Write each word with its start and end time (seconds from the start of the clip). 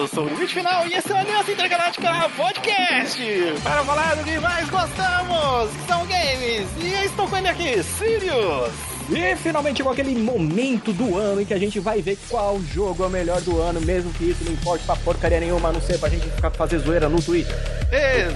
Eu 0.00 0.08
sou 0.08 0.24
o 0.24 0.28
Limite 0.30 0.54
Final 0.54 0.86
e 0.86 0.94
esse 0.94 1.12
é 1.12 1.14
o 1.14 1.18
Aliança 1.18 1.52
Intergaláctica 1.52 2.30
Podcast 2.34 3.22
para 3.62 3.84
falar 3.84 4.16
do 4.16 4.24
que 4.24 4.38
mais 4.38 4.66
gostamos, 4.70 5.70
que 5.76 5.86
são 5.86 6.06
games. 6.06 6.66
E 6.78 6.90
eu 6.90 7.04
estou 7.04 7.28
com 7.28 7.36
ele 7.36 7.48
aqui, 7.48 7.82
Sirius. 7.82 8.72
E 9.10 9.36
finalmente 9.36 9.78
chegou 9.78 9.92
aquele 9.92 10.14
momento 10.14 10.92
do 10.92 11.16
ano 11.16 11.40
em 11.40 11.44
que 11.44 11.52
a 11.52 11.58
gente 11.58 11.80
vai 11.80 12.00
ver 12.00 12.16
qual 12.28 12.60
jogo 12.60 13.02
é 13.02 13.06
o 13.08 13.10
melhor 13.10 13.40
do 13.40 13.60
ano, 13.60 13.80
mesmo 13.80 14.12
que 14.12 14.30
isso 14.30 14.44
não 14.44 14.52
importe 14.52 14.84
pra 14.84 14.94
porcaria 14.96 15.40
nenhuma, 15.40 15.70
a 15.70 15.72
não 15.72 15.80
ser 15.80 15.98
pra 15.98 16.08
gente 16.08 16.28
ficar 16.30 16.50
fazer 16.50 16.78
zoeira 16.78 17.08
no 17.08 17.20
Twitter. 17.20 17.54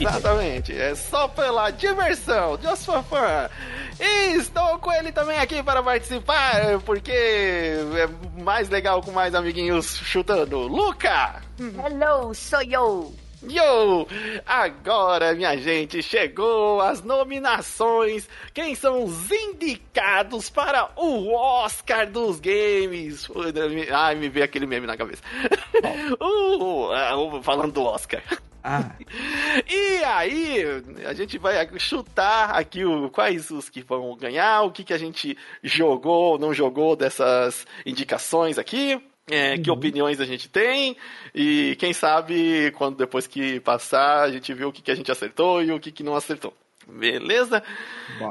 Exatamente, 0.01 0.73
é 0.73 0.95
só 0.97 1.29
pela 1.29 1.71
diversão, 1.71 2.59
just 2.61 2.85
for 2.85 3.05
fun. 3.05 3.49
E 4.01 4.37
estou 4.37 4.79
com 4.81 4.93
ele 4.93 5.13
também 5.13 5.39
aqui 5.39 5.63
para 5.63 5.81
participar, 5.81 6.81
porque 6.85 7.13
é 7.13 8.09
mais 8.43 8.69
legal 8.69 9.01
com 9.01 9.13
mais 9.13 9.33
amiguinhos 9.35 9.97
chutando. 9.99 10.59
Luca! 10.59 11.37
Hello, 11.61 12.35
sou 12.35 12.63
eu! 12.63 13.24
Yo! 13.49 14.07
Agora, 14.47 15.35
minha 15.35 15.57
gente, 15.57 16.03
chegou 16.03 16.81
as 16.81 17.03
nominações. 17.03 18.29
Quem 18.53 18.75
são 18.75 19.05
os 19.05 19.31
indicados 19.31 20.49
para 20.49 20.91
o 20.97 21.33
Oscar 21.35 22.11
dos 22.11 22.41
games? 22.41 23.29
Ai, 23.93 24.15
me 24.15 24.29
veio 24.29 24.45
aquele 24.45 24.67
meme 24.67 24.87
na 24.87 24.97
cabeça. 24.97 25.23
uh, 26.21 27.43
falando 27.43 27.73
do 27.73 27.83
Oscar. 27.83 28.23
Ah. 28.63 28.91
E 29.71 30.03
aí, 30.05 30.65
a 31.07 31.13
gente 31.13 31.39
vai 31.39 31.69
chutar 31.79 32.51
aqui 32.51 32.85
o, 32.85 33.09
quais 33.09 33.51
os 33.51 33.69
que 33.69 33.83
vão 33.83 34.17
ganhar, 34.17 34.63
o 34.63 34.73
que, 34.73 34.83
que 34.83 34.93
a 34.93 34.99
gente 34.99 35.37
jogou 35.63 36.33
ou 36.33 36.39
não 36.39 36.53
jogou 36.53 36.97
dessas 36.97 37.67
indicações 37.87 38.59
aqui. 38.59 39.01
É, 39.31 39.55
uhum. 39.55 39.63
Que 39.63 39.71
opiniões 39.71 40.21
a 40.21 40.27
gente 40.27 40.51
tem 40.51 40.97
e 41.35 41.77
quem 41.79 41.95
sabe 41.95 42.71
quando 42.73 42.99
depois 42.99 43.27
que 43.27 43.59
passar 43.61 44.25
a 44.25 44.31
gente 44.31 44.53
vê 44.53 44.67
o 44.67 44.73
que, 44.73 44.83
que 44.83 44.91
a 44.91 44.95
gente 44.95 45.11
acertou 45.11 45.63
e 45.63 45.73
o 45.73 45.81
que, 45.81 45.91
que 45.91 46.03
não 46.03 46.15
acertou. 46.15 46.53
Beleza? 46.87 47.63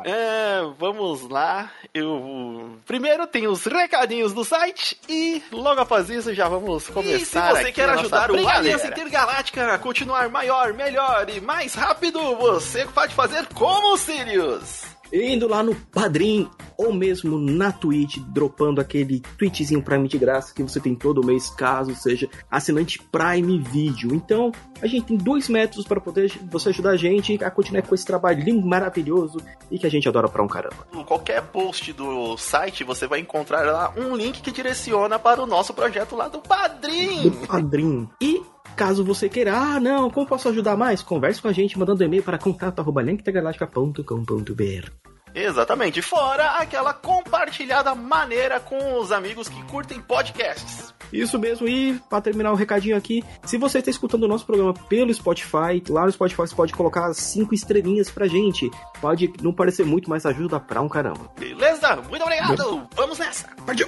É, 0.06 0.62
vamos 0.78 1.28
lá. 1.28 1.72
Eu 1.94 2.78
primeiro 2.86 3.26
tem 3.26 3.48
os 3.48 3.66
recadinhos 3.66 4.34
do 4.34 4.44
site 4.44 4.96
e 5.10 5.42
logo 5.52 5.82
após 5.82 6.10
isso 6.10 6.34
já 6.34 6.48
vamos 6.48 6.88
começar. 6.88 7.54
E 7.54 7.56
se 7.56 7.64
você 7.64 7.72
quer 7.72 7.90
ajudar 7.90 8.30
o 8.30 8.48
Aliança 8.48 8.88
Intergaláctica 8.88 9.74
a 9.74 9.80
continuar 9.80 10.30
maior, 10.30 10.74
melhor 10.74 11.28
e 11.30 11.42
mais 11.42 11.74
rápido, 11.74 12.36
você 12.36 12.86
pode 12.86 13.16
fazer 13.16 13.48
como 13.48 13.94
o 13.94 13.98
Sirius 13.98 14.93
indo 15.14 15.48
lá 15.48 15.62
no 15.62 15.76
Padrim 15.76 16.50
ou 16.78 16.92
mesmo 16.92 17.38
na 17.38 17.72
Twitch, 17.72 18.18
dropando 18.18 18.82
aquele 18.82 19.22
tweetzinho 19.38 19.82
Prime 19.82 20.08
de 20.08 20.18
graça 20.18 20.54
que 20.54 20.64
você 20.64 20.80
tem 20.80 20.96
todo 20.96 21.26
mês, 21.26 21.50
caso 21.50 21.94
seja 21.96 22.28
assinante 22.50 23.00
Prime 23.00 23.60
Video. 23.60 24.14
Então, 24.14 24.52
a 24.82 24.88
gente 24.88 25.08
tem 25.08 25.18
dois 25.18 25.48
métodos 25.48 25.86
para 25.86 26.02
poder 26.02 26.32
você 26.50 26.70
ajudar 26.70 26.92
a 26.92 26.98
gente 26.98 27.44
a 27.44 27.52
continuar 27.52 27.84
com 27.84 27.94
esse 27.94 28.06
trabalho 28.06 28.44
lindo, 28.44 28.66
maravilhoso 28.66 29.38
e 29.70 29.78
que 29.78 29.86
a 29.86 29.90
gente 29.90 30.08
adora 30.08 30.28
pra 30.28 30.44
um 30.44 30.48
caramba. 30.48 30.88
Qualquer 31.06 31.42
post 31.44 31.94
do 31.94 32.36
site, 32.38 32.84
você 32.84 33.06
vai 33.06 33.20
encontrar 33.20 33.64
lá 33.66 33.94
um 33.96 34.16
link 34.16 34.42
que 34.42 34.52
direciona 34.52 35.20
para 35.20 35.42
o 35.42 35.46
nosso 35.46 35.74
projeto 35.74 36.16
lá 36.16 36.28
do 36.28 36.40
Padrim. 36.40 37.30
Do 37.30 37.48
Padrim. 37.48 38.10
E 38.20 38.42
Caso 38.76 39.04
você 39.04 39.30
queira, 39.30 39.56
ah, 39.56 39.80
não, 39.80 40.10
como 40.10 40.26
posso 40.26 40.50
ajudar 40.50 40.76
mais? 40.76 41.02
Converse 41.02 41.42
com 41.42 41.48
a 41.48 41.54
gente 41.54 41.78
mandando 41.78 42.04
e-mail 42.04 42.24
para 42.24 42.38
contato.linktegaláctica.com.br. 42.38 44.92
Exatamente, 45.36 46.02
fora 46.02 46.60
aquela 46.60 46.94
compartilhada 46.94 47.96
maneira 47.96 48.60
com 48.60 49.00
os 49.00 49.12
amigos 49.12 49.50
que 49.50 49.64
curtem 49.64 50.00
podcasts. 50.00 50.94
Isso 51.12 51.40
mesmo, 51.40 51.68
e 51.68 52.00
para 52.10 52.22
terminar 52.22 52.52
o 52.52 52.56
recadinho 52.56 52.96
aqui, 52.96 53.24
se 53.44 53.58
você 53.58 53.80
está 53.80 53.90
escutando 53.90 54.24
o 54.24 54.28
nosso 54.28 54.46
programa 54.46 54.74
pelo 54.74 55.14
Spotify, 55.14 55.82
lá 55.90 56.06
no 56.06 56.12
Spotify 56.12 56.42
você 56.42 56.56
pode 56.56 56.74
colocar 56.74 57.14
cinco 57.14 57.54
estrelinhas 57.54 58.12
pra 58.12 58.28
gente. 58.28 58.70
Pode 59.02 59.32
não 59.42 59.54
parecer 59.54 59.86
muito, 59.86 60.10
mas 60.10 60.26
ajuda 60.26 60.60
pra 60.60 60.82
um 60.82 60.90
caramba. 60.90 61.32
Beleza? 61.38 61.96
Muito 62.10 62.22
obrigado! 62.22 62.88
Vamos 62.96 63.20
nessa! 63.20 63.48
Partiu! 63.66 63.88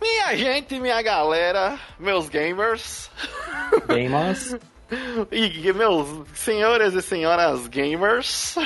Minha 0.00 0.36
gente, 0.36 0.78
minha 0.78 1.00
galera, 1.02 1.78
meus 1.98 2.28
gamers. 2.28 3.10
Gamers. 3.86 4.56
e 5.30 5.72
meus 5.72 6.28
senhores 6.34 6.94
e 6.94 7.02
senhoras 7.02 7.66
gamers. 7.66 8.56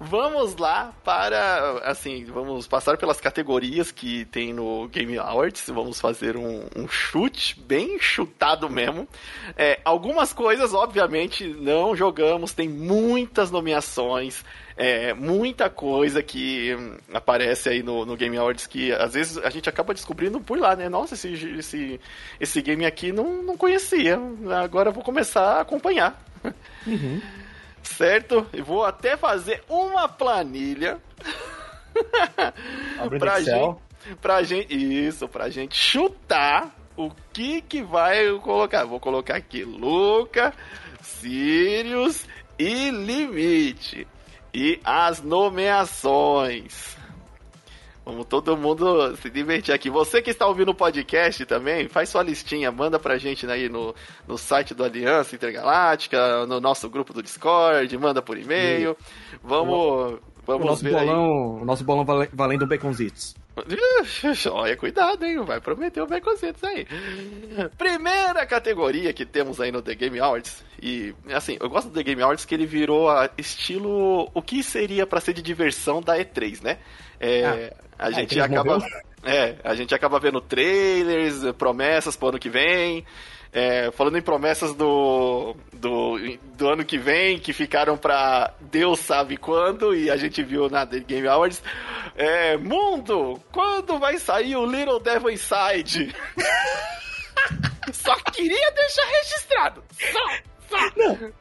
Vamos 0.00 0.56
lá 0.56 0.92
para, 1.04 1.78
assim, 1.84 2.24
vamos 2.24 2.66
passar 2.66 2.98
pelas 2.98 3.20
categorias 3.20 3.92
que 3.92 4.24
tem 4.26 4.52
no 4.52 4.88
Game 4.88 5.16
Awards. 5.18 5.66
Vamos 5.68 6.00
fazer 6.00 6.36
um, 6.36 6.66
um 6.76 6.88
chute, 6.88 7.58
bem 7.60 7.98
chutado 8.00 8.68
mesmo. 8.68 9.08
É, 9.56 9.80
algumas 9.84 10.32
coisas, 10.32 10.74
obviamente, 10.74 11.46
não 11.46 11.94
jogamos, 11.96 12.52
tem 12.52 12.68
muitas 12.68 13.50
nomeações. 13.50 14.44
É, 14.76 15.14
muita 15.14 15.70
coisa 15.70 16.22
que 16.22 16.76
aparece 17.12 17.68
aí 17.68 17.82
no, 17.82 18.04
no, 18.04 18.16
Game 18.16 18.36
Awards 18.36 18.66
que 18.66 18.92
às 18.92 19.14
vezes 19.14 19.38
a 19.38 19.48
gente 19.48 19.68
acaba 19.68 19.94
descobrindo 19.94 20.40
por 20.40 20.58
lá, 20.58 20.74
né? 20.74 20.88
Nossa, 20.88 21.14
esse, 21.14 21.32
esse, 21.32 22.00
esse 22.40 22.60
game 22.60 22.84
aqui 22.84 23.12
não, 23.12 23.42
não 23.42 23.56
conhecia. 23.56 24.18
Agora 24.62 24.90
vou 24.90 25.04
começar 25.04 25.58
a 25.58 25.60
acompanhar. 25.60 26.20
Uhum 26.86 27.20
certo? 27.84 28.46
E 28.52 28.60
vou 28.60 28.84
até 28.84 29.16
fazer 29.16 29.62
uma 29.68 30.08
planilha 30.08 30.98
pra 33.18 33.40
gente, 33.40 33.78
pra 34.20 34.42
gente, 34.42 34.74
isso, 34.74 35.28
pra 35.28 35.48
gente 35.50 35.76
chutar 35.76 36.74
o 36.96 37.10
que 37.32 37.60
que 37.62 37.82
vai 37.82 38.26
colocar. 38.40 38.84
Vou 38.84 38.98
colocar 38.98 39.36
aqui 39.36 39.62
Luca, 39.62 40.52
Sirius 41.00 42.26
e 42.58 42.90
Limite. 42.90 44.06
E 44.54 44.80
as 44.84 45.20
nomeações. 45.20 46.96
Vamos 48.04 48.26
todo 48.26 48.56
mundo 48.56 49.16
se 49.16 49.28
divertir 49.28 49.74
aqui. 49.74 49.90
Você 49.90 50.22
que 50.22 50.30
está 50.30 50.46
ouvindo 50.46 50.70
o 50.70 50.74
podcast 50.74 51.44
também, 51.46 51.88
faz 51.88 52.10
sua 52.10 52.22
listinha, 52.22 52.70
manda 52.70 52.98
pra 52.98 53.18
gente 53.18 53.46
aí 53.46 53.68
no, 53.68 53.94
no 54.28 54.38
site 54.38 54.74
do 54.74 54.84
Aliança 54.84 55.34
Intergaláctica, 55.34 56.46
no 56.46 56.60
nosso 56.60 56.88
grupo 56.88 57.12
do 57.12 57.22
Discord, 57.22 57.96
manda 57.98 58.22
por 58.22 58.38
e-mail. 58.38 58.96
Vamos, 59.42 60.20
vamos 60.46 60.64
o 60.64 60.68
nosso 60.68 60.84
ver 60.84 60.92
bolão, 60.92 61.56
aí. 61.56 61.62
O 61.62 61.64
nosso 61.64 61.82
bolão 61.82 62.04
valendo 62.32 62.66
baconzitos. 62.66 63.34
Olha, 64.50 64.76
cuidado, 64.76 65.24
hein? 65.24 65.42
Vai 65.44 65.60
prometer 65.60 66.00
o 66.02 66.06
baconzitos 66.06 66.62
aí. 66.64 66.86
Primeira 67.78 68.44
categoria 68.46 69.12
que 69.12 69.24
temos 69.24 69.60
aí 69.60 69.70
no 69.70 69.80
The 69.80 69.94
Game 69.94 70.18
Awards. 70.18 70.64
E, 70.82 71.14
assim, 71.32 71.56
eu 71.60 71.68
gosto 71.68 71.88
do 71.88 71.94
The 71.94 72.02
Game 72.02 72.22
Awards 72.22 72.44
que 72.44 72.54
ele 72.54 72.66
virou 72.66 73.08
estilo 73.38 74.30
o 74.34 74.42
que 74.42 74.62
seria 74.62 75.06
para 75.06 75.20
ser 75.20 75.32
de 75.32 75.42
diversão 75.42 76.02
da 76.02 76.18
E3, 76.18 76.62
né? 76.62 76.78
É, 77.20 77.72
ah. 77.78 77.84
A 77.98 78.10
gente 78.10 78.38
acaba. 78.40 78.78
É, 79.22 79.56
a 79.64 79.74
gente 79.74 79.94
acaba 79.94 80.20
vendo 80.20 80.40
trailers, 80.40 81.50
promessas 81.56 82.14
pro 82.14 82.28
ano 82.28 82.38
que 82.38 82.50
vem. 82.50 83.06
É, 83.56 83.92
falando 83.92 84.18
em 84.18 84.22
promessas 84.22 84.74
do, 84.74 85.54
do, 85.72 86.18
do 86.56 86.68
ano 86.68 86.84
que 86.84 86.98
vem, 86.98 87.38
que 87.38 87.52
ficaram 87.52 87.96
pra 87.96 88.52
Deus 88.60 88.98
sabe 88.98 89.36
quando, 89.36 89.94
e 89.94 90.10
a 90.10 90.16
gente 90.16 90.42
viu 90.42 90.68
na 90.68 90.84
The 90.84 90.98
Game 90.98 91.28
Awards. 91.28 91.62
É, 92.16 92.56
mundo, 92.56 93.40
quando 93.52 93.96
vai 94.00 94.18
sair 94.18 94.56
o 94.56 94.66
Little 94.66 94.98
Devil 94.98 95.30
Inside? 95.30 96.12
Só 97.92 98.16
queria 98.32 98.70
deixar 98.72 99.06
registrado. 99.06 99.84
Só, 100.00 100.30
só. 100.68 100.90
Não. 100.96 101.32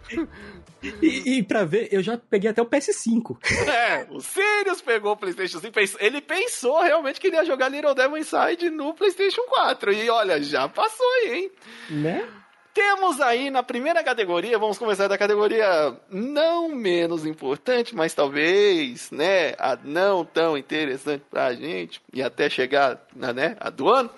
E, 1.01 1.37
e 1.37 1.43
pra 1.43 1.63
ver, 1.63 1.89
eu 1.91 2.01
já 2.01 2.17
peguei 2.17 2.49
até 2.49 2.61
o 2.61 2.65
PS5. 2.65 3.37
É, 3.73 4.05
o 4.09 4.19
Sirius 4.19 4.81
pegou 4.81 5.13
o 5.13 5.17
PlayStation 5.17 5.59
5. 5.59 5.79
Ele 5.99 6.21
pensou 6.21 6.81
realmente 6.81 7.19
que 7.19 7.27
ele 7.27 7.35
ia 7.35 7.45
jogar 7.45 7.69
Little 7.69 7.95
Devil 7.95 8.17
Inside 8.17 8.69
no 8.69 8.93
PlayStation 8.93 9.41
4. 9.43 9.91
E 9.93 10.09
olha, 10.09 10.41
já 10.41 10.67
passou 10.67 11.05
aí, 11.21 11.33
hein? 11.33 11.51
Né? 11.89 12.27
Temos 12.73 13.21
aí 13.21 13.51
na 13.51 13.61
primeira 13.61 14.03
categoria, 14.03 14.57
vamos 14.57 14.79
começar 14.79 15.07
da 15.07 15.15
categoria 15.15 15.95
não 16.09 16.69
menos 16.69 17.23
importante, 17.23 17.95
mas 17.95 18.15
talvez, 18.15 19.11
né, 19.11 19.53
a 19.59 19.77
não 19.83 20.25
tão 20.25 20.57
interessante 20.57 21.23
pra 21.29 21.53
gente, 21.53 22.01
e 22.11 22.23
até 22.23 22.49
chegar 22.49 22.99
na, 23.15 23.31
né, 23.31 23.55
a 23.59 23.69
do 23.69 23.87
ano. 23.87 24.09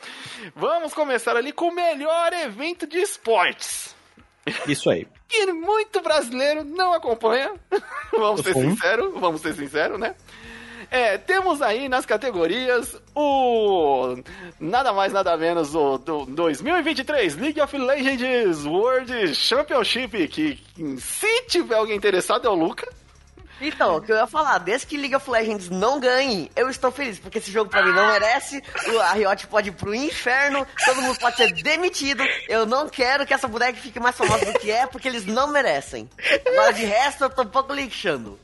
Vamos 0.55 0.93
começar 0.93 1.35
ali 1.35 1.51
com 1.51 1.67
o 1.67 1.75
melhor 1.75 2.31
evento 2.31 2.87
de 2.87 2.97
esportes. 2.97 3.94
Isso 4.67 4.89
aí. 4.89 5.07
Que 5.27 5.51
muito 5.51 6.01
brasileiro 6.01 6.63
não 6.63 6.93
acompanha. 6.93 7.53
vamos 8.11 8.41
ser 8.41 8.53
sinceros, 8.53 9.19
vamos 9.19 9.41
ser 9.41 9.53
sinceros, 9.53 9.99
né? 9.99 10.15
É, 10.91 11.17
temos 11.17 11.61
aí 11.61 11.89
nas 11.89 12.05
categorias 12.05 12.95
o 13.15 14.15
nada 14.59 14.93
mais 14.93 15.11
nada 15.11 15.35
menos 15.35 15.73
o 15.73 15.97
do 15.97 16.25
2023 16.27 17.37
League 17.37 17.59
of 17.59 17.75
Legends 17.75 18.65
World 18.65 19.33
Championship 19.33 20.27
que 20.27 20.63
se 20.99 21.41
tiver 21.47 21.75
alguém 21.75 21.95
interessado 21.95 22.47
é 22.47 22.49
o 22.49 22.55
Luca. 22.55 22.87
Então, 23.61 23.95
o 23.97 24.01
que 24.01 24.11
eu 24.11 24.17
ia 24.17 24.27
falar, 24.27 24.57
desde 24.57 24.85
que 24.87 24.97
League 24.97 25.15
of 25.15 25.29
Legends 25.29 25.69
não 25.69 25.99
ganhe, 25.99 26.51
eu 26.55 26.69
estou 26.69 26.91
feliz, 26.91 27.17
porque 27.19 27.37
esse 27.37 27.51
jogo 27.51 27.69
pra 27.69 27.83
mim 27.85 27.93
não 27.93 28.07
merece, 28.11 28.61
o- 28.93 28.99
a 28.99 29.13
Riot 29.13 29.47
pode 29.47 29.69
ir 29.69 29.71
pro 29.71 29.95
inferno, 29.95 30.67
todo 30.85 31.01
mundo 31.01 31.17
pode 31.19 31.37
ser 31.37 31.51
demitido, 31.53 32.23
eu 32.49 32.65
não 32.65 32.89
quero 32.89 33.25
que 33.25 33.33
essa 33.33 33.47
boneca 33.47 33.77
fique 33.79 33.99
mais 33.99 34.15
famosa 34.17 34.45
do 34.51 34.59
que 34.59 34.69
é, 34.71 34.85
porque 34.85 35.07
eles 35.07 35.25
não 35.25 35.47
merecem. 35.47 36.09
Agora 36.45 36.73
de 36.73 36.85
resto, 36.85 37.23
eu 37.23 37.29
tô 37.29 37.43
um 37.43 37.47
pouco 37.47 37.73
lixando. 37.73 38.37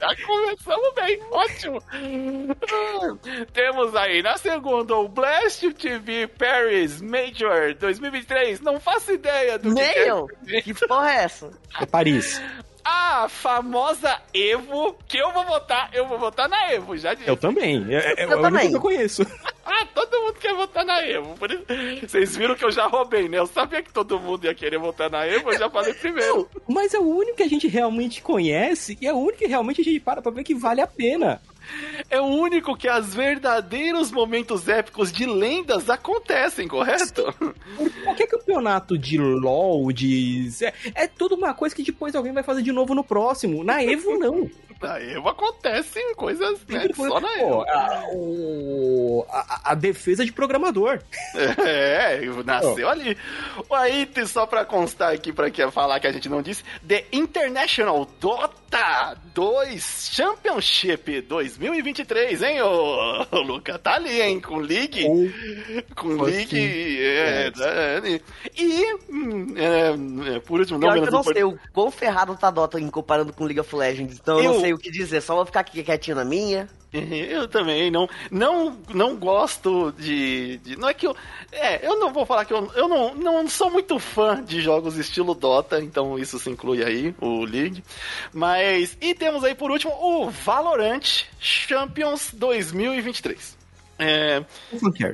Já 0.00 0.08
começamos 0.24 0.94
bem, 0.94 1.20
ótimo. 1.32 1.82
Temos 3.52 3.94
aí 3.96 4.22
na 4.22 4.36
segunda 4.36 4.94
o 4.96 5.08
Blast 5.08 5.68
TV 5.74 6.28
Paris 6.28 7.00
Major 7.00 7.74
2023. 7.80 8.60
Não 8.60 8.78
faço 8.78 9.12
ideia 9.12 9.58
do 9.58 9.70
que 9.70 9.74
Nem 9.74 9.92
que 9.92 9.98
é. 9.98 10.10
eu. 10.10 10.28
Que 10.62 10.74
porra 10.86 11.10
é 11.12 11.24
essa? 11.24 11.50
É 11.80 11.86
Paris. 11.86 12.40
A 12.84 13.28
famosa 13.30 14.20
Evo, 14.34 14.94
que 15.08 15.16
eu 15.16 15.32
vou 15.32 15.44
votar, 15.44 15.88
eu 15.94 16.06
vou 16.06 16.18
votar 16.18 16.48
na 16.48 16.70
Evo, 16.72 16.96
já 16.98 17.14
disse. 17.14 17.28
Eu 17.28 17.36
também. 17.36 17.86
É, 17.88 17.96
é, 17.96 18.14
é 18.18 18.24
Eu 18.24 18.28
o 18.28 18.32
único 18.32 18.42
também. 18.42 18.70
que 18.70 18.76
eu 18.76 18.80
conheço. 18.80 19.26
Ah, 19.66 19.86
todo 19.94 20.20
mundo 20.20 20.34
quer 20.34 20.54
votar 20.54 20.84
na 20.84 21.02
Evo. 21.02 21.34
Por 21.38 21.50
isso... 21.50 21.64
Vocês 22.06 22.36
viram 22.36 22.54
que 22.54 22.62
eu 22.66 22.70
já 22.70 22.86
roubei, 22.86 23.30
né? 23.30 23.38
Eu 23.38 23.46
sabia 23.46 23.82
que 23.82 23.90
todo 23.90 24.20
mundo 24.20 24.44
ia 24.44 24.54
querer 24.54 24.78
votar 24.78 25.08
na 25.10 25.26
Evo, 25.26 25.50
eu 25.50 25.58
já 25.58 25.70
falei 25.70 25.94
primeiro. 25.94 26.46
Mas 26.68 26.92
é 26.92 26.98
o 26.98 27.02
único 27.08 27.38
que 27.38 27.42
a 27.42 27.48
gente 27.48 27.66
realmente 27.66 28.20
conhece 28.20 28.98
e 29.00 29.06
é 29.06 29.12
o 29.12 29.16
único 29.16 29.38
que 29.38 29.46
realmente 29.46 29.80
a 29.80 29.84
gente 29.84 29.98
para 30.00 30.20
pra 30.20 30.30
ver 30.30 30.44
que 30.44 30.54
vale 30.54 30.82
a 30.82 30.86
pena. 30.86 31.40
É 32.10 32.20
o 32.20 32.24
único 32.26 32.76
que 32.76 32.88
as 32.88 33.14
verdadeiros 33.14 34.10
momentos 34.10 34.68
épicos 34.68 35.10
de 35.12 35.26
lendas 35.26 35.88
acontecem, 35.90 36.68
correto? 36.68 37.34
Qualquer 38.04 38.26
campeonato 38.26 38.96
de 38.98 39.18
LoL, 39.18 39.92
de. 39.92 40.48
É, 40.62 40.72
é 41.04 41.06
tudo 41.06 41.34
uma 41.34 41.54
coisa 41.54 41.74
que 41.74 41.82
depois 41.82 42.14
alguém 42.14 42.32
vai 42.32 42.42
fazer 42.42 42.62
de 42.62 42.72
novo 42.72 42.94
no 42.94 43.02
próximo. 43.04 43.64
Na 43.64 43.82
Evo, 43.82 44.18
não. 44.18 44.50
Na 44.82 45.00
Evo 45.00 45.28
acontecem 45.28 46.14
coisas 46.14 46.58
né, 46.68 46.88
foi- 46.94 47.08
só 47.08 47.18
na 47.20 47.28
pô, 47.28 47.34
Evo. 47.38 47.62
a, 47.62 48.04
o- 48.12 49.26
a- 49.30 49.60
a 49.70 49.74
defesa 49.74 50.24
de 50.24 50.32
programador. 50.32 51.00
É, 51.34 52.20
nasceu 52.44 52.88
ali. 52.88 53.16
Aí, 53.72 54.08
só 54.26 54.46
pra 54.46 54.64
constar 54.64 55.12
aqui, 55.14 55.32
pra 55.32 55.50
que 55.50 55.66
falar 55.70 56.00
que 56.00 56.06
a 56.06 56.12
gente 56.12 56.28
não 56.28 56.42
disse, 56.42 56.62
The 56.86 57.06
International 57.12 58.06
Dota 58.20 58.63
2 59.34 60.10
Championship 60.12 61.20
2023, 61.22 62.42
hein, 62.42 62.62
ô, 62.62 63.26
ô 63.30 63.40
Luca? 63.40 63.78
Tá 63.78 63.94
ali, 63.94 64.20
hein, 64.20 64.40
com 64.40 64.56
League. 64.56 65.04
Com 65.96 66.22
League. 66.22 66.98
É, 67.02 67.52
é, 67.58 68.20
e, 68.56 68.94
hum, 69.10 69.54
é, 69.56 70.36
é, 70.36 70.40
por 70.40 70.60
último, 70.60 70.78
não 70.78 70.88
eu 70.88 70.96
não 70.96 71.02
importante. 71.20 71.34
sei 71.34 71.44
o 71.44 71.58
quão 71.72 71.90
ferrado 71.90 72.36
tá 72.36 72.50
Dota 72.50 72.80
em 72.80 72.88
comparando 72.90 73.32
com 73.32 73.44
League 73.44 73.60
of 73.60 73.74
Legends, 73.74 74.18
então 74.20 74.38
eu, 74.38 74.44
Eu- 74.44 74.52
não 74.54 74.60
sei 74.60 74.72
o 74.72 74.78
que 74.78 74.90
dizer, 74.90 75.20
só 75.20 75.34
vou 75.34 75.46
ficar 75.46 75.60
aqui 75.60 75.82
quietinho 75.82 76.16
na 76.16 76.24
minha. 76.24 76.68
Eu 77.30 77.48
também 77.48 77.90
não, 77.90 78.08
não, 78.30 78.78
não 78.94 79.16
gosto 79.16 79.92
de, 79.98 80.58
de- 80.58 80.76
Não 80.76 80.88
é 80.88 80.94
que 80.94 81.06
eu. 81.06 81.16
É, 81.52 81.86
eu 81.86 81.98
não 81.98 82.12
vou 82.12 82.24
falar 82.24 82.44
que 82.44 82.52
eu, 82.52 82.70
eu 82.74 82.88
não, 82.88 83.14
não 83.14 83.48
sou 83.48 83.70
muito 83.70 83.98
fã 83.98 84.42
de 84.42 84.60
jogos 84.60 84.96
estilo 84.96 85.34
Dota, 85.34 85.80
então 85.80 86.18
isso 86.18 86.38
se 86.38 86.48
inclui 86.50 86.84
aí, 86.84 87.14
o 87.20 87.44
League. 87.44 87.82
Mas. 88.32 88.96
E 89.00 89.14
temos 89.14 89.42
aí 89.44 89.54
por 89.54 89.70
último 89.70 89.92
o 89.92 90.30
Valorant 90.30 91.24
Champions 91.40 92.30
2023. 92.32 93.56
É, 93.96 94.44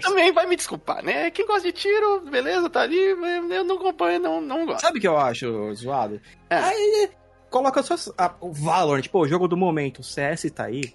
também 0.00 0.32
vai 0.32 0.46
me 0.46 0.56
desculpar, 0.56 1.04
né? 1.04 1.30
Quem 1.30 1.46
gosta 1.46 1.62
de 1.64 1.72
tiro, 1.72 2.20
beleza, 2.22 2.70
tá 2.70 2.80
ali, 2.80 2.96
eu 2.98 3.62
não 3.62 3.76
acompanho, 3.76 4.18
não, 4.20 4.40
não 4.40 4.64
gosto. 4.64 4.80
Sabe 4.80 4.96
o 4.98 5.00
que 5.00 5.06
eu 5.08 5.18
acho 5.18 5.74
zoado? 5.74 6.18
É. 6.48 6.56
Aí 6.56 7.10
coloca 7.50 7.82
só 7.82 7.94
a- 8.16 8.34
o 8.40 8.50
Valorant, 8.52 9.06
pô, 9.08 9.20
o 9.20 9.28
jogo 9.28 9.46
do 9.46 9.56
momento, 9.56 9.98
o 9.98 10.02
CS 10.02 10.50
tá 10.50 10.64
aí. 10.64 10.94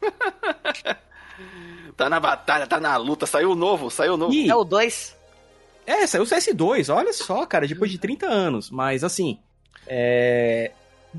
Tá 1.96 2.08
na 2.08 2.18
batalha, 2.18 2.66
tá 2.66 2.80
na 2.80 2.96
luta, 2.96 3.26
saiu 3.26 3.54
novo, 3.54 3.90
saiu 3.90 4.16
novo. 4.16 4.32
Ih, 4.32 4.48
É 4.50 4.54
o 4.54 4.64
2. 4.64 5.16
É, 5.86 6.06
saiu 6.06 6.22
o 6.22 6.26
CS2, 6.26 6.94
olha 6.94 7.12
só, 7.12 7.44
cara, 7.44 7.66
depois 7.66 7.90
de 7.90 7.98
30 7.98 8.26
anos. 8.26 8.70
Mas 8.70 9.04
assim, 9.04 9.38
é. 9.86 10.70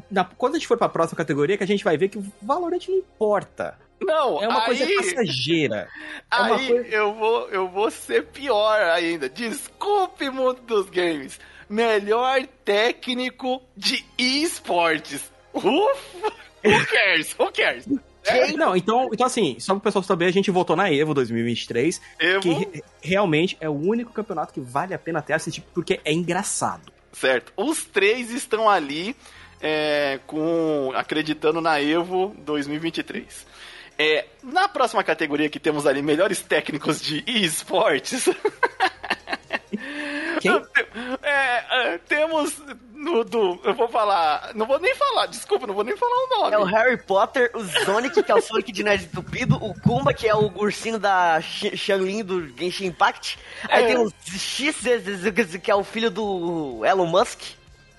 na- 0.10 0.26
quando 0.26 0.56
a 0.56 0.58
gente 0.58 0.68
for 0.68 0.78
pra 0.78 0.90
próxima 0.90 1.18
categoria, 1.18 1.58
que 1.58 1.64
a 1.64 1.68
gente 1.68 1.84
vai 1.84 1.98
ver 1.98 2.10
que 2.10 2.18
o 2.18 2.26
Valorant 2.42 2.88
não 2.88 2.96
importa. 2.98 3.78
Não, 4.00 4.42
É 4.42 4.48
uma 4.48 4.62
aí... 4.62 4.66
coisa 4.66 4.88
passageira. 4.96 5.88
É 6.32 6.36
uma 6.38 6.56
Aí 6.56 6.68
coisa- 6.68 6.88
eu, 6.88 7.14
vou, 7.14 7.50
eu 7.50 7.68
vou 7.68 7.92
ser 7.92 8.26
pior 8.28 8.82
ainda. 8.82 9.30
Desculpe, 9.30 10.30
mundo 10.32 10.62
dos 10.62 10.90
games. 10.90 11.40
Melhor 11.70 12.42
técnico 12.66 13.62
de 13.78 14.04
esportes. 14.18 15.32
Ufa! 15.54 16.34
Who 16.66 16.86
cares? 16.88 17.36
Who 17.40 17.52
cares? 17.52 17.86
É, 18.24 18.52
não, 18.54 18.76
então, 18.76 19.10
então 19.12 19.26
assim, 19.26 19.56
só 19.60 19.74
pro 19.74 19.82
pessoal 19.82 20.04
saber, 20.04 20.26
a 20.26 20.32
gente 20.32 20.52
votou 20.52 20.76
na 20.76 20.92
Evo 20.92 21.14
2023, 21.14 22.00
Eu 22.20 22.40
que 22.40 22.50
re- 22.50 22.84
realmente 23.02 23.58
é 23.60 23.68
o 23.68 23.74
único 23.74 24.12
campeonato 24.14 24.54
que 24.54 24.60
vale 24.60 24.94
a 24.94 25.00
pena 25.00 25.20
até 25.20 25.34
assistir, 25.34 25.62
porque 25.74 26.00
é 26.06 26.14
engraçado. 26.14 26.92
Certo. 27.14 27.52
Os 27.58 27.84
três 27.84 28.30
estão 28.32 28.70
ali 28.70 29.16
é, 29.60 30.20
com 30.28 30.92
acreditando 30.96 31.60
na 31.62 31.82
Evo 31.82 32.36
2023. 32.40 33.46
É, 33.98 34.26
na 34.44 34.68
próxima 34.68 35.04
categoria 35.04 35.50
que 35.50 35.60
temos 35.60 35.86
ali, 35.86 36.02
melhores 36.02 36.42
técnicos 36.42 37.02
de 37.02 37.24
esportes. 37.28 38.30
Quem? 40.42 40.62
É, 41.22 41.94
é, 41.94 41.98
temos 42.00 42.58
no 42.94 43.24
do. 43.24 43.60
Eu 43.64 43.74
vou 43.74 43.88
falar. 43.88 44.52
Não 44.56 44.66
vou 44.66 44.80
nem 44.80 44.94
falar, 44.96 45.26
desculpa, 45.28 45.66
não 45.68 45.74
vou 45.74 45.84
nem 45.84 45.96
falar 45.96 46.12
o 46.16 46.40
nome. 46.40 46.56
É 46.56 46.60
o 46.60 46.64
Harry 46.64 46.98
Potter, 46.98 47.52
o 47.54 47.64
Sonic, 47.64 48.22
que 48.24 48.32
é 48.32 48.36
o 48.36 48.42
Sonic 48.42 48.72
de 48.72 48.84
Nerd 48.84 49.04
Entupido, 49.06 49.56
o 49.56 49.74
Kumba, 49.82 50.14
que 50.14 50.28
é 50.28 50.36
o 50.36 50.52
ursinho 50.58 50.98
da 51.00 51.40
Sh- 51.42 51.76
Xianlin 51.76 52.24
do 52.24 52.48
Genshin 52.58 52.88
Impact. 52.88 53.38
Aí 53.70 53.84
É. 53.84 53.88
tem 53.88 53.98
o 53.98 54.12
X, 54.26 54.78
que 55.62 55.72
é 55.72 55.76
o 55.76 55.84
filho 55.84 56.10
do 56.12 56.82
Elon 56.86 57.06
Musk. 57.06 57.40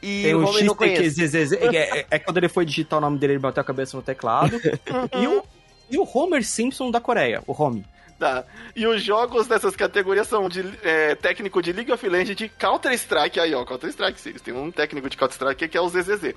E 0.03 0.23
Tem 0.25 0.35
o 0.35 0.75
conhece. 0.75 1.11
XTQZZ, 1.11 1.53
é, 1.53 1.77
é, 2.01 2.07
é 2.11 2.19
quando 2.19 2.37
ele 2.39 2.49
foi 2.49 2.65
digitar 2.65 2.99
o 2.99 3.03
nome 3.03 3.19
dele, 3.19 3.35
ele 3.35 3.39
bateu 3.41 3.61
a 3.61 3.65
cabeça 3.65 3.97
no 3.97 4.03
teclado. 4.03 4.61
e, 5.17 5.27
o, 5.29 5.45
e 5.89 5.97
o 5.97 6.03
Homer 6.13 6.45
Simpson 6.45 6.91
da 6.91 7.01
Coreia, 7.01 7.41
o 7.47 7.53
Home. 7.63 7.85
Tá. 8.23 8.45
E 8.77 8.87
os 8.87 9.03
jogos 9.03 9.49
dessas 9.49 9.75
categorias 9.75 10.29
são 10.29 10.49
de 10.49 10.65
é, 10.85 11.17
técnico 11.17 11.61
de 11.61 11.73
League 11.73 11.91
of 11.91 12.09
Legends, 12.09 12.37
de 12.37 12.49
Counter-Strike, 12.49 13.41
aí 13.41 13.53
ó, 13.53 13.65
Counter-Strike, 13.65 14.39
tem 14.39 14.55
um 14.55 14.71
técnico 14.71 15.11
de 15.11 15.17
Counter-Strike 15.17 15.67
que 15.67 15.77
é 15.77 15.81
o 15.81 15.89
ZZZ. 15.89 16.33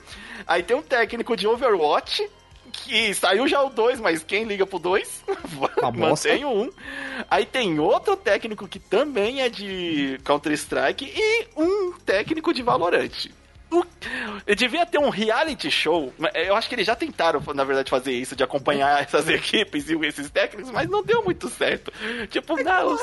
Aí 0.48 0.64
tem 0.64 0.76
um 0.76 0.82
técnico 0.82 1.38
de 1.38 1.48
Overwatch, 1.48 2.28
que 2.72 3.14
saiu 3.14 3.48
já 3.48 3.62
o 3.62 3.70
2, 3.70 4.00
mas 4.00 4.24
quem 4.24 4.46
liga 4.46 4.66
pro 4.66 4.80
2? 4.80 5.26
Uma 5.78 5.92
bosta. 5.92 6.30
Mantém 6.30 6.44
o 6.44 6.64
1. 6.64 6.72
Aí 7.30 7.46
tem 7.46 7.80
outro 7.80 8.18
técnico 8.18 8.68
que 8.68 8.80
também 8.80 9.44
é 9.44 9.48
de 9.48 10.20
Counter-Strike 10.24 11.14
e 11.16 11.48
um 11.56 11.92
técnico 12.00 12.52
de 12.52 12.64
Valorant. 12.64 13.30
Eu 14.46 14.56
devia 14.56 14.86
ter 14.86 14.98
um 15.00 15.10
reality 15.10 15.72
show. 15.72 16.14
mas 16.18 16.32
Eu 16.36 16.56
acho 16.56 16.70
que 16.70 16.76
eles 16.76 16.86
já 16.86 16.96
tentaram, 16.96 17.42
na 17.54 17.64
verdade, 17.64 17.90
fazer 17.90 18.12
isso, 18.12 18.36
de 18.36 18.44
acompanhar 18.44 19.02
essas 19.02 19.28
equipes 19.30 19.90
e 19.90 19.96
esses 20.06 20.30
técnicos, 20.30 20.72
mas 20.72 20.90
não 20.90 21.04
deu 21.04 21.24
muito 21.24 21.50
certo. 21.50 21.92
Tipo, 22.30 22.62
não, 22.62 22.94
os, 22.94 23.02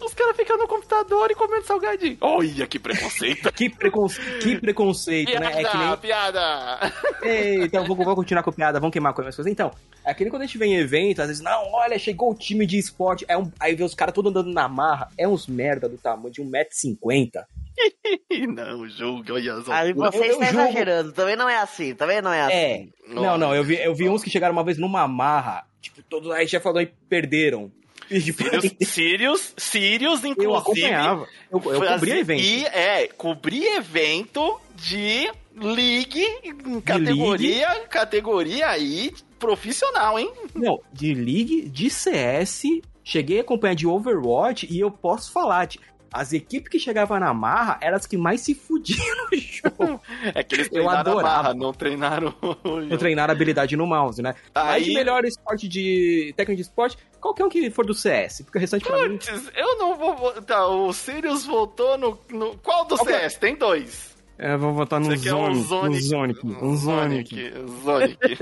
os 0.00 0.14
caras 0.14 0.36
ficam 0.36 0.56
no 0.58 0.68
computador 0.68 1.30
e 1.30 1.34
comendo 1.34 1.64
salgadinho. 1.64 2.16
Olha 2.20 2.66
que 2.66 2.78
preconceito. 2.78 3.52
Que, 3.54 3.70
preconce... 3.70 4.20
que 4.40 4.58
preconceito, 4.58 5.30
piada, 5.30 5.46
né? 5.46 5.62
É 5.62 5.64
que 5.64 5.76
nem... 5.76 5.96
piada. 5.96 6.92
Eita, 7.22 7.76
eu 7.76 7.84
vou, 7.84 7.96
vou 7.96 8.16
continuar 8.16 8.42
com 8.42 8.52
piada, 8.52 8.80
vamos 8.80 8.92
queimar 8.92 9.12
com 9.14 9.22
as 9.22 9.36
coisas. 9.36 9.50
Então, 9.50 9.70
é 10.04 10.10
aquele 10.10 10.28
quando 10.28 10.42
a 10.42 10.46
gente 10.46 10.58
vem 10.58 10.74
em 10.74 10.78
evento, 10.78 11.22
às 11.22 11.28
vezes, 11.28 11.42
não, 11.42 11.72
olha, 11.72 11.98
chegou 11.98 12.32
o 12.32 12.34
time 12.34 12.66
de 12.66 12.78
esporte, 12.78 13.24
é 13.28 13.38
um... 13.38 13.50
aí 13.60 13.74
vê 13.74 13.84
os 13.84 13.94
caras 13.94 14.14
todos 14.14 14.30
andando 14.30 14.52
na 14.52 14.68
marra, 14.68 15.08
é 15.16 15.26
uns 15.26 15.46
merda 15.46 15.88
do 15.88 15.96
tamanho 15.96 16.30
de 16.30 16.42
1,50m. 16.42 17.44
não, 18.54 18.88
julga, 18.88 19.34
olha 19.34 19.60
só. 19.62 19.72
Aí 19.72 19.92
você 19.92 20.18
Eu- 20.18 20.22
eu 20.24 20.30
está 20.32 20.46
julgo. 20.46 20.60
exagerando, 20.62 21.12
também 21.12 21.36
não 21.36 21.48
é 21.48 21.56
assim, 21.58 21.94
também 21.94 22.20
não 22.22 22.32
é 22.32 22.40
assim. 22.42 22.54
É. 22.54 22.86
Não, 23.08 23.36
não, 23.38 23.54
eu 23.54 23.62
vi, 23.64 23.76
eu 23.76 23.94
vi 23.94 24.08
uns 24.08 24.22
que 24.22 24.30
chegaram 24.30 24.52
uma 24.52 24.64
vez 24.64 24.78
numa 24.78 25.06
marra, 25.08 25.66
tipo, 25.80 26.02
todos 26.02 26.30
aí 26.30 26.46
já 26.46 26.60
falou 26.60 26.80
e 26.80 26.86
perderam. 27.08 27.70
Tipo, 28.08 28.42
Sirius, 28.44 28.74
Sirius, 28.84 29.54
Sirius, 29.56 30.24
eu 30.24 30.30
inclusive. 30.30 30.56
acompanhava. 30.84 31.26
Eu, 31.50 31.58
eu 31.58 31.78
Fazia- 31.78 31.94
cobria 31.94 32.18
evento. 32.18 32.42
E, 32.44 32.64
é, 32.66 33.08
cobrir 33.08 33.64
evento 33.76 34.60
de 34.76 35.30
League, 35.56 36.22
em 36.44 36.80
categoria, 36.82 37.66
categoria 37.88 38.68
aí 38.68 39.10
profissional, 39.38 40.18
hein? 40.18 40.30
Não, 40.54 40.80
de 40.92 41.14
League, 41.14 41.68
de 41.68 41.88
CS, 41.88 42.64
cheguei 43.02 43.38
a 43.38 43.40
acompanhar 43.42 43.74
de 43.74 43.86
Overwatch 43.86 44.66
e 44.70 44.80
eu 44.80 44.90
posso 44.90 45.32
falar, 45.32 45.66
de- 45.66 45.78
as 46.14 46.32
equipes 46.32 46.68
que 46.70 46.78
chegavam 46.78 47.18
na 47.18 47.34
marra 47.34 47.76
eram 47.80 47.96
as 47.96 48.06
que 48.06 48.16
mais 48.16 48.40
se 48.40 48.54
fudiam 48.54 49.04
no 49.30 49.36
jogo. 49.36 50.00
É 50.34 50.42
que 50.44 50.54
eles 50.54 50.66
Eu 50.68 50.72
treinaram 50.72 50.96
a 50.96 51.00
adorava. 51.00 51.22
barra, 51.42 51.54
não 51.54 51.72
treinaram 51.72 52.34
o 52.42 52.80
Não 52.80 52.96
treinaram 52.96 53.32
habilidade 53.32 53.76
no 53.76 53.86
mouse, 53.86 54.22
né? 54.22 54.34
Mas 54.54 54.66
Aí- 54.66 54.84
de 54.84 54.94
melhor 54.94 55.24
esporte 55.24 55.66
de. 55.68 56.32
técnico 56.36 56.56
de 56.56 56.62
esporte, 56.62 56.96
qualquer 57.20 57.44
um 57.44 57.48
que 57.48 57.68
for 57.70 57.84
do 57.84 57.92
CS, 57.94 58.42
porque 58.44 58.58
o 58.58 58.60
restante 58.60 58.84
pra 58.84 59.08
mim. 59.08 59.18
Eu 59.56 59.76
não 59.78 59.96
vou 59.96 60.16
votar. 60.16 60.66
O 60.68 60.92
Sirius 60.92 61.44
voltou 61.44 61.98
no, 61.98 62.18
no- 62.30 62.56
Qual 62.58 62.84
do 62.84 62.94
é? 62.94 63.20
CS? 63.28 63.34
Tem 63.36 63.56
dois. 63.56 64.14
É, 64.38 64.56
vou 64.56 64.72
votar 64.72 64.98
no 65.00 65.06
Zonic. 65.16 65.30
um 65.32 65.62
Zonic? 65.62 65.96
Um 65.96 66.00
Zonic. 66.08 66.46
Um 66.62 66.76
Zonic. 66.76 67.52
Zonic. 67.84 68.36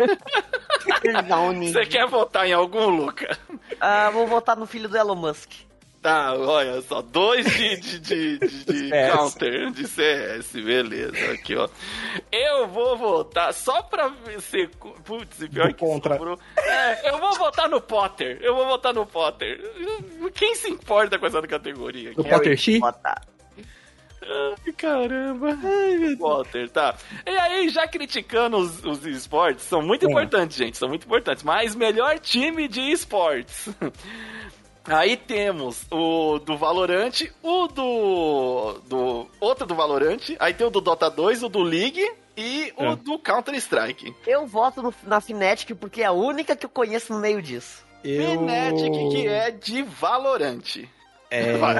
Zonic. 1.29 1.73
Você 1.73 1.87
quer 1.87 2.07
votar 2.07 2.47
em 2.47 2.53
algum, 2.53 2.89
Luca? 2.89 3.37
Ah, 3.81 4.11
vou 4.11 4.27
votar 4.27 4.57
no 4.57 4.67
filho 4.67 4.89
do 4.89 4.97
Elon 4.97 5.15
Musk. 5.15 5.51
Tá, 6.03 6.35
olha 6.35 6.83
só, 6.83 7.01
dois 7.01 7.47
de, 7.47 7.77
de, 7.77 7.99
de, 8.01 8.39
de- 8.39 8.65
de 8.65 8.91
counter 9.13 9.71
de 9.71 9.87
CS, 9.87 10.51
beleza, 10.53 11.31
aqui 11.33 11.55
ó. 11.55 11.69
Eu 12.33 12.67
vou 12.67 12.97
votar 12.97 13.55
só 13.55 13.83
pra 13.83 14.09
ver 14.09 14.41
se. 14.41 14.67
Putz, 15.05 15.37
pior 15.49 15.69
Do 15.69 15.75
que 15.75 15.79
contra. 15.79 16.17
sobrou. 16.17 16.39
É, 16.59 17.09
eu 17.09 17.19
vou 17.19 17.33
votar 17.35 17.69
no 17.69 17.81
Potter, 17.81 18.39
eu 18.43 18.53
vou 18.57 18.67
votar 18.67 18.93
no 18.93 19.07
Potter. 19.07 19.61
Quem 20.35 20.57
se 20.57 20.69
importa 20.69 21.21
com 21.21 21.27
essa 21.27 21.41
categoria? 21.43 22.11
O 22.17 22.25
Potter 22.25 22.57
X? 22.59 22.81
Ai, 24.25 24.73
caramba. 24.77 25.49
Ai, 25.65 25.97
meu 25.99 26.17
Potter, 26.19 26.69
tá. 26.71 26.95
E 27.27 27.31
aí, 27.31 27.69
já 27.69 27.87
criticando 27.89 28.57
os, 28.57 28.85
os 28.85 29.05
esportes, 29.07 29.65
são 29.65 29.83
muito 29.83 30.07
É. 30.07 30.11
importantes, 30.11 30.57
gente, 30.57 30.77
são 30.77 30.89
muito 30.89 31.05
importantes. 31.07 31.43
Mas 31.45 31.75
melhor 31.77 32.19
time 32.19 32.67
de 32.67 32.81
esportes. 32.91 33.69
Aí 34.87 35.17
temos 35.17 35.87
o 35.91 36.39
do 36.41 36.57
Valorant, 36.57 37.13
o 37.43 37.69
do. 37.69 38.81
do 38.89 39.27
outro 39.41 39.65
do 39.67 39.75
Valorant, 39.75 40.21
aí 40.41 40.53
tem 40.53 40.67
o 40.67 40.71
do 40.71 40.81
Dota 40.81 41.09
2, 41.09 41.43
o 41.45 41.49
do 41.49 41.63
League 41.63 42.05
e 42.37 42.73
o 42.77 42.85
É. 42.87 42.97
do 42.97 43.19
Counter-Strike. 43.19 44.15
Eu 44.27 44.47
voto 44.47 44.83
no- 44.83 44.95
na 45.05 45.21
Fnatic 45.21 45.75
porque 45.77 46.03
é 46.03 46.07
a 46.07 46.13
única 46.13 46.57
que 46.57 46.67
eu 46.67 46.71
conheço 46.71 47.13
no 47.13 47.21
meio 47.21 47.41
disso. 47.41 47.85
Eu... 48.03 48.39
Fnatic, 48.41 48.93
que 49.13 49.29
é 49.29 49.51
de 49.53 49.83
Valorant. 49.83 50.79
É... 51.31 51.53
Vamos. 51.57 51.77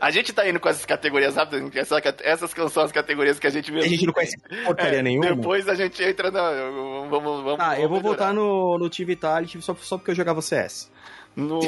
A 0.00 0.10
gente 0.10 0.32
tá 0.32 0.46
indo 0.48 0.60
com 0.60 0.68
essas 0.68 0.84
categorias 0.84 1.34
rápidas, 1.34 1.74
essa- 1.74 2.00
essas 2.22 2.50
são 2.70 2.82
as 2.84 2.92
categorias 2.92 3.38
que 3.38 3.46
a 3.46 3.50
gente 3.50 3.72
mesmo. 3.72 3.86
A 3.86 3.88
gente 3.88 4.06
não 4.06 4.12
conhece 4.12 4.36
porcaria 4.64 4.98
É, 4.98 5.02
nenhuma. 5.02 5.34
Depois 5.34 5.68
a 5.68 5.74
gente 5.74 6.02
entra 6.02 6.30
na. 6.30 6.50
Vamos, 7.08 7.42
vamos, 7.42 7.56
Ah, 7.58 7.74
eu 7.80 7.88
vou 7.88 7.98
vamos 7.98 8.02
votar 8.02 8.32
melhorar. 8.34 8.48
no, 8.48 8.78
no 8.78 8.90
Team 8.90 9.06
Vitality 9.06 9.60
só, 9.62 9.74
só 9.74 9.96
porque 9.96 10.10
eu 10.12 10.14
jogava 10.14 10.40
CS. 10.42 10.92
No. 11.34 11.60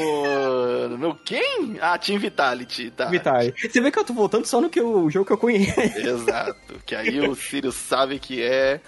No 0.97 1.15
quem? 1.15 1.77
Ah, 1.81 1.97
Team 1.97 2.19
Vitality, 2.19 2.91
tá. 2.91 3.05
Vitality. 3.05 3.67
Você 3.69 3.81
vê 3.81 3.91
que 3.91 3.97
eu 3.99 4.03
tô 4.05 4.13
voltando 4.13 4.45
só 4.45 4.61
no 4.61 4.69
que 4.69 4.79
eu- 4.79 5.03
o 5.05 5.09
jogo 5.09 5.25
que 5.25 5.33
eu 5.33 5.37
conheço. 5.37 5.79
Exato. 5.79 6.75
Que 6.85 6.95
aí 6.95 7.19
o 7.27 7.33
Sirius 7.35 7.75
sabe 7.75 8.19
que 8.19 8.41
é. 8.43 8.79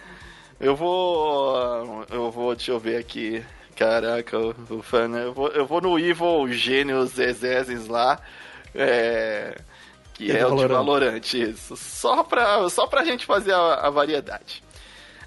Eu 0.60 0.75
vou. 0.75 2.05
Eu 2.12 2.29
vou, 2.31 2.55
deixa 2.55 2.72
eu 2.72 2.79
ver 2.79 2.98
aqui. 2.98 3.43
Caraca, 3.75 4.38
o, 4.39 4.55
o 4.72 4.81
fan, 4.81 5.10
eu 5.17 5.34
vou, 5.34 5.48
eu 5.50 5.65
vou 5.65 5.79
no 5.81 6.00
Evil 6.00 6.48
Gênios 6.51 7.17
Exésis 7.17 7.88
lá. 7.88 8.19
É. 8.74 9.55
Que 10.15 10.31
É 10.31 10.39
é, 10.39 10.48
o 10.48 10.55
de. 10.55 10.65
Valorant, 10.67 11.34
isso. 11.34 11.75
Só 11.77 12.24
pra, 12.24 12.67
só 12.69 12.88
pra 12.88 13.03
gente 13.05 13.25
fazer 13.25 13.53
a, 13.53 13.74
a 13.75 13.89
variedade. 13.91 14.63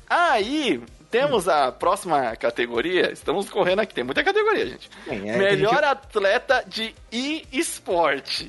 Aí, 0.09 0.80
temos 1.11 1.49
a 1.49 1.73
próxima 1.73 2.35
categoria. 2.37 3.11
Estamos 3.12 3.49
correndo 3.50 3.81
aqui, 3.81 3.95
tem 3.95 4.05
muita 4.05 4.23
categoria, 4.23 4.67
gente. 4.67 4.88
Bem, 5.07 5.31
é, 5.31 5.37
Melhor 5.37 5.75
gente- 5.75 5.85
atleta 5.85 6.64
de 6.67 6.95
e-sport. 7.50 8.47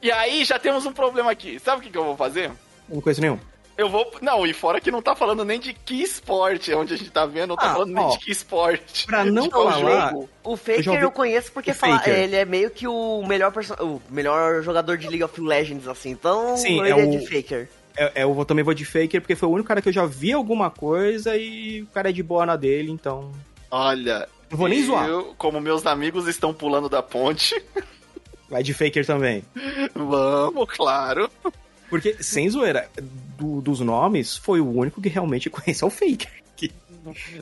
E 0.00 0.10
aí 0.10 0.44
já 0.44 0.58
temos 0.58 0.84
um 0.86 0.92
problema 0.92 1.30
aqui. 1.30 1.58
Sabe 1.60 1.80
o 1.80 1.82
que, 1.84 1.90
que 1.90 1.98
eu 1.98 2.04
vou 2.04 2.16
fazer? 2.16 2.46
Eu 2.88 2.94
não 2.96 3.00
conheço 3.00 3.20
nenhum. 3.20 3.38
Eu 3.78 3.88
vou. 3.88 4.10
Não, 4.20 4.46
e 4.46 4.52
fora 4.52 4.80
que 4.80 4.90
não 4.90 5.00
tá 5.00 5.14
falando 5.14 5.44
nem 5.46 5.58
de 5.58 5.72
que 5.72 6.02
esporte, 6.02 6.70
é 6.70 6.76
onde 6.76 6.92
a 6.92 6.96
gente 6.96 7.10
tá 7.10 7.24
vendo, 7.24 7.48
não 7.50 7.56
tá 7.56 7.70
Ah, 7.70 7.72
falando 7.74 7.94
nem 7.94 8.04
ó, 8.04 8.10
de 8.10 8.18
que 8.18 8.30
esporte. 8.30 9.06
pra 9.06 9.24
não 9.24 9.44
De 9.44 9.48
qual 9.50 9.70
falar- 9.72 10.10
jogo. 10.10 10.28
O 10.44 10.52
Eu 10.52 10.56
Faker 10.56 10.86
eu, 10.88 10.92
ouvi- 11.04 11.10
conheço 11.14 11.52
porque 11.52 11.72
fala, 11.72 11.96
Faker. 11.98 12.14
ele 12.18 12.36
é 12.36 12.44
meio 12.44 12.68
que 12.70 12.86
o 12.86 13.24
melhor, 13.26 13.50
perso... 13.50 13.72
o 13.80 14.02
melhor 14.10 14.62
jogador 14.62 14.98
de 14.98 15.06
League 15.08 15.24
of 15.24 15.40
Legends, 15.40 15.88
assim. 15.88 16.10
Então, 16.10 16.54
Sim, 16.56 16.80
ele 16.80 16.88
é 16.88 16.90
é, 16.90 16.94
o- 17.06 17.10
de 17.18 17.26
Faker. 17.26 17.68
É, 17.96 18.12
é, 18.20 18.22
eu 18.24 18.32
vou- 18.34 18.44
também 18.44 18.64
vou 18.64 18.74
de 18.74 18.84
Faker, 18.84 19.20
porque 19.20 19.36
foi 19.36 19.48
o 19.48 19.52
único 19.52 19.68
cara 19.68 19.82
que 19.82 19.88
eu 19.88 19.92
já 19.92 20.06
vi 20.06 20.32
alguma 20.32 20.70
coisa 20.70 21.36
e 21.36 21.82
o 21.82 21.86
cara 21.88 22.08
é 22.10 22.12
de 22.12 22.22
boa 22.22 22.44
na 22.46 22.56
dele, 22.56 22.90
então. 22.90 23.30
Olha. 23.70 24.28
Não 24.50 24.58
vou 24.58 24.68
nem 24.68 24.82
zoar. 24.84 25.06
Eu, 25.08 25.34
como 25.38 25.60
meus 25.60 25.86
amigos 25.86 26.26
estão 26.28 26.52
pulando 26.52 26.88
da 26.88 27.02
ponte, 27.02 27.54
Vai 28.50 28.62
de 28.62 28.74
Faker 28.74 29.06
também. 29.06 29.42
vamos, 29.94 30.68
claro. 30.76 31.30
Porque, 31.88 32.16
sem 32.22 32.48
zoeira, 32.50 32.88
do- 33.38 33.62
dos 33.62 33.80
nomes, 33.80 34.36
foi 34.36 34.60
o 34.60 34.70
único 34.70 35.00
que 35.00 35.08
realmente 35.08 35.48
conhece 35.50 35.84
o 35.84 35.88
Faker. 35.90 36.30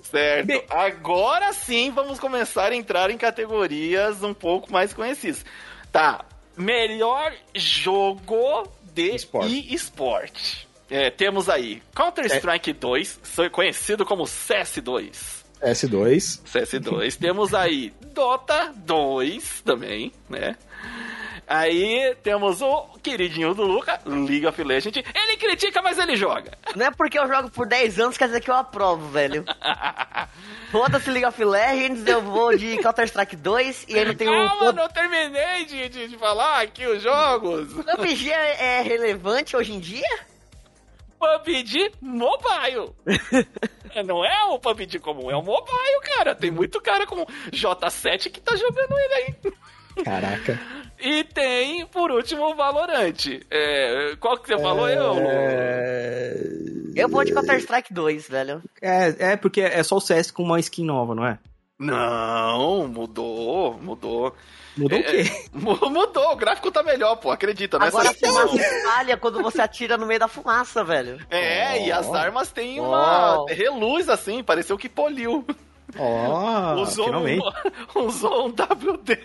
Certo. 0.05 0.47
Bem- 0.47 0.65
Agora 0.71 1.53
sim 1.53 1.91
vamos 1.91 2.19
começar 2.19 2.73
a 2.73 2.77
entrar 2.77 3.11
em 3.11 3.19
categorias 3.19 4.23
um 4.23 4.33
pouco 4.33 4.73
mais 4.73 4.93
conhecidas. 4.95 5.45
Tá. 5.93 6.25
Melhor 6.57 7.33
jogo 7.55 8.69
de 8.95 9.15
Esporte. 9.15 9.75
e-sport. 9.75 10.33
É, 10.89 11.09
temos 11.11 11.49
aí 11.49 11.83
Counter-Strike 11.95 12.73
2, 12.73 13.21
so- 13.23 13.51
conhecido 13.51 14.05
como 14.05 14.25
CS2. 14.25 15.41
S2. 15.63 16.41
CS2. 16.45 17.17
temos 17.19 17.55
aí 17.55 17.93
Dota 18.13 18.73
2 18.77 19.61
também, 19.65 20.13
né? 20.29 20.57
Aí 21.51 22.15
temos 22.23 22.63
o 22.63 22.87
queridinho 23.03 23.53
do 23.55 23.65
Luca, 23.65 24.01
League 24.07 24.47
of 24.47 24.63
Legends. 24.63 25.03
Ele 25.13 25.37
critica, 25.37 25.83
mas 25.83 25.99
ele 25.99 26.15
joga. 26.15 26.57
Não 26.77 26.87
é 26.87 26.93
porque 26.93 27.19
eu 27.19 27.27
jogo 27.27 27.51
por 27.51 27.67
10 27.67 27.99
anos 27.99 28.17
quer 28.17 28.27
dizer 28.27 28.41
que 28.41 28.49
eu 28.49 28.55
aprovo, 28.55 29.09
velho. 29.09 29.45
Foda-se 30.71 31.11
League 31.11 31.27
of 31.27 31.45
Legends, 31.45 32.07
eu 32.07 32.23
vou 32.23 32.57
de 32.57 32.79
Counter-Strike 32.79 33.35
2 33.35 33.87
e 33.89 33.99
aí 33.99 34.05
não 34.05 34.15
tem 34.15 34.29
o 34.29 34.49
Calma, 34.49 34.71
não 34.71 34.89
terminei 34.89 35.65
de, 35.65 35.89
de, 35.89 36.07
de 36.07 36.17
falar 36.17 36.61
aqui 36.61 36.87
os 36.87 37.03
jogos. 37.03 37.73
PUBG 37.73 38.31
é, 38.31 38.79
é 38.79 38.83
relevante 38.83 39.57
hoje 39.57 39.73
em 39.73 39.81
dia? 39.81 40.07
PUBG 41.19 41.95
Mobile. 42.01 42.95
Não 44.07 44.25
é 44.25 44.45
o 44.45 44.59
PUBG 44.61 45.01
comum, 45.01 45.29
é 45.29 45.37
o 45.37 45.43
Mobile, 45.43 46.01
cara. 46.17 46.35
Tem 46.35 46.51
muito 46.51 46.81
cara 46.81 47.05
com 47.05 47.27
J7 47.51 48.31
que 48.31 48.41
tá 48.41 48.55
jogando 48.55 48.97
ele 48.97 49.15
aí. 49.15 50.05
Caraca. 50.05 50.80
E 51.03 51.25
tem, 51.25 51.87
por 51.87 52.11
último, 52.11 52.45
o 52.51 52.55
Valorant. 52.55 53.27
É, 53.51 54.15
qual 54.21 54.37
que 54.39 54.49
você 54.49 54.59
falou? 54.61 54.89
Eu? 54.89 55.15
É... 55.19 56.37
Eu 56.97 57.09
vou 57.09 57.25
de 57.25 57.33
Counter-Strike 57.33 57.93
2, 57.93 58.29
velho. 58.29 58.63
É, 58.83 59.33
é 59.33 59.37
porque 59.37 59.61
é 59.61 59.83
só 59.83 59.97
o 59.97 60.01
CS 60.01 60.31
com 60.31 60.43
uma 60.43 60.61
skin 60.61 60.85
nova, 60.85 61.15
não 61.15 61.25
é? 61.27 61.39
Não, 61.79 62.87
mudou, 62.89 63.75
mudou. 63.81 64.35
Mudou 64.77 64.99
o 64.99 65.03
É, 65.03 65.05
quê? 65.25 65.25
mu- 65.53 65.79
Mudou, 65.91 66.33
o 66.33 66.37
gráfico 66.37 66.71
tá 66.71 66.83
melhor, 66.83 67.17
pô, 67.17 67.31
acredita. 67.31 67.79
Nessa 67.79 67.99
Agora 67.99 68.11
a 68.11 68.15
fumaça 68.15 68.57
espalha 68.57 69.17
quando 69.17 69.43
você 69.43 69.63
atira 69.63 69.97
no 69.97 70.07
meio 70.07 70.21
da 70.21 70.29
fumaça, 70.29 70.85
velho. 70.85 71.19
É, 71.31 71.87
e 71.87 71.91
as 71.93 72.07
Oh. 72.07 72.15
armas 72.15 72.53
têm 72.53 72.79
uma 72.81 73.41
Oh. 73.41 73.47
reluz 73.47 74.09
assim, 74.11 74.43
pareceu 74.45 74.77
que 74.77 74.89
poliu. 74.89 75.45
Ó, 75.99 76.75
usou, 76.83 77.07
finalmente. 77.07 77.43
um, 77.97 78.01
usou 78.03 78.47
um 78.47 78.51
WD. 78.51 79.19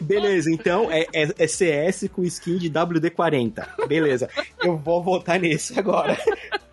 Beleza, 0.00 0.50
então 0.50 0.90
é, 0.90 1.06
é- 1.12 1.34
é 1.38 1.46
CS 1.46 2.08
com 2.12 2.22
skin 2.24 2.58
de 2.58 2.70
WD-40. 2.70 3.86
Beleza, 3.86 4.28
eu 4.62 4.76
vou 4.76 5.02
votar 5.02 5.38
nesse 5.38 5.78
agora. 5.78 6.16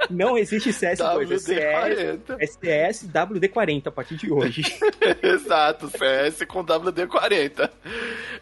Não 0.09 0.37
existe 0.37 0.69
CS2, 0.71 1.31
é 1.31 1.37
CS, 1.37 2.19
WD-40. 2.27 2.35
é 2.39 2.45
CS 2.45 3.07
WD-40 3.07 3.87
a 3.87 3.91
partir 3.91 4.17
de 4.17 4.31
hoje. 4.31 4.61
Exato, 5.23 5.89
CS 5.89 6.43
com 6.47 6.63
WD-40. 6.63 7.69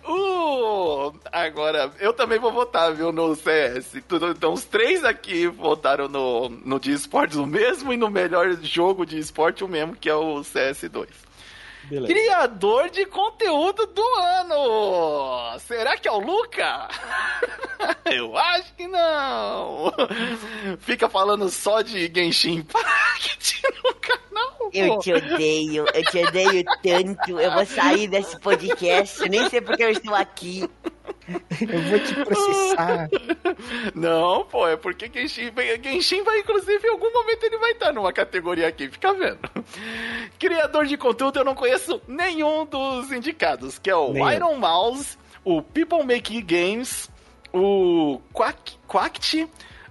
Uh, 0.07 1.13
agora, 1.31 1.91
eu 1.99 2.13
também 2.13 2.39
vou 2.39 2.51
votar, 2.51 2.93
viu, 2.93 3.11
no 3.11 3.35
CS. 3.35 3.95
Então, 3.95 4.53
os 4.53 4.65
três 4.65 5.03
aqui 5.03 5.47
votaram 5.47 6.07
no, 6.07 6.49
no 6.49 6.79
de 6.79 6.91
esportes 6.91 7.37
o 7.37 7.45
mesmo 7.45 7.93
e 7.93 7.97
no 7.97 8.09
melhor 8.09 8.51
jogo 8.63 9.05
de 9.05 9.19
esporte 9.19 9.63
o 9.63 9.67
mesmo, 9.67 9.95
que 9.95 10.09
é 10.09 10.15
o 10.15 10.41
CS2. 10.41 11.07
Beleza. 11.83 12.13
Criador 12.13 12.89
de 12.89 13.05
conteúdo 13.05 13.85
do 13.87 14.03
ano! 14.19 15.59
Será 15.59 15.97
que 15.97 16.07
é 16.07 16.11
o 16.11 16.19
Luca? 16.19 16.87
Eu 18.05 18.37
acho 18.37 18.73
que 18.75 18.87
não! 18.87 19.91
Fica 20.79 21.09
falando 21.09 21.49
só 21.49 21.81
de 21.81 22.11
Genshin 22.13 22.57
Impact 22.57 23.61
no 23.83 23.93
canal. 23.95 24.69
Eu 24.73 24.99
te 24.99 25.13
odeio, 25.13 25.85
eu 25.93 26.03
te 26.03 26.23
odeio 26.23 26.63
tanto. 26.81 27.39
Eu 27.39 27.51
vou 27.51 27.65
sair 27.65 28.07
desse 28.07 28.39
podcast, 28.39 29.27
nem 29.27 29.49
sei 29.49 29.59
porque 29.59 29.83
eu 29.83 29.89
estou 29.89 30.15
aqui. 30.15 30.69
Eu 31.61 31.81
vou 31.81 31.99
te 31.99 32.13
processar. 32.25 33.09
Não, 33.95 34.45
pô, 34.45 34.67
é 34.67 34.75
porque 34.75 35.09
Genshin, 35.13 35.51
Genshin 35.83 36.23
vai, 36.23 36.39
inclusive, 36.39 36.87
em 36.87 36.91
algum 36.91 37.11
momento 37.11 37.43
ele 37.43 37.57
vai 37.57 37.71
estar 37.71 37.91
numa 37.93 38.11
categoria 38.11 38.67
aqui, 38.67 38.89
fica 38.89 39.13
vendo. 39.13 39.39
Criador 40.39 40.85
de 40.85 40.97
conteúdo, 40.97 41.39
eu 41.39 41.45
não 41.45 41.55
conheço 41.55 42.01
nenhum 42.07 42.65
dos 42.65 43.11
indicados, 43.11 43.77
que 43.77 43.89
é 43.89 43.95
o 43.95 44.13
Nenhum. 44.13 44.31
Iron 44.31 44.55
Mouse, 44.55 45.17
o 45.43 45.61
People 45.61 46.03
Make 46.03 46.41
Games, 46.41 47.09
o 47.53 48.19
Quack, 48.33 48.77
Quact, 48.87 49.47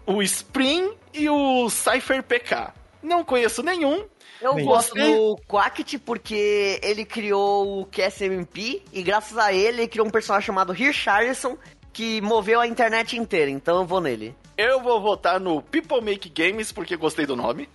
o 0.06 0.22
Spring 0.22 0.92
e 1.12 1.28
o 1.28 1.68
Cypher 1.70 2.22
PK. 2.22 2.72
Não 3.02 3.24
conheço 3.24 3.62
nenhum. 3.62 4.04
Eu 4.40 4.54
Bem, 4.54 4.64
gosto 4.64 4.94
você- 4.94 5.16
do 5.16 5.36
Quackit 5.48 5.98
porque 5.98 6.80
ele 6.82 7.04
criou 7.04 7.80
o 7.82 7.86
QSMP 7.86 8.82
e 8.92 9.02
graças 9.02 9.36
a 9.36 9.52
ele 9.52 9.82
ele 9.82 9.88
criou 9.88 10.06
um 10.06 10.10
personagem 10.10 10.46
chamado 10.46 10.72
Richardson 10.72 11.56
que 11.92 12.20
moveu 12.20 12.60
a 12.60 12.66
internet 12.66 13.16
inteira, 13.16 13.50
então 13.50 13.78
eu 13.80 13.84
vou 13.86 14.00
nele. 14.00 14.34
Eu 14.56 14.80
vou 14.82 15.00
votar 15.00 15.38
no 15.40 15.60
People 15.62 16.00
Make 16.00 16.28
Games 16.30 16.70
porque 16.72 16.96
gostei 16.96 17.26
do 17.26 17.34
nome. 17.36 17.68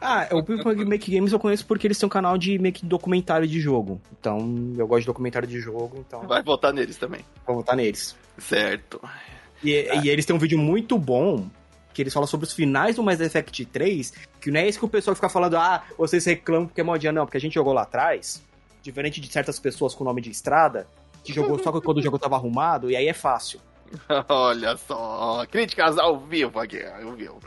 Ah, 0.00 0.28
o 0.30 0.42
People 0.44 0.74
Make 0.84 1.10
Games 1.10 1.32
eu 1.32 1.40
conheço 1.40 1.66
porque 1.66 1.86
eles 1.86 1.98
têm 1.98 2.06
um 2.06 2.10
canal 2.10 2.38
de 2.38 2.56
meio 2.58 2.72
que 2.72 2.86
documentário 2.86 3.48
de 3.48 3.58
jogo. 3.60 4.00
Então, 4.20 4.38
eu 4.78 4.86
gosto 4.86 5.00
de 5.00 5.06
documentário 5.06 5.48
de 5.48 5.58
jogo, 5.58 6.04
então 6.06 6.20
Vai 6.28 6.40
votar 6.42 6.72
neles 6.72 6.96
também. 6.96 7.22
vou 7.44 7.56
votar 7.56 7.74
neles. 7.74 8.14
Certo. 8.38 9.00
E, 9.64 9.70
e 10.04 10.08
eles 10.08 10.24
têm 10.24 10.36
um 10.36 10.38
vídeo 10.38 10.56
muito 10.58 10.96
bom 10.96 11.48
que 11.98 12.02
eles 12.02 12.14
falam 12.14 12.28
sobre 12.28 12.46
os 12.46 12.52
finais 12.52 12.94
do 12.94 13.02
Mass 13.02 13.20
Effect 13.20 13.64
3, 13.64 14.12
que 14.40 14.52
não 14.52 14.60
é 14.60 14.68
isso 14.68 14.78
que 14.78 14.84
o 14.84 14.88
pessoal 14.88 15.16
fica 15.16 15.28
falando, 15.28 15.56
ah, 15.56 15.82
vocês 15.98 16.24
reclamam 16.24 16.68
porque 16.68 16.80
é 16.80 16.84
modinha, 16.84 17.10
não, 17.10 17.26
porque 17.26 17.36
a 17.36 17.40
gente 17.40 17.54
jogou 17.54 17.72
lá 17.72 17.82
atrás, 17.82 18.40
diferente 18.80 19.20
de 19.20 19.26
certas 19.26 19.58
pessoas 19.58 19.96
com 19.96 20.04
nome 20.04 20.20
de 20.22 20.30
estrada, 20.30 20.86
que 21.24 21.32
jogou 21.32 21.58
só 21.58 21.72
quando 21.80 21.98
o 21.98 22.02
jogo 22.02 22.16
tava 22.16 22.36
arrumado, 22.36 22.88
e 22.88 22.94
aí 22.94 23.08
é 23.08 23.12
fácil. 23.12 23.60
Olha 24.28 24.76
só, 24.76 25.44
críticas 25.50 25.98
ao 25.98 26.20
vivo 26.20 26.60
aqui, 26.60 26.84
ao 26.84 27.16
vivo. 27.16 27.40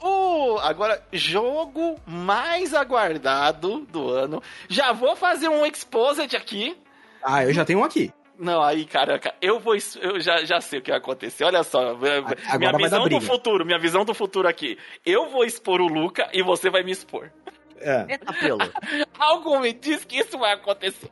O, 0.00 0.56
agora, 0.60 1.02
jogo 1.12 1.96
mais 2.06 2.72
aguardado 2.74 3.80
do 3.90 4.08
ano. 4.08 4.40
Já 4.68 4.92
vou 4.92 5.16
fazer 5.16 5.48
um 5.48 5.66
exposit 5.66 6.36
aqui. 6.36 6.76
Ah, 7.20 7.42
eu 7.42 7.52
já 7.52 7.64
tenho 7.64 7.80
um 7.80 7.84
aqui. 7.84 8.12
Não, 8.38 8.62
aí, 8.62 8.84
caraca, 8.84 9.34
eu 9.40 9.60
vou. 9.60 9.74
Eu 10.00 10.20
já, 10.20 10.44
já 10.44 10.60
sei 10.60 10.80
o 10.80 10.82
que 10.82 10.90
vai 10.90 10.98
acontecer. 10.98 11.44
Olha 11.44 11.62
só, 11.62 11.94
minha 11.96 12.20
vai 12.22 12.60
dar 12.60 12.76
visão 12.76 13.08
do 13.08 13.20
futuro, 13.20 13.64
minha 13.64 13.78
visão 13.78 14.04
do 14.04 14.14
futuro 14.14 14.48
aqui. 14.48 14.76
Eu 15.06 15.28
vou 15.30 15.44
expor 15.44 15.80
o 15.80 15.86
Luca 15.86 16.28
e 16.32 16.42
você 16.42 16.68
vai 16.68 16.82
me 16.82 16.90
expor. 16.90 17.30
É. 17.78 18.06
Eita, 18.08 18.32
pelo. 18.32 18.58
Algo 19.18 19.60
me 19.60 19.72
diz 19.72 20.04
que 20.04 20.18
isso 20.18 20.38
vai 20.38 20.52
acontecer. 20.52 21.10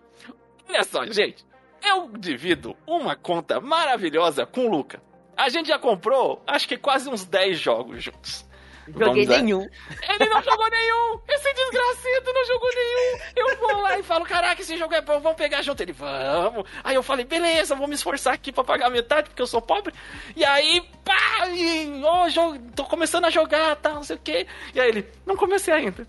Olha 0.69 0.83
só, 0.85 1.05
gente. 1.07 1.45
Eu 1.85 2.09
divido 2.17 2.77
uma 2.87 3.17
conta 3.17 3.61
maravilhosa 3.61 4.47
com 4.47 4.67
o 4.67 4.71
Luca. 4.71 5.03
A 5.37 5.49
gente 5.49 5.69
já 5.69 5.79
comprou, 5.79 6.43
acho 6.47 6.69
que 6.69 6.77
quase 6.77 7.09
uns 7.09 7.25
10 7.25 7.59
jogos 7.59 8.03
juntos. 8.03 8.47
Joguei 8.89 9.27
Vamos 9.27 9.43
nenhum. 9.43 9.69
Ele 10.09 10.29
não 10.29 10.43
jogou 10.43 10.69
nenhum! 10.71 11.21
Esse 11.29 11.53
desgraçado 11.55 12.33
não 12.35 12.45
jogou 12.47 12.71
nenhum! 12.75 13.19
Eu 13.37 13.57
vou 13.57 13.81
lá 13.81 13.99
e 13.99 14.03
falo, 14.03 14.25
caraca, 14.25 14.61
esse 14.61 14.77
jogo 14.77 14.95
é 14.95 15.01
bom, 15.01 15.21
vamos 15.21 15.39
pegar 15.39 15.63
junto. 15.63 15.83
Ele, 15.83 15.93
vamos! 15.93 16.69
Aí 16.83 16.95
eu 16.95 17.03
falei, 17.03 17.25
beleza, 17.25 17.75
vou 17.75 17.87
me 17.87 17.95
esforçar 17.95 18.35
aqui 18.35 18.51
pra 18.51 18.65
pagar 18.65 18.91
metade, 18.91 19.29
porque 19.29 19.43
eu 19.43 19.47
sou 19.47 19.63
pobre. 19.63 19.95
E 20.35 20.45
aí, 20.45 20.83
pá! 21.05 21.49
E, 21.49 22.03
ó, 22.05 22.29
jogo, 22.29 22.59
tô 22.75 22.85
começando 22.85 23.27
a 23.27 23.31
jogar, 23.31 23.77
tá, 23.77 23.91
não 23.91 24.03
sei 24.03 24.17
o 24.17 24.21
quê. 24.23 24.47
E 24.75 24.81
aí 24.81 24.89
ele, 24.89 25.09
não 25.25 25.37
comecei 25.37 25.73
ainda. 25.73 26.07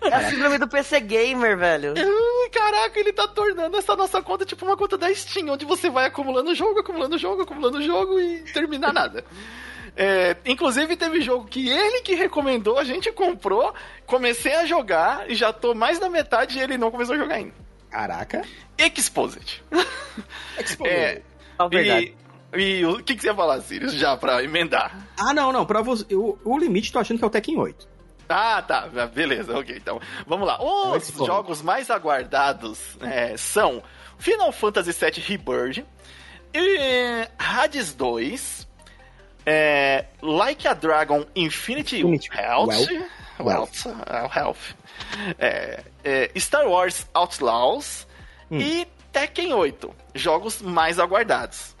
É 0.00 0.14
a 0.14 0.30
síndrome 0.30 0.58
do 0.58 0.68
PC 0.68 1.00
Gamer, 1.00 1.56
velho. 1.56 1.94
Caraca, 2.52 2.98
ele 2.98 3.12
tá 3.12 3.28
tornando 3.28 3.76
essa 3.76 3.94
nossa 3.94 4.20
conta 4.22 4.44
tipo 4.44 4.64
uma 4.64 4.76
conta 4.76 4.98
da 4.98 5.12
Steam, 5.14 5.48
onde 5.48 5.64
você 5.64 5.88
vai 5.88 6.06
acumulando 6.06 6.54
jogo, 6.54 6.80
acumulando 6.80 7.16
jogo, 7.16 7.42
acumulando 7.42 7.80
jogo 7.82 8.18
e 8.18 8.40
terminar 8.52 8.92
nada. 8.92 9.24
É, 10.00 10.36
inclusive 10.46 10.94
teve 10.96 11.20
jogo 11.20 11.46
que 11.46 11.68
ele 11.68 12.02
que 12.02 12.14
recomendou, 12.14 12.78
a 12.78 12.84
gente 12.84 13.10
comprou, 13.10 13.74
comecei 14.06 14.54
a 14.54 14.64
jogar 14.64 15.28
e 15.28 15.34
já 15.34 15.52
tô 15.52 15.74
mais 15.74 15.98
da 15.98 16.08
metade 16.08 16.56
e 16.56 16.62
ele 16.62 16.78
não 16.78 16.88
começou 16.90 17.16
a 17.16 17.18
jogar 17.18 17.34
ainda. 17.34 17.52
Caraca. 17.90 18.42
Exposit. 18.78 19.60
É, 20.84 21.22
É 21.58 21.68
verdade. 21.68 22.14
e, 22.54 22.60
e 22.80 22.86
o 22.86 23.02
que, 23.02 23.14
que 23.16 23.22
você 23.22 23.28
ia 23.28 23.34
falar, 23.34 23.60
Sirius, 23.60 23.92
já 23.94 24.16
pra 24.16 24.42
emendar? 24.42 25.08
Ah, 25.18 25.34
não, 25.34 25.52
não, 25.52 25.66
pra 25.66 25.82
você. 25.82 26.04
O, 26.14 26.38
o 26.44 26.58
limite 26.58 26.92
tô 26.92 26.98
achando 26.98 27.18
que 27.18 27.24
é 27.24 27.26
o 27.26 27.30
Tekken 27.30 27.58
8. 27.58 27.88
Ah, 28.28 28.62
tá. 28.62 28.86
Beleza, 29.12 29.58
ok. 29.58 29.74
Então, 29.76 30.00
vamos 30.26 30.46
lá. 30.46 30.58
Vai 30.58 30.98
Os 30.98 31.10
for. 31.10 31.26
jogos 31.26 31.62
mais 31.62 31.90
aguardados 31.90 32.96
é, 33.00 33.36
são 33.36 33.82
Final 34.18 34.52
Fantasy 34.52 34.92
VII 34.92 35.20
Rebirth, 35.22 35.84
e 36.54 37.26
Hades 37.38 37.94
2, 37.94 38.67
é, 39.48 40.04
Like 40.20 40.68
a 40.68 40.74
Dragon 40.74 41.24
Infinity, 41.34 42.00
Infinity 42.00 42.28
Health, 42.32 42.68
Wealth. 42.68 42.88
Wealth, 43.40 43.86
ah, 44.06 44.30
Health, 44.34 44.74
é, 45.38 45.84
é, 46.04 46.30
Star 46.38 46.68
Wars 46.68 47.06
Outlaws 47.14 48.06
Hum. 48.50 48.58
e 48.58 48.86
Tekken 49.12 49.54
8, 49.54 49.94
jogos 50.14 50.60
mais 50.60 50.98
aguardados. 50.98 51.74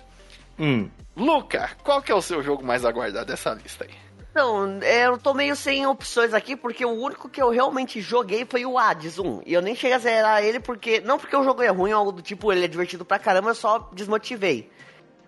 Hum. 0.58 0.88
Luca, 1.16 1.70
qual 1.82 2.00
que 2.00 2.10
é 2.12 2.14
o 2.14 2.22
seu 2.22 2.42
jogo 2.42 2.64
mais 2.64 2.84
aguardado 2.84 3.26
dessa 3.26 3.52
lista 3.52 3.84
aí? 3.84 3.94
Então, 4.30 4.78
é, 4.82 5.06
eu 5.06 5.18
tô 5.18 5.34
meio 5.34 5.56
sem 5.56 5.84
opções 5.86 6.32
aqui, 6.32 6.54
porque 6.54 6.84
o 6.84 6.90
único 6.92 7.28
que 7.28 7.42
eu 7.42 7.50
realmente 7.50 8.00
joguei 8.00 8.46
foi 8.48 8.64
o 8.64 8.78
Hades 8.78 9.18
1. 9.18 9.42
E 9.44 9.52
eu 9.52 9.60
nem 9.60 9.74
cheguei 9.74 9.96
a 9.96 9.98
zerar 9.98 10.44
ele 10.44 10.60
porque. 10.60 11.00
Não 11.00 11.18
porque 11.18 11.34
o 11.34 11.42
jogo 11.42 11.62
é 11.62 11.68
ruim 11.68 11.92
ou 11.92 11.98
algo 11.98 12.12
do 12.12 12.22
tipo, 12.22 12.52
ele 12.52 12.64
é 12.64 12.68
divertido 12.68 13.04
pra 13.04 13.18
caramba, 13.18 13.50
eu 13.50 13.54
só 13.54 13.90
desmotivei. 13.92 14.70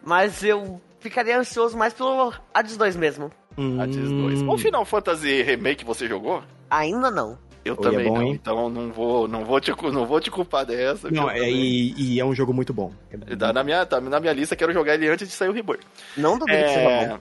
Mas 0.02 0.44
eu 0.44 0.80
ficaria 1.00 1.38
ansioso 1.38 1.76
mais 1.76 1.92
pelo 1.92 2.32
Hades 2.54 2.76
2 2.76 2.96
mesmo. 2.96 3.30
hum. 3.58 3.80
Hades 3.80 3.96
2. 4.10 4.42
O 4.42 4.56
Final 4.58 4.84
Fantasy 4.84 5.42
Remake 5.42 5.84
você 5.84 6.06
jogou? 6.06 6.42
Ainda 6.70 7.10
não. 7.10 7.36
Eu 7.64 7.74
Oi, 7.74 7.78
é 7.86 7.90
também 7.90 8.08
bom, 8.08 8.14
não, 8.14 8.22
hein? 8.22 8.32
então 8.40 8.70
não 8.70 8.90
vou, 8.90 9.28
não 9.28 9.44
vou 9.44 9.60
te, 9.60 9.70
não 9.92 10.06
vou 10.06 10.18
te 10.20 10.30
culpar 10.30 10.64
dessa. 10.64 11.10
Não, 11.10 11.28
que 11.28 11.34
é, 11.40 11.50
e, 11.50 11.92
e 12.14 12.18
é 12.20 12.24
um 12.24 12.34
jogo 12.34 12.54
muito 12.54 12.72
bom. 12.72 12.90
É 13.10 13.36
Tá 13.36 13.52
na 13.52 13.62
minha, 13.62 13.84
tá 13.84 14.00
na 14.00 14.18
minha 14.18 14.32
lista, 14.32 14.56
quero 14.56 14.72
jogar 14.72 14.94
ele 14.94 15.08
antes 15.08 15.28
de 15.28 15.34
sair 15.34 15.50
o 15.50 15.52
Rebirth. 15.52 15.82
Não 16.16 16.38
duvido 16.38 16.56
que 16.58 16.68
seja 16.68 16.80
É, 16.80 17.08
bom. 17.08 17.18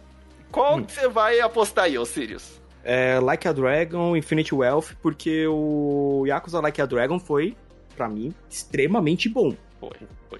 qual 0.49 0.77
Hum. 0.77 0.83
que 0.85 0.93
você 0.93 1.09
vai 1.09 1.41
apostar 1.41 1.85
aí, 1.85 1.97
ô 1.97 2.05
Sirius? 2.05 2.57
É, 2.85 3.19
like 3.19 3.45
a 3.47 3.51
Dragon, 3.51 4.15
Infinite 4.15 4.55
Wealth, 4.55 4.95
porque 5.01 5.45
o 5.45 6.23
Yakuza 6.25 6.61
Like 6.61 6.81
a 6.81 6.85
Dragon 6.85 7.19
foi, 7.19 7.57
pra 7.97 8.07
mim, 8.07 8.33
extremamente 8.49 9.27
bom. 9.27 9.53
Foi, 9.77 9.91
foi. 10.29 10.39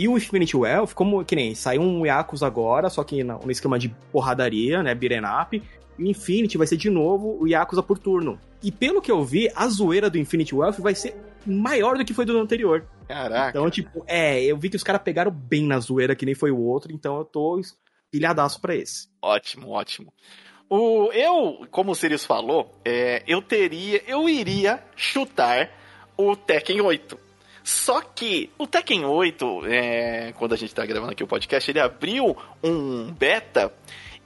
E 0.00 0.08
o 0.08 0.16
Infinite 0.16 0.56
Wealth, 0.56 0.94
como 0.94 1.22
que 1.22 1.36
nem 1.36 1.54
saiu 1.54 1.82
um 1.82 2.06
Yakuza 2.06 2.46
agora, 2.46 2.88
só 2.88 3.04
que 3.04 3.22
no, 3.22 3.50
esquema 3.50 3.78
de 3.78 3.90
porradaria, 4.10 4.82
né, 4.82 4.94
beat'em 4.94 5.20
up, 5.20 5.62
e 5.98 6.02
o 6.02 6.06
Infinity 6.06 6.56
vai 6.56 6.66
ser 6.66 6.78
de 6.78 6.88
novo 6.88 7.36
o 7.38 7.46
Yakuza 7.46 7.82
por 7.82 7.98
turno. 7.98 8.40
E 8.62 8.72
pelo 8.72 9.02
que 9.02 9.12
eu 9.12 9.22
vi, 9.22 9.52
a 9.54 9.68
zoeira 9.68 10.08
do 10.08 10.16
Infinite 10.16 10.54
Wealth 10.54 10.78
vai 10.78 10.94
ser 10.94 11.14
maior 11.44 11.98
do 11.98 12.04
que 12.06 12.14
foi 12.14 12.24
do 12.24 12.38
anterior. 12.38 12.82
Caraca. 13.06 13.50
Então, 13.50 13.68
tipo, 13.68 14.02
é, 14.06 14.42
eu 14.42 14.56
vi 14.56 14.70
que 14.70 14.76
os 14.76 14.82
caras 14.82 15.02
pegaram 15.02 15.30
bem 15.30 15.66
na 15.66 15.78
zoeira, 15.78 16.16
que 16.16 16.24
nem 16.24 16.34
foi 16.34 16.50
o 16.50 16.58
outro, 16.58 16.90
então 16.94 17.18
eu 17.18 17.24
tô 17.26 17.60
pilhadaço 18.10 18.58
pra 18.58 18.74
esse. 18.74 19.06
Ótimo, 19.20 19.68
ótimo. 19.68 20.10
O, 20.70 21.12
eu, 21.12 21.66
como 21.70 21.92
o 21.92 21.94
Sirius 21.94 22.24
falou, 22.24 22.74
é, 22.86 23.22
eu 23.26 23.42
teria, 23.42 24.02
eu 24.06 24.26
iria 24.30 24.82
chutar 24.96 25.68
o 26.16 26.34
Tekken 26.34 26.80
8. 26.80 27.29
Só 27.70 28.00
que 28.00 28.50
o 28.58 28.66
Tekken 28.66 29.04
8, 29.04 29.62
é, 29.66 30.34
quando 30.36 30.54
a 30.54 30.56
gente 30.56 30.74
tá 30.74 30.84
gravando 30.84 31.12
aqui 31.12 31.22
o 31.22 31.26
podcast, 31.26 31.70
ele 31.70 31.78
abriu 31.78 32.36
um 32.64 33.12
beta 33.12 33.72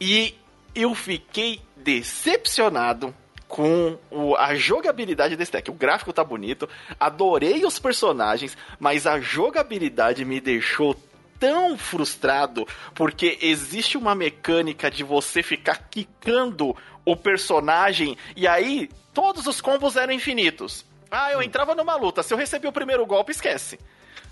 e 0.01 0.35
eu 0.75 0.95
fiquei 0.95 1.61
decepcionado 1.77 3.15
com 3.47 3.99
o- 4.11 4.35
a 4.37 4.55
jogabilidade 4.55 5.37
desse 5.37 5.53
Tekken. 5.53 5.75
O 5.75 5.77
gráfico 5.77 6.11
tá 6.11 6.25
bonito, 6.25 6.67
adorei 6.99 7.67
os 7.67 7.79
personagens, 7.79 8.57
mas 8.81 9.07
a 9.07 9.21
jogabilidade 9.21 10.25
me 10.25 10.41
deixou 10.41 10.97
tão 11.39 11.77
frustrado 11.77 12.67
porque 12.95 13.39
existe 13.43 13.99
uma 13.99 14.15
mecânica 14.15 14.91
de 14.91 15.05
você 15.05 15.43
ficar 15.43 15.87
quicando 15.91 16.75
o 17.05 17.15
personagem 17.15 18.17
e 18.35 18.47
aí 18.49 18.89
todos 19.13 19.47
os 19.47 19.61
combos 19.61 19.97
eram 19.97 20.15
infinitos. 20.15 20.87
Ah, 21.15 21.33
eu 21.33 21.43
entrava 21.43 21.75
numa 21.75 21.95
luta, 21.97 22.23
se 22.23 22.35
eu 22.35 22.39
recebi 22.39 22.67
o 22.67 22.73
primeiro 22.73 23.07
golpe, 23.07 23.31
esquece. 23.31 23.79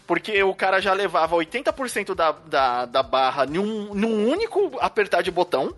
Porque 0.07 0.43
o 0.43 0.55
cara 0.55 0.81
já 0.81 0.93
levava 0.93 1.37
80% 1.37 2.15
da, 2.15 2.33
da, 2.33 2.87
da 2.87 3.03
barra 3.03 3.47
num, 3.47 3.95
num 3.95 4.29
único 4.29 4.77
apertar 4.81 5.23
de 5.23 5.31
botão. 5.31 5.75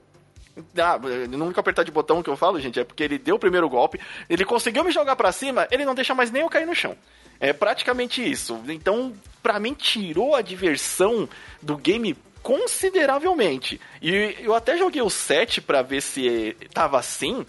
Ah, 0.78 0.98
no 1.28 1.44
único 1.44 1.60
apertar 1.60 1.84
de 1.84 1.90
botão 1.90 2.22
que 2.22 2.30
eu 2.30 2.36
falo, 2.36 2.58
gente, 2.58 2.80
é 2.80 2.84
porque 2.84 3.02
ele 3.02 3.18
deu 3.18 3.36
o 3.36 3.38
primeiro 3.38 3.68
golpe, 3.68 4.00
ele 4.30 4.44
conseguiu 4.44 4.84
me 4.84 4.92
jogar 4.92 5.16
pra 5.16 5.32
cima, 5.32 5.66
ele 5.70 5.84
não 5.84 5.94
deixa 5.94 6.14
mais 6.14 6.30
nem 6.30 6.42
eu 6.42 6.48
cair 6.48 6.66
no 6.66 6.74
chão. 6.74 6.96
É 7.38 7.52
praticamente 7.52 8.22
isso. 8.28 8.62
Então, 8.68 9.12
pra 9.42 9.60
mim, 9.60 9.74
tirou 9.74 10.34
a 10.34 10.40
diversão 10.40 11.28
do 11.60 11.76
game 11.76 12.16
consideravelmente. 12.42 13.80
E 14.00 14.36
eu 14.40 14.54
até 14.54 14.76
joguei 14.76 15.02
o 15.02 15.10
7 15.10 15.60
pra 15.60 15.82
ver 15.82 16.00
se 16.00 16.56
tava 16.72 16.98
assim. 16.98 17.44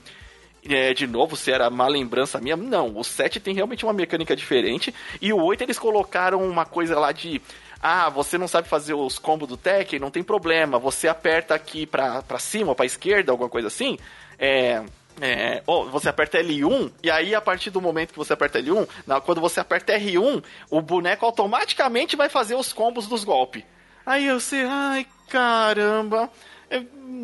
É, 0.68 0.94
de 0.94 1.06
novo, 1.06 1.36
se 1.36 1.52
era 1.52 1.70
má 1.70 1.88
lembrança 1.88 2.40
minha. 2.42 2.56
Não, 2.58 2.98
o 2.98 3.04
7 3.04 3.40
tem 3.40 3.54
realmente 3.54 3.86
uma 3.86 3.94
mecânica 3.94 4.36
diferente. 4.36 4.94
E 5.22 5.32
o 5.32 5.42
8 5.44 5.62
eles 5.64 5.78
colocaram 5.78 6.42
uma 6.48 6.66
coisa 6.66 7.00
lá 7.00 7.12
de. 7.12 7.40
Ah, 7.82 8.10
você 8.10 8.36
não 8.38 8.48
sabe 8.48 8.68
fazer 8.68 8.96
os 8.96 9.20
combos 9.20 9.48
do 9.48 9.58
Tekken? 9.58 10.00
Não 10.00 10.10
tem 10.10 10.24
problema. 10.24 10.80
Você 10.80 11.08
aperta 11.08 11.54
aqui 11.54 11.86
pra, 11.86 12.24
pra 12.24 12.40
cima 12.40 12.74
pra 12.74 12.86
esquerda, 12.86 13.32
alguma 13.32 13.50
coisa 13.50 13.68
assim. 13.68 13.98
É. 14.40 14.84
É, 15.22 15.64
ou 15.66 15.90
você 15.90 16.10
aperta 16.10 16.38
L1 16.40 16.92
e 17.02 17.10
aí 17.10 17.34
a 17.34 17.40
partir 17.40 17.70
do 17.70 17.80
momento 17.80 18.12
que 18.12 18.18
você 18.18 18.34
aperta 18.34 18.60
L1, 18.60 18.86
na- 19.08 19.22
quando 19.22 19.40
você 19.40 19.62
aperta 19.62 19.94
R1, 19.98 20.44
o 20.70 20.82
boneco 20.82 21.26
automaticamente 21.26 22.18
vai 22.18 22.28
fazer 22.28 22.56
os 22.56 22.74
combos 22.74 23.08
dos 23.08 23.24
golpes. 23.24 23.64
Aí 24.06 24.26
eu 24.26 24.42
sei, 24.42 24.66
ai 24.66 25.08
caramba, 25.30 26.30
é, 26.70 26.82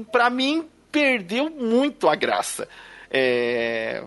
pra 0.10 0.30
mim 0.30 0.70
perdeu 0.90 1.50
muito 1.50 2.08
a 2.08 2.16
graça. 2.16 2.66
É, 3.14 4.04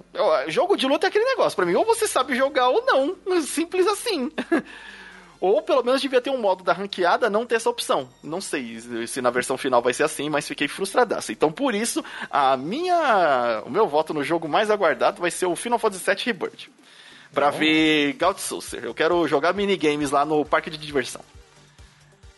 jogo 0.48 0.76
de 0.76 0.86
luta 0.86 1.06
é 1.06 1.08
aquele 1.08 1.26
negócio, 1.26 1.54
pra 1.54 1.66
mim 1.66 1.74
ou 1.74 1.84
você 1.84 2.08
sabe 2.08 2.34
jogar 2.34 2.70
ou 2.70 2.82
não, 2.86 3.14
simples 3.42 3.86
assim. 3.86 4.30
Ou 5.40 5.60
pelo 5.60 5.82
menos 5.84 6.00
devia 6.00 6.22
ter 6.22 6.30
um 6.30 6.38
modo 6.40 6.64
da 6.64 6.72
ranqueada 6.72 7.28
não 7.28 7.44
ter 7.44 7.56
essa 7.56 7.68
opção. 7.68 8.08
Não 8.22 8.40
sei 8.40 8.78
se 9.06 9.20
na 9.20 9.28
versão 9.28 9.58
final 9.58 9.82
vai 9.82 9.92
ser 9.92 10.04
assim, 10.04 10.30
mas 10.30 10.48
fiquei 10.48 10.66
frustradaço. 10.66 11.32
Então 11.32 11.52
por 11.52 11.74
isso, 11.74 12.02
a 12.30 12.56
minha. 12.56 13.62
O 13.66 13.70
meu 13.70 13.86
voto 13.86 14.14
no 14.14 14.24
jogo 14.24 14.48
mais 14.48 14.70
aguardado 14.70 15.20
vai 15.20 15.30
ser 15.30 15.44
o 15.44 15.54
Final 15.54 15.78
Fantasy 15.78 16.02
VII 16.06 16.24
Rebirth. 16.24 16.68
Pra 17.30 17.50
ver 17.50 18.14
Gaut 18.14 18.40
Saucer. 18.40 18.84
Eu 18.84 18.94
quero 18.94 19.28
jogar 19.28 19.52
minigames 19.52 20.10
lá 20.10 20.24
no 20.24 20.46
parque 20.46 20.70
de 20.70 20.78
diversão. 20.78 21.20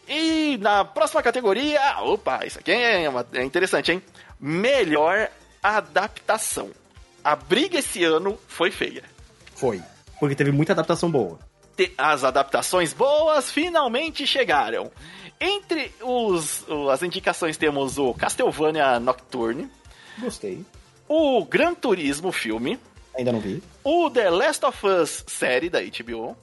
E 0.08 0.56
na 0.60 0.84
próxima 0.84 1.22
categoria. 1.22 1.80
Opa, 2.00 2.44
isso 2.44 2.58
aqui 2.58 2.72
é, 2.72 3.08
uma- 3.08 3.26
é 3.34 3.44
interessante, 3.44 3.92
hein? 3.92 4.02
Melhor 4.40 5.28
adaptação. 5.68 6.70
A 7.24 7.34
briga 7.34 7.78
esse 7.78 8.04
ano 8.04 8.38
foi 8.46 8.70
feia. 8.70 9.02
Foi. 9.54 9.82
Porque 10.20 10.34
teve 10.34 10.52
muita 10.52 10.72
adaptação 10.72 11.10
boa. 11.10 11.38
As 11.98 12.24
adaptações 12.24 12.92
boas 12.94 13.50
finalmente 13.50 14.26
chegaram. 14.26 14.90
Entre 15.38 15.92
os, 16.00 16.64
as 16.90 17.02
indicações 17.02 17.56
temos 17.58 17.98
o 17.98 18.14
Castlevania 18.14 18.98
Nocturne, 18.98 19.70
Gostei. 20.18 20.64
o 21.06 21.44
Gran 21.44 21.74
Turismo 21.74 22.32
filme, 22.32 22.80
Ainda 23.14 23.32
não 23.32 23.40
vi. 23.40 23.62
o 23.84 24.08
The 24.08 24.30
Last 24.30 24.64
of 24.64 24.86
Us 24.86 25.24
série 25.26 25.68
da 25.68 25.80
HBO, 25.82 26.34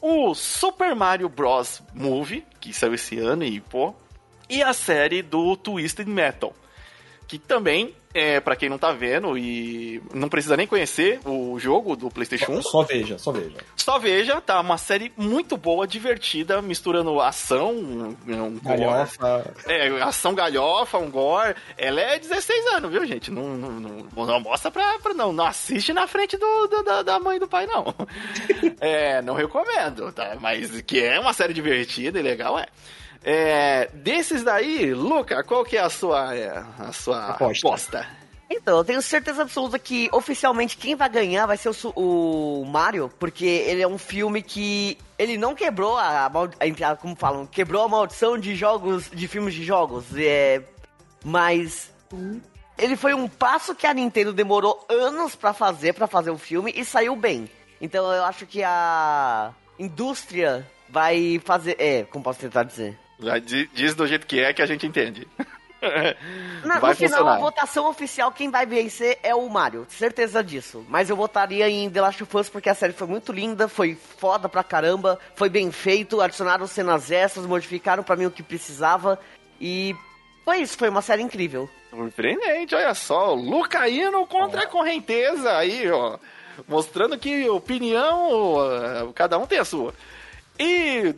o 0.00 0.32
Super 0.36 0.94
Mario 0.94 1.28
Bros. 1.28 1.82
Movie, 1.92 2.44
que 2.60 2.72
saiu 2.72 2.94
esse 2.94 3.18
ano 3.18 3.42
e 3.42 3.60
pô, 3.60 3.92
e 4.48 4.62
a 4.62 4.72
série 4.72 5.22
do 5.22 5.56
Twisted 5.56 6.06
Metal, 6.06 6.54
que 7.26 7.38
também 7.38 7.94
é 8.14 8.40
para 8.40 8.56
quem 8.56 8.70
não 8.70 8.78
tá 8.78 8.92
vendo 8.92 9.36
e 9.36 10.00
não 10.14 10.26
precisa 10.26 10.56
nem 10.56 10.66
conhecer 10.66 11.20
o 11.26 11.58
jogo 11.58 11.94
do 11.94 12.08
PlayStation 12.08 12.52
1, 12.52 12.62
Só 12.62 12.82
veja, 12.82 13.18
só 13.18 13.30
veja. 13.30 13.56
só 13.76 13.98
veja, 13.98 14.40
tá 14.40 14.58
uma 14.60 14.78
série 14.78 15.12
muito 15.18 15.54
boa, 15.58 15.86
divertida, 15.86 16.62
misturando 16.62 17.20
ação, 17.20 17.72
um, 17.74 18.16
um 18.26 18.58
gore, 18.58 18.78
Galhofa. 18.80 19.54
é, 19.66 19.88
ação 20.02 20.34
galhofa, 20.34 20.96
um 20.96 21.10
gore. 21.10 21.56
Ela 21.76 22.00
é 22.00 22.18
16 22.18 22.66
anos, 22.76 22.90
viu, 22.90 23.04
gente? 23.04 23.30
Não, 23.30 23.48
não, 23.54 23.70
não, 23.72 24.06
não 24.26 24.40
mostra 24.40 24.70
pra, 24.70 24.98
pra- 24.98 25.12
não. 25.12 25.30
Não 25.30 25.44
assiste 25.44 25.92
na 25.92 26.06
frente 26.06 26.38
do, 26.38 26.66
do- 26.68 26.82
da, 26.84 27.02
da 27.02 27.18
mãe 27.18 27.36
e 27.36 27.40
do 27.40 27.48
pai, 27.48 27.66
não. 27.66 27.94
é, 28.80 29.20
não 29.20 29.34
recomendo, 29.34 30.10
tá? 30.12 30.38
Mas 30.40 30.80
que 30.82 31.02
é 31.04 31.20
uma 31.20 31.34
série 31.34 31.52
divertida 31.52 32.18
e 32.18 32.22
legal, 32.22 32.58
é. 32.58 32.66
É, 33.24 33.88
desses 33.92 34.42
daí, 34.42 34.94
Luca, 34.94 35.42
qual 35.42 35.64
que 35.64 35.76
é 35.76 35.80
a 35.80 35.90
sua, 35.90 36.34
é, 36.34 36.64
a 36.78 36.92
sua 36.92 37.30
Aposta. 37.30 37.66
aposta? 37.66 38.26
Então, 38.48 38.78
eu 38.78 38.84
tenho 38.84 39.02
certeza 39.02 39.42
absoluta 39.42 39.78
que 39.78 40.08
oficialmente 40.12 40.76
quem 40.76 40.94
vai 40.94 41.08
ganhar 41.08 41.46
vai 41.46 41.56
ser 41.56 41.70
o, 41.70 42.60
o 42.62 42.64
Mario, 42.64 43.10
porque 43.18 43.44
ele 43.44 43.82
é 43.82 43.88
um 43.88 43.98
filme 43.98 44.40
que 44.40 44.96
ele 45.18 45.36
não 45.36 45.54
quebrou 45.54 45.96
a, 45.96 46.26
a 46.26 46.96
como 46.96 47.16
falam, 47.16 47.46
quebrou 47.46 47.82
a 47.82 47.88
maldição 47.88 48.38
de 48.38 48.54
jogos, 48.54 49.10
de 49.10 49.26
filmes 49.26 49.52
de 49.52 49.64
jogos, 49.64 50.04
é, 50.16 50.62
mas 51.24 51.90
ele 52.78 52.96
foi 52.96 53.14
um 53.14 53.26
passo 53.26 53.74
que 53.74 53.86
a 53.86 53.92
Nintendo 53.94 54.32
demorou 54.32 54.84
anos 54.88 55.34
pra 55.34 55.52
fazer, 55.52 55.92
pra 55.94 56.06
fazer 56.06 56.30
o 56.30 56.38
filme 56.38 56.72
e 56.76 56.84
saiu 56.84 57.16
bem. 57.16 57.50
Então 57.80 58.12
eu 58.12 58.24
acho 58.24 58.46
que 58.46 58.62
a 58.62 59.52
indústria 59.78 60.64
vai 60.88 61.40
fazer, 61.44 61.76
é, 61.80 62.04
como 62.04 62.24
posso 62.24 62.38
tentar 62.38 62.62
dizer? 62.62 62.96
Diz 63.72 63.94
do 63.94 64.06
jeito 64.06 64.26
que 64.26 64.40
é 64.40 64.52
que 64.52 64.62
a 64.62 64.66
gente 64.66 64.86
entende. 64.86 65.26
Na, 66.64 66.78
Vai 66.78 66.90
no 66.90 66.96
final, 66.96 67.18
funcionar. 67.18 67.34
a 67.36 67.38
votação 67.38 67.88
oficial, 67.88 68.32
quem 68.32 68.50
vai 68.50 68.66
vencer 68.66 69.18
é 69.22 69.34
o 69.34 69.48
Mario. 69.48 69.86
Certeza 69.88 70.42
disso. 70.42 70.84
Mas 70.88 71.10
eu 71.10 71.16
votaria 71.16 71.68
em 71.68 71.88
The 71.88 72.00
Last 72.00 72.22
of 72.22 72.36
Us 72.36 72.48
porque 72.48 72.68
a 72.68 72.74
série 72.74 72.92
foi 72.92 73.06
muito 73.06 73.30
linda, 73.30 73.68
foi 73.68 73.94
foda 73.94 74.48
pra 74.48 74.64
caramba, 74.64 75.18
foi 75.36 75.48
bem 75.48 75.70
feito, 75.70 76.20
adicionaram 76.20 76.66
cenas 76.66 77.10
extras, 77.10 77.46
modificaram 77.46 78.02
pra 78.02 78.16
mim 78.16 78.24
o 78.24 78.30
que 78.30 78.42
precisava. 78.42 79.20
E 79.60 79.94
foi 80.44 80.58
isso, 80.58 80.76
foi 80.76 80.88
uma 80.88 81.02
série 81.02 81.22
incrível. 81.22 81.68
Surpreendente, 81.90 82.74
olha 82.74 82.94
só. 82.94 83.34
o 83.34 83.36
Luca 83.36 83.88
indo 83.88 84.26
contra 84.26 84.62
a 84.62 84.66
correnteza 84.66 85.56
aí, 85.56 85.88
ó. 85.90 86.18
Mostrando 86.66 87.18
que 87.18 87.48
opinião, 87.50 89.12
cada 89.14 89.38
um 89.38 89.46
tem 89.46 89.58
a 89.58 89.64
sua. 89.64 89.94
E 90.58 91.14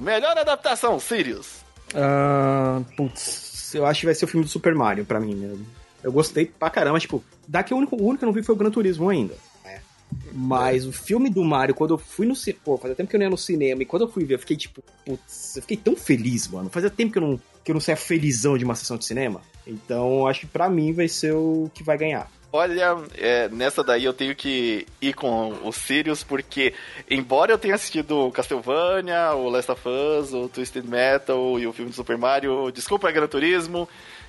melhor 0.00 0.36
adaptação, 0.36 0.98
Sirius. 1.00 1.64
Ah, 1.94 2.80
putz, 2.96 3.74
eu 3.74 3.86
acho 3.86 4.00
que 4.00 4.06
vai 4.06 4.14
ser 4.14 4.24
o 4.24 4.28
filme 4.28 4.44
do 4.44 4.50
Super 4.50 4.74
Mario 4.74 5.04
pra 5.04 5.20
mim 5.20 5.34
mesmo. 5.34 5.66
Eu 6.02 6.12
gostei 6.12 6.46
pra 6.46 6.68
caramba, 6.68 7.00
tipo, 7.00 7.24
daqui 7.48 7.72
o 7.72 7.76
único, 7.76 7.96
o 7.96 8.02
único 8.02 8.18
que 8.18 8.24
eu 8.24 8.26
não 8.26 8.32
vi 8.34 8.42
foi 8.42 8.54
o 8.54 8.58
Gran 8.58 8.70
Turismo 8.70 9.08
ainda. 9.08 9.34
Mas 10.32 10.86
o 10.86 10.92
filme 10.92 11.30
do 11.30 11.42
Mario, 11.44 11.74
quando 11.74 11.94
eu 11.94 11.98
fui 11.98 12.26
no 12.26 12.34
cinema. 12.34 12.62
Pô, 12.64 12.78
fazia 12.78 12.94
tempo 12.94 13.10
que 13.10 13.16
eu 13.16 13.18
não 13.18 13.26
ia 13.26 13.30
no 13.30 13.38
cinema, 13.38 13.82
e 13.82 13.86
quando 13.86 14.02
eu 14.02 14.08
fui 14.08 14.24
ver, 14.24 14.34
eu 14.34 14.38
fiquei 14.38 14.56
tipo, 14.56 14.82
putz, 15.04 15.56
eu 15.56 15.62
fiquei 15.62 15.76
tão 15.76 15.96
feliz, 15.96 16.48
mano. 16.48 16.70
Fazia 16.70 16.90
tempo 16.90 17.12
que 17.12 17.18
eu 17.18 17.22
não, 17.22 17.40
que 17.64 17.70
eu 17.70 17.74
não 17.74 17.80
saia 17.80 17.96
felizão 17.96 18.58
de 18.58 18.64
uma 18.64 18.74
sessão 18.74 18.96
de 18.96 19.04
cinema. 19.04 19.40
Então, 19.66 20.26
acho 20.26 20.40
que 20.40 20.46
pra 20.46 20.68
mim 20.68 20.92
vai 20.92 21.08
ser 21.08 21.32
o 21.32 21.70
que 21.74 21.82
vai 21.82 21.96
ganhar. 21.96 22.30
Olha, 22.56 22.96
é, 23.16 23.48
nessa 23.48 23.82
daí 23.82 24.04
eu 24.04 24.12
tenho 24.12 24.36
que 24.36 24.86
ir 25.00 25.12
com 25.12 25.52
o 25.64 25.72
Sirius, 25.72 26.22
porque, 26.22 26.72
embora 27.10 27.50
eu 27.50 27.58
tenha 27.58 27.74
assistido 27.74 28.30
Castlevania, 28.30 29.34
o 29.34 29.48
Last 29.48 29.72
of 29.72 29.82
Us, 29.88 30.32
o 30.32 30.48
Twisted 30.48 30.86
Metal 30.86 31.58
e 31.58 31.66
o 31.66 31.72
filme 31.72 31.90
do 31.90 31.96
Super 31.96 32.16
Mario, 32.16 32.70
desculpa, 32.70 33.10
Gran 33.10 33.26
Turismo, 33.26 33.88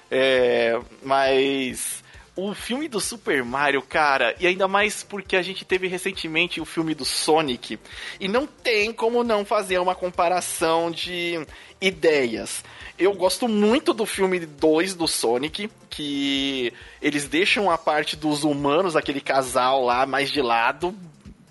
é, 0.10 0.80
mas 1.04 2.04
o 2.36 2.54
filme 2.54 2.88
do 2.88 3.00
Super 3.00 3.44
Mario, 3.44 3.82
cara, 3.82 4.36
e 4.40 4.46
ainda 4.46 4.68
mais 4.68 5.04
porque 5.04 5.36
a 5.36 5.42
gente 5.42 5.64
teve 5.64 5.88
recentemente 5.88 6.60
o 6.60 6.66
filme 6.66 6.94
do 6.94 7.06
Sonic, 7.06 7.80
e 8.20 8.28
não 8.28 8.46
tem 8.46 8.92
como 8.92 9.24
não 9.24 9.46
fazer 9.46 9.80
uma 9.80 9.96
comparação 9.96 10.92
de 10.92 11.46
ideias. 11.80 12.64
Eu 12.98 13.14
gosto 13.14 13.48
muito 13.48 13.94
do 13.94 14.06
filme 14.06 14.40
2 14.40 14.96
do 14.96 15.08
Sonic, 15.08 15.70
que 15.90 16.74
eles 17.02 17.26
deixam 17.28 17.72
a 17.72 17.78
parte 17.78 18.16
dos 18.16 18.44
humanos, 18.44 18.96
aquele 18.96 19.22
casal 19.22 19.84
lá, 19.84 20.06
mais 20.06 20.30
de 20.30 20.42
lado. 20.42 20.94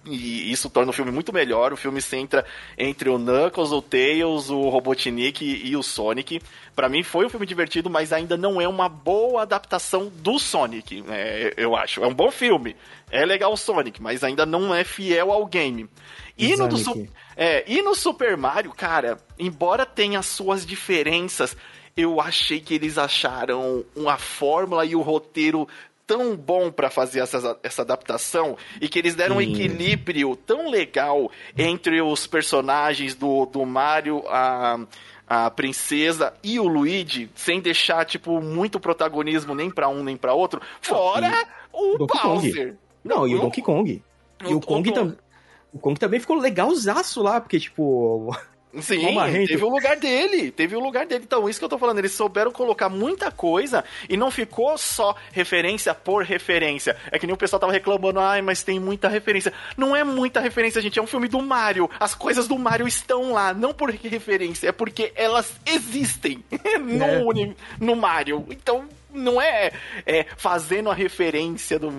E 0.07 0.53
isso 0.53 0.69
torna 0.69 0.90
o 0.90 0.93
filme 0.93 1.11
muito 1.11 1.33
melhor. 1.33 1.73
O 1.73 1.77
filme 1.77 2.01
centra 2.03 2.45
entre 2.77 3.09
o 3.09 3.19
Knuckles, 3.19 3.73
o 3.73 3.81
Tails, 3.81 4.51
o 4.51 4.69
Robotnik 4.69 5.45
e 5.45 5.77
o 5.77 5.83
Sonic. 5.83 6.43
Pra 6.75 6.88
mim 6.88 7.03
foi 7.03 7.27
um 7.27 7.29
filme 7.29 7.47
divertido, 7.47 7.88
mas 7.88 8.12
ainda 8.12 8.37
não 8.37 8.61
é 8.61 8.69
uma 8.69 8.88
boa 8.88 9.43
adaptação 9.43 10.12
do 10.17 10.38
Sonic, 10.38 11.05
é, 11.09 11.55
eu 11.57 11.77
acho. 11.77 12.03
É 12.03 12.07
um 12.07 12.14
bom 12.14 12.31
filme. 12.31 12.77
É 13.11 13.25
legal 13.25 13.53
o 13.53 13.57
Sonic, 13.57 14.03
mas 14.03 14.25
ainda 14.25 14.45
não 14.45 14.75
é 14.75 14.85
fiel 14.85 15.31
ao 15.31 15.47
game. 15.47 15.88
E 16.37 16.57
no, 16.57 16.67
do 16.67 17.09
é, 17.37 17.64
e 17.67 17.81
no 17.81 17.95
Super 17.95 18.37
Mario, 18.37 18.73
cara, 18.73 19.19
embora 19.38 19.87
tenha 19.87 20.21
suas 20.21 20.67
diferenças, 20.67 21.57
eu 21.97 22.21
achei 22.21 22.59
que 22.61 22.75
eles 22.75 22.99
acharam 22.99 23.85
uma 23.95 24.17
fórmula 24.17 24.85
e 24.85 24.97
o 24.97 25.01
roteiro 25.01 25.69
tão 26.07 26.37
bom 26.37 26.71
pra 26.71 26.90
fazer 26.90 27.21
essa, 27.21 27.59
essa 27.62 27.83
adaptação 27.83 28.57
e 28.81 28.88
que 28.88 28.99
eles 28.99 29.14
deram 29.14 29.37
um 29.37 29.40
equilíbrio 29.40 30.37
tão 30.37 30.69
legal 30.71 31.31
entre 31.57 32.01
os 32.03 32.27
personagens 32.27 33.14
do, 33.14 33.47
do 33.47 33.64
Mario, 33.64 34.23
a, 34.29 34.79
a 35.27 35.51
princesa 35.51 36.35
e 36.43 36.61
o 36.61 36.67
Luigi, 36.69 37.31
sem 37.35 37.61
deixar, 37.61 38.05
tipo, 38.05 38.40
muito 38.40 38.79
protagonismo 38.79 39.55
nem 39.55 39.71
pra 39.71 39.88
um 39.88 40.05
nem 40.05 40.17
pra 40.17 40.35
outro, 40.35 40.61
fora 40.83 41.33
o 41.73 41.97
Donkey 41.99 42.19
Kong. 42.19 42.47
Bowser. 42.49 42.77
Não, 43.03 43.27
e 43.27 43.35
o 43.35 43.40
Donkey 43.40 43.62
Kong. 43.62 44.03
E 44.47 44.55
o 44.55 44.59
o- 44.59 44.61
Kong 44.61 44.88
o- 44.90 44.93
também. 44.93 45.17
O 45.73 45.79
Kong 45.79 45.99
também 45.99 46.21
ficou 46.21 46.37
legalzaço 46.38 47.21
lá, 47.23 47.40
porque, 47.40 47.59
tipo. 47.59 48.31
Sim, 48.81 49.07
teve 49.47 49.65
o 49.65 49.69
lugar 49.69 49.97
dele, 49.97 50.51
teve 50.51 50.77
o 50.77 50.81
lugar 50.81 51.07
dele. 51.07 51.25
Então, 51.27 51.49
isso 51.49 51.59
que 51.59 51.65
eu 51.65 51.69
tô 51.69 51.79
falando, 51.79 51.99
eles 51.99 52.13
souberam 52.13 52.51
colocar 52.51 52.89
muita 52.89 53.31
coisa 53.31 53.85
e 54.09 54.17
não 54.17 54.31
ficou 54.31 54.77
só 54.79 55.15
referência 55.33 55.95
por 55.95 56.25
referência. 56.25 56.97
É 57.11 57.19
que 57.19 57.27
nem 57.27 57.35
o 57.35 57.39
pessoal 57.39 57.61
tava 57.61 57.73
reclamando, 57.73 58.21
ai, 58.21 58.43
mas 58.43 58.63
tem 58.63 58.79
muita 58.81 59.09
referência. 59.09 59.53
Não 59.77 59.95
é 59.95 60.03
muita 60.05 60.41
referência, 60.41 60.81
gente, 60.83 60.99
é 60.99 61.03
um 61.03 61.07
filme 61.07 61.29
do 61.29 61.41
Mario. 61.41 61.89
As 62.01 62.15
coisas 62.15 62.49
do 62.49 62.59
Mario 62.59 62.87
estão 62.89 63.33
lá, 63.33 63.53
não 63.55 63.73
por 63.73 63.91
referência, 63.91 64.69
é 64.69 64.73
porque 64.73 65.13
elas 65.15 65.53
existem 65.67 66.43
no, 66.81 67.05
É. 67.05 67.19
uni- 67.23 67.57
no 67.81 67.95
Mario. 67.97 68.45
Então, 68.51 68.85
não 69.14 69.40
é, 69.40 69.72
é 70.05 70.27
fazendo 70.37 70.90
a 70.90 70.94
referência 70.94 71.79
do 71.79 71.90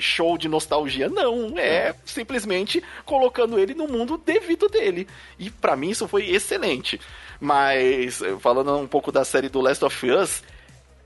show 0.00 0.36
de 0.36 0.48
nostalgia, 0.48 1.08
não. 1.08 1.58
É 1.58 1.94
simplesmente 2.04 2.82
colocando 3.04 3.58
ele 3.58 3.74
no 3.74 3.88
mundo 3.88 4.16
devido 4.24 4.68
dele. 4.68 5.08
E 5.38 5.50
pra 5.50 5.74
mim 5.76 5.90
isso 5.90 6.06
foi 6.06 6.28
excelente. 6.30 7.00
Mas, 7.40 8.22
eh, 8.22 8.36
falando 8.38 8.76
um 8.76 8.86
pouco 8.86 9.10
da 9.10 9.24
série 9.24 9.48
do 9.48 9.60
Last 9.60 9.84
of 9.84 10.10
Us, 10.10 10.42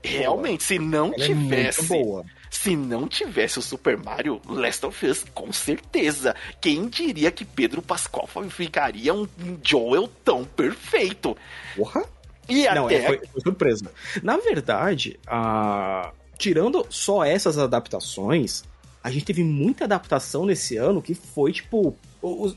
realmente, 0.03 0.63
se 0.63 0.77
não 0.77 1.07
Ela 1.13 1.23
é 1.23 1.27
tivesse. 1.27 1.87
boa. 1.87 2.25
Se 2.49 2.75
não 2.75 3.07
tivesse 3.07 3.59
o 3.59 3.61
Super 3.61 3.97
Mario, 3.97 4.41
Last 4.47 4.85
of 4.85 5.05
Us, 5.05 5.25
com 5.33 5.51
certeza. 5.51 6.35
Quem 6.61 6.87
diria 6.87 7.29
que 7.29 7.43
Pedro 7.43 7.81
Pascal 7.81 8.27
ficaria 8.49 9.13
um 9.13 9.27
Joel 9.63 10.09
tão 10.23 10.45
perfeito? 10.45 11.35
Porra! 11.75 12.03
E 12.49 12.63
Não, 12.69 12.85
até 12.85 12.95
é, 12.95 13.07
foi, 13.07 13.17
foi 13.31 13.41
surpresa. 13.41 13.91
Na 14.23 14.37
verdade, 14.37 15.19
a... 15.27 16.11
tirando 16.37 16.85
só 16.89 17.23
essas 17.23 17.57
adaptações, 17.57 18.63
a 19.03 19.11
gente 19.11 19.25
teve 19.25 19.43
muita 19.43 19.85
adaptação 19.85 20.45
nesse 20.45 20.77
ano 20.77 21.01
que 21.01 21.13
foi, 21.13 21.51
tipo, 21.51 21.95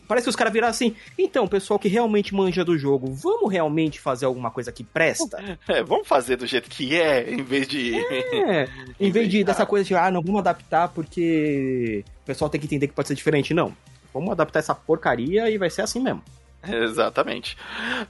parece 0.08 0.24
que 0.24 0.30
os 0.30 0.36
caras 0.36 0.52
viraram 0.52 0.70
assim. 0.70 0.94
Então, 1.18 1.46
pessoal 1.46 1.78
que 1.78 1.88
realmente 1.88 2.34
manja 2.34 2.64
do 2.64 2.76
jogo, 2.76 3.12
vamos 3.12 3.50
realmente 3.50 4.00
fazer 4.00 4.26
alguma 4.26 4.50
coisa 4.50 4.72
que 4.72 4.82
presta? 4.82 5.58
É, 5.68 5.82
vamos 5.82 6.08
fazer 6.08 6.36
do 6.36 6.46
jeito 6.46 6.68
que 6.68 6.96
é, 6.96 7.32
em 7.32 7.42
vez 7.42 7.68
de. 7.68 7.94
É, 7.94 8.68
em 8.98 9.10
vez 9.10 9.28
de 9.28 9.44
dessa 9.44 9.66
coisa 9.66 9.84
de, 9.84 9.94
ah, 9.94 10.10
não, 10.10 10.22
vamos 10.22 10.40
adaptar 10.40 10.88
porque 10.88 12.04
o 12.22 12.26
pessoal 12.26 12.50
tem 12.50 12.60
que 12.60 12.66
entender 12.66 12.88
que 12.88 12.94
pode 12.94 13.08
ser 13.08 13.14
diferente. 13.14 13.54
Não. 13.54 13.74
Vamos 14.12 14.30
adaptar 14.30 14.58
essa 14.58 14.74
porcaria 14.74 15.48
e 15.48 15.56
vai 15.56 15.70
ser 15.70 15.82
assim 15.82 16.00
mesmo. 16.00 16.22
Exatamente. 16.68 17.56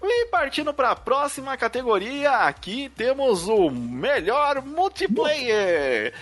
E 0.02 0.26
partindo 0.26 0.74
para 0.74 0.90
a 0.90 0.96
próxima 0.96 1.56
categoria, 1.56 2.30
aqui 2.30 2.88
temos 2.96 3.46
o 3.48 3.70
melhor 3.70 4.62
multiplayer, 4.62 6.12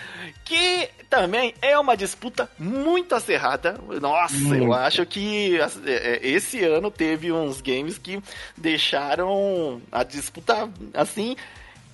que 0.45 0.89
também 1.09 1.55
é 1.61 1.77
uma 1.77 1.97
disputa 1.97 2.49
muito 2.57 3.15
acirrada. 3.15 3.79
Nossa, 3.99 4.35
eu 4.35 4.67
Muito. 4.67 4.73
acho 4.73 5.05
que 5.05 5.59
é, 5.59 5.91
é, 5.91 6.27
esse 6.27 6.63
ano 6.63 6.91
teve 6.91 7.31
uns 7.31 7.61
games 7.61 7.97
que 7.97 8.21
deixaram 8.55 9.81
a 9.91 10.03
disputa 10.03 10.69
assim 10.93 11.35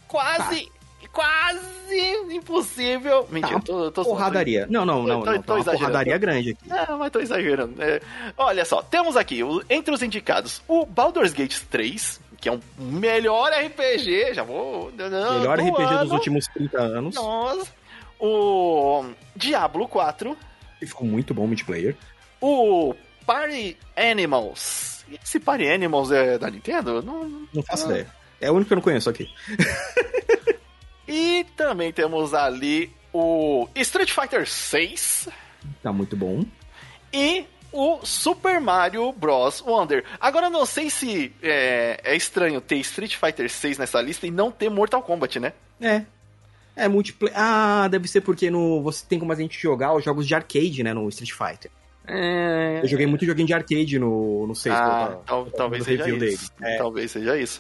quase 0.08 0.70
quase 1.16 2.34
impossível. 2.36 3.26
Mentira, 3.32 3.56
Tá, 3.56 3.62
tô, 3.66 3.90
tô 3.92 4.04
Porradaria. 4.04 4.68
Não, 4.70 4.86
não, 4.86 5.04
não. 5.04 5.22
tô- 5.24 5.32
não, 5.32 5.42
tô 5.42 5.54
tá 5.54 5.60
exagerando. 5.60 5.78
porradaria 5.80 6.18
grande 6.18 6.50
aqui. 6.52 6.60
Ah, 6.70 6.98
mas 6.98 7.12
tô 7.12 7.20
exagerando. 7.20 7.82
É, 7.82 8.02
olha 8.38 8.66
só, 8.66 8.82
temos 8.82 9.16
aqui, 9.16 9.40
entre 9.70 9.94
os 9.94 10.04
indicados, 10.04 10.62
o 10.68 10.86
Baldur's 10.86 11.32
Gate 11.34 11.58
3, 11.72 12.20
que 12.40 12.50
é 12.50 12.52
um 12.52 12.60
melhor 12.78 13.50
RPG, 13.52 14.34
já 14.34 14.44
vou... 14.44 14.92
não, 14.98 15.40
Melhor 15.40 15.58
do 15.58 15.64
RPG 15.64 15.84
dos 15.88 16.02
ano. 16.02 16.14
últimos 16.14 16.46
30 16.48 16.82
anos. 16.82 17.16
Nossa. 17.16 17.68
O 18.20 19.06
Diablo 19.36 19.88
4, 19.88 20.38
E 20.82 20.86
ficou 20.86 21.08
muito 21.08 21.34
bom 21.34 21.46
o 21.46 21.48
multiplayer. 21.48 21.96
o 22.42 22.94
Party 23.26 23.78
Animals. 23.96 25.04
Esse 25.24 25.40
Party 25.40 25.68
Animals 25.68 26.12
é 26.12 26.38
da 26.38 26.50
Nintendo? 26.50 27.02
Não... 27.02 27.48
Não 27.54 27.64
faço 27.64 27.88
Ah. 27.88 27.92
ideia. 27.92 28.08
É 28.42 28.52
o 28.52 28.54
único 28.54 28.68
que 28.68 28.74
eu 28.74 28.78
não 28.78 28.84
conheço 28.84 29.10
aqui. 29.10 29.30
E 31.08 31.46
também 31.56 31.92
temos 31.92 32.34
ali 32.34 32.92
o 33.14 33.68
Street 33.76 34.12
Fighter 34.12 34.48
6 34.50 35.30
Tá 35.82 35.92
muito 35.94 36.16
bom. 36.16 36.46
e 37.14 37.46
o 37.72 38.00
Super 38.06 38.62
Mario 38.62 39.12
Bros. 39.12 39.62
Wonder. 39.62 40.04
Agora 40.20 40.46
eu 40.48 40.50
não 40.52 40.66
sei 40.66 40.90
se 40.90 41.32
é, 41.44 42.00
é 42.04 42.16
estranho 42.16 42.62
ter 42.62 42.78
Street 42.78 43.16
Fighter 43.18 43.50
6 43.50 43.78
nessa 43.78 44.02
lista 44.02 44.26
e 44.26 44.32
não 44.32 44.50
ter 44.52 44.70
Mortal 44.70 45.02
Kombat, 45.04 45.40
né? 45.40 45.54
É. 45.82 46.04
É 46.76 46.88
multiplayer. 46.88 47.38
Ah, 47.38 47.88
deve 47.90 48.08
ser 48.08 48.22
porque 48.22 48.50
no, 48.50 48.82
você 48.82 49.06
tem 49.06 49.20
como 49.20 49.32
a 49.32 49.36
gente 49.36 49.60
jogar 49.62 49.94
os 49.94 50.04
jogos 50.04 50.28
de 50.28 50.36
arcade, 50.36 50.84
né, 50.84 50.94
no 50.94 51.08
Street 51.10 51.32
Fighter. 51.32 51.72
É... 52.08 52.80
Eu 52.84 52.88
joguei 52.88 53.06
muito 53.08 53.26
joguinho 53.26 53.48
de 53.48 53.54
arcade 53.54 53.98
no, 54.00 54.48
no 54.48 54.56
6. 54.56 54.76
Ah, 54.76 55.10
no- 55.12 55.18
tal- 55.24 55.46
talvez 55.52 55.84
seja 55.84 56.04
review 56.06 56.24
isso. 56.28 56.52
dele. 56.60 56.74
É. 56.74 56.78
Talvez 56.78 57.12
seja 57.12 57.38
isso. 57.38 57.60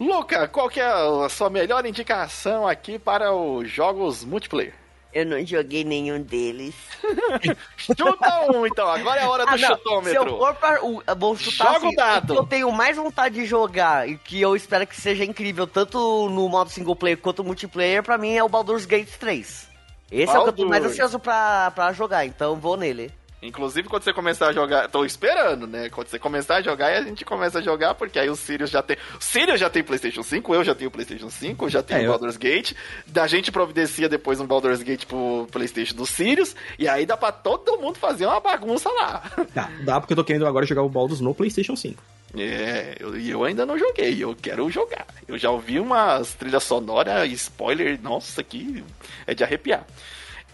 Luca, 0.00 0.48
qual 0.48 0.68
que 0.68 0.80
é 0.80 0.86
a 0.86 1.28
sua 1.28 1.50
melhor 1.50 1.84
indicação 1.84 2.66
aqui 2.66 2.98
para 2.98 3.32
os 3.34 3.70
jogos 3.70 4.24
multiplayer? 4.24 4.74
Eu 5.14 5.26
não 5.26 5.44
joguei 5.44 5.84
nenhum 5.84 6.22
deles. 6.22 6.74
Chuta 7.76 8.50
um, 8.50 8.66
então. 8.66 8.88
Agora 8.88 9.20
é 9.20 9.24
a 9.24 9.28
hora 9.28 9.44
do 9.44 9.50
Ah, 9.50 9.58
não. 9.58 9.58
Se 9.58 9.66
eu 9.72 9.76
chutômetro. 9.76 10.38
for 10.38 10.54
pra. 10.54 10.80
vou 11.14 11.36
chutar 11.36 11.74
Joga 11.74 11.84
o 11.84 11.88
assim, 11.88 11.96
dado. 11.96 12.32
que 12.32 12.38
eu 12.40 12.46
tenho 12.46 12.72
mais 12.72 12.96
vontade 12.96 13.34
de 13.34 13.44
jogar 13.44 14.08
e 14.08 14.16
que 14.16 14.40
eu 14.40 14.56
espero 14.56 14.86
que 14.86 14.98
seja 14.98 15.22
incrível, 15.24 15.66
tanto 15.66 16.28
no 16.30 16.48
modo 16.48 16.70
single 16.70 16.96
player 16.96 17.18
quanto 17.18 17.44
multiplayer, 17.44 18.02
pra 18.02 18.16
mim 18.16 18.34
é 18.36 18.42
o 18.42 18.48
Baldur's 18.48 18.86
Gate 18.86 19.10
3. 19.18 19.68
Esse 20.10 20.34
é 20.34 20.38
o 20.38 20.42
que 20.44 20.48
eu 20.48 20.52
tô 20.54 20.66
mais 20.66 20.84
ansioso 20.84 21.18
pra, 21.18 21.70
pra 21.72 21.92
jogar, 21.92 22.24
então 22.24 22.56
vou 22.56 22.76
nele. 22.78 23.10
Inclusive, 23.42 23.88
quando 23.88 24.04
você 24.04 24.12
começar 24.12 24.48
a 24.48 24.52
jogar, 24.52 24.88
tô 24.88 25.04
esperando, 25.04 25.66
né? 25.66 25.88
Quando 25.90 26.06
você 26.06 26.16
começar 26.18 26.56
a 26.56 26.62
jogar, 26.62 26.86
a 26.96 27.02
gente 27.02 27.24
começa 27.24 27.58
a 27.58 27.62
jogar, 27.62 27.92
porque 27.96 28.16
aí 28.18 28.30
o 28.30 28.36
Sirius 28.36 28.70
já 28.70 28.80
tem. 28.82 28.96
O 29.18 29.20
Sirius 29.20 29.58
já 29.58 29.68
tem 29.68 29.82
PlayStation 29.82 30.22
5, 30.22 30.54
eu 30.54 30.62
já 30.62 30.74
tenho 30.76 30.90
PlayStation 30.92 31.28
5, 31.28 31.64
eu 31.64 31.68
já 31.68 31.82
tenho 31.82 31.98
É, 31.98 32.02
o 32.02 32.04
eu- 32.06 32.10
Baldur's 32.12 32.36
Gate. 32.36 32.72
Da 33.04 33.26
gente 33.26 33.50
providencia 33.50 34.08
depois 34.08 34.38
um 34.38 34.46
Baldur's 34.46 34.80
Gate 34.82 35.06
pro 35.06 35.48
PlayStation 35.50 35.96
do 35.96 36.06
Sirius, 36.06 36.54
e 36.78 36.86
aí 36.88 37.04
dá 37.04 37.16
pra 37.16 37.32
todo 37.32 37.76
mundo 37.78 37.98
fazer 37.98 38.26
uma 38.26 38.38
bagunça 38.38 38.88
lá. 38.90 39.22
Dá, 39.52 39.68
dá 39.84 40.00
porque 40.00 40.12
eu 40.12 40.16
tô 40.16 40.24
querendo 40.24 40.46
agora 40.46 40.64
jogar 40.64 40.82
o 40.82 40.88
Baldur's 40.88 41.20
no 41.20 41.34
PlayStation 41.34 41.74
5. 41.74 42.00
É, 42.38 42.94
eu- 43.00 43.18
e 43.18 43.28
eu, 43.28 43.42
ainda 43.44 43.66
não 43.66 43.76
joguei, 43.76 44.22
eu 44.22 44.36
quero 44.40 44.70
jogar. 44.70 45.04
Eu 45.26 45.36
já 45.36 45.50
ouvi 45.50 45.80
umas 45.80 46.32
trilhas 46.34 46.62
sonoras, 46.62 47.28
spoiler, 47.32 48.00
nossa, 48.00 48.40
que 48.44 48.84
é 49.26 49.34
de 49.34 49.42
arrepiar. 49.42 49.84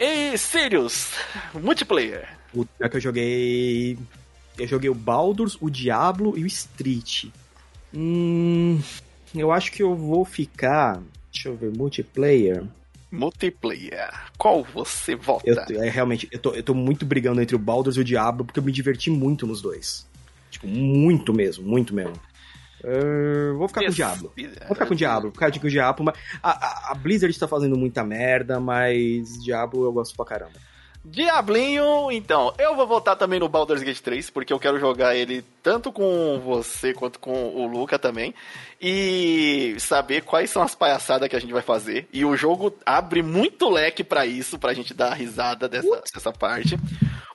E 0.00 0.36
Sirius, 0.38 1.10
multiplayer. 1.54 2.37
O 2.54 2.66
é 2.80 2.88
que 2.88 2.96
eu 2.96 3.00
joguei. 3.00 3.98
Eu 4.58 4.66
joguei 4.66 4.90
o 4.90 4.94
Baldur's, 4.94 5.56
o 5.60 5.70
Diablo 5.70 6.36
e 6.36 6.42
o 6.42 6.46
Street. 6.46 7.26
Hum. 7.94 8.80
Eu 9.34 9.52
acho 9.52 9.70
que 9.72 9.82
eu 9.82 9.94
vou 9.94 10.24
ficar. 10.24 11.00
Deixa 11.32 11.48
eu 11.48 11.56
ver, 11.56 11.70
multiplayer. 11.76 12.64
Multiplayer. 13.10 14.10
Qual 14.36 14.64
você 14.64 15.14
vota? 15.16 15.48
Eu, 15.70 15.82
é, 15.82 15.88
realmente, 15.88 16.28
eu 16.30 16.38
tô, 16.38 16.52
eu 16.52 16.62
tô 16.62 16.74
muito 16.74 17.06
brigando 17.06 17.40
entre 17.40 17.56
o 17.56 17.58
Baldur's 17.58 17.96
e 17.96 18.00
o 18.00 18.04
Diablo 18.04 18.44
porque 18.44 18.58
eu 18.60 18.64
me 18.64 18.72
diverti 18.72 19.10
muito 19.10 19.46
nos 19.46 19.60
dois. 19.62 20.06
Tipo, 20.50 20.66
muito 20.66 21.32
mesmo, 21.32 21.66
muito 21.66 21.94
mesmo. 21.94 22.14
Eh, 22.82 23.52
vou 23.56 23.66
ficar 23.68 23.82
com 23.82 23.88
o 23.88 23.94
Diablo. 23.94 24.32
Vou 24.36 24.74
ficar 24.74 24.86
com 24.86 24.94
o 24.94 24.96
Diablo, 24.96 25.22
vou 25.22 25.32
ficar 25.32 25.50
com 25.60 25.66
o 25.66 25.70
Diablo, 25.70 26.12
a, 26.42 26.50
a- 26.50 26.92
a 26.92 26.94
Blizzard 26.94 27.36
tá 27.38 27.48
fazendo 27.48 27.76
muita 27.76 28.04
merda, 28.04 28.60
mas 28.60 29.42
Diablo 29.42 29.84
eu 29.84 29.92
gosto 29.92 30.14
pra 30.16 30.24
caramba. 30.24 30.52
Diablinho, 31.04 32.10
então, 32.10 32.52
eu 32.58 32.76
vou 32.76 32.86
votar 32.86 33.16
também 33.16 33.40
no 33.40 33.48
Baldur's 33.48 33.82
Gate 33.82 34.00
3, 34.00 34.30
porque 34.30 34.52
eu 34.52 34.58
quero 34.58 34.78
jogar 34.78 35.16
ele 35.16 35.44
tanto 35.62 35.90
com 35.90 36.40
você 36.44 36.92
quanto 36.92 37.18
com 37.18 37.54
o 37.54 37.66
Luca 37.66 37.98
também, 37.98 38.34
e 38.80 39.76
saber 39.78 40.22
quais 40.22 40.50
são 40.50 40.62
as 40.62 40.74
palhaçadas 40.74 41.28
que 41.28 41.36
a 41.36 41.40
gente 41.40 41.52
vai 41.52 41.62
fazer. 41.62 42.08
E 42.12 42.24
o 42.24 42.36
jogo 42.36 42.74
abre 42.84 43.22
muito 43.22 43.68
leque 43.70 44.04
pra 44.04 44.26
isso, 44.26 44.58
pra 44.58 44.74
gente 44.74 44.92
dar 44.92 45.14
risada 45.14 45.68
dessa, 45.68 46.02
dessa 46.14 46.32
parte. 46.32 46.78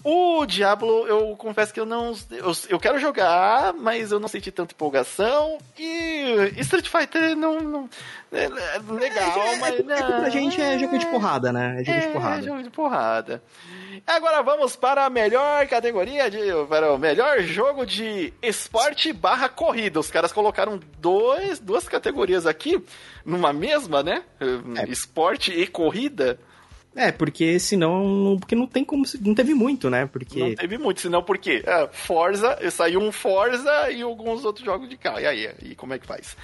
O 0.04 0.46
Diablo, 0.46 1.08
eu 1.08 1.34
confesso 1.38 1.74
que 1.74 1.80
eu 1.80 1.86
não. 1.86 2.14
Eu, 2.30 2.52
eu 2.68 2.78
quero 2.78 3.00
jogar, 3.00 3.74
mas 3.74 4.12
eu 4.12 4.20
não 4.20 4.28
senti 4.28 4.52
tanta 4.52 4.74
empolgação. 4.74 5.58
E 5.80 6.52
Street 6.58 6.90
Fighter 6.90 7.38
não. 7.38 7.62
não 7.62 7.90
é, 8.30 8.44
é 8.44 8.82
legal, 8.92 9.58
mas. 9.62 9.80
É, 9.80 9.82
que 9.82 9.84
pra 9.84 10.30
gente 10.30 10.62
é 10.62 10.78
jogo 10.78 11.00
de 11.00 11.06
porrada, 11.06 11.54
né? 11.54 11.78
É 11.80 11.84
jogo 11.86 12.02
de 12.02 12.08
porrada. 12.10 12.42
jogo 12.42 12.64
de 12.64 12.70
porrada. 12.70 13.44
Agora 14.06 14.42
vamos 14.42 14.76
para 14.76 15.06
a 15.06 15.10
melhor 15.10 15.66
categoria 15.68 16.30
de. 16.30 16.40
Para 16.68 16.92
o 16.92 16.98
melhor 16.98 17.40
jogo 17.42 17.86
de 17.86 18.34
esporte 18.42 19.14
barra 19.14 19.48
corrida. 19.48 20.02
Os 20.02 20.12
caras 20.12 20.34
colocaram 20.34 20.82
dois, 21.00 21.60
duas 21.60 21.88
categorias 21.88 22.46
aqui 22.46 22.84
numa 23.24 23.54
mesma, 23.54 24.04
né? 24.04 24.24
É. 24.42 24.90
Esporte 24.90 25.54
e 25.54 25.66
corrida. 25.66 26.38
É, 26.96 27.12
porque 27.12 27.60
senão. 27.60 28.04
não- 28.08 28.38
Porque 28.40 28.54
não 28.56 28.68
tem 28.68 28.86
como. 28.86 29.04
Não 29.22 29.34
teve 29.34 29.54
muito, 29.56 29.90
né? 29.90 30.02
Não 30.02 30.08
Porque. 30.08 30.56
teve 30.56 30.78
muito, 30.78 31.02
senão 31.02 31.24
por 31.24 31.38
quê? 31.40 31.64
É, 31.66 31.88
Forza, 31.92 32.58
saiu 32.70 33.00
um 33.00 33.12
Forza 33.12 33.90
e 33.92 34.04
alguns 34.04 34.46
outros 34.46 34.64
jogos 34.64 34.88
de 34.88 34.96
carro. 34.96 35.20
E 35.20 35.26
aí, 35.26 35.50
e 35.64 35.74
como 35.76 35.94
é 35.96 36.00
que 36.00 36.06
faz? 36.06 36.38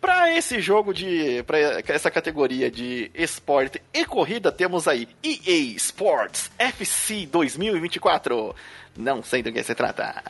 Pra 0.00 0.32
esse 0.32 0.60
jogo 0.60 0.94
de. 0.94 1.42
Pra 1.42 1.58
essa 1.88 2.08
categoria 2.10 2.70
de 2.70 3.10
esporte 3.14 3.82
e 3.92 4.04
corrida, 4.04 4.52
temos 4.52 4.86
aí 4.86 5.08
EA 5.24 5.74
Sports 5.76 6.52
FC 6.56 7.26
2024. 7.26 8.54
Não 8.96 9.22
sei 9.22 9.42
do 9.42 9.52
que 9.52 9.62
se 9.62 9.74
trata. 9.74 10.22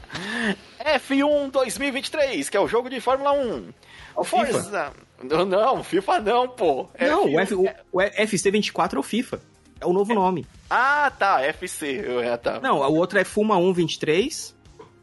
F1 0.80 1.50
2023, 1.50 2.48
que 2.48 2.56
é 2.56 2.60
o 2.60 2.66
jogo 2.68 2.88
de 2.88 3.00
Fórmula 3.00 3.32
1. 3.32 3.68
o 4.16 4.24
Forza. 4.24 4.92
Não, 5.22 5.44
não, 5.44 5.84
FIFA 5.84 6.20
não, 6.20 6.48
pô. 6.48 6.88
Não, 7.00 7.24
o, 7.26 7.28
F1 7.32 7.40
F, 7.40 7.54
o, 7.54 7.64
o 7.92 7.98
FC24 8.00 8.94
é 8.94 8.98
o 8.98 9.02
FIFA. 9.02 9.40
É 9.80 9.86
o 9.86 9.92
novo 9.92 10.14
nome. 10.14 10.46
Ah, 10.70 11.10
tá, 11.18 11.42
FC. 11.42 12.02
Eu- 12.04 12.20
é, 12.20 12.36
tá. 12.36 12.60
Não, 12.60 12.78
o 12.78 12.94
outro 12.94 13.18
é 13.18 13.24
Fuma 13.24 13.56
1 13.56 13.72
23. 13.72 14.54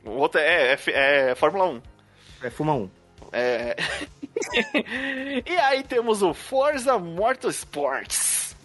O 0.05 0.11
outro 0.11 0.39
é, 0.39 0.71
F- 0.73 0.91
é 0.91 1.35
Fórmula 1.35 1.65
1. 1.65 1.81
É 2.43 2.49
Fuma 2.49 2.73
1. 2.73 2.89
É... 3.31 3.75
e 5.45 5.57
aí 5.57 5.83
temos 5.83 6.21
o 6.21 6.33
Forza 6.33 6.97
Motorsports. 6.99 8.55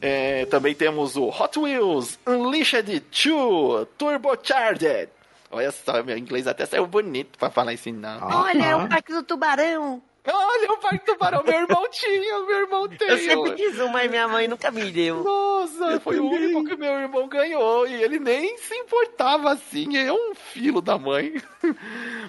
É, 0.00 0.44
também 0.46 0.74
temos 0.74 1.16
o 1.16 1.28
Hot 1.28 1.58
Wheels 1.58 2.18
Unleashed 2.26 2.84
2 3.00 3.86
Turbocharged. 3.96 5.08
Olha 5.50 5.72
só, 5.72 6.02
meu 6.02 6.16
inglês 6.16 6.46
até 6.46 6.66
saiu 6.66 6.86
bonito 6.86 7.38
pra 7.38 7.50
falar 7.50 7.72
esse 7.72 7.90
nome. 7.90 8.20
Olha, 8.22 8.64
é 8.64 8.76
o 8.76 8.86
Parque 8.88 9.12
do 9.12 9.22
Tubarão. 9.22 10.02
Olha 10.30 10.72
o 10.72 10.76
Parque 10.78 11.04
Tubarão, 11.06 11.42
meu 11.44 11.58
irmão 11.58 11.88
tinha, 11.90 12.38
meu 12.40 12.58
irmão 12.60 12.88
tem. 12.88 13.08
Eu 13.08 13.18
sempre 13.18 13.52
quis 13.54 13.78
um, 13.80 13.88
mas 13.88 14.10
minha 14.10 14.28
mãe 14.28 14.46
nunca 14.48 14.70
me 14.70 14.90
deu. 14.90 15.22
Nossa, 15.24 15.98
foi 16.00 16.18
o 16.18 16.28
único 16.28 16.64
que 16.64 16.76
meu 16.76 16.92
irmão 16.98 17.26
ganhou 17.28 17.86
e 17.86 18.02
ele 18.02 18.18
nem 18.18 18.56
se 18.58 18.74
importava 18.74 19.52
assim, 19.52 19.96
é 19.96 20.12
um 20.12 20.34
filho 20.34 20.80
da 20.80 20.98
mãe. 20.98 21.34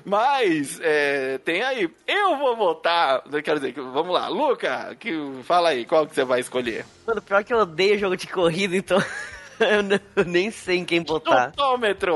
Mas, 0.05 0.79
é, 0.81 1.37
tem 1.39 1.61
aí, 1.61 1.89
eu 2.07 2.37
vou 2.37 2.55
votar, 2.55 3.21
quero 3.43 3.59
dizer, 3.59 3.73
vamos 3.73 4.13
lá, 4.13 4.27
Luca, 4.27 4.95
que, 4.99 5.11
fala 5.43 5.69
aí, 5.69 5.85
qual 5.85 6.07
que 6.07 6.15
você 6.15 6.23
vai 6.23 6.39
escolher? 6.39 6.85
Mano, 7.05 7.21
pior 7.21 7.43
que 7.43 7.53
eu 7.53 7.59
odeio 7.59 7.97
jogo 7.97 8.15
de 8.17 8.27
corrida, 8.27 8.75
então. 8.75 8.97
eu, 9.59 9.83
não- 9.83 9.99
eu 10.15 10.25
nem 10.25 10.49
sei 10.51 10.77
em 10.77 10.85
quem 10.85 11.01
botar. 11.01 11.49
Chutômetro! 11.49 12.15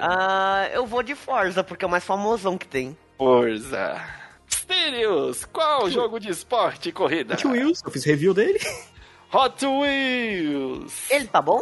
Ah, 0.00 0.68
eu 0.72 0.86
vou 0.86 1.02
de 1.02 1.14
Forza, 1.14 1.62
porque 1.62 1.84
é 1.84 1.88
o 1.88 1.90
mais 1.90 2.04
famosão 2.04 2.56
que 2.56 2.66
tem. 2.66 2.96
Forza. 3.18 4.00
Sirius, 4.50 5.44
qual 5.44 5.88
jogo 5.90 6.18
de 6.18 6.28
esporte 6.30 6.88
e 6.88 6.92
corrida? 6.92 7.34
Hot 7.34 7.46
Wheels, 7.46 7.82
eu 7.84 7.90
fiz 7.90 8.04
review 8.04 8.34
dele. 8.34 8.58
Hot 9.32 9.64
Wheels. 9.64 11.10
Ele 11.10 11.26
tá 11.26 11.40
bom? 11.40 11.60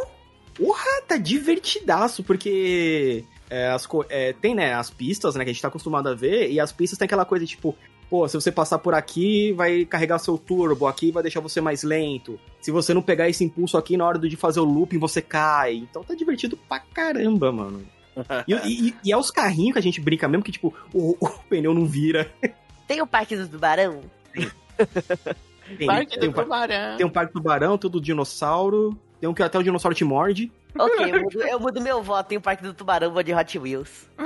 Porra, 0.55 1.01
tá 1.07 1.17
divertidaço, 1.17 2.23
porque 2.23 3.23
é, 3.49 3.69
as 3.69 3.87
é, 4.09 4.33
tem, 4.33 4.53
né, 4.55 4.73
as 4.73 4.89
pistas, 4.89 5.35
né, 5.35 5.43
que 5.43 5.49
a 5.51 5.53
gente 5.53 5.61
tá 5.61 5.67
acostumado 5.69 6.09
a 6.09 6.13
ver, 6.15 6.51
e 6.51 6.59
as 6.59 6.71
pistas 6.71 6.97
tem 6.99 7.05
aquela 7.05 7.23
coisa, 7.23 7.45
tipo, 7.45 7.75
pô, 8.09 8.27
se 8.27 8.35
você 8.35 8.51
passar 8.51 8.79
por 8.79 8.93
aqui, 8.93 9.53
vai 9.53 9.85
carregar 9.85 10.19
seu 10.19 10.37
turbo, 10.37 10.85
aqui 10.87 11.11
vai 11.11 11.23
deixar 11.23 11.39
você 11.39 11.61
mais 11.61 11.83
lento. 11.83 12.37
Se 12.59 12.71
você 12.71 12.93
não 12.93 13.01
pegar 13.01 13.29
esse 13.29 13.43
impulso 13.43 13.77
aqui, 13.77 13.95
na 13.95 14.05
hora 14.05 14.19
de 14.19 14.35
fazer 14.35 14.59
o 14.59 14.65
looping, 14.65 14.97
você 14.97 15.21
cai. 15.21 15.75
Então 15.75 16.03
tá 16.03 16.13
divertido 16.13 16.57
pra 16.57 16.79
caramba, 16.79 17.51
mano. 17.51 17.85
E, 18.45 18.53
e- 18.89 18.95
e 19.05 19.11
é 19.13 19.17
os 19.17 19.31
carrinhos 19.31 19.73
que 19.73 19.79
a 19.79 19.83
gente 19.83 20.01
brinca 20.01 20.27
mesmo, 20.27 20.43
que, 20.43 20.51
tipo, 20.51 20.73
o, 20.93 21.15
o 21.21 21.29
pneu 21.47 21.73
não 21.73 21.85
vira. 21.85 22.29
Tem 22.89 23.03
o 23.03 23.05
Parque 23.07 23.35
do 23.35 23.47
Tubarão? 23.47 24.01
Tem, 24.33 24.49
Parque 25.85 26.19
tem, 26.19 26.27
do 26.27 26.29
um, 26.31 26.33
par- 26.33 26.43
Tubarão. 26.45 26.97
tem 26.97 27.05
um 27.05 27.09
parque 27.11 27.33
tubarão, 27.33 27.77
todo 27.77 28.01
dinossauro. 28.01 28.97
Tem 29.19 29.29
um 29.29 29.33
que 29.33 29.43
até 29.43 29.59
o 29.59 29.63
dinossauro 29.63 29.95
te 29.95 30.05
morde. 30.05 30.49
Ok, 30.77 31.13
eu 31.13 31.21
mudo, 31.21 31.41
eu 31.41 31.59
mudo 31.59 31.81
meu 31.81 32.01
voto. 32.01 32.27
Tem 32.27 32.37
o 32.37 32.41
Parque 32.41 32.63
do 32.63 32.73
Tubarão, 32.73 33.11
vou 33.11 33.21
de 33.21 33.33
Hot 33.33 33.59
Wheels. 33.59 34.07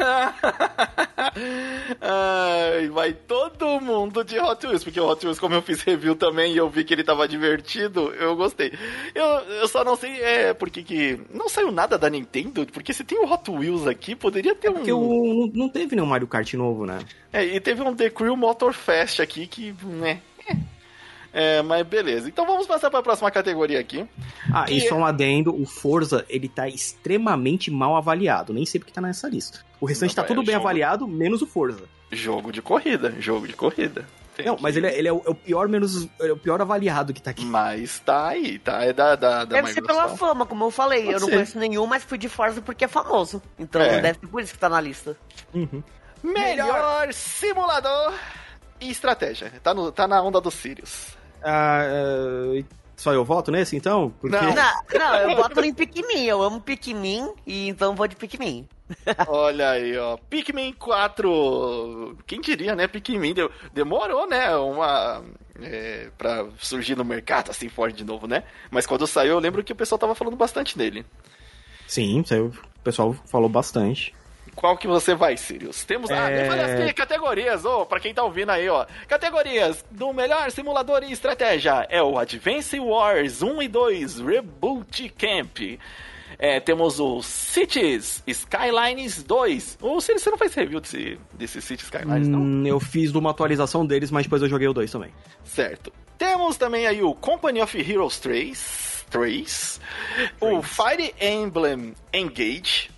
Ai, 2.02 2.90
vai 2.90 3.14
todo 3.14 3.80
mundo 3.80 4.24
de 4.24 4.38
Hot 4.40 4.68
Wheels, 4.68 4.84
porque 4.84 5.00
o 5.00 5.08
Hot 5.08 5.26
Wheels, 5.26 5.40
como 5.40 5.56
eu 5.56 5.62
fiz 5.62 5.82
review 5.82 6.16
também 6.16 6.54
e 6.54 6.58
eu 6.58 6.70
vi 6.70 6.84
que 6.84 6.94
ele 6.94 7.04
tava 7.04 7.28
divertido, 7.28 8.14
eu 8.14 8.36
gostei. 8.36 8.72
Eu, 9.16 9.26
eu 9.26 9.68
só 9.68 9.84
não 9.84 9.96
sei 9.96 10.22
é 10.22 10.54
porque 10.54 10.84
que 10.84 11.20
não 11.34 11.50
saiu 11.50 11.72
nada 11.72 11.98
da 11.98 12.10
Nintendo, 12.10 12.68
porque 12.72 12.94
se 12.94 13.04
tem 13.04 13.18
o 13.18 13.32
Hot 13.32 13.50
Wheels 13.50 13.88
aqui, 13.88 14.16
poderia 14.16 14.54
ter 14.54 14.70
um. 14.70 14.74
Porque 14.74 14.92
o, 14.92 15.50
não 15.56 15.70
teve 15.70 15.96
nenhum 15.96 16.08
Mario 16.08 16.28
Kart 16.28 16.54
novo, 16.54 16.86
né? 16.86 17.00
É, 17.32 17.44
e 17.44 17.60
teve 17.60 17.82
um 17.82 17.96
The 17.96 18.10
Crew 18.10 18.36
Motor 18.36 18.74
Fest 18.74 19.20
aqui 19.20 19.48
que, 19.48 19.74
né. 19.84 20.22
É, 20.48 20.56
mas 21.66 21.86
beleza. 21.88 22.28
Então 22.30 22.46
vamos 22.46 22.68
passar 22.68 22.90
para 22.90 23.00
a 23.00 23.04
próxima 23.04 23.32
categoria 23.32 23.80
aqui. 23.80 24.08
Ah, 24.54 24.66
Que 24.66 24.76
e 24.76 24.88
só 24.88 24.96
um 24.96 25.06
adendo, 25.06 25.54
o 25.60 25.66
Forza, 25.66 26.24
ele 26.30 26.48
tá 26.48 26.68
extremamente 26.68 27.72
mal 27.72 27.96
avaliado. 27.96 28.54
Nem 28.54 28.66
sei 28.66 28.80
porque 28.80 28.94
tá 28.94 29.02
nessa 29.02 29.28
lista. 29.28 29.60
O 29.82 29.86
restante 29.86 30.10
Não, 30.12 30.16
tá 30.16 30.22
é 30.24 30.26
tudo 30.28 30.44
bem 30.44 30.54
jogo- 30.54 30.66
avaliado, 30.68 31.08
menos 31.08 31.42
o 31.42 31.48
Forza. 31.48 31.84
Jogo 32.12 32.52
de 32.52 32.62
corrida, 32.62 33.16
jogo 33.20 33.48
de 33.48 33.54
corrida. 33.54 34.06
Tem 34.36 34.46
Não, 34.48 34.56
que- 34.56 34.64
mas 34.64 34.76
ele 34.78 34.88
é, 34.88 34.98
ele 34.98 35.08
é 35.08 35.14
o, 35.14 35.22
é 35.26 35.30
o 35.30 35.36
pior 35.36 35.68
menos. 35.68 36.08
é 36.20 36.32
o 36.32 36.38
pior 36.38 36.60
avaliado 36.62 37.14
que 37.14 37.22
tá 37.22 37.32
aqui. 37.32 37.46
Mas 37.46 38.00
tá 38.00 38.30
aí, 38.30 38.58
tá? 38.60 38.84
É 38.84 38.92
da, 38.94 39.16
da, 39.16 39.46
da 39.46 39.46
Deve 39.46 39.74
ser 39.74 39.82
pela 39.84 40.10
fama, 40.10 40.46
como 40.46 40.64
eu 40.66 40.72
falei. 40.72 41.04
Pode 41.04 41.14
eu 41.16 41.20
não 41.20 41.28
ser. 41.28 41.34
conheço 41.34 41.60
nenhum, 41.60 41.86
mas 41.86 42.04
fui 42.04 42.18
de 42.18 42.28
Forza 42.30 42.60
porque 42.62 42.86
é 42.86 42.88
famoso. 42.88 43.42
Então 43.60 43.80
É. 43.82 44.00
deve 44.02 44.20
ser 44.20 44.28
por 44.28 44.42
isso 44.42 44.54
que 44.54 44.60
tá 44.60 44.70
na 44.70 44.82
lista. 44.82 45.16
Uhum. 45.54 45.84
Melhor 46.24 47.12
simulador 47.14 48.14
e 48.82 48.90
estratégia. 48.90 49.52
Tá, 49.62 49.74
no, 49.74 49.92
tá 49.92 50.08
na 50.08 50.22
onda 50.22 50.40
do 50.42 50.50
Sirius. 50.50 51.10
Ah, 51.44 51.82
é, 51.84 52.64
só 52.96 53.12
eu 53.14 53.26
voto 53.26 53.52
nesse, 53.52 53.76
então? 53.76 54.14
Porque... 54.22 54.36
Não. 54.36 54.54
Não, 54.54 55.00
não, 55.00 55.16
eu 55.30 55.36
boto 55.36 55.60
em 55.64 55.74
Pikmin. 55.74 56.24
Eu 56.26 56.42
amo 56.42 56.62
Pikmin, 56.62 57.34
e 57.46 57.68
então 57.70 57.96
vou 57.96 58.08
de 58.08 58.16
Pikmin. 58.16 58.68
Olha 59.28 59.72
aí, 59.72 59.98
ó. 59.98 60.18
Pikmin 60.30 60.74
4. 60.74 62.18
Quem 62.26 62.40
diria, 62.42 62.76
né? 62.76 62.88
Pikmin 62.88 63.34
deu- 63.34 63.52
demorou, 63.74 64.28
né? 64.28 64.56
Uma. 64.56 65.24
É, 65.62 66.10
pra 66.18 66.48
surgir 66.60 66.96
no 66.96 67.06
mercado 67.06 67.52
assim 67.52 67.70
forte 67.70 67.96
de 67.98 68.04
novo, 68.04 68.28
né? 68.28 68.44
Mas 68.72 68.86
quando 68.88 69.06
saiu, 69.06 69.34
eu 69.34 69.40
lembro 69.40 69.64
que 69.64 69.72
o 69.72 69.76
pessoal 69.76 70.00
tava 70.00 70.16
falando 70.16 70.36
bastante 70.36 70.78
dele. 70.78 71.06
Sim, 71.88 72.24
saiu- 72.26 72.48
o 72.48 72.84
pessoal 72.84 73.14
falou 73.30 73.48
bastante. 73.50 74.14
Qual 74.56 74.78
que 74.78 74.88
você 74.88 75.16
vai, 75.16 75.36
Sirius? 75.38 75.84
Temos. 75.84 76.12
Ah, 76.12 76.30
É. 76.30 76.50
olha 76.50 76.66
aqui, 76.84 76.94
categorias, 76.94 77.66
ô, 77.66 77.86
pra 77.86 78.00
quem 78.00 78.14
tá 78.14 78.24
ouvindo 78.24 78.52
aí, 78.52 78.70
ó. 78.70 78.86
Categorias 79.08 79.84
do 79.90 80.14
melhor 80.14 80.50
simulador 80.52 81.04
e 81.04 81.12
estratégia 81.12 81.86
é 81.90 82.02
o 82.02 82.18
Advance 82.18 82.80
Wars 82.80 83.42
1 83.42 83.62
e 83.64 83.68
2 83.68 84.20
Reboot 84.20 85.10
Camp. 85.18 85.80
É, 86.40 86.60
temos 86.60 87.00
o 87.00 87.22
Cities 87.22 88.24
Skylines 88.26 89.24
2. 89.24 89.78
O 89.82 90.02
Sirius, 90.02 90.24
você 90.24 90.30
não 90.32 90.38
faz 90.38 90.54
review 90.54 90.80
desse, 90.80 91.20
desse 91.34 91.62
Cities 91.62 91.84
Skylines, 91.84 92.28
não? 92.28 92.40
Hum, 92.40 92.66
eu 92.66 92.80
fiz 92.80 93.12
de 93.12 93.18
uma 93.18 93.30
atualização 93.32 93.86
deles, 93.86 94.10
mas 94.12 94.26
depois 94.26 94.42
eu 94.42 94.50
joguei 94.50 94.68
o 94.68 94.74
2 94.74 94.92
também. 94.92 95.12
Certo. 95.44 95.94
Temos 96.18 96.58
também 96.58 96.88
aí 96.88 97.02
o 97.04 97.14
Company 97.14 97.62
of 97.62 97.78
Heroes 97.80 98.20
3, 98.20 99.06
3 99.10 99.82
o 100.42 100.62
Fire 100.62 101.14
Emblem 101.20 101.94
Engage 102.14 102.90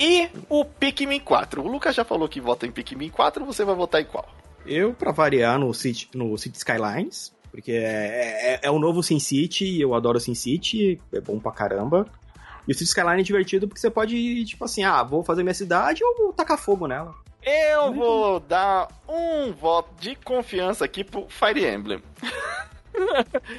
e 0.00 0.30
o 0.48 0.64
Pikmin 0.64 1.20
4. 1.20 1.62
O 1.62 1.68
Lucas 1.68 1.94
já 1.94 2.04
falou 2.04 2.26
que 2.26 2.40
vota 2.40 2.66
em 2.66 2.72
Pikmin 2.72 3.10
4, 3.10 3.44
você 3.44 3.64
vai 3.64 3.74
votar 3.74 4.00
em 4.00 4.06
qual? 4.06 4.26
Eu, 4.64 4.94
pra 4.94 5.12
variar, 5.12 5.58
no 5.58 5.72
City, 5.74 6.08
no 6.14 6.36
City 6.38 6.56
Skylines, 6.56 7.32
porque 7.50 7.72
é, 7.72 8.54
é, 8.54 8.60
é 8.62 8.70
o 8.70 8.78
novo 8.78 9.02
Sin 9.02 9.18
City, 9.18 9.66
e 9.66 9.80
eu 9.80 9.94
adoro 9.94 10.18
Sin 10.18 10.34
City, 10.34 10.98
é 11.12 11.20
bom 11.20 11.38
pra 11.38 11.52
caramba. 11.52 12.06
E 12.66 12.72
o 12.72 12.74
City 12.74 12.88
Skyline 12.88 13.20
é 13.20 13.24
divertido 13.24 13.68
porque 13.68 13.80
você 13.80 13.90
pode, 13.90 14.44
tipo 14.46 14.64
assim, 14.64 14.84
ah, 14.84 15.02
vou 15.02 15.22
fazer 15.22 15.42
minha 15.42 15.54
cidade 15.54 16.02
ou 16.02 16.16
vou 16.16 16.32
tacar 16.32 16.56
fogo 16.56 16.86
nela. 16.86 17.14
Eu 17.42 17.92
vou 17.92 18.40
dar 18.40 18.88
um 19.08 19.52
voto 19.52 19.90
de 20.00 20.14
confiança 20.14 20.84
aqui 20.84 21.04
pro 21.04 21.26
Fire 21.28 21.64
Emblem. 21.66 22.02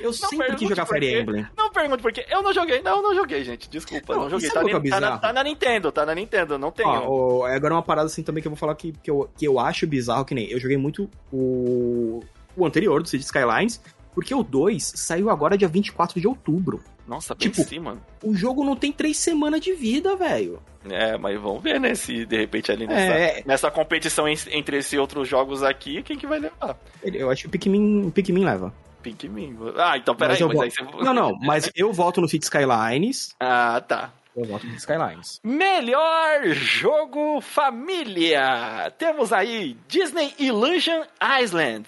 Eu 0.02 0.12
sempre 0.14 0.38
pergunte 0.38 0.60
quis 0.60 0.70
jogar 0.70 0.86
Fire. 0.86 1.20
Emblem. 1.22 1.48
Não 1.58 1.72
pergunte 1.72 2.02
por 2.02 2.12
quê. 2.12 2.26
Eu 2.30 2.42
não 2.44 2.54
joguei, 2.54 2.82
não, 2.82 2.98
eu 2.98 3.02
não 3.04 3.16
joguei, 3.16 3.44
gente. 3.44 3.70
Desculpa, 3.70 4.14
não, 4.14 4.24
Não, 4.24 4.30
joguei. 4.30 4.50
Tá, 4.50 4.64
ni- 4.64 4.72
é 4.72 4.90
tá 4.90 5.00
na, 5.00 5.18
tá 5.18 5.34
na 5.34 5.44
Nintendo, 5.44 5.92
tá 5.92 6.06
na 6.06 6.14
Nintendo, 6.16 6.58
não 6.58 6.72
tenho. 6.72 6.90
Ó, 6.90 7.48
é 7.48 7.56
agora 7.56 7.74
uma 7.74 7.82
parada 7.84 8.08
assim 8.08 8.24
também 8.24 8.42
que 8.42 8.48
eu 8.48 8.52
vou 8.52 8.58
falar 8.58 8.76
que, 8.76 8.92
que, 8.92 9.10
eu, 9.10 9.30
que 9.38 9.46
eu 9.48 9.60
acho 9.60 9.88
bizarro, 9.88 10.26
que 10.26 10.36
nem 10.36 10.50
eu 10.50 10.60
joguei 10.60 10.78
muito 10.78 11.10
o, 11.32 12.22
o 12.56 12.66
anterior 12.66 13.02
do 13.02 13.08
City 13.10 13.24
Skylines, 13.24 13.82
porque 14.14 14.34
o 14.36 14.44
2 14.44 14.94
saiu 14.96 15.30
agora 15.30 15.58
dia 15.58 15.68
24 15.68 16.20
de 16.20 16.28
outubro. 16.28 16.82
Nossa, 17.08 17.34
bem 17.36 17.50
tipo- 17.50 17.62
em 17.62 17.66
cima. 17.66 17.98
O 18.24 18.34
jogo 18.36 18.64
não 18.64 18.76
tem 18.76 18.92
três 18.92 19.18
semanas 19.18 19.60
de 19.62 19.74
vida, 19.74 20.16
velho. 20.16 20.62
É, 20.90 21.18
mas 21.18 21.40
vamos 21.40 21.62
ver, 21.62 21.80
né? 21.80 21.94
Se 21.94 22.26
de 22.26 22.38
repente 22.38 22.72
ali 22.72 22.88
nessa, 22.88 23.14
É. 23.14 23.44
nessa 23.46 23.70
competição 23.72 24.28
en- 24.28 24.36
entre 24.52 24.78
esses 24.78 24.98
outros 24.98 25.28
jogos 25.28 25.62
aqui, 25.62 26.02
quem 26.04 26.18
que 26.18 26.26
vai 26.28 26.40
levar? 26.40 26.78
Eu 27.04 27.30
acho 27.30 27.44
que 27.44 27.48
o 27.48 27.52
Pikmin, 27.52 28.08
o 28.08 28.12
Pikmin 28.12 28.44
leva. 28.46 28.74
Pinkmin. 29.02 29.58
Ah, 29.78 29.98
então 29.98 30.16
peraí, 30.16 30.42
mas, 30.44 30.54
vo- 30.54 30.62
aí 30.62 30.72
você. 30.72 30.84
Não, 31.04 31.14
não, 31.14 31.38
mas 31.44 31.70
eu 31.76 31.92
voto 31.92 32.22
no 32.22 32.28
City 32.28 32.44
Skylines. 32.46 33.36
Ah, 33.40 33.82
tá. 33.86 34.12
Eu 34.36 34.46
voto 34.46 34.66
no 34.66 34.76
Skylines. 34.76 35.42
Melhor 35.44 36.46
jogo 36.54 37.42
família. 37.42 38.94
Temos 38.98 39.34
aí 39.34 39.76
Disney 39.88 40.34
Illusion 40.40 41.04
Island. 41.42 41.86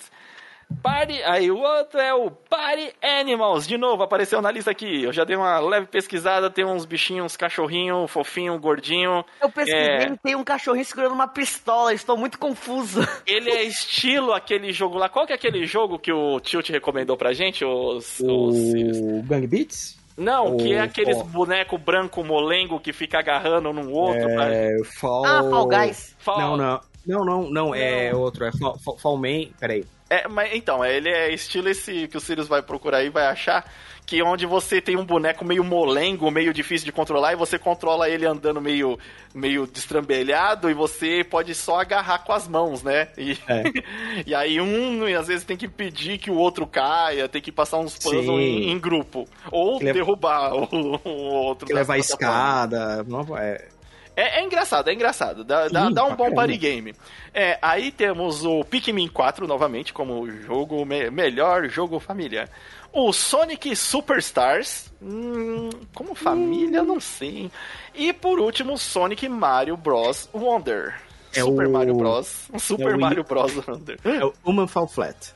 Party, 0.82 1.22
aí 1.24 1.50
o 1.52 1.58
outro 1.58 2.00
é 2.00 2.14
o 2.14 2.32
Party 2.32 2.94
Animals, 3.02 3.68
de 3.68 3.78
novo, 3.78 4.04
apareceu 4.04 4.42
na 4.42 4.52
lista 4.52 4.72
aqui. 4.72 5.04
Eu 5.04 5.14
já 5.14 5.24
dei 5.24 5.36
uma 5.36 5.60
leve 5.60 5.88
pesquisada, 5.88 6.50
tem 6.50 6.66
uns 6.66 6.86
bichinhos, 6.86 7.36
cachorrinho, 7.38 8.08
fofinho, 8.08 8.58
gordinho. 8.60 9.24
Eu 9.42 9.50
pesquisei 9.50 9.80
É. 9.82 10.08
e 10.12 10.18
tem 10.18 10.36
um 10.36 10.44
cachorrinho 10.44 10.86
segurando 10.86 11.14
uma 11.14 11.28
pistola, 11.28 11.94
estou 11.94 12.18
muito 12.18 12.38
confuso. 12.40 13.02
Ele 13.28 13.50
é 13.50 13.64
estilo 13.64 14.34
aquele 14.34 14.72
jogo 14.72 14.98
lá. 14.98 15.10
Qual 15.10 15.26
que 15.28 15.34
é 15.34 15.36
aquele 15.36 15.66
jogo 15.66 16.00
que 16.00 16.12
o 16.12 16.40
Tilt 16.40 16.70
recomendou 16.70 17.16
pra 17.18 17.34
gente? 17.34 17.64
Os, 17.66 18.20
os- 18.20 18.74
O 19.04 19.24
Gang 19.24 19.46
Beats? 19.48 20.02
Não, 20.16 20.58
que 20.58 20.72
é 20.74 20.80
o- 20.80 20.84
aqueles 20.84 21.18
ó. 21.18 21.24
boneco 21.24 21.76
branco 21.78 22.24
molengo 22.24 22.80
que 22.80 22.94
fica 22.94 23.18
agarrando 23.20 23.74
num 23.74 23.92
outro. 23.92 24.26
pra- 24.36 24.48
É, 24.54 24.70
Fall... 25.00 25.26
Ah, 25.26 25.44
Fall 25.50 25.68
Guys. 25.68 26.16
Fall- 26.20 26.40
Não, 26.40 26.58
não. 26.58 26.80
Não, 27.06 27.26
não, 27.26 27.50
não, 27.50 27.76
é 27.76 28.14
outro. 28.16 28.46
É 28.46 28.52
Fall, 28.52 28.78
Fall, 28.80 28.98
Fall 28.98 29.18
Man. 29.18 29.46
Peraí. 29.60 29.86
É, 30.10 30.28
mas 30.28 30.54
então, 30.54 30.86
ele 30.86 31.10
é 31.10 31.34
estilo 31.34 31.70
esse 31.70 32.08
que 32.08 32.18
o 32.18 32.22
Sirius 32.22 32.48
vai 32.48 32.62
procurar 32.62 32.98
aí, 33.00 33.10
vai 33.10 33.26
achar, 33.26 33.66
que 34.06 34.20
é 34.20 34.24
onde 34.24 34.46
você 34.46 34.80
tem 34.80 34.96
um 34.96 35.04
boneco 35.06 35.44
meio 35.44 35.64
molengo, 35.64 36.30
meio 36.30 36.54
difícil 36.54 36.86
de 36.86 36.92
controlar, 36.92 37.34
e 37.34 37.36
você 37.36 37.58
controla 37.58 38.08
ele 38.08 38.24
andando 38.24 38.62
meio, 38.62 39.00
meio 39.34 39.66
destrambelhado, 39.66 40.70
e 40.70 40.74
você 40.76 41.24
pode 41.24 41.56
só 41.56 41.80
agarrar 41.80 42.20
com 42.20 42.32
as 42.32 42.48
mãos, 42.48 42.84
né? 42.84 43.08
E, 43.18 43.32
É. 43.48 43.64
e 44.28 44.36
aí 44.36 44.62
um, 44.62 45.04
às 45.18 45.28
vezes, 45.28 45.44
tem 45.46 45.58
que 45.58 45.68
pedir 45.68 46.20
que 46.20 46.30
o 46.30 46.36
outro 46.36 46.68
caia, 46.68 47.28
tem 47.28 47.42
que 47.42 47.52
passar 47.52 47.80
uns 47.80 47.98
puzzles 47.98 48.28
em, 48.28 48.70
em 48.70 48.78
grupo. 48.78 49.28
Ou 49.52 49.80
Que 49.80 49.86
leva- 49.86 49.98
derrubar 49.98 50.54
o, 50.54 50.68
o 51.04 51.10
outro. 51.34 51.66
Que 51.66 51.74
levar 51.74 51.96
a 51.96 51.98
escada. 51.98 53.04
Não, 53.08 53.26
é, 53.36 53.68
É, 54.16 54.40
é 54.40 54.44
engraçado, 54.44 54.90
é 54.90 54.94
engraçado. 54.94 55.44
Dá, 55.44 55.68
dá, 55.68 55.88
Sim, 55.88 55.94
dá 55.94 56.04
um 56.06 56.16
pra 56.16 56.30
bom 56.30 56.36
party 56.36 56.58
game. 56.58 56.94
É, 57.34 57.58
aí 57.62 57.92
temos 57.92 58.46
o 58.46 58.64
Pikmin 58.64 59.08
4 59.08 59.48
novamente 59.48 59.92
como 59.92 60.30
jogo 60.30 60.86
me- 60.86 61.10
melhor 61.10 61.68
jogo 61.68 62.00
família. 62.00 62.48
O 62.92 63.12
Sonic 63.12 63.76
Superstars, 63.76 64.92
hum, 65.02 65.70
como 65.96 66.14
família, 66.14 66.78
eu 66.78 66.86
não 66.86 67.00
sei. 67.00 67.50
E 67.96 68.14
por 68.14 68.40
último, 68.40 68.78
Sonic 68.78 69.28
Mario 69.28 69.76
Bros. 69.76 70.30
Wonder. 70.32 70.94
É 71.36 71.42
Super 71.42 71.66
o- 71.66 71.72
Mario 71.72 71.96
Bros. 71.96 72.48
Super 72.60 72.94
é 72.94 72.98
Mario 72.98 73.24
Bros. 73.24 73.52
Wonder. 73.68 73.98
é 74.06 74.24
o 74.24 74.32
Human 74.46 74.68
Fall 74.68 74.88
Flat. 74.88 75.34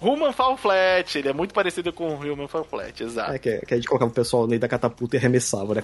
Human 0.00 0.32
Fall 0.32 0.56
Flat, 0.56 1.18
ele 1.18 1.28
é 1.28 1.32
muito 1.34 1.52
parecido 1.52 1.92
com 1.92 2.08
o 2.08 2.14
Human 2.32 2.48
Fall 2.48 2.64
Flat, 2.64 3.02
exato. 3.02 3.32
É, 3.32 3.38
que, 3.38 3.58
que 3.66 3.74
a 3.74 3.76
gente 3.76 3.88
colocava 3.88 4.10
o 4.10 4.14
pessoal 4.14 4.42
no 4.44 4.48
meio 4.48 4.60
da 4.60 4.68
catapulta 4.68 5.16
e 5.16 5.18
arremessava, 5.18 5.74
né? 5.74 5.82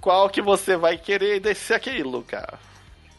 Qual 0.00 0.28
que 0.30 0.40
você 0.40 0.76
vai 0.76 0.96
querer 0.96 1.40
desse 1.40 1.74
aqui, 1.74 2.02
Luca? 2.02 2.58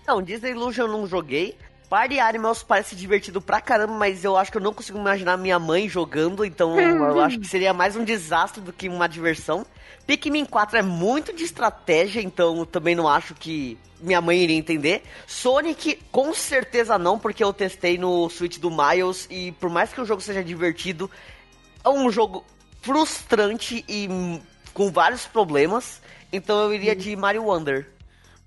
Não, 0.08 0.22
Disney 0.22 0.52
Illusion 0.52 0.86
eu 0.86 0.92
não 0.92 1.08
joguei. 1.08 1.58
Party 1.90 2.20
Animals 2.20 2.64
parece 2.64 2.96
divertido 2.96 3.42
pra 3.42 3.60
caramba, 3.60 3.94
mas 3.94 4.24
eu 4.24 4.38
acho 4.38 4.50
que 4.50 4.58
eu 4.58 4.62
não 4.62 4.74
consigo 4.74 4.98
imaginar 4.98 5.36
minha 5.36 5.60
mãe 5.60 5.90
jogando, 5.90 6.46
então 6.46 6.80
eu 6.80 7.20
acho 7.20 7.38
que 7.38 7.46
seria 7.46 7.74
mais 7.74 7.98
um 7.98 8.06
desastre 8.06 8.62
do 8.62 8.72
que 8.72 8.88
uma 8.88 9.10
diversão. 9.10 9.66
Pikmin 10.08 10.46
4 10.46 10.78
é 10.78 10.82
muito 10.82 11.34
de 11.34 11.44
estratégia, 11.44 12.22
então 12.22 12.66
também 12.66 12.96
não 12.96 13.10
acho 13.10 13.36
que 13.36 13.78
minha 14.00 14.22
mãe 14.22 14.42
iria 14.42 14.56
entender. 14.56 15.04
Sonic, 15.28 16.00
com 16.12 16.34
certeza 16.34 16.98
não, 16.98 17.20
porque 17.20 17.44
eu 17.44 17.52
testei 17.52 17.98
no 17.98 18.30
Switch 18.30 18.58
do 18.58 18.72
Miles 18.72 19.28
e 19.30 19.52
por 19.52 19.70
mais 19.70 19.92
que 19.92 20.00
o 20.00 20.06
jogo 20.06 20.22
seja 20.22 20.42
divertido, 20.42 21.12
é 21.84 21.90
um 21.90 22.10
jogo 22.10 22.46
frustrante 22.82 23.84
e 23.88 24.08
com 24.74 24.90
vários 24.90 25.26
problemas. 25.26 26.02
Então 26.32 26.62
eu 26.64 26.74
iria 26.74 26.96
de 26.96 27.16
Mario 27.16 27.44
Wonder. 27.46 27.88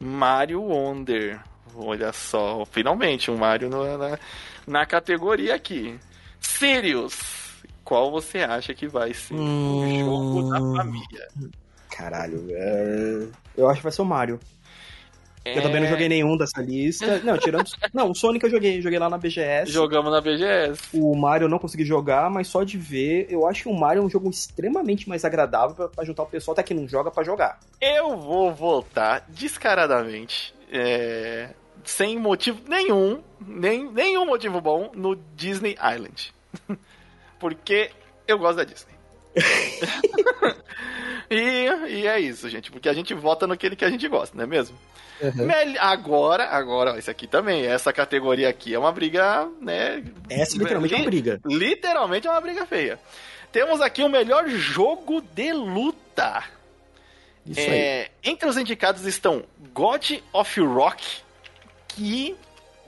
Mario 0.00 0.62
Wonder. 0.62 1.40
Olha 1.76 2.12
só, 2.12 2.64
finalmente 2.66 3.30
um 3.30 3.36
Mario 3.36 3.68
no- 3.68 3.98
na, 3.98 4.18
na 4.66 4.86
categoria 4.86 5.54
aqui. 5.54 5.98
Sirius, 6.40 7.16
qual 7.82 8.10
você 8.10 8.38
acha 8.38 8.72
que 8.74 8.86
vai 8.86 9.12
ser 9.12 9.34
o 9.34 9.98
jogo 10.04 10.50
da 10.50 10.58
família? 10.76 11.28
Caralho, 11.90 12.46
é... 12.50 13.26
eu 13.56 13.68
acho 13.68 13.78
que 13.78 13.82
vai 13.84 13.92
ser 13.92 14.02
o 14.02 14.04
Mario. 14.04 14.38
Eu 15.44 15.62
também 15.62 15.80
não 15.80 15.86
É, 15.86 15.90
joguei 15.90 16.08
nenhum 16.08 16.36
dessa 16.36 16.62
lista. 16.62 17.18
Não, 17.22 17.36
tirando. 17.36 17.70
Não, 17.92 18.10
o 18.10 18.14
Sonic 18.14 18.44
eu 18.44 18.50
joguei, 18.50 18.80
joguei 18.80 18.98
lá 18.98 19.10
na 19.10 19.18
BGS. 19.18 19.70
Jogamos 19.70 20.10
na 20.10 20.20
BGS. 20.20 20.80
O 20.94 21.14
Mario 21.14 21.44
eu 21.44 21.48
não 21.48 21.58
consegui 21.58 21.84
jogar, 21.84 22.30
mas 22.30 22.48
só 22.48 22.62
de 22.64 22.78
ver, 22.78 23.26
eu 23.28 23.46
acho 23.46 23.64
que 23.64 23.68
o 23.68 23.74
Mario 23.74 24.02
é 24.02 24.04
um 24.04 24.08
jogo 24.08 24.30
extremamente 24.30 25.08
mais 25.08 25.24
agradável 25.24 25.76
pra, 25.76 25.88
pra 25.88 26.04
juntar 26.04 26.22
o 26.22 26.26
pessoal 26.26 26.52
até 26.54 26.62
que 26.62 26.72
não 26.72 26.88
joga 26.88 27.10
pra 27.10 27.22
jogar. 27.22 27.60
Eu 27.80 28.16
vou 28.16 28.54
votar 28.54 29.24
descaradamente, 29.28 30.54
é, 30.72 31.50
sem 31.84 32.18
motivo 32.18 32.60
nenhum, 32.66 33.20
nem, 33.38 33.90
nenhum 33.92 34.24
motivo 34.24 34.60
bom, 34.60 34.90
no 34.94 35.14
Disney 35.36 35.76
Island. 35.94 36.32
Porque 37.38 37.90
eu 38.26 38.38
gosto 38.38 38.56
da 38.56 38.64
Disney. 38.64 38.94
e, 41.30 41.68
e 42.00 42.06
é 42.06 42.18
isso, 42.20 42.48
gente. 42.48 42.70
Porque 42.70 42.88
a 42.88 42.92
gente 42.92 43.14
vota 43.14 43.46
naquele 43.46 43.76
que 43.76 43.84
a 43.84 43.90
gente 43.90 44.06
gosta, 44.08 44.36
não 44.36 44.44
é 44.44 44.46
mesmo? 44.46 44.76
Mel- 45.34 45.76
Agora, 45.80 46.44
agora, 46.48 46.92
ó, 46.92 46.96
esse 46.96 47.10
aqui 47.10 47.26
também, 47.26 47.64
essa 47.64 47.92
categoria 47.92 48.48
aqui 48.48 48.74
é 48.74 48.78
uma 48.78 48.90
briga, 48.92 49.48
né? 49.60 50.02
Essa 50.28 50.56
literalmente 50.58 50.94
é 50.94 50.96
uma 50.98 51.04
briga. 51.06 51.40
Literalmente 51.46 52.26
é 52.26 52.30
uma 52.30 52.40
briga 52.40 52.66
feia. 52.66 52.98
Temos 53.52 53.80
aqui 53.80 54.02
o 54.02 54.08
melhor 54.08 54.48
jogo 54.48 55.20
de 55.20 55.52
luta. 55.52 56.42
Isso 57.46 57.60
aí. 57.60 57.66
É, 57.70 58.10
entre 58.24 58.48
os 58.48 58.56
indicados 58.56 59.04
estão 59.06 59.44
God 59.72 60.18
of 60.32 60.60
Rock. 60.60 61.04
Que, 61.88 62.34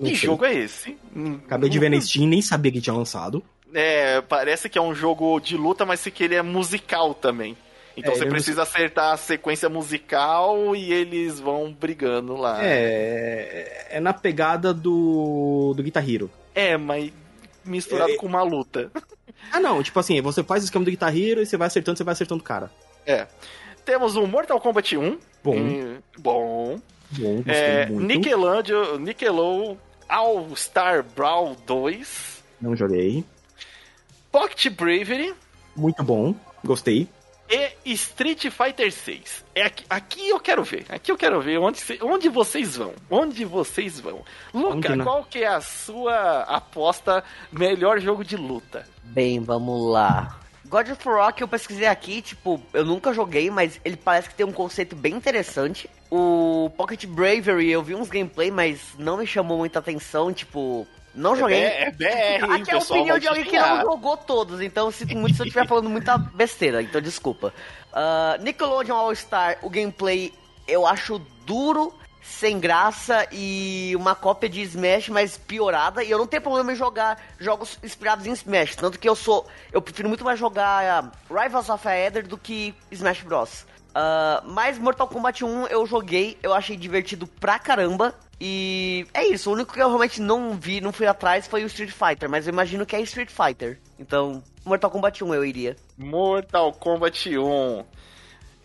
que 0.03 0.15
jogo 0.17 0.45
é 0.45 0.53
esse? 0.55 0.99
Acabei 1.47 1.71
de 1.71 1.79
ver 1.79 1.91
na 1.91 2.01
Steam, 2.01 2.27
nem 2.27 2.43
sabia 2.43 2.73
que 2.73 2.81
tinha 2.81 2.95
lançado. 2.97 3.41
É, 3.73 4.21
parece 4.23 4.69
que 4.69 4.77
é 4.77 4.83
um 4.83 4.93
jogo 4.95 5.39
de 5.39 5.57
luta, 5.57 5.87
mas 5.87 6.03
que 6.03 6.25
ele 6.25 6.35
é 6.35 6.43
musical 6.43 7.15
também. 7.15 7.57
Então 7.97 8.13
É, 8.13 8.17
você 8.17 8.27
precisa 8.27 8.63
acertar 8.63 9.13
a 9.15 9.17
sequência 9.17 9.69
musical 9.69 10.77
e 10.77 10.93
eles 10.93 11.41
vão 11.41 11.73
brigando 11.73 12.37
lá. 12.37 12.59
É, 12.63 13.87
é 13.91 14.01
na 14.01 14.13
pegada 14.13 14.75
do, 14.75 15.73
do 15.75 15.83
Guitar 15.83 16.09
Hero. 16.09 16.31
É, 16.55 16.77
mas 16.77 17.11
misturado 17.65 18.13
É. 18.13 18.17
com 18.17 18.27
uma 18.27 18.43
luta. 18.43 18.91
Ah, 19.53 19.61
não, 19.61 19.81
tipo 19.81 19.99
assim, 20.01 20.21
você 20.21 20.43
faz 20.43 20.65
o 20.65 20.67
esquema 20.67 20.85
do 20.85 20.91
Guitar 20.91 21.17
Hero 21.17 21.41
e 21.41 21.47
você 21.47 21.57
vai 21.57 21.69
acertando, 21.69 21.97
você 21.97 22.03
vai 22.03 22.13
acertando 22.13 22.41
o 22.41 22.45
cara. 22.45 22.69
É. 23.07 23.29
Temos 23.85 24.17
o 24.17 24.27
Mortal 24.27 24.61
Kombat 24.61 24.97
1. 24.97 25.19
Bom. 25.45 25.55
Bom. 26.19 26.81
Bom, 27.13 27.43
É, 27.47 27.87
muito. 27.87 28.03
Nickelodeon, 28.05 28.97
Nickelode 28.99 29.79
All 30.09 30.49
Star 30.57 31.05
Brawl 31.05 31.55
2. 31.65 32.43
Não 32.61 32.75
joguei. 32.75 33.25
Pocket 34.33 34.69
Bravery. 34.71 35.33
Muito 35.77 36.03
bom, 36.03 36.35
gostei. 36.65 37.09
E 37.49 37.93
Street 37.93 38.47
Fighter 38.51 38.93
6. 38.93 39.45
É 39.55 39.63
aqui, 39.63 39.85
aqui 39.89 40.29
eu 40.29 40.41
quero 40.41 40.65
ver. 40.65 40.85
Aqui 40.89 41.13
eu 41.13 41.17
quero 41.17 41.41
ver 41.41 41.59
onde, 41.59 41.79
cê- 41.79 41.99
onde 42.03 42.29
vocês 42.29 42.77
vão. 42.77 42.93
Onde 43.11 43.45
vocês 43.45 44.01
vão. 44.01 44.23
Luca, 44.53 44.93
Onde 44.93 45.03
qual 45.05 45.25
que 45.25 45.45
é 45.45 45.47
a 45.49 45.61
sua 45.61 46.41
aposta 46.43 47.23
melhor 47.53 48.01
jogo 48.01 48.25
de 48.25 48.37
luta? 48.37 48.87
Bem, 49.05 49.41
vamos 49.41 49.91
lá. 49.93 50.41
God 50.69 50.89
of 50.91 51.09
Rock 51.09 51.41
eu 51.43 51.47
pesquisei 51.47 51.87
aqui, 51.87 52.21
tipo, 52.21 52.61
eu 52.73 52.85
nunca 52.85 53.13
joguei, 53.13 53.49
mas 53.51 53.81
ele 53.85 53.97
parece 53.97 54.29
que 54.29 54.35
tem 54.35 54.45
um 54.45 54.51
conceito 54.53 54.97
bem 54.97 55.15
interessante. 55.15 55.89
O 56.11 56.69
Pocket 56.77 57.05
Bravery 57.07 57.71
eu 57.71 57.83
vi 57.85 57.95
uns 57.95 58.09
gameplay, 58.09 58.51
mas 58.51 58.81
não 58.99 59.19
me 59.19 59.27
chamou 59.27 59.59
muita 59.59 59.79
atenção, 59.79 60.33
tipo, 60.33 60.85
não 61.17 61.35
joguei. 61.35 61.65
É, 61.65 61.91
BR, 61.91 62.05
hein, 62.05 62.53
Aqui 62.53 62.71
é 62.71 62.75
a 62.75 62.79
opinião 62.79 63.19
de 63.19 63.27
alguém 63.27 63.45
que 63.45 63.59
não 63.59 63.81
jogou 63.81 64.17
todos, 64.17 64.61
então 64.61 64.91
sinto 64.91 65.17
muito 65.17 65.35
se 65.35 65.43
eu 65.43 65.47
estiver 65.47 65.67
falando 65.67 65.89
muita 65.89 66.17
besteira, 66.17 66.83
então 66.83 67.01
desculpa. 67.01 67.53
Ah, 67.93 68.37
Nickelodeon 68.41 68.95
All 68.95 69.15
Star, 69.15 69.59
o 69.63 69.71
gameplay 69.71 70.33
eu 70.69 70.87
acho 70.87 71.19
duro, 71.47 71.95
sem 72.23 72.59
graça 72.59 73.27
e 73.33 73.95
uma 73.97 74.15
cópia 74.15 74.49
de 74.49 74.61
Smash, 74.63 75.09
mas 75.09 75.39
piorada. 75.39 76.05
E 76.05 76.11
eu 76.11 76.19
não 76.19 76.27
tenho 76.27 76.43
problema 76.43 76.73
em 76.73 76.77
jogar 76.77 77.23
jogos 77.39 77.79
inspirados 77.83 78.27
em 78.27 78.33
Smash, 78.33 78.77
tanto 78.77 78.99
que 78.99 79.09
eu 79.09 79.17
sou. 79.17 79.47
Eu 79.73 79.81
prefiro 79.81 80.09
muito 80.09 80.25
mais 80.25 80.39
jogar 80.39 80.85
ah, 80.85 81.11
Rivals 81.31 81.69
of 81.69 81.89
Aether 81.89 82.27
do 82.27 82.37
que 82.37 82.75
Smash 82.91 83.23
Bros. 83.23 83.65
Ah, 83.95 84.43
mas 84.45 84.79
Mortal 84.79 85.09
Kombat 85.09 85.43
1 85.43 85.69
eu 85.69 85.87
joguei, 85.87 86.37
eu 86.43 86.53
achei 86.53 86.77
divertido 86.77 87.27
pra 87.27 87.59
caramba. 87.59 88.15
E 88.41 89.07
é 89.15 89.27
isso, 89.27 89.49
o 89.49 89.55
único 89.55 89.73
que 89.73 89.81
eu 89.81 89.89
realmente 89.89 90.21
não 90.21 90.55
vi, 90.55 90.81
não 90.81 90.93
fui 90.93 91.07
atrás 91.07 91.47
foi 91.47 91.65
o 91.65 91.67
Street 91.67 91.91
Fighter, 91.91 92.29
mas 92.29 92.47
eu 92.47 92.53
imagino 92.53 92.85
que 92.85 92.95
é 92.95 93.01
Street 93.01 93.31
Fighter. 93.31 93.79
Então, 93.99 94.43
Mortal 94.65 94.91
Kombat 94.91 95.25
1 95.25 95.35
eu 95.35 95.45
iria. 95.45 95.77
Mortal 95.97 96.73
Kombat 96.73 97.39
1. 97.39 97.85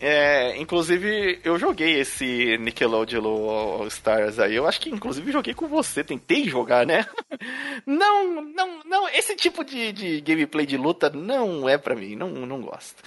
É, 0.04 0.58
inclusive, 0.60 1.40
eu 1.44 1.60
joguei 1.60 2.00
esse 2.00 2.58
Nickelodeon 2.58 3.24
All 3.24 3.86
Stars 3.86 4.40
aí. 4.40 4.56
Eu 4.56 4.68
acho 4.68 4.82
que, 4.82 4.90
inclusive, 4.90 5.32
joguei 5.32 5.54
com 5.54 5.68
você. 5.68 6.04
Tentei 6.04 6.50
jogar, 6.50 6.88
né? 6.88 7.06
Não, 7.86 8.42
não, 8.42 8.84
não. 8.86 9.10
Esse 9.10 9.36
tipo 9.36 9.64
de, 9.64 9.92
de 9.92 10.22
gameplay 10.22 10.66
de 10.66 10.78
luta 10.78 11.10
não 11.10 11.68
é 11.68 11.78
pra 11.78 11.96
mim. 11.96 12.16
Não, 12.16 12.30
não 12.30 12.62
gosto. 12.62 13.02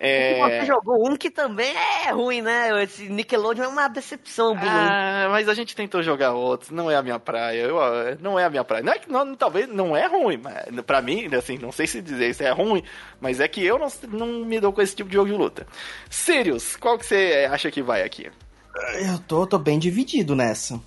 É... 0.00 0.60
Você 0.60 0.66
jogou 0.66 1.10
um 1.10 1.16
que 1.16 1.28
também 1.28 1.74
é 2.06 2.10
ruim, 2.12 2.40
né? 2.40 2.84
Esse 2.84 3.08
Nickelodeon 3.08 3.64
é 3.64 3.68
uma 3.68 3.88
decepção, 3.88 4.54
Blue. 4.54 4.68
Ah, 4.68 5.26
mas 5.30 5.48
a 5.48 5.54
gente 5.54 5.74
tentou 5.74 6.02
jogar 6.02 6.34
outros, 6.34 6.70
não 6.70 6.88
é 6.88 6.94
a 6.94 7.02
minha 7.02 7.18
praia, 7.18 7.62
eu, 7.62 7.76
não 8.20 8.38
é 8.38 8.44
a 8.44 8.50
minha 8.50 8.62
praia. 8.62 8.84
Não 8.84 8.92
é 8.92 8.98
que 8.98 9.10
não, 9.10 9.34
talvez 9.34 9.68
não 9.68 9.96
é 9.96 10.06
ruim, 10.06 10.38
mas 10.38 10.80
pra 10.86 11.02
mim, 11.02 11.28
assim, 11.34 11.58
não 11.58 11.72
sei 11.72 11.86
se 11.86 12.00
dizer 12.00 12.32
se 12.32 12.44
é 12.44 12.50
ruim, 12.50 12.84
mas 13.20 13.40
é 13.40 13.48
que 13.48 13.64
eu 13.64 13.76
não, 13.76 13.88
não 14.08 14.44
me 14.44 14.60
dou 14.60 14.72
com 14.72 14.80
esse 14.80 14.94
tipo 14.94 15.10
de 15.10 15.16
jogo 15.16 15.30
de 15.30 15.36
luta. 15.36 15.66
Sirius, 16.08 16.76
qual 16.76 16.96
que 16.96 17.04
você 17.04 17.48
acha 17.50 17.70
que 17.70 17.82
vai 17.82 18.02
aqui? 18.02 18.30
Eu 19.00 19.18
tô, 19.26 19.46
tô 19.46 19.58
bem 19.58 19.78
dividido 19.80 20.36
nessa. 20.36 20.80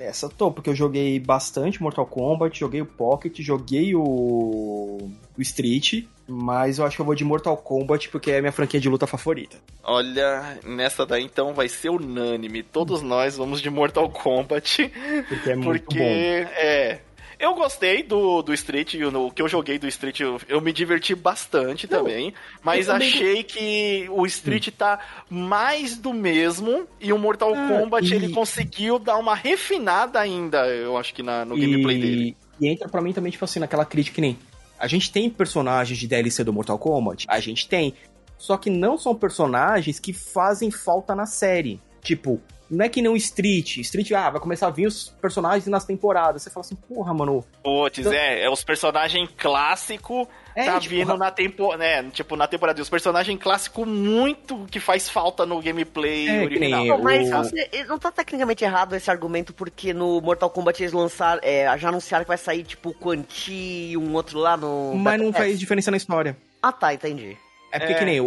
Essa 0.00 0.28
tô, 0.28 0.50
porque 0.50 0.70
eu 0.70 0.74
joguei 0.74 1.18
bastante 1.20 1.82
Mortal 1.82 2.06
Kombat, 2.06 2.58
joguei 2.58 2.80
o 2.80 2.86
Pocket, 2.86 3.38
joguei 3.40 3.94
o, 3.94 4.00
o 4.02 5.42
Street, 5.42 6.04
mas 6.26 6.78
eu 6.78 6.86
acho 6.86 6.96
que 6.96 7.02
eu 7.02 7.06
vou 7.06 7.14
de 7.14 7.24
Mortal 7.24 7.56
Kombat 7.56 8.08
porque 8.08 8.30
é 8.30 8.38
a 8.38 8.40
minha 8.40 8.52
franquia 8.52 8.80
de 8.80 8.88
luta 8.88 9.06
favorita. 9.06 9.58
Olha, 9.82 10.58
nessa 10.64 11.04
daí 11.04 11.24
então 11.24 11.52
vai 11.52 11.68
ser 11.68 11.90
unânime. 11.90 12.62
Todos 12.62 13.02
nós 13.02 13.36
vamos 13.36 13.60
de 13.60 13.68
Mortal 13.68 14.08
Kombat. 14.08 14.90
Porque 15.28 15.50
é 15.50 15.56
muito 15.56 15.84
porque, 15.84 15.98
bom. 15.98 16.04
é. 16.04 17.00
Eu 17.40 17.54
gostei 17.54 18.02
do, 18.02 18.42
do 18.42 18.52
Street, 18.52 18.94
o 18.94 19.26
o 19.26 19.30
que 19.30 19.40
eu 19.40 19.48
joguei 19.48 19.78
do 19.78 19.88
Street, 19.88 20.20
eu, 20.20 20.38
eu 20.46 20.60
me 20.60 20.72
diverti 20.74 21.14
bastante 21.14 21.88
também. 21.88 22.34
Mas 22.62 22.86
também- 22.86 23.08
achei 23.08 23.42
que 23.42 24.06
o 24.10 24.26
Street 24.26 24.68
tá 24.68 25.00
mais 25.30 25.96
do 25.96 26.12
mesmo. 26.12 26.86
E 27.00 27.12
o 27.12 27.18
Mortal 27.18 27.54
Ah, 27.54 27.66
Kombat 27.68 28.06
e- 28.12 28.14
ele 28.14 28.28
conseguiu 28.28 28.98
dar 28.98 29.16
uma 29.16 29.34
refinada 29.34 30.20
ainda, 30.20 30.66
eu 30.68 30.98
acho 30.98 31.14
que 31.14 31.22
na, 31.22 31.44
no 31.46 31.56
gameplay 31.56 31.98
dele. 31.98 32.36
E 32.60 32.68
entra 32.68 32.86
pra 32.90 33.00
mim 33.00 33.12
também, 33.14 33.32
tipo 33.32 33.44
assim, 33.44 33.58
naquela 33.58 33.86
crítica 33.86 34.16
que 34.16 34.20
nem. 34.20 34.38
A 34.78 34.86
gente 34.86 35.10
tem 35.10 35.30
personagens 35.30 35.98
de 35.98 36.06
DLC 36.06 36.44
do 36.44 36.52
Mortal 36.52 36.78
Kombat? 36.78 37.24
A 37.28 37.40
gente 37.40 37.66
tem. 37.66 37.94
Só 38.36 38.56
que 38.58 38.68
não 38.70 38.96
são 38.98 39.14
personagens 39.14 39.98
que 39.98 40.12
fazem 40.12 40.70
falta 40.70 41.14
na 41.14 41.24
série. 41.26 41.80
Tipo, 42.02 42.40
não 42.70 42.84
é 42.84 42.88
que 42.88 43.02
nem 43.02 43.10
o 43.10 43.16
Street. 43.16 43.78
Street, 43.78 44.12
ah, 44.12 44.30
vai 44.30 44.40
começar 44.40 44.68
a 44.68 44.70
vir 44.70 44.86
os 44.86 45.08
personagens 45.20 45.66
nas 45.66 45.84
temporadas. 45.84 46.42
Você 46.42 46.50
fala 46.50 46.64
assim, 46.64 46.76
porra, 46.76 47.12
mano. 47.12 47.44
Putz, 47.62 47.98
Então- 47.98 48.12
é, 48.12 48.44
é 48.44 48.50
os 48.50 48.62
personagens 48.62 49.28
clássicos 49.36 50.26
É, 50.54 50.64
tá 50.64 50.80
tipo, 50.80 50.94
vindo 50.94 51.16
na 51.16 51.30
temporada, 51.30 51.78
né? 51.78 52.10
Tipo, 52.12 52.36
na 52.36 52.46
temporada. 52.46 52.80
Os 52.80 52.88
personagens 52.88 53.38
clássicos 53.40 53.86
muito 53.86 54.66
que 54.70 54.80
faz 54.80 55.08
falta 55.08 55.44
no 55.46 55.60
gameplay 55.60 56.28
É, 56.28 56.38
que 56.40 56.44
original. 56.44 56.80
nem 56.80 56.88
Não, 56.90 56.98
mas 57.02 57.28
o- 57.32 57.36
você- 57.36 57.84
não 57.88 57.98
tá 57.98 58.10
tecnicamente 58.12 58.64
errado 58.64 58.94
esse 58.94 59.10
argumento, 59.10 59.52
porque 59.52 59.92
no 59.92 60.20
Mortal 60.20 60.50
Kombat 60.50 60.82
eles 60.82 60.92
lançaram, 60.92 61.40
é, 61.44 61.76
já 61.78 61.88
anunciaram 61.88 62.24
que 62.24 62.28
vai 62.28 62.38
sair, 62.38 62.62
tipo, 62.64 62.90
o 62.90 62.94
Quan 62.94 63.24
Chi 63.28 63.90
e 63.92 63.96
um 63.96 64.14
outro 64.14 64.38
lá 64.38 64.56
no... 64.56 64.94
Mas 64.94 65.20
não 65.20 65.32
faz 65.32 65.58
diferença 65.58 65.90
na 65.90 65.96
história. 65.96 66.36
Ah, 66.62 66.72
tá, 66.72 66.92
entendi. 66.94 67.36
É 67.72 67.78
porque 67.78 67.92
É. 67.94 67.98
que 67.98 68.04
nem 68.04 68.20
o, 68.20 68.24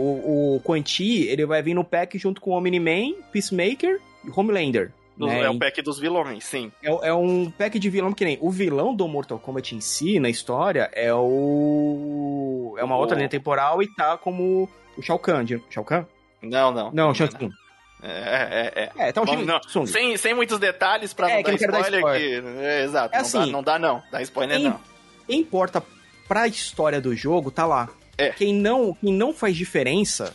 o 0.56 0.62
Quan 0.64 0.82
Chi, 0.86 1.28
ele 1.28 1.46
vai 1.46 1.62
vir 1.62 1.74
no 1.74 1.84
pack 1.84 2.18
junto 2.18 2.40
com 2.40 2.52
o 2.52 2.58
Omni-Man, 2.58 3.14
Peacemaker 3.32 4.00
Homelander. 4.36 4.92
Do- 5.16 5.28
né? 5.28 5.42
É 5.44 5.50
o 5.50 5.60
pack 5.60 5.80
dos 5.84 6.00
vilões, 6.00 6.44
sim. 6.44 6.72
É, 6.82 7.10
é 7.10 7.14
um 7.14 7.52
pack 7.52 7.78
de 7.78 7.88
vilão 7.90 8.12
que 8.14 8.26
nem 8.26 8.38
o 8.42 8.50
vilão 8.50 8.96
do 8.96 9.08
Mortal 9.08 9.38
Kombat 9.38 9.76
em 9.76 9.80
si, 9.80 10.20
na 10.20 10.28
história, 10.30 10.90
é 10.94 11.14
o. 11.14 12.76
É 12.80 12.84
uma 12.84 12.96
O- 12.96 13.00
outra 13.00 13.16
linha 13.16 13.30
temporal 13.30 13.82
e 13.82 13.88
tá 13.94 14.18
como 14.18 14.68
o 14.98 15.02
Shao 15.02 15.20
Kahn. 15.20 15.44
de- 15.46 15.62
Shao 15.70 15.84
Kahn? 15.84 16.06
Não, 16.42 16.72
não. 16.72 16.92
Não, 16.92 17.14
Shang 17.14 17.34
Tsung. 17.36 17.52
É, 18.02 18.10
é, 18.10 18.92
é. 19.02 19.08
É, 19.08 19.12
tá 19.14 19.22
o 19.22 19.26
Bom, 19.26 19.38
não, 19.38 19.86
sem, 19.88 20.18
sem 20.18 20.34
muitos 20.34 20.60
detalhes 20.60 21.14
pra 21.14 21.30
É, 21.30 21.36
não 21.36 21.44
que 21.44 21.52
dar 21.52 21.58
quero 21.58 21.72
dar 21.72 21.82
spoiler. 21.92 22.44
que- 22.44 22.50
é, 22.66 22.84
exato, 22.84 23.16
É 23.16 23.18
não, 23.22 23.24
dá, 23.32 23.40
assim, 23.40 23.52
não 23.52 23.64
dá 23.64 23.80
não. 23.80 24.04
Dá 24.12 24.22
spoiler 24.24 24.58
Quem, 24.58 24.66
não. 24.70 24.80
quem 25.26 25.40
importa 25.40 25.82
pra 26.28 26.48
história 26.48 27.00
do 27.00 27.16
jogo, 27.16 27.50
tá 27.50 27.66
lá. 27.66 27.88
É. 28.18 28.30
Quem 28.32 28.54
não, 28.54 28.94
quem 28.96 29.14
não 29.14 29.34
faz 29.34 29.56
diferença. 29.56 30.34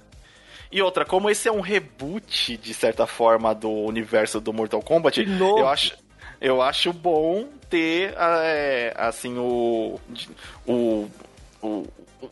E 0.70 0.82
outra, 0.82 1.04
como 1.04 1.30
esse 1.30 1.48
é 1.48 1.52
um 1.52 1.60
reboot, 1.60 2.56
de 2.56 2.74
certa 2.74 3.06
forma, 3.06 3.54
do 3.54 3.70
universo 3.70 4.40
do 4.40 4.52
Mortal 4.52 4.82
Kombat, 4.82 5.26
eu 5.40 5.66
acho, 5.68 5.96
eu 6.40 6.60
acho 6.62 6.92
bom 6.92 7.48
ter, 7.70 8.14
é, 8.18 8.92
assim, 8.96 9.38
o... 9.38 9.98
o, 10.66 11.08
o 11.62 11.86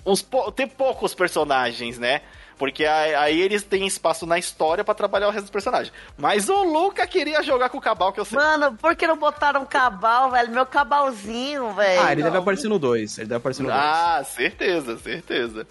os, 0.04 0.20
pou- 0.20 0.50
ter 0.50 0.66
poucos 0.66 1.14
personagens, 1.14 1.96
né? 1.98 2.20
Porque 2.58 2.84
aí, 2.86 3.40
eles 3.40 3.62
têm 3.62 3.86
espaço 3.86 4.26
na 4.26 4.36
história 4.38 4.82
pra 4.82 4.94
trabalhar 4.94 5.28
o 5.28 5.30
resto 5.30 5.44
dos 5.44 5.50
personagens. 5.50 5.92
Mas 6.18 6.48
o 6.48 6.64
Luca 6.64 7.06
queria 7.06 7.42
jogar 7.42 7.68
com 7.68 7.76
o 7.78 7.80
Cabal, 7.80 8.12
que 8.12 8.18
eu 8.18 8.24
sei. 8.24 8.36
Mano, 8.36 8.76
por 8.80 8.96
que 8.96 9.06
não 9.06 9.16
botaram 9.16 9.60
um 9.62 9.66
cabal, 9.66 10.30
velho? 10.30 10.50
Meu 10.50 10.64
cabalzinho, 10.66 11.72
velho. 11.74 12.00
ah, 12.02 12.10
ele 12.12 12.22
deve 12.22 12.34
Não. 12.34 12.42
aparecer 12.42 12.68
no 12.68 12.78
2. 12.78 13.18
Ele 13.18 13.26
deve 13.28 13.36
aparecer 13.36 13.62
no 13.62 13.68
2. 13.68 13.78
Ah, 13.80 14.24
certeza, 14.24 14.96
certeza. 14.98 15.66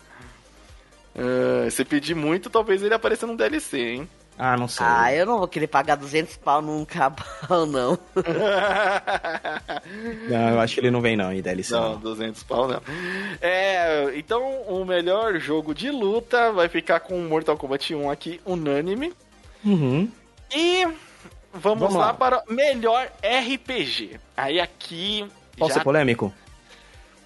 Ah, 1.16 1.70
se 1.72 1.86
pedir 1.86 2.16
muito, 2.16 2.49
talvez 2.49 2.84
ele 2.84 2.93
apareça 2.93 3.26
num 3.26 3.36
DLC, 3.36 3.80
hein? 3.80 4.09
Ah, 4.38 4.57
não 4.57 4.68
sei. 4.68 4.86
Ah, 4.86 5.13
eu 5.13 5.26
não 5.26 5.38
vou 5.39 5.47
querer 5.47 5.68
pagar 5.68 5.95
200 5.95 6.36
pau 6.36 6.61
num 6.61 6.84
cabal, 6.84 7.66
não. 7.72 7.97
Não, 10.30 10.49
eu 10.49 10.59
acho 10.59 10.74
que 10.74 10.80
ele 10.82 10.91
não 10.91 11.01
vem 11.01 11.16
não 11.16 11.32
em 11.32 11.41
DLC. 11.41 11.74
Não, 11.74 11.93
Não. 11.93 11.99
200 11.99 12.43
pau 12.43 12.68
não. 12.68 12.82
É, 13.41 14.11
então 14.16 14.41
o 14.68 14.84
melhor 14.86 15.38
jogo 15.39 15.74
de 15.74 15.89
luta 15.89 16.51
vai 16.51 16.68
ficar 16.68 16.99
com 16.99 17.18
Mortal 17.22 17.57
Kombat 17.57 17.93
1 17.95 18.09
aqui, 18.09 18.41
unânime. 18.45 19.13
Uhum. 19.63 20.09
E 20.53 20.86
vamos, 21.53 21.80
Vamos 21.80 21.95
lá, 21.95 22.07
lá. 22.07 22.13
para 22.13 22.43
melhor 22.49 23.09
RPG. 23.24 24.20
Aí 24.36 24.59
aqui. 24.59 25.26
Posso 25.57 25.74
já 25.74 25.80
ser 25.80 25.84
polêmico? 25.84 26.34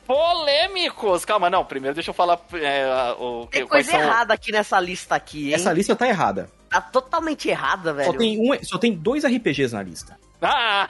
Polêmicos. 0.09 1.23
Calma, 1.23 1.49
não. 1.49 1.63
Primeiro 1.63 1.93
deixa 1.93 2.09
eu 2.09 2.13
falar 2.15 2.39
é, 2.53 3.13
o 3.19 3.45
que 3.45 3.59
Tem 3.59 3.67
coisa 3.67 3.91
são- 3.91 3.99
errada 3.99 4.33
aqui 4.33 4.51
nessa 4.51 4.79
lista 4.79 5.13
aqui, 5.15 5.49
hein? 5.49 5.53
Essa 5.53 5.71
lista 5.71 5.95
tá 5.95 6.07
errada. 6.07 6.49
Tá 6.69 6.81
totalmente 6.81 7.47
errada, 7.47 7.93
velho. 7.93 8.11
Só 8.11 8.17
tem, 8.17 8.39
um, 8.39 8.63
só 8.63 8.77
tem 8.79 8.93
dois 8.93 9.23
RPGs 9.23 9.73
na 9.73 9.83
lista. 9.83 10.17
Ah! 10.41 10.87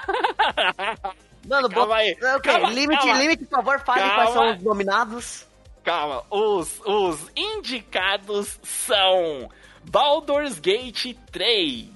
Mano, 1.47 1.67
Calma 1.71 1.85
bota... 1.87 1.95
aí. 1.95 2.11
Ok, 2.35 2.51
Calma, 2.51 2.69
limite, 2.69 3.01
calma. 3.05 3.21
limite, 3.21 3.45
por 3.45 3.57
favor, 3.57 3.79
fale 3.81 3.99
Calma. 4.01 4.15
quais 4.15 4.29
são 4.31 4.55
os 4.55 4.63
nominados. 4.63 5.45
Calma, 5.83 6.23
os, 6.29 6.79
os 6.85 7.31
indicados 7.35 8.59
são 8.63 9.49
Baldur's 9.85 10.59
Gate 10.59 11.15
3, 11.31 11.89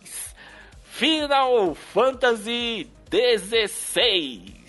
Final 0.86 1.76
Fantasy 1.76 2.90
XVI, 3.12 4.62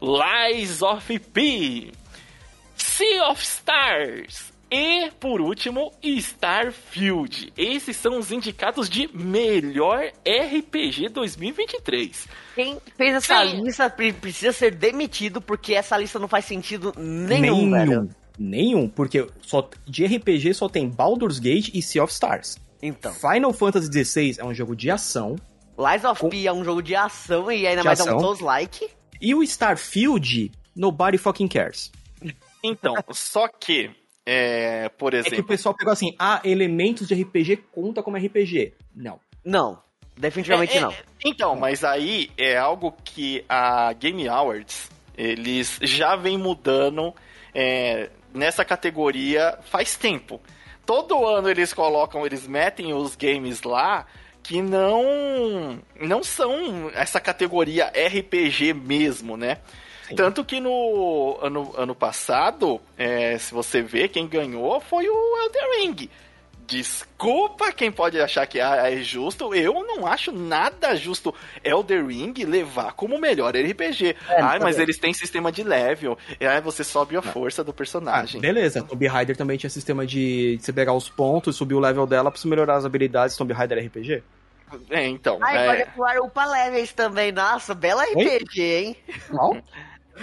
Lies 0.00 0.80
of 0.82 1.18
P, 1.18 1.92
Sea 2.76 3.28
of 3.30 3.42
Stars 3.42 4.52
e, 4.70 5.10
por 5.18 5.40
último, 5.40 5.92
Starfield. 6.02 7.52
Esses 7.56 7.96
são 7.96 8.18
os 8.18 8.30
indicados 8.30 8.88
de 8.88 9.08
melhor 9.14 10.10
RPG 10.26 11.08
2023. 11.08 12.28
Quem 12.54 12.78
fez 12.96 13.14
essa 13.14 13.46
Sim. 13.46 13.62
lista 13.62 13.88
pre- 13.90 14.12
precisa 14.12 14.52
ser 14.52 14.74
demitido 14.74 15.40
porque 15.40 15.74
essa 15.74 15.96
lista 15.96 16.18
não 16.18 16.28
faz 16.28 16.44
sentido 16.44 16.92
nenhum, 16.96 17.70
velho. 17.70 18.10
Nenhum, 18.38 18.88
porque 18.88 19.26
só, 19.42 19.68
de 19.84 20.04
RPG 20.06 20.54
só 20.54 20.68
tem 20.68 20.88
Baldur's 20.88 21.38
Gate 21.40 21.70
e 21.74 21.82
Sea 21.82 22.04
of 22.04 22.12
Stars. 22.12 22.56
Então, 22.80 23.12
Final 23.12 23.52
Fantasy 23.52 24.04
XVI 24.04 24.36
é 24.38 24.44
um 24.44 24.54
jogo 24.54 24.76
de 24.76 24.90
ação. 24.90 25.34
Lies 25.76 26.04
of 26.04 26.20
Com- 26.20 26.28
P 26.28 26.46
é 26.46 26.52
um 26.52 26.64
jogo 26.64 26.80
de 26.82 26.94
ação 26.94 27.50
e 27.50 27.66
ainda 27.66 27.80
De 27.82 27.86
mais 27.86 27.98
é 27.98 28.04
um 28.04 28.06
ação. 28.06 28.20
Souls-like. 28.20 28.88
E 29.20 29.34
o 29.34 29.42
Starfield, 29.42 30.50
nobody 30.74 31.18
fucking 31.18 31.48
cares. 31.48 31.90
Então, 32.62 32.94
só 33.12 33.48
que, 33.48 33.90
é, 34.26 34.88
por 34.90 35.14
É 35.14 35.22
que 35.22 35.28
o 35.28 35.28
exemplo, 35.28 35.48
pessoal 35.48 35.74
pegou 35.74 35.92
assim, 35.92 36.14
ah, 36.18 36.40
elementos 36.44 37.06
de 37.06 37.14
RPG 37.14 37.56
conta 37.72 38.02
como 38.02 38.16
RPG. 38.16 38.74
Não. 38.94 39.20
Não, 39.44 39.78
definitivamente 40.16 40.74
É, 40.74 40.78
é, 40.78 40.80
não. 40.80 40.94
Então, 41.24 41.56
mas 41.56 41.84
aí 41.84 42.30
é 42.36 42.56
algo 42.56 42.92
que 43.04 43.44
a 43.48 43.92
Game 43.92 44.28
Awards, 44.28 44.90
eles 45.16 45.78
já 45.82 46.16
vem 46.16 46.36
mudando 46.36 47.14
é, 47.54 48.10
nessa 48.34 48.64
categoria 48.64 49.58
faz 49.64 49.96
tempo. 49.96 50.40
Todo 50.84 51.26
ano 51.26 51.48
eles 51.50 51.72
colocam, 51.72 52.24
eles 52.24 52.46
metem 52.46 52.94
os 52.94 53.14
games 53.14 53.62
lá 53.62 54.06
que 54.48 54.62
não 54.62 55.78
não 56.00 56.22
são 56.24 56.90
essa 56.94 57.20
categoria 57.20 57.86
RPG 57.94 58.72
mesmo, 58.72 59.36
né? 59.36 59.58
Sim. 60.08 60.14
Tanto 60.14 60.42
que 60.42 60.58
no 60.58 61.38
ano, 61.42 61.74
ano 61.76 61.94
passado, 61.94 62.80
é, 62.96 63.36
se 63.36 63.52
você 63.52 63.82
ver, 63.82 64.08
quem 64.08 64.26
ganhou 64.26 64.80
foi 64.80 65.06
o 65.06 65.36
Elden 65.44 65.82
Ring. 65.82 66.10
Desculpa 66.66 67.72
quem 67.72 67.90
pode 67.90 68.20
achar 68.20 68.46
que 68.46 68.60
ah, 68.60 68.90
é 68.90 68.96
justo, 68.98 69.54
eu 69.54 69.72
não 69.86 70.06
acho 70.06 70.30
nada 70.32 70.94
justo 70.96 71.34
Elden 71.64 72.06
Ring 72.06 72.34
levar 72.44 72.92
como 72.92 73.18
melhor 73.18 73.54
RPG. 73.54 74.14
É, 74.28 74.40
Ai, 74.40 74.58
mas 74.58 74.78
eles 74.78 74.98
têm 74.98 75.12
sistema 75.14 75.50
de 75.52 75.62
level. 75.62 76.16
E 76.40 76.46
aí 76.46 76.60
você 76.60 76.84
sobe 76.84 77.16
a 77.16 77.22
força 77.22 77.62
do 77.64 77.70
Ah, 77.70 77.74
personagem. 77.74 78.40
beleza. 78.40 78.82
Tomb 78.82 79.06
Raider 79.06 79.36
também 79.36 79.56
tinha 79.58 79.70
sistema 79.70 80.06
de, 80.06 80.56
de 80.56 80.62
você 80.64 80.72
pegar 80.72 80.92
os 80.94 81.08
pontos 81.08 81.54
e 81.54 81.58
subir 81.58 81.74
o 81.74 81.80
level 81.80 82.06
dela 82.06 82.30
pra 82.30 82.40
você 82.40 82.48
melhorar 82.48 82.76
as 82.76 82.84
habilidades. 82.84 83.36
Tomb 83.36 83.52
Raider 83.52 83.84
RPG? 83.86 84.22
É, 84.90 85.06
então, 85.06 85.38
Ai, 85.42 85.56
é, 85.56 85.66
God 85.66 85.88
of 85.88 86.00
War 86.00 86.18
upa 86.22 86.44
levels 86.44 86.92
também. 86.92 87.32
Nossa, 87.32 87.74
bela 87.74 88.04
Oi? 88.14 88.36
RPG, 88.36 88.62
hein? 88.62 88.96
Qual? 89.30 89.56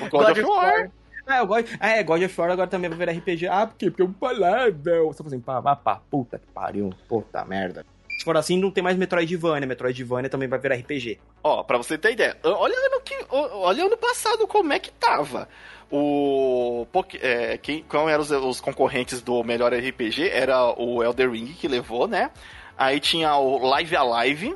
o 0.01 0.09
God, 0.09 0.31
of 0.31 0.41
War. 0.43 0.91
Ah, 1.27 1.37
eu 1.39 1.47
gosto. 1.47 1.75
Ah, 1.79 1.89
é, 1.89 2.03
God 2.03 2.21
of 2.23 2.41
War 2.41 2.51
agora 2.51 2.67
também 2.67 2.89
vai 2.89 2.99
virar 2.99 3.11
RPG. 3.13 3.47
Ah, 3.47 3.67
por 3.67 3.75
quê? 3.77 3.89
Porque 3.89 4.01
é 4.01 4.05
um 4.05 4.13
palável. 4.13 5.07
Você 5.07 5.17
fala 5.17 5.27
assim, 5.27 5.39
pá, 5.39 5.59
vá 5.59 5.75
pá, 5.75 6.01
puta 6.09 6.37
que 6.37 6.47
pariu. 6.47 6.93
Puta 7.07 7.43
merda. 7.45 7.85
Se 8.17 8.23
for 8.23 8.37
assim, 8.37 8.59
não 8.59 8.71
tem 8.71 8.83
mais 8.83 8.97
Metroidvania. 8.97 9.67
Metroidvania 9.67 10.29
também 10.29 10.47
vai 10.47 10.59
virar 10.59 10.75
RPG. 10.75 11.19
Ó, 11.43 11.63
pra 11.63 11.77
você 11.77 11.97
ter 11.97 12.13
ideia, 12.13 12.37
olha 12.43 12.75
ano, 12.75 13.01
que, 13.01 13.25
olha 13.29 13.85
ano 13.85 13.97
passado 13.97 14.47
como 14.47 14.71
é 14.71 14.79
que 14.79 14.91
tava. 14.91 15.47
O. 15.91 16.87
É, 17.21 17.57
quem, 17.57 17.83
qual 17.83 18.09
eram 18.09 18.21
os, 18.21 18.31
os 18.31 18.61
concorrentes 18.61 19.21
do 19.21 19.43
melhor 19.43 19.73
RPG? 19.73 20.29
Era 20.29 20.73
o 20.79 21.03
Elder 21.03 21.31
Ring 21.31 21.53
que 21.53 21.67
levou, 21.67 22.07
né? 22.07 22.31
Aí 22.77 22.99
tinha 22.99 23.35
o 23.37 23.65
Live 23.65 23.95
Alive, 23.95 24.55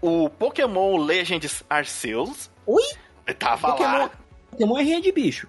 o 0.00 0.28
Pokémon 0.28 0.96
Legends 0.98 1.62
Arceus. 1.68 2.50
Oi? 2.66 2.82
Tava 3.38 3.72
Pokémon, 3.72 3.98
lá. 3.98 4.10
Pokémon 4.50 4.78
é 4.78 4.82
rinha 4.82 5.00
de 5.00 5.12
bicho. 5.12 5.48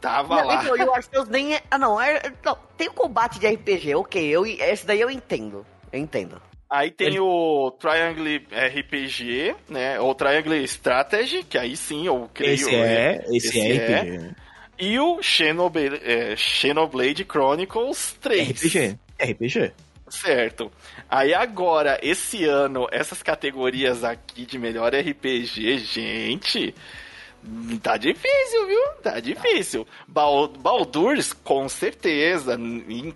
Tava 0.00 0.36
Não, 0.36 0.46
lá. 0.46 0.62
então, 0.62 0.76
e 0.76 0.82
o 0.82 0.94
Arceus 0.94 1.28
nem 1.28 1.54
é... 1.56 1.62
Ah, 1.70 1.76
não, 1.76 2.00
é... 2.00 2.22
não, 2.44 2.56
tem 2.76 2.88
o 2.88 2.92
combate 2.92 3.40
de 3.40 3.48
RPG, 3.48 3.96
ok, 3.96 4.24
eu, 4.28 4.46
esse 4.46 4.86
daí 4.86 5.00
eu 5.00 5.10
entendo, 5.10 5.66
eu 5.92 5.98
entendo. 5.98 6.40
Aí 6.70 6.90
tem 6.90 7.08
Ele- 7.08 7.20
o 7.20 7.70
Triangle 7.80 8.42
RPG, 8.52 9.56
né? 9.68 9.98
Ou 9.98 10.14
Triangle 10.14 10.62
Strategy, 10.64 11.42
que 11.42 11.56
aí 11.56 11.76
sim 11.76 12.06
eu 12.06 12.28
creio. 12.32 12.52
Esse 12.54 12.74
é, 12.74 13.24
esse, 13.30 13.48
esse 13.48 13.60
é 13.60 13.74
é. 13.74 14.00
RPG. 14.00 14.34
E 14.78 14.98
o 15.00 15.20
Xenoblade, 15.22 16.00
é, 16.04 16.36
Xenoblade 16.36 17.24
Chronicles 17.24 18.16
3. 18.20 18.50
RPG. 18.50 18.98
RPG. 19.18 19.72
Certo. 20.10 20.70
Aí 21.08 21.34
agora, 21.34 21.98
esse 22.02 22.44
ano, 22.44 22.86
essas 22.90 23.22
categorias 23.22 24.04
aqui 24.04 24.44
de 24.46 24.58
melhor 24.58 24.94
RPG, 24.94 25.78
gente, 25.78 26.74
Tá 27.82 27.96
difícil, 27.96 28.66
viu? 28.66 28.82
Tá 29.02 29.20
difícil. 29.20 29.86
Bal 30.06 30.48
Baldur's, 30.48 31.32
com 31.32 31.68
certeza, 31.68 32.56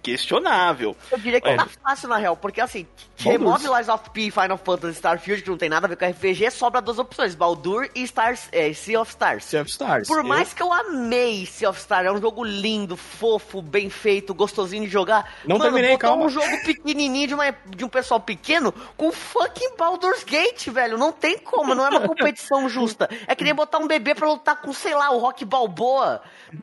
inquestionável. 0.02 0.96
Eu 1.10 1.18
diria 1.18 1.40
que 1.40 1.48
É. 1.48 1.56
tá 1.56 1.66
fácil, 1.82 2.08
na 2.08 2.16
real, 2.16 2.36
porque 2.36 2.60
assim, 2.60 2.86
Baldur's. 3.22 3.62
remove 3.62 3.78
Lies 3.78 3.88
of 3.88 4.10
P, 4.10 4.30
Final 4.30 4.56
Fantasy, 4.58 4.94
Starfield, 4.94 5.42
que 5.42 5.50
não 5.50 5.56
tem 5.58 5.68
nada 5.68 5.86
a 5.86 5.88
ver 5.88 5.96
com 5.96 6.04
RPG, 6.06 6.50
sobra 6.50 6.80
duas 6.80 6.98
opções, 6.98 7.34
Baldur 7.34 7.88
e 7.94 8.02
Stars, 8.04 8.48
é, 8.52 8.72
Sea 8.72 9.00
of 9.00 9.10
Stars. 9.10 9.44
Sea 9.44 9.62
of 9.62 9.70
Stars. 9.70 10.08
Por 10.08 10.18
Eu- 10.18 10.24
mais 10.24 10.52
que 10.52 10.62
eu 10.62 10.72
amei 10.72 11.46
Sea 11.46 11.68
of 11.68 11.78
Stars, 11.78 12.06
é 12.06 12.12
um 12.12 12.20
jogo 12.20 12.42
lindo, 12.44 12.96
fofo, 12.96 13.60
bem 13.60 13.90
feito, 13.90 14.34
gostosinho 14.34 14.84
de 14.84 14.90
jogar. 14.90 15.30
Não 15.44 15.58
Mano, 15.58 15.70
terminei, 15.72 15.96
calma. 15.98 16.24
um 16.24 16.28
jogo 16.28 16.46
pequenininho 16.64 17.28
de, 17.28 17.34
uma, 17.34 17.54
de 17.66 17.84
um 17.84 17.88
pessoal 17.88 18.20
pequeno 18.20 18.72
com 18.96 19.12
fucking 19.12 19.76
Baldur's 19.76 20.24
Gate, 20.24 20.68
velho. 20.68 20.96
Não 20.96 21.12
tem 21.12 21.38
como, 21.38 21.74
não 21.74 21.84
é 21.86 21.90
uma 21.90 22.00
competição 22.08 22.68
justa. 22.68 23.08
É 23.26 23.34
que 23.34 23.44
nem 23.44 23.54
botar 23.54 23.78
um 23.78 23.86
bebê 23.86 24.11
pra 24.14 24.28
lutar 24.28 24.60
com, 24.60 24.72
sei 24.72 24.94
lá, 24.94 25.10
o 25.10 25.18
Rock 25.18 25.44
Balboa. 25.44 26.20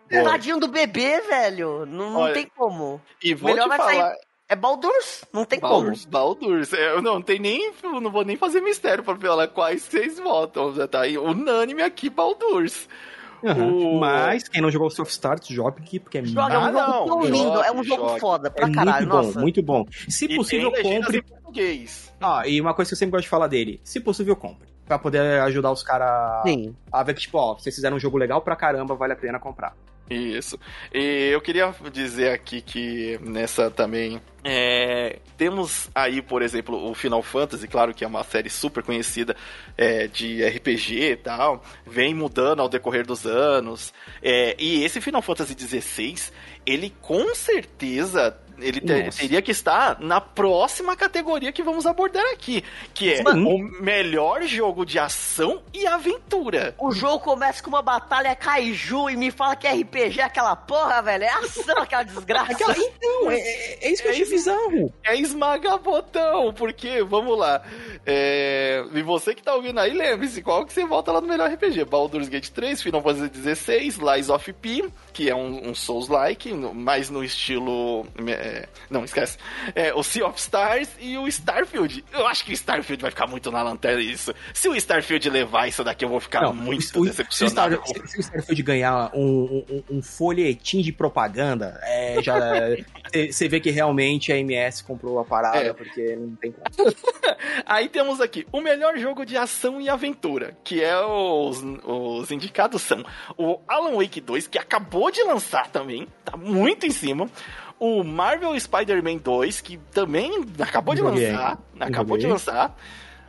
Tadinho 0.10 0.60
do 0.60 0.68
bebê, 0.68 1.22
velho. 1.22 1.86
Não, 1.86 2.12
não 2.12 2.20
Olha, 2.22 2.34
tem 2.34 2.48
como. 2.56 3.02
E 3.24 3.34
vou 3.34 3.50
Melhor 3.52 3.64
te 3.64 3.70
vai 3.70 3.78
falar. 3.78 3.94
sair. 3.94 4.18
É 4.52 4.56
Baldur's, 4.56 5.24
não 5.32 5.46
tem 5.46 5.60
Baldur's, 5.60 6.06
Baldur's. 6.06 6.74
É, 6.74 6.94
Eu 6.94 7.04
não 7.04 7.22
tem 7.22 7.38
nem, 7.38 7.72
não 7.84 8.10
vou 8.12 8.26
nem 8.26 8.36
fazer 8.36 8.62
mistério 8.62 9.04
pra 9.04 9.16
falar 9.16 9.48
quais 9.48 9.84
vocês 9.84 10.18
votam. 10.20 10.74
Já 10.74 10.88
tá 10.88 11.02
aí 11.02 11.18
unânime 11.20 11.84
aqui, 11.84 12.10
Baldur's. 12.10 12.88
O- 13.42 14.00
Mas 14.00 14.50
quem 14.50 14.62
não 14.62 14.70
jogou 14.72 14.90
Sea 14.90 15.04
of 15.04 15.12
Stars, 15.12 15.48
jogue 15.48 15.82
aqui, 15.82 16.00
porque 16.00 16.18
é 16.18 16.22
como. 16.22 16.34
Joga, 16.34 16.54
é 16.54 16.58
um 16.58 16.64
jogo 16.66 16.78
não, 16.80 17.06
tão 17.06 17.08
jogue, 17.22 17.32
lindo, 17.32 17.62
é 17.64 17.72
um 17.72 17.84
jogo 17.84 18.08
jogue. 18.10 18.20
foda 18.20 18.52
pra 18.52 18.68
É 18.68 18.72
caralho, 18.72 19.08
muito 19.08 19.10
bom, 19.22 19.28
nossa. 19.28 19.40
muito 19.40 19.62
bom. 19.64 19.86
Se 20.10 20.26
E 20.26 20.36
possível, 20.36 20.72
compre. 20.74 21.20
em 21.20 21.22
português. 21.24 22.14
Ah, 22.20 22.46
e 22.48 22.60
uma 22.60 22.74
coisa 22.74 22.90
que 22.90 22.94
eu 22.96 22.98
sempre 22.98 23.12
gosto 23.12 23.24
de 23.24 23.30
falar 23.30 23.48
dele: 23.48 23.80
se 23.84 24.00
possível, 24.02 24.36
compre. 24.36 24.68
Pra 24.90 24.98
poder 24.98 25.40
ajudar 25.42 25.72
os 25.72 25.84
caras 25.84 26.42
Sim. 26.42 26.76
a 26.92 27.04
ver 27.04 27.14
que, 27.14 27.22
tipo, 27.22 27.38
ó, 27.38 27.54
vocês 27.54 27.76
fizeram 27.76 27.96
um 27.96 28.00
jogo 28.00 28.18
legal 28.18 28.42
pra 28.42 28.56
caramba, 28.56 28.96
vale 28.96 29.14
a 29.14 29.16
pena 29.16 29.40
comprar. 29.40 29.76
Isso. 30.10 30.60
E 30.92 31.30
eu 31.32 31.40
queria 31.40 31.72
dizer 31.94 32.32
aqui 32.32 32.60
que 32.60 33.20
nessa 33.22 33.70
também. 33.70 34.20
é, 34.44 35.20
temos 35.38 35.88
aí, 35.94 36.20
por 36.24 36.42
exemplo, 36.42 36.90
o 36.90 36.96
Final 36.96 37.22
Fantasy, 37.22 37.68
claro 37.68 37.94
que 37.94 38.04
é 38.04 38.08
uma 38.08 38.24
série 38.24 38.50
super 38.50 38.82
conhecida 38.82 39.36
é, 39.78 40.08
de 40.08 40.44
RPG 40.44 41.12
e 41.12 41.16
tal, 41.18 41.64
vem 41.86 42.16
mudando 42.16 42.62
ao 42.64 42.68
decorrer 42.68 43.06
dos 43.06 43.28
anos. 43.28 43.94
é, 44.24 44.56
e 44.58 44.84
esse 44.84 45.00
Final 45.00 45.22
Fantasy 45.22 45.54
XVI, 45.56 46.16
ele 46.66 46.92
com 47.04 47.36
certeza 47.36 48.36
ele 48.62 48.82
te- 48.82 49.10
teria 49.18 49.42
que 49.42 49.52
estar 49.52 50.00
na 50.00 50.20
próxima 50.22 50.96
categoria 50.96 51.52
que 51.52 51.64
vamos 51.64 51.86
abordar 51.86 52.26
aqui, 52.34 52.64
que 52.94 53.14
é 53.14 53.24
Mano. 53.24 53.50
o 53.50 53.60
melhor 53.82 54.44
jogo 54.44 54.86
de 54.86 54.98
ação 55.00 55.62
e 55.74 55.86
aventura. 55.88 56.76
O 56.78 56.92
jogo 56.92 57.20
começa 57.20 57.62
com 57.64 57.70
uma 57.70 57.82
batalha 57.82 58.36
kaiju 58.36 59.10
e 59.10 59.16
me 59.18 59.32
fala 59.32 59.56
que 59.56 59.68
RPG 59.68 60.20
é 60.22 60.24
aquela 60.24 60.56
porra, 60.56 61.02
velho. 61.02 61.24
É 61.24 61.30
ação 61.30 61.78
aquela 61.82 62.04
desgraça. 62.04 62.52
Aquela- 62.52 62.76
Então, 62.78 63.32
é, 63.32 63.40
é- 63.40 63.88
é 63.88 63.92
isso 63.92 64.02
que 64.02 64.08
eu 64.08 64.12
achei 64.12 64.26
bizarro. 64.30 64.94
É 65.04 65.16
esmagar 65.16 65.78
botão, 65.80 66.54
porque, 66.54 67.04
vamos 67.04 67.38
lá. 67.38 67.62
É... 68.06 68.84
E 68.94 69.02
você 69.02 69.34
que 69.36 69.44
tá 69.44 69.54
ouvindo 69.56 69.80
aí, 69.80 69.94
lembre-se, 69.94 70.42
qual 70.42 70.66
que 70.66 70.74
você 70.74 70.86
volta 70.86 71.12
lá 71.12 71.22
no 71.22 71.28
melhor 71.28 71.50
RPG? 71.52 71.86
Baldur's 71.86 72.28
Gate 72.28 72.50
3, 72.50 72.82
Final 72.82 73.02
Fantasy 73.02 73.56
XVI, 73.56 73.94
Lies 74.16 74.30
of 74.30 74.52
P, 74.54 74.90
que 75.14 75.30
é 75.30 75.36
um, 75.36 75.70
um 75.70 75.76
Souls-like, 75.76 76.54
mais 76.54 77.10
no 77.10 77.24
estilo. 77.24 78.06
é, 78.28 78.49
Não, 78.90 79.04
esquece. 79.04 79.38
É, 79.76 79.94
o 79.94 80.04
Sea 80.04 80.26
of 80.28 80.40
Stars 80.40 80.90
e 81.00 81.18
o 81.18 81.28
Starfield. 81.28 82.04
Eu 82.12 82.28
acho 82.28 82.44
que 82.46 82.52
o 82.52 82.54
Starfield 82.54 83.02
vai 83.02 83.12
ficar 83.12 83.28
muito 83.28 83.52
na 83.52 83.62
lanterna 83.62 84.02
isso. 84.02 84.34
Se 84.54 84.68
o 84.68 84.76
Starfield 84.76 85.30
levar 85.30 85.68
isso 85.68 85.84
daqui, 85.84 86.04
eu 86.06 86.10
vou 86.10 86.20
ficar 86.20 86.42
Não, 86.42 86.54
muito 86.54 86.80
o- 86.80 86.84
se 86.84 86.98
o 87.00 87.06
decepcionado. 87.06 87.76
Star- 87.84 87.88
se- 87.88 88.08
se 88.08 88.18
o 88.18 88.22
Starfield 88.22 88.64
ganhar 88.64 89.12
um, 89.14 89.66
um, 89.70 89.98
um 89.98 90.02
folhetim 90.02 90.82
de 90.82 90.92
propaganda, 90.92 91.80
é, 91.84 92.22
já 92.22 92.36
você 93.32 93.48
vê 93.48 93.60
que 93.60 93.70
realmente 93.72 94.32
a 94.32 94.38
MS 94.38 94.84
comprou 94.84 95.20
a 95.20 95.26
parada, 95.26 95.58
É. 95.58 95.74
porque 95.74 96.16
não 96.16 96.36
tem 96.36 96.52
como. 96.52 96.66
Aí 97.66 97.90
temos 97.90 98.20
aqui 98.22 98.46
o 98.52 98.62
melhor 98.62 98.98
jogo 98.98 99.26
de 99.26 99.38
ação 99.38 99.80
e 99.82 99.90
aventura, 99.90 100.58
que 100.64 100.84
é 100.84 100.98
os, 101.06 101.62
os 101.84 102.32
indicados 102.32 102.82
são 102.82 103.04
o 103.38 103.60
Alan 103.68 103.96
Wake 104.02 104.22
2, 104.22 104.48
que 104.48 104.58
acabou 104.58 105.12
de 105.12 105.22
lançar 105.24 105.68
também, 105.70 106.08
tá 106.26 106.36
muito 106.38 106.86
em 106.86 106.92
cima. 106.92 107.30
O 107.80 108.04
Marvel 108.04 108.60
Spider-Man 108.60 109.18
2, 109.18 109.62
que 109.62 109.78
também 109.92 110.46
acabou 110.60 110.94
de 110.94 111.02
Joguei. 111.02 111.32
lançar. 111.32 111.58
Acabou 111.80 112.18
de 112.18 112.24
Joguei. 112.24 112.34
lançar. 112.34 112.78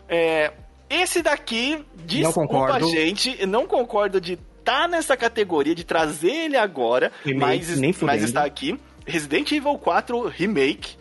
É, 0.09 0.53
esse 0.89 1.23
daqui, 1.23 1.85
desculpa, 2.05 2.49
concordo. 2.49 2.91
gente, 2.91 3.47
não 3.47 3.65
concordo 3.67 4.21
de 4.21 4.37
estar 4.59 4.89
nessa 4.89 5.17
categoria, 5.17 5.75
de 5.75 5.85
trazer 5.85 6.33
ele 6.33 6.57
agora, 6.57 7.13
Remake, 7.25 7.41
mas, 7.67 7.79
nem 7.79 7.95
mas 8.03 8.23
está 8.25 8.45
aqui. 8.45 8.79
Resident 9.07 9.51
Evil 9.53 9.79
4 9.79 10.27
Remake. 10.29 10.99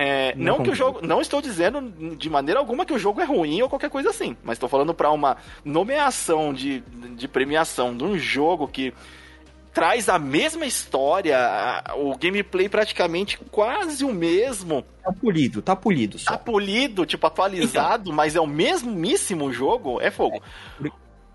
É, 0.00 0.32
Não 0.36 0.58
não, 0.58 0.64
que 0.64 0.70
o 0.70 0.74
jogo. 0.76 1.00
Não 1.04 1.20
estou 1.20 1.42
dizendo 1.42 2.16
de 2.16 2.30
maneira 2.30 2.60
alguma 2.60 2.86
que 2.86 2.92
o 2.92 2.98
jogo 2.98 3.20
é 3.20 3.24
ruim 3.24 3.60
ou 3.62 3.68
qualquer 3.68 3.90
coisa 3.90 4.10
assim. 4.10 4.36
Mas 4.44 4.54
estou 4.54 4.68
falando 4.68 4.94
para 4.94 5.10
uma 5.10 5.36
nomeação 5.64 6.54
de, 6.54 6.80
de 7.16 7.26
premiação 7.26 7.96
de 7.96 8.04
um 8.04 8.16
jogo 8.16 8.68
que 8.68 8.94
traz 9.78 10.08
a 10.08 10.18
mesma 10.18 10.66
história, 10.66 11.38
a- 11.38 11.94
o 11.96 12.16
gameplay 12.18 12.68
praticamente 12.68 13.38
quase 13.50 14.04
o 14.04 14.12
mesmo. 14.12 14.84
Tá 15.02 15.12
polido, 15.12 15.62
tá 15.62 15.76
polido 15.76 16.18
Tá 16.18 16.32
só. 16.32 16.36
polido, 16.38 17.06
tipo, 17.06 17.26
atualizado, 17.26 18.12
mas 18.12 18.34
é 18.36 18.40
o 18.40 18.46
mesmíssimo 18.46 19.52
jogo, 19.52 20.00
é 20.00 20.10
fogo. 20.10 20.42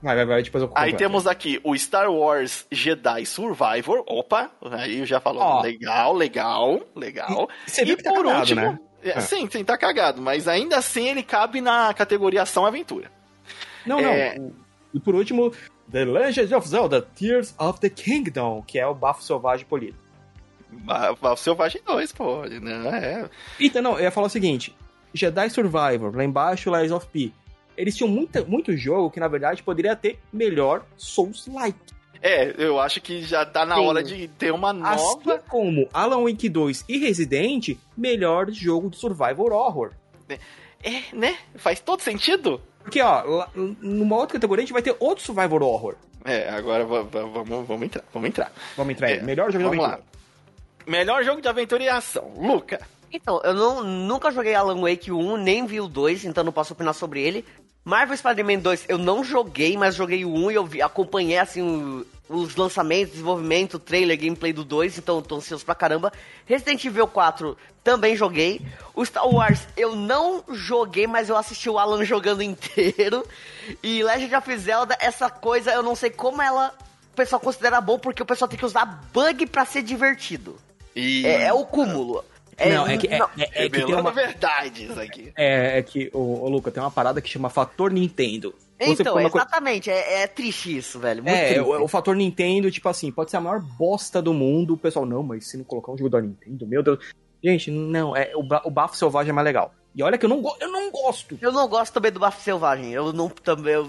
Vai, 0.01 0.15
vai, 0.17 0.25
vai, 0.25 0.43
depois 0.43 0.61
eu 0.63 0.71
Aí 0.75 0.93
temos 0.93 1.25
aqui 1.25 1.61
o 1.63 1.73
Star 1.77 2.11
Wars 2.11 2.65
Jedi 2.69 3.25
Survivor. 3.25 4.03
Opa, 4.05 4.51
aí 4.71 5.05
já 5.05 5.21
falou. 5.21 5.41
Ó. 5.41 5.61
legal, 5.61 6.13
legal, 6.13 6.81
legal. 6.93 7.47
E 7.67 7.85
que 7.95 8.03
tá 8.03 8.11
cagado, 8.13 8.55
né? 8.55 8.79
é, 9.01 9.09
É. 9.11 9.19
sim, 9.21 9.47
sim, 9.49 9.63
tá 9.63 9.77
cagado, 9.77 10.21
mas 10.21 10.47
ainda 10.47 10.77
assim 10.77 11.07
ele 11.07 11.23
cabe 11.23 11.61
na 11.61 11.93
categoria 11.93 12.41
ação 12.41 12.65
aventura. 12.65 13.09
Não, 13.85 14.01
não. 14.01 14.09
É. 14.09 14.37
E 14.93 14.99
por 14.99 15.15
último, 15.15 15.53
The 15.91 16.05
Legend 16.05 16.55
of 16.55 16.67
Zelda 16.67 17.01
Tears 17.01 17.53
of 17.59 17.79
the 17.79 17.89
Kingdom, 17.89 18.63
que 18.65 18.79
é 18.79 18.87
o 18.87 18.93
bafo 18.95 19.23
selvagem 19.23 19.65
polido. 19.65 19.97
Ah, 20.87 21.11
O 21.21 21.35
Selvagem 21.35 21.81
2, 21.85 22.11
pô, 22.13 22.43
né? 22.45 22.89
É. 22.97 23.29
Então, 23.59 23.79
não, 23.81 23.93
eu 23.97 24.03
ia 24.05 24.11
falar 24.11 24.25
o 24.27 24.29
seguinte: 24.29 24.75
Jedi 25.13 25.47
Survivor, 25.49 26.15
lá 26.15 26.23
embaixo, 26.23 26.75
Lies 26.75 26.91
of 26.91 27.05
P. 27.07 27.31
Eles 27.77 27.95
tinham 27.95 28.07
muita, 28.09 28.43
muito 28.43 28.75
jogo 28.75 29.11
que, 29.11 29.19
na 29.19 29.27
verdade, 29.27 29.61
poderia 29.61 29.95
ter 29.95 30.19
melhor 30.31 30.83
Souls-like. 30.97 31.77
É, 32.21 32.55
eu 32.57 32.79
acho 32.79 33.01
que 33.01 33.21
já 33.23 33.45
tá 33.45 33.65
na 33.65 33.75
Sim. 33.75 33.81
hora 33.85 34.03
de 34.03 34.27
ter 34.29 34.51
uma 34.51 34.71
Assim 34.89 35.03
nova. 35.03 35.43
como 35.49 35.89
Alan 35.93 36.23
Wake 36.23 36.47
2 36.49 36.85
e 36.87 36.97
Resident, 36.97 37.77
melhor 37.97 38.49
jogo 38.49 38.89
de 38.89 38.97
Survivor 38.97 39.51
Horror. 39.51 39.91
É, 40.81 41.15
né? 41.15 41.37
Faz 41.55 41.79
todo 41.79 42.01
sentido. 42.01 42.61
Porque, 42.83 43.01
ó, 43.01 43.21
lá- 43.23 43.49
numa 43.55 44.15
outra 44.17 44.33
categoria 44.33 44.63
a 44.63 44.65
gente 44.65 44.73
vai 44.73 44.81
ter 44.81 44.95
outro 44.99 45.23
Survivor 45.23 45.63
Horror. 45.63 45.95
É, 46.25 46.49
agora 46.49 46.85
va- 46.85 47.01
va- 47.03 47.25
vamos, 47.25 47.67
vamos 47.67 47.83
entrar, 47.83 48.03
vamos 48.13 48.29
entrar. 48.29 48.51
Vamos 48.77 48.91
entrar 48.93 49.07
aí. 49.07 49.17
É, 49.17 49.21
Melhor 49.23 49.51
jogo 49.51 49.63
de 49.63 49.67
aventura. 49.79 50.01
Melhor 50.85 51.23
jogo 51.23 51.41
de 51.41 51.47
aventura 51.47 51.83
e 51.83 51.89
ação. 51.89 52.31
Luca. 52.37 52.79
Então, 53.11 53.39
eu 53.43 53.53
não, 53.53 53.83
nunca 53.83 54.31
joguei 54.31 54.53
Alan 54.55 54.81
Wake 54.81 55.11
1, 55.11 55.37
nem 55.37 55.65
vi 55.65 55.79
o 55.79 55.87
2, 55.87 56.25
então 56.25 56.43
não 56.43 56.51
posso 56.51 56.73
opinar 56.73 56.93
sobre 56.93 57.21
ele. 57.21 57.45
Marvel 57.85 58.15
Spider-Man 58.17 58.59
2 58.59 58.85
eu 58.87 58.97
não 58.97 59.23
joguei, 59.23 59.77
mas 59.77 59.95
joguei 59.95 60.23
o 60.25 60.33
1 60.33 60.51
e 60.51 60.55
eu 60.55 60.65
vi- 60.65 60.81
acompanhei 60.81 61.37
assim 61.37 61.61
o- 61.61 62.05
os 62.29 62.55
lançamentos, 62.55 63.11
desenvolvimento, 63.13 63.77
trailer, 63.77 64.17
gameplay 64.17 64.53
do 64.53 64.63
2, 64.63 64.97
então 64.97 65.17
eu 65.17 65.21
tô 65.21 65.35
ansioso 65.35 65.65
pra 65.65 65.75
caramba. 65.75 66.11
Resident 66.45 66.83
Evil 66.85 67.07
4 67.07 67.57
também 67.83 68.15
joguei. 68.15 68.61
O 68.95 69.05
Star 69.05 69.27
Wars 69.27 69.67
eu 69.75 69.95
não 69.95 70.43
joguei, 70.51 71.05
mas 71.05 71.27
eu 71.29 71.35
assisti 71.37 71.69
o 71.69 71.77
Alan 71.77 72.03
jogando 72.05 72.41
inteiro. 72.41 73.25
E 73.83 74.01
Legend 74.03 74.35
of 74.35 74.57
Zelda, 74.57 74.97
essa 74.99 75.29
coisa 75.29 75.71
eu 75.71 75.83
não 75.83 75.95
sei 75.95 76.09
como 76.09 76.41
ela 76.41 76.73
o 77.11 77.15
pessoal 77.15 77.39
considera 77.39 77.79
bom, 77.79 77.99
porque 77.99 78.23
o 78.23 78.25
pessoal 78.25 78.47
tem 78.49 78.57
que 78.57 78.65
usar 78.65 78.85
bug 79.13 79.45
pra 79.45 79.65
ser 79.65 79.83
divertido. 79.83 80.55
E 80.95 81.25
É, 81.27 81.43
é 81.43 81.53
o 81.53 81.63
cúmulo. 81.65 82.23
não, 82.59 82.87
é 82.87 82.97
que, 82.97 83.07
é, 83.07 83.19
não- 83.19 83.29
é- 83.37 83.65
é 83.65 83.69
que 83.69 83.83
tem 83.85 83.93
uma, 83.95 84.11
verdades 84.11 84.97
aqui. 84.97 85.31
é, 85.35 85.77
é 85.77 85.83
que, 85.83 86.09
ô, 86.13 86.43
ô, 86.43 86.49
Luca, 86.49 86.71
tem 86.71 86.81
uma 86.81 86.89
parada 86.89 87.21
que 87.21 87.29
chama 87.29 87.49
fator 87.51 87.91
Nintendo. 87.91 88.55
Então, 88.79 89.13
coisa- 89.13 89.29
exatamente, 89.29 89.89
é, 89.89 90.23
é 90.23 90.27
triste 90.27 90.75
isso, 90.77 90.99
velho. 90.99 91.23
Muito 91.23 91.35
É, 91.35 91.61
o, 91.61 91.83
o 91.83 91.87
fator 91.87 92.15
Nintendo, 92.15 92.69
tipo 92.71 92.89
assim, 92.89 93.11
pode 93.11 93.31
ser 93.31 93.37
a 93.37 93.41
maior 93.41 93.61
bosta 93.61 94.21
do 94.21 94.33
mundo. 94.33 94.73
O 94.73 94.77
pessoal, 94.77 95.05
não, 95.05 95.23
mas 95.23 95.47
se 95.47 95.57
não 95.57 95.63
colocar 95.63 95.91
um 95.91 95.97
jogo 95.97 96.09
da 96.09 96.21
Nintendo, 96.21 96.67
meu 96.67 96.81
Deus. 96.83 96.99
Gente, 97.43 97.69
não, 97.71 98.15
é, 98.15 98.31
o, 98.35 98.39
o 98.39 98.71
bafo 98.71 98.95
selvagem 98.95 99.29
é 99.29 99.33
mais 99.33 99.45
legal. 99.45 99.73
E 99.95 100.01
olha 100.01 100.17
que 100.17 100.25
eu 100.25 100.29
não, 100.29 100.41
eu 100.59 100.71
não 100.71 100.89
gosto. 100.91 101.37
Eu 101.41 101.51
não 101.51 101.67
gosto 101.67 101.93
também 101.93 102.11
do 102.11 102.19
bafo 102.19 102.41
selvagem. 102.41 102.91
Eu 102.91 103.13
não 103.13 103.29
também. 103.29 103.73
Eu, 103.73 103.87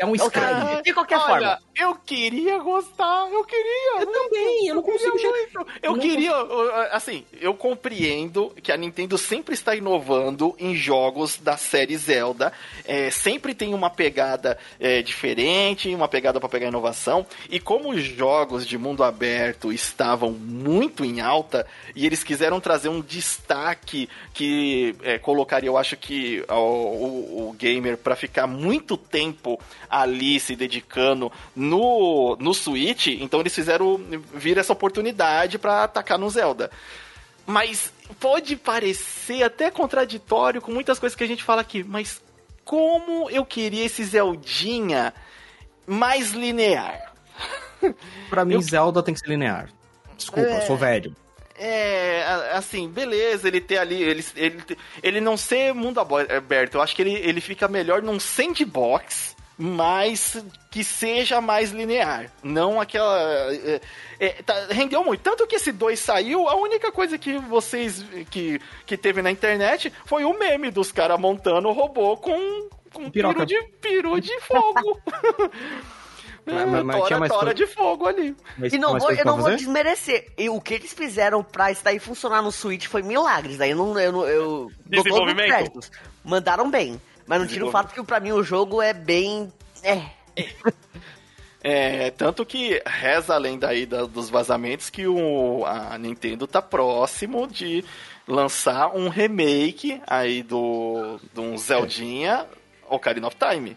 É 0.00 0.06
um 0.06 0.14
Skyrim. 0.14 0.44
Ah, 0.44 0.80
De 0.82 0.92
qualquer 0.94 1.18
Olha, 1.18 1.26
forma. 1.28 1.58
eu 1.76 1.94
queria 1.94 2.58
gostar, 2.58 3.28
eu 3.30 3.44
queria. 3.44 4.00
Eu 4.00 4.06
também, 4.06 4.66
eu 4.68 4.74
não 4.76 4.82
consigo 4.82 5.12
muito. 5.12 5.66
Eu 5.82 5.92
não 5.92 5.98
queria, 6.00 6.30
eu, 6.30 6.74
assim, 6.90 7.24
eu 7.40 7.52
compreendo 7.54 8.50
que 8.62 8.72
a 8.72 8.76
Nintendo 8.76 9.18
sempre 9.18 9.52
está 9.54 9.74
inovando 9.76 10.54
em 10.58 10.74
jogos 10.74 11.36
da 11.36 11.56
série 11.58 11.96
Zelda. 11.98 12.52
É, 12.86 13.10
sempre 13.10 13.54
tem 13.54 13.74
uma 13.74 13.90
pegada 13.90 14.58
é, 14.80 15.02
diferente, 15.02 15.94
uma 15.94 16.08
pegada 16.08 16.40
para 16.40 16.48
pegar 16.48 16.68
inovação. 16.68 17.26
E 17.50 17.60
como 17.60 17.90
os 17.90 18.02
jogos 18.02 18.66
de 18.66 18.78
mundo 18.78 19.04
aberto 19.04 19.70
estavam 19.72 20.30
muito 20.32 21.04
em 21.04 21.20
alta 21.20 21.66
e 21.94 22.06
eles 22.06 22.24
quiseram 22.24 22.58
trazer 22.58 22.88
um 22.88 23.02
destaque 23.02 24.08
que 24.32 24.94
é, 25.02 25.18
colocaria, 25.18 25.68
eu 25.68 25.76
acho 25.76 25.96
que 25.96 26.42
o, 26.48 26.54
o- 26.54 27.48
o 27.50 27.52
gamer 27.52 27.98
para 27.98 28.16
ficar 28.16 28.46
muito 28.46 28.96
tempo 28.96 29.60
ali 29.90 30.38
se 30.38 30.54
dedicando 30.54 31.30
no, 31.54 32.36
no 32.38 32.54
Switch, 32.54 33.08
então 33.08 33.40
eles 33.40 33.54
fizeram 33.54 33.98
vir 34.34 34.56
essa 34.56 34.72
oportunidade 34.72 35.58
para 35.58 35.84
atacar 35.84 36.18
no 36.18 36.30
Zelda. 36.30 36.70
Mas 37.46 37.92
pode 38.20 38.54
parecer 38.56 39.42
até 39.42 39.70
contraditório 39.70 40.60
com 40.60 40.70
muitas 40.70 40.98
coisas 40.98 41.16
que 41.16 41.24
a 41.24 41.26
gente 41.26 41.42
fala 41.42 41.60
aqui, 41.62 41.82
mas 41.82 42.22
como 42.64 43.28
eu 43.30 43.44
queria 43.44 43.84
esse 43.86 44.04
Zeldinha 44.04 45.12
mais 45.86 46.30
linear. 46.30 47.12
Pra 48.30 48.44
mim, 48.44 48.54
Eu- 48.54 48.62
Zelda 48.62 49.02
tem 49.02 49.12
que 49.14 49.20
ser 49.20 49.28
linear. 49.28 49.68
Desculpa, 50.16 50.48
eu 50.50 50.62
sou 50.62 50.76
velho. 50.76 51.16
É, 51.62 52.22
assim, 52.52 52.88
beleza, 52.88 53.46
ele 53.48 53.60
ter 53.60 53.76
ali, 53.76 54.02
ele, 54.02 54.24
ele, 54.34 54.62
ele 55.02 55.20
não 55.20 55.36
ser 55.36 55.74
mundo 55.74 56.00
aberto, 56.00 56.76
eu 56.76 56.80
acho 56.82 56.96
que 56.96 57.02
ele, 57.02 57.12
ele 57.12 57.38
fica 57.40 57.68
melhor 57.68 58.00
num 58.00 58.18
sandbox, 58.18 59.36
mas 59.62 60.42
que 60.70 60.82
seja 60.82 61.38
mais 61.40 61.70
linear, 61.70 62.32
não 62.42 62.80
aquela... 62.80 63.20
é, 63.52 63.80
é, 64.18 64.28
tá- 64.42 64.68
rendeu 64.70 65.04
muito, 65.04 65.20
tanto 65.20 65.46
que 65.46 65.56
esse 65.56 65.70
2 65.70 65.98
saiu, 66.00 66.48
a 66.48 66.54
única 66.56 66.90
coisa 66.90 67.18
que 67.18 67.36
vocês, 67.38 68.02
que, 68.30 68.58
que 68.86 68.96
teve 68.96 69.20
na 69.20 69.30
internet 69.30 69.92
foi 70.06 70.24
o 70.24 70.32
meme 70.38 70.70
dos 70.70 70.90
caras 70.90 71.20
montando 71.20 71.68
o 71.68 71.72
robô 71.72 72.16
com, 72.16 72.68
com 72.90 73.10
Piroca. 73.10 73.44
peru 73.44 73.46
de, 73.46 73.62
peru 73.82 74.20
de 74.20 74.40
fogo. 74.40 74.98
Mas- 76.46 76.66
mas- 76.66 76.84
mas 76.86 77.00
tora, 77.08 77.28
tora 77.28 77.54
de 77.54 77.66
fogo 77.66 78.06
ali. 78.08 78.34
Mas 78.56 78.72
E 78.72 78.78
não 78.78 78.98
vou, 78.98 79.12
eu 79.12 79.24
não 79.26 79.36
vou 79.36 79.54
desmerecer. 79.54 80.32
E 80.38 80.48
o 80.48 80.58
que 80.60 80.74
eles 80.74 80.92
fizeram 80.92 81.44
pra 81.44 81.70
isso 81.70 81.84
daí 81.84 81.98
funcionar 81.98 82.40
no 82.42 82.50
Switch 82.50 82.86
foi 82.86 83.02
milagres. 83.02 83.58
Daí 83.58 83.70
eu 83.72 83.76
não. 83.76 83.96
Eu, 84.00 84.26
eu, 84.26 84.64
os 84.66 84.72
Desenvolvimento? 84.86 85.46
créditos. 85.48 85.92
Mandaram 86.24 86.68
bem. 86.70 87.00
Mas 87.30 87.40
não 87.40 87.46
tira 87.46 87.64
o 87.64 87.70
fato 87.70 87.94
que 87.94 88.02
pra 88.02 88.18
mim 88.18 88.32
o 88.32 88.42
jogo 88.42 88.82
é 88.82 88.92
bem. 88.92 89.52
É. 89.84 90.02
É, 91.62 92.10
tanto 92.12 92.46
que 92.46 92.82
reza 92.86 93.34
a 93.34 93.38
lenda 93.38 93.68
aí 93.68 93.84
da- 93.84 94.06
dos 94.06 94.30
vazamentos 94.30 94.88
que 94.88 95.06
o, 95.06 95.62
a 95.66 95.98
Nintendo 95.98 96.46
tá 96.46 96.62
próximo 96.62 97.46
de 97.46 97.84
lançar 98.26 98.96
um 98.96 99.10
remake 99.10 100.00
aí 100.06 100.42
do, 100.42 101.20
do 101.34 101.42
um 101.42 101.58
Zeldinha 101.58 102.46
Ocarina 102.88 103.26
of 103.26 103.36
Time. 103.36 103.76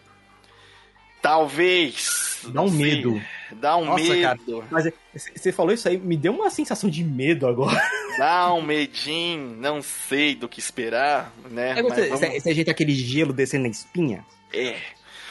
Talvez. 1.24 2.42
Dá 2.44 2.52
não 2.54 2.66
um 2.66 2.70
sei, 2.70 2.78
medo. 2.80 3.22
Dá 3.54 3.78
um 3.78 3.86
Nossa, 3.86 4.22
cara. 4.22 4.38
medo. 4.46 4.64
Mas 4.70 4.86
é, 4.86 4.94
você 5.36 5.52
falou 5.54 5.74
isso 5.74 5.88
aí, 5.88 5.98
me 5.98 6.18
deu 6.18 6.34
uma 6.34 6.50
sensação 6.50 6.90
de 6.90 7.04
medo 7.04 7.48
agora. 7.48 7.82
Dá 8.20 8.54
um 8.54 8.62
medinho. 8.62 9.56
Não 9.56 9.82
sei 9.82 10.36
do 10.36 10.50
que 10.50 10.60
esperar, 10.60 11.34
né? 11.50 11.72
É, 11.80 11.82
Mas 11.82 11.94
você, 11.94 12.10
vamos- 12.10 12.70
aquele 12.70 12.94
gelo 12.94 13.32
descendo 13.32 13.64
na 13.64 13.70
espinha? 13.70 14.26
É. 14.54 14.76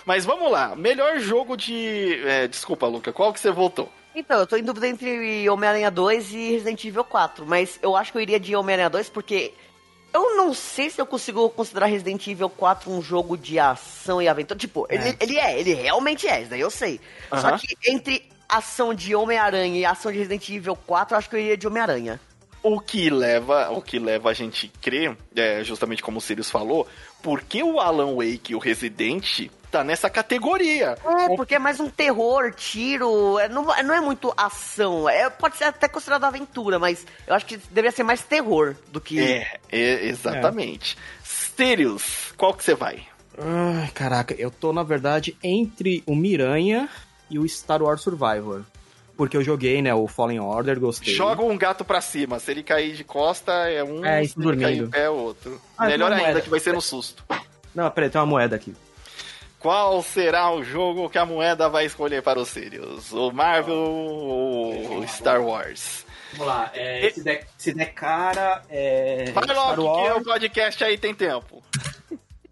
Mas 0.06 0.24
vamos 0.24 0.50
lá. 0.50 0.74
Melhor 0.74 1.20
jogo 1.20 1.56
de. 1.56 2.20
é, 2.24 2.48
desculpa, 2.48 2.86
Luca. 2.86 3.12
Qual 3.12 3.32
que 3.32 3.38
você 3.38 3.50
voltou? 3.50 3.88
Então, 4.14 4.40
eu 4.40 4.46
tô 4.46 4.56
em 4.56 4.62
dúvida 4.64 4.88
entre 4.88 5.48
Homem-Aranha 5.48 5.90
2 5.90 6.32
e 6.32 6.50
Resident 6.52 6.84
Evil 6.84 7.04
4. 7.04 7.46
Mas 7.46 7.78
eu 7.82 7.94
acho 7.94 8.10
que 8.12 8.18
eu 8.18 8.22
iria 8.22 8.40
de 8.40 8.56
Homem-Aranha 8.56 8.90
2 8.90 9.10
porque. 9.10 9.52
Eu 10.12 10.36
não 10.36 10.52
sei 10.52 10.90
se 10.90 11.00
eu 11.00 11.06
consigo 11.06 11.48
considerar 11.50 11.86
Resident 11.86 12.26
Evil 12.26 12.50
4 12.50 12.90
um 12.90 13.00
jogo 13.00 13.36
de 13.36 13.58
ação 13.58 14.20
e 14.20 14.28
aventura. 14.28 14.58
Tipo, 14.58 14.86
ele, 14.90 15.16
ele 15.18 15.38
é, 15.38 15.58
ele 15.58 15.72
realmente 15.72 16.28
é, 16.28 16.40
isso 16.42 16.50
daí 16.50 16.60
eu 16.60 16.70
sei. 16.70 17.00
Só 17.30 17.56
que 17.56 17.76
entre 17.86 18.28
ação 18.48 18.92
de 18.92 19.14
Homem-Aranha 19.14 19.80
e 19.80 19.84
ação 19.84 20.12
de 20.12 20.18
Resident 20.18 20.48
Evil 20.50 20.76
4, 20.76 21.14
eu 21.14 21.18
acho 21.18 21.30
que 21.30 21.36
eu 21.36 21.40
iria 21.40 21.56
de 21.56 21.66
Homem-Aranha. 21.66 22.20
O 22.62 22.78
que 22.78 23.10
leva, 23.10 23.70
o 23.70 23.82
que 23.82 23.98
leva 23.98 24.30
a 24.30 24.32
gente 24.32 24.70
crer, 24.80 25.16
é, 25.34 25.64
justamente 25.64 26.02
como 26.02 26.18
o 26.18 26.20
Sirius 26.20 26.48
falou, 26.48 26.86
porque 27.22 27.62
o 27.62 27.78
Alan 27.78 28.14
Wake 28.16 28.52
e 28.52 28.54
o 28.54 28.58
Resident 28.58 29.48
tá 29.70 29.82
nessa 29.82 30.10
categoria. 30.10 30.96
É, 31.04 31.34
porque 31.34 31.54
é 31.54 31.58
mais 31.58 31.80
um 31.80 31.88
terror, 31.88 32.52
tiro, 32.54 33.38
é, 33.38 33.48
não, 33.48 33.64
não 33.64 33.94
é 33.94 34.00
muito 34.00 34.32
ação. 34.36 35.08
É, 35.08 35.30
pode 35.30 35.56
ser 35.56 35.64
até 35.64 35.88
considerado 35.88 36.24
aventura, 36.24 36.78
mas 36.78 37.06
eu 37.26 37.34
acho 37.34 37.46
que 37.46 37.56
deveria 37.56 37.90
ser 37.90 38.02
mais 38.02 38.22
terror 38.22 38.76
do 38.92 39.00
que. 39.00 39.18
É, 39.18 39.58
é, 39.70 40.06
exatamente. 40.06 40.98
Sirius, 41.24 42.32
qual 42.36 42.52
que 42.52 42.62
você 42.62 42.74
vai? 42.74 43.06
Ai, 43.38 43.90
caraca, 43.94 44.34
eu 44.34 44.50
tô, 44.50 44.72
na 44.72 44.82
verdade, 44.82 45.36
entre 45.42 46.02
o 46.06 46.14
Miranha 46.14 46.88
e 47.30 47.38
o 47.38 47.48
Star 47.48 47.82
Wars 47.82 48.02
Survivor. 48.02 48.64
Porque 49.16 49.36
eu 49.36 49.44
joguei, 49.44 49.82
né, 49.82 49.94
o 49.94 50.06
Fallen 50.08 50.40
Order, 50.40 50.80
gostei. 50.80 51.14
Joga 51.14 51.42
um 51.42 51.56
gato 51.56 51.84
pra 51.84 52.00
cima. 52.00 52.38
Se 52.38 52.50
ele 52.50 52.62
cair 52.62 52.94
de 52.94 53.04
costa, 53.04 53.52
é 53.68 53.84
um. 53.84 54.04
É, 54.04 54.24
se 54.24 54.34
ele 54.38 54.56
cair 54.56 54.76
dormindo. 54.76 54.84
em 54.86 54.90
pé, 54.90 55.04
é 55.04 55.10
outro. 55.10 55.60
Ah, 55.76 55.86
Melhor 55.86 56.12
ainda, 56.12 56.40
que 56.40 56.48
vai 56.48 56.60
ser 56.60 56.72
no 56.72 56.80
susto. 56.80 57.24
Não, 57.74 57.90
peraí, 57.90 58.10
tem 58.10 58.20
uma 58.20 58.26
moeda 58.26 58.56
aqui. 58.56 58.74
Qual 59.58 60.02
será 60.02 60.50
o 60.50 60.64
jogo 60.64 61.08
que 61.08 61.18
a 61.18 61.24
moeda 61.24 61.68
vai 61.68 61.86
escolher 61.86 62.20
para 62.22 62.40
o 62.40 62.44
Sirius? 62.44 63.12
O 63.12 63.30
Marvel 63.30 63.76
ou 63.76 64.98
o 64.98 65.06
Star 65.08 65.40
Wars? 65.40 66.04
Vamos 66.32 66.46
lá, 66.46 66.70
é, 66.74 67.10
se, 67.10 67.22
der, 67.22 67.46
se 67.58 67.72
der 67.74 67.92
cara, 67.92 68.62
é... 68.68 69.30
Vai 69.32 69.44
Star 69.44 69.56
logo, 69.56 69.82
que 69.82 70.08
Wars, 70.08 70.22
o 70.22 70.24
podcast 70.24 70.82
aí 70.82 70.98
tem 70.98 71.14
tempo. 71.14 71.62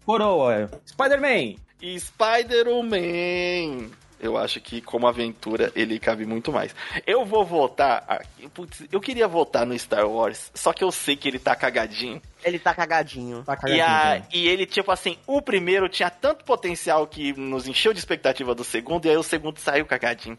Coroa. 0.05 0.69
Spider-Man. 0.85 1.55
E 1.81 1.99
Spider-Man. 1.99 3.89
Eu 4.21 4.37
acho 4.37 4.61
que 4.61 4.81
como 4.81 5.07
aventura 5.07 5.71
ele 5.75 5.97
cabe 5.99 6.25
muito 6.25 6.51
mais. 6.51 6.75
Eu 7.07 7.25
vou 7.25 7.43
votar. 7.43 8.21
Putz, 8.53 8.83
eu 8.91 9.01
queria 9.01 9.27
votar 9.27 9.65
no 9.65 9.77
Star 9.77 10.07
Wars, 10.07 10.51
só 10.53 10.71
que 10.71 10.83
eu 10.83 10.91
sei 10.91 11.15
que 11.15 11.27
ele 11.27 11.39
tá 11.39 11.55
cagadinho. 11.55 12.21
Ele 12.43 12.59
tá 12.59 12.73
cagadinho. 12.73 13.43
Tá 13.43 13.53
E, 13.53 13.57
cagadinho, 13.57 13.83
a- 13.85 14.01
também. 14.03 14.23
e 14.31 14.47
ele, 14.47 14.65
tipo 14.65 14.91
assim, 14.91 15.17
o 15.25 15.41
primeiro 15.41 15.89
tinha 15.89 16.09
tanto 16.09 16.45
potencial 16.45 17.07
que 17.07 17.33
nos 17.33 17.67
encheu 17.67 17.93
de 17.93 17.99
expectativa 17.99 18.53
do 18.53 18.63
segundo, 18.63 19.05
e 19.05 19.09
aí 19.09 19.17
o 19.17 19.23
segundo 19.23 19.57
saiu 19.59 19.85
cagadinho. 19.85 20.37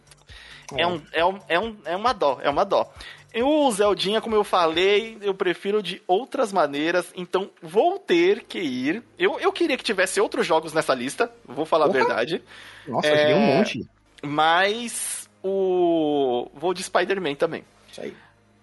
É, 0.77 0.87
um, 0.87 1.03
é, 1.13 1.25
um, 1.25 1.39
é, 1.49 1.59
um, 1.59 1.77
é 1.85 1.97
uma 1.97 2.13
dó, 2.15 2.39
é 2.43 2.49
uma 2.49 2.65
dó. 2.65 2.91
E 3.35 3.43
o 3.43 3.71
Zeldinha, 3.71 4.21
como 4.21 4.35
eu 4.37 4.45
falei, 4.45 5.17
eu 5.23 5.35
prefiro 5.35 5.83
de 5.83 6.03
outras 6.07 6.53
maneiras, 6.53 7.11
então 7.17 7.51
vou 7.63 7.99
ter 7.99 8.45
que 8.45 8.59
ir. 8.59 9.03
Eu, 9.19 9.41
eu 9.41 9.51
queria 9.53 9.77
que 9.77 9.85
tivesse 9.85 10.21
outros 10.21 10.47
jogos 10.47 10.73
nessa 10.75 10.95
lista, 10.95 11.33
vou 11.47 11.65
falar 11.65 11.87
a 11.87 11.89
Opa! 11.89 11.99
verdade. 11.99 12.43
Nossa, 12.87 13.07
é- 13.07 13.11
eu 13.13 13.17
queria 13.17 13.37
um 13.37 13.41
monte. 13.57 13.81
Mas 14.23 15.29
o. 15.43 16.49
Vou 16.55 16.73
de 16.75 16.83
Spider-Man 16.83 17.35
também. 17.35 17.65
Isso 17.91 18.01
aí. 18.03 18.15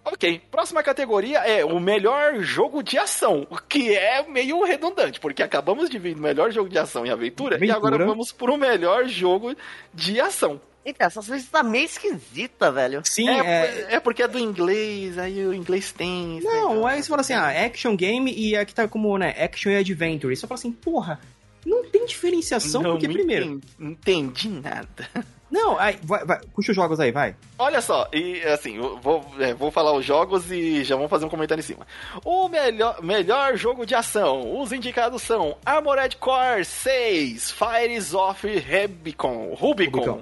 Ok, 0.06 0.42
próxima 0.50 0.82
categoria 0.82 1.40
é 1.40 1.64
o 1.64 1.80
melhor 1.80 2.40
jogo 2.40 2.82
de 2.82 2.98
ação, 2.98 3.46
o 3.50 3.58
que 3.58 3.94
é 3.96 4.24
meio 4.28 4.64
redundante, 4.64 5.20
porque 5.20 5.44
acabamos 5.44 5.88
de 5.90 6.00
vir 6.00 6.16
do 6.16 6.22
melhor 6.22 6.52
jogo 6.52 6.70
de 6.70 6.80
ação 6.80 7.06
e 7.06 7.12
aventura, 7.12 7.56
e 7.56 7.58
Aventura. 7.58 7.78
agora 7.78 8.06
vamos 8.06 8.32
pro 8.32 8.58
melhor 8.58 9.06
jogo 9.08 9.54
de 9.94 10.20
ação. 10.20 10.60
Então, 10.86 11.08
essa 11.08 11.20
lista 11.34 11.60
tá 11.60 11.64
meio 11.64 11.86
esquisita, 11.86 12.72
velho. 12.72 13.02
Sim, 13.04 13.30
É, 13.30 13.40
é... 13.40 13.88
é 13.96 14.00
porque 14.00 14.24
é 14.24 14.28
do 14.28 14.40
inglês, 14.40 15.18
aí 15.18 15.46
o 15.46 15.54
inglês 15.54 15.92
tem. 15.92 16.40
Não, 16.42 16.88
aí 16.88 17.02
você 17.02 17.10
fala 17.10 17.22
assim, 17.22 17.34
ah, 17.34 17.66
action 17.66 17.96
game 17.96 18.34
e 18.34 18.56
aqui 18.56 18.74
tá 18.74 18.88
como, 18.88 19.18
né, 19.18 19.36
action 19.38 19.72
e 19.72 19.78
adventure. 19.78 20.34
E 20.34 20.38
você 20.38 20.48
fala 20.48 20.58
assim, 20.58 20.72
porra, 20.72 21.20
não 21.66 21.84
tem 21.86 22.06
diferenciação, 22.06 22.82
Não 22.82 22.92
porque 22.92 23.08
me 23.08 23.14
primeiro... 23.14 23.46
entendi, 23.46 23.68
não 23.78 23.92
entendi 23.92 24.50
nada. 24.50 25.10
Não, 25.50 25.80
aí, 25.80 25.98
vai, 26.04 26.24
vai, 26.24 26.40
puxa 26.54 26.72
os 26.72 26.76
jogos 26.76 27.00
aí, 27.00 27.12
vai. 27.12 27.36
Olha 27.58 27.82
só, 27.82 28.08
e 28.14 28.40
assim, 28.44 28.78
eu 28.78 29.00
vou, 29.00 29.26
é, 29.40 29.52
vou 29.52 29.72
falar 29.72 29.94
os 29.94 30.06
jogos 30.06 30.52
e 30.52 30.84
já 30.84 30.96
vamos 30.96 31.10
fazer 31.10 31.26
um 31.26 31.30
comentário 31.30 31.60
em 31.60 31.66
cima. 31.66 31.88
O 32.24 32.48
melhor, 32.48 33.02
melhor 33.02 33.58
jogo 33.58 33.84
de 33.84 33.96
ação, 33.96 34.62
os 34.62 34.72
indicados 34.72 35.24
são 35.24 35.58
Armored 35.66 36.18
Core 36.18 36.64
6, 36.64 37.50
Fires 37.52 38.14
of 38.14 38.48
Rubicon. 38.48 39.56
Rubicon. 39.56 40.00
Rubicon. 40.00 40.22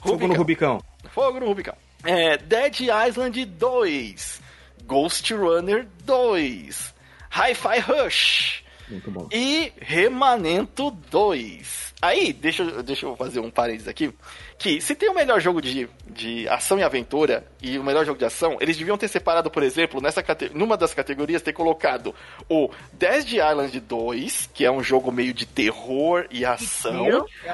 Fogo 0.00 0.26
no 0.26 0.34
Rubicão. 0.34 0.82
Fogo 1.12 1.40
no 1.40 1.46
Rubicon. 1.46 1.74
É, 2.04 2.36
Dead 2.38 2.80
Island 3.08 3.44
2, 3.44 4.40
Ghost 4.84 5.32
Runner 5.34 5.86
2, 6.04 6.94
Hi-Fi 7.30 7.78
Rush, 7.80 8.62
Muito 8.88 9.10
bom. 9.10 9.28
E 9.32 9.72
Remanento 9.80 10.90
2. 11.10 11.86
Aí, 12.00 12.32
deixa, 12.32 12.62
eu- 12.62 12.82
deixa 12.82 13.06
eu 13.06 13.16
fazer 13.16 13.40
um 13.40 13.50
parênteses 13.50 13.88
aqui. 13.88 14.12
Que 14.58 14.80
se 14.80 14.94
tem 14.94 15.08
o 15.10 15.14
melhor 15.14 15.40
jogo 15.40 15.60
de, 15.60 15.88
de 16.06 16.48
ação 16.48 16.78
e 16.78 16.82
aventura 16.82 17.44
e 17.60 17.78
o 17.78 17.82
melhor 17.84 18.04
jogo 18.06 18.18
de 18.18 18.24
ação, 18.24 18.56
eles 18.60 18.76
deviam 18.76 18.96
ter 18.96 19.08
separado, 19.08 19.50
por 19.50 19.62
exemplo, 19.62 20.00
nessa 20.00 20.24
numa 20.54 20.76
das 20.76 20.94
categorias, 20.94 21.42
ter 21.42 21.52
colocado 21.52 22.14
o 22.48 22.70
Dead 22.92 23.32
Island 23.32 23.80
2, 23.80 24.50
que 24.54 24.64
é 24.64 24.70
um 24.70 24.82
jogo 24.82 25.10
meio 25.10 25.34
de 25.34 25.44
terror 25.46 26.26
e 26.30 26.44
ação. 26.44 27.06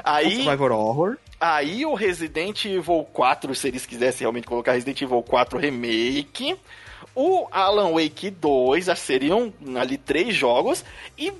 Aí, 0.03 0.35
Survivor 0.43 0.71
Horror. 0.71 1.17
Aí 1.43 1.85
o 1.85 1.93
Resident 1.93 2.63
Evil 2.63 3.05
4, 3.11 3.53
se 3.53 3.67
eles 3.67 3.85
quisessem 3.85 4.21
realmente 4.21 4.47
colocar 4.47 4.71
Resident 4.71 5.01
Evil 5.01 5.21
4 5.21 5.59
Remake. 5.59 6.55
O 7.13 7.47
Alan 7.51 7.91
Wake 7.91 8.29
2, 8.29 8.85
já 8.85 8.95
seriam 8.95 9.53
ali 9.75 9.97
três 9.97 10.33
jogos. 10.33 10.85
E 11.17 11.33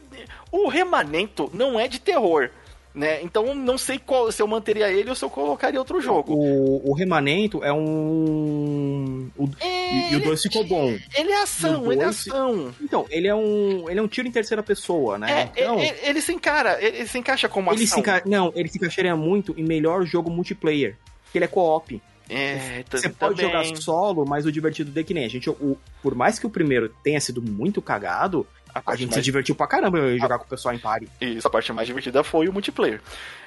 o 0.52 0.68
Remanento 0.68 1.50
não 1.54 1.80
é 1.80 1.88
de 1.88 2.00
terror. 2.00 2.50
Né? 2.96 3.24
Então 3.24 3.56
não 3.56 3.76
sei 3.76 3.98
qual 3.98 4.32
se 4.32 4.40
eu 4.40 4.48
manteria 4.48 4.92
ele 4.92 5.10
ou 5.10 5.16
se 5.16 5.26
eu 5.26 5.30
colocaria 5.30 5.80
outro 5.80 6.00
jogo. 6.00 6.34
O, 6.36 6.92
o 6.92 6.94
Remanento 6.94 7.64
é 7.64 7.74
um. 7.74 9.30
o- 9.36 9.50
e, 9.64 10.14
e 10.14 10.16
o 10.16 10.22
2 10.24 10.42
ficou 10.44 10.64
bom. 10.64 10.96
Ele 11.16 11.32
é 11.32 11.42
ação, 11.42 11.92
ele 11.92 12.02
é 12.02 12.06
ação. 12.06 12.74
Então, 12.82 13.06
ele 13.10 13.28
é 13.28 13.34
um. 13.36 13.90
Ele 13.90 14.00
é 14.00 14.04
um 14.04 14.08
tiro 14.08 14.28
em 14.28 14.32
terceira 14.32 14.62
pessoa, 14.62 15.18
né? 15.18 15.50
É, 15.56 15.62
então, 15.62 15.80
ele, 15.80 15.96
ele 16.04 16.22
se 16.22 16.34
encara, 16.34 16.78
ele, 16.82 16.98
ele 16.98 17.08
se 17.08 17.18
encaixa 17.18 17.50
como 17.50 17.72
ele 17.72 17.84
ação. 17.84 17.96
se 17.96 18.00
enca... 18.00 18.22
Não, 18.26 18.52
ele 18.56 18.70
se 18.70 18.78
encaixaria 18.78 19.16
muito 19.16 19.56
em 19.58 19.64
melhor 19.64 20.06
jogo 20.06 20.30
multiplayer. 20.30 20.96
Que 21.32 21.38
ele 21.40 21.46
é 21.46 21.48
co-op. 21.48 22.00
É, 22.30 22.84
Você 22.90 23.10
pode 23.10 23.42
jogar 23.42 23.66
solo, 23.76 24.26
mas 24.26 24.46
o 24.46 24.52
divertido 24.52 24.92
dele 24.92 25.04
é 25.04 25.08
que 25.08 25.14
nem 25.14 25.26
a 25.26 25.30
gente. 25.30 25.50
O, 25.50 25.78
por 26.02 26.16
mais 26.16 26.40
que 26.40 26.46
o 26.46 26.50
primeiro 26.50 26.90
tenha 27.04 27.20
sido 27.20 27.42
muito 27.42 27.82
cagado, 27.82 28.48
a 28.74 28.82
parte 28.82 29.00
gente 29.00 29.10
mais- 29.10 29.16
se 29.16 29.22
divertiu 29.22 29.56
pra 29.56 29.68
caramba 29.68 30.18
jogar 30.18 30.38
com 30.40 30.46
o 30.46 30.48
pessoal 30.48 30.74
em 30.74 30.80
party. 30.80 31.08
Isso, 31.22 31.48
a 31.48 31.50
parte 31.52 31.72
mais 31.74 31.88
divertida 31.88 32.24
foi 32.24 32.48
o 32.48 32.54
multiplayer. 32.54 33.02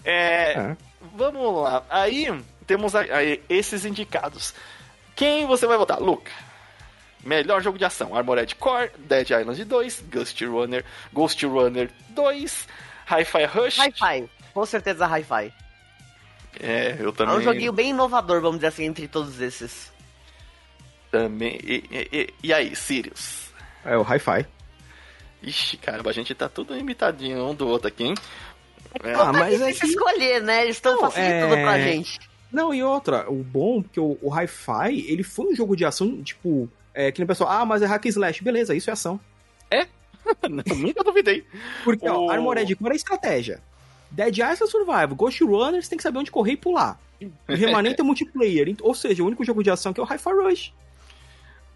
É, 0.04 0.52
É. 0.52 0.76
Vamos 1.14 1.62
lá. 1.62 1.84
Aí 1.88 2.28
temos 2.66 2.94
a- 2.94 3.00
aí 3.00 3.40
esses 3.48 3.84
indicados. 3.84 4.54
Quem 5.14 5.46
você 5.46 5.66
vai 5.66 5.76
votar? 5.78 5.98
Luca. 6.00 6.30
Melhor 7.24 7.60
jogo 7.62 7.78
de 7.78 7.84
ação: 7.84 8.14
Armored 8.14 8.54
Core, 8.56 8.90
Dead 8.98 9.30
Island 9.30 9.64
2, 9.64 10.04
Ghost 10.12 10.44
Runner, 10.44 10.84
Ghost 11.12 11.44
Runner 11.46 11.90
2, 12.10 12.68
Hi-Fi 13.10 13.44
Rush. 13.46 13.78
Hi-Fi. 13.78 14.28
Com 14.52 14.64
certeza 14.66 15.06
Hi-Fi. 15.06 15.52
É, 16.60 16.96
eu 16.98 17.10
É 17.10 17.12
também. 17.12 17.36
um 17.36 17.40
joguinho 17.42 17.72
bem 17.72 17.90
inovador, 17.90 18.40
vamos 18.40 18.56
dizer 18.58 18.68
assim, 18.68 18.84
entre 18.84 19.06
todos 19.08 19.40
esses. 19.40 19.90
também. 21.10 21.58
E, 21.62 21.84
e- 21.90 22.08
e- 22.12 22.34
e 22.42 22.52
aí, 22.52 22.74
Sirius? 22.76 23.50
É 23.84 23.96
o 23.96 24.02
hi-fi. 24.02 24.44
Ixi, 25.42 25.76
caramba, 25.76 26.10
a 26.10 26.12
gente 26.12 26.34
tá 26.34 26.48
tudo 26.48 26.76
imitadinho 26.76 27.44
um 27.46 27.54
do 27.54 27.66
outro 27.68 27.88
aqui, 27.88 28.04
hein? 28.04 28.14
É, 29.04 29.12
Ah, 29.14 29.32
mas 29.32 29.60
é 29.60 29.70
é 29.70 29.72
que- 29.72 29.86
escolher, 29.86 30.42
né? 30.42 30.62
Eles 30.64 30.76
estão 30.76 30.92
Não, 30.94 31.00
facilitando 31.02 31.54
é- 31.54 31.62
pra 31.62 31.78
gente. 31.78 32.18
Não, 32.52 32.72
e 32.72 32.82
outra, 32.82 33.30
o 33.30 33.42
bom, 33.42 33.82
porque 33.82 34.00
o, 34.00 34.16
o 34.22 34.30
hi-fi, 34.30 35.04
ele 35.08 35.22
foi 35.22 35.46
um 35.52 35.54
jogo 35.54 35.76
de 35.76 35.84
ação, 35.84 36.22
tipo. 36.22 36.68
É, 36.94 37.12
que 37.12 37.18
nem 37.20 37.24
o 37.24 37.28
pessoal, 37.28 37.50
ah, 37.50 37.66
mas 37.66 37.82
é 37.82 37.86
hack 37.86 38.06
and 38.06 38.08
slash. 38.08 38.42
Beleza, 38.42 38.74
isso 38.74 38.88
é 38.88 38.92
ação. 38.94 39.20
nunca 40.48 41.04
duvidei. 41.04 41.44
Porque, 41.84 42.08
ó, 42.08 42.24
O- 42.26 42.30
Armored 42.30 42.74
Core 42.76 42.92
é 42.92 42.96
estratégia. 42.96 43.60
Dead 44.10 44.34
Island 44.38 44.62
é 44.62 44.66
survival. 44.66 45.08
Ghost 45.14 45.42
Runner 45.44 45.82
você 45.82 45.88
tem 45.90 45.96
que 45.98 46.02
saber 46.02 46.18
onde 46.18 46.30
correr 46.30 46.52
e 46.52 46.56
pular. 46.56 46.98
O 47.48 47.54
Remanente 47.54 48.00
é 48.00 48.04
multiplayer. 48.04 48.74
Ou 48.82 48.94
seja, 48.94 49.22
o 49.22 49.26
único 49.26 49.44
jogo 49.44 49.62
de 49.62 49.70
ação 49.70 49.92
que 49.92 50.00
é 50.00 50.02
o 50.02 50.06
Hi-Fi 50.06 50.30
Rush. 50.30 50.72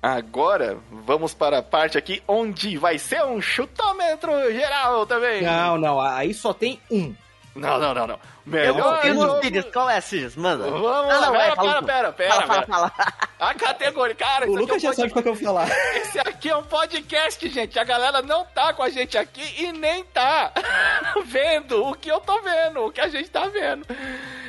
Agora, 0.03 0.79
vamos 0.91 1.35
para 1.35 1.59
a 1.59 1.63
parte 1.63 1.99
aqui 1.99 2.23
onde 2.27 2.77
vai 2.79 2.99
ser 2.99 3.23
um 3.25 3.41
chutômetro 3.41 4.31
geral 4.53 5.05
também. 5.07 5.43
Não, 5.43 5.77
não, 5.77 6.01
aí 6.01 6.33
só 6.33 6.55
tem 6.55 6.81
um. 6.91 7.15
Não, 7.55 7.79
não, 7.79 7.93
não, 7.93 8.07
não. 8.07 8.15
Eu 8.15 8.75
Melhor 8.75 8.97
confio 8.97 9.15
nos 9.15 9.45
jogo-. 9.45 9.73
Qual 9.73 9.91
é, 9.91 10.01
Sirius? 10.01 10.37
Manda. 10.37 10.71
Vamos 10.71 10.89
Ah, 10.89 11.19
lá, 11.19 11.27
não, 11.27 11.33
pera, 11.33 11.55
vai, 11.55 11.57
pera, 11.57 11.81
tu. 11.81 11.85
pera, 11.87 12.13
pera, 12.13 12.31
Fala, 12.35 12.47
fala, 12.47 12.63
pera. 12.63 12.73
fala. 12.73 12.93
A 13.41 13.55
categoria, 13.55 14.15
cara, 14.15 14.49
O 14.51 14.55
Lucas 14.55 14.81
já 14.81 14.89
é 14.89 14.91
um 14.93 14.95
sabe 14.95 15.11
qual 15.11 15.23
que 15.23 15.29
eu 15.29 15.35
vou 15.35 15.45
falar. 15.45 15.69
esse 15.97 16.19
aqui 16.21 16.49
é 16.49 16.57
um 16.57 16.63
podcast, 16.63 17.49
gente. 17.49 17.79
A 17.79 17.85
galera 17.85 18.23
não 18.23 18.45
tá 18.47 18.73
com 18.73 18.83
a 18.83 18.89
gente 18.89 19.19
aqui 19.19 19.43
e 19.63 19.73
nem 19.73 20.05
tá 20.05 20.53
vendo 21.27 21.85
o 21.87 21.95
que 21.95 22.11
eu 22.11 22.21
tô 22.21 22.41
vendo, 22.41 22.87
o 22.87 22.91
que 22.93 23.01
a 23.01 23.09
gente 23.09 23.29
tá 23.29 23.47
vendo. 23.49 23.85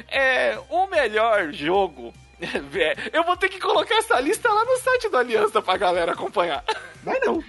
É, 0.08 0.58
o 0.70 0.88
melhor 0.88 1.52
jogo... 1.52 2.14
é, 2.80 2.96
Eu 3.14 3.24
vou 3.24 3.38
ter 3.38 3.50
que 3.50 3.60
colocar 3.60 3.96
essa 3.96 4.20
lista 4.20 4.50
lá 4.50 4.66
no 4.66 4.78
site 4.78 5.10
do 5.10 5.18
Aliança 5.18 5.62
pra 5.62 5.78
galera 5.78 6.14
acompanhar. 6.14 6.64
Vai 7.04 7.20
não. 7.20 7.44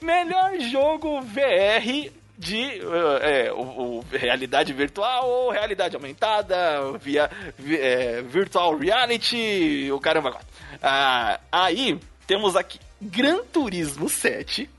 Melhor 0.00 0.58
jogo 0.60 1.20
VR 1.22 2.10
de 2.36 2.80
é, 3.22 3.52
o, 3.52 3.62
o 3.98 4.04
realidade 4.12 4.72
virtual 4.72 5.28
ou 5.28 5.50
realidade 5.50 5.96
aumentada, 5.96 6.56
via, 7.00 7.28
vi- 7.58 7.80
é, 7.80 8.22
virtual 8.22 8.76
reality, 8.76 9.90
o 9.92 9.98
caramba. 9.98 10.38
Ah, 10.80 11.40
aí 11.50 11.98
temos 12.26 12.54
aqui 12.54 12.78
Gran 13.00 13.38
Turismo 13.52 14.08
7. 14.08 14.70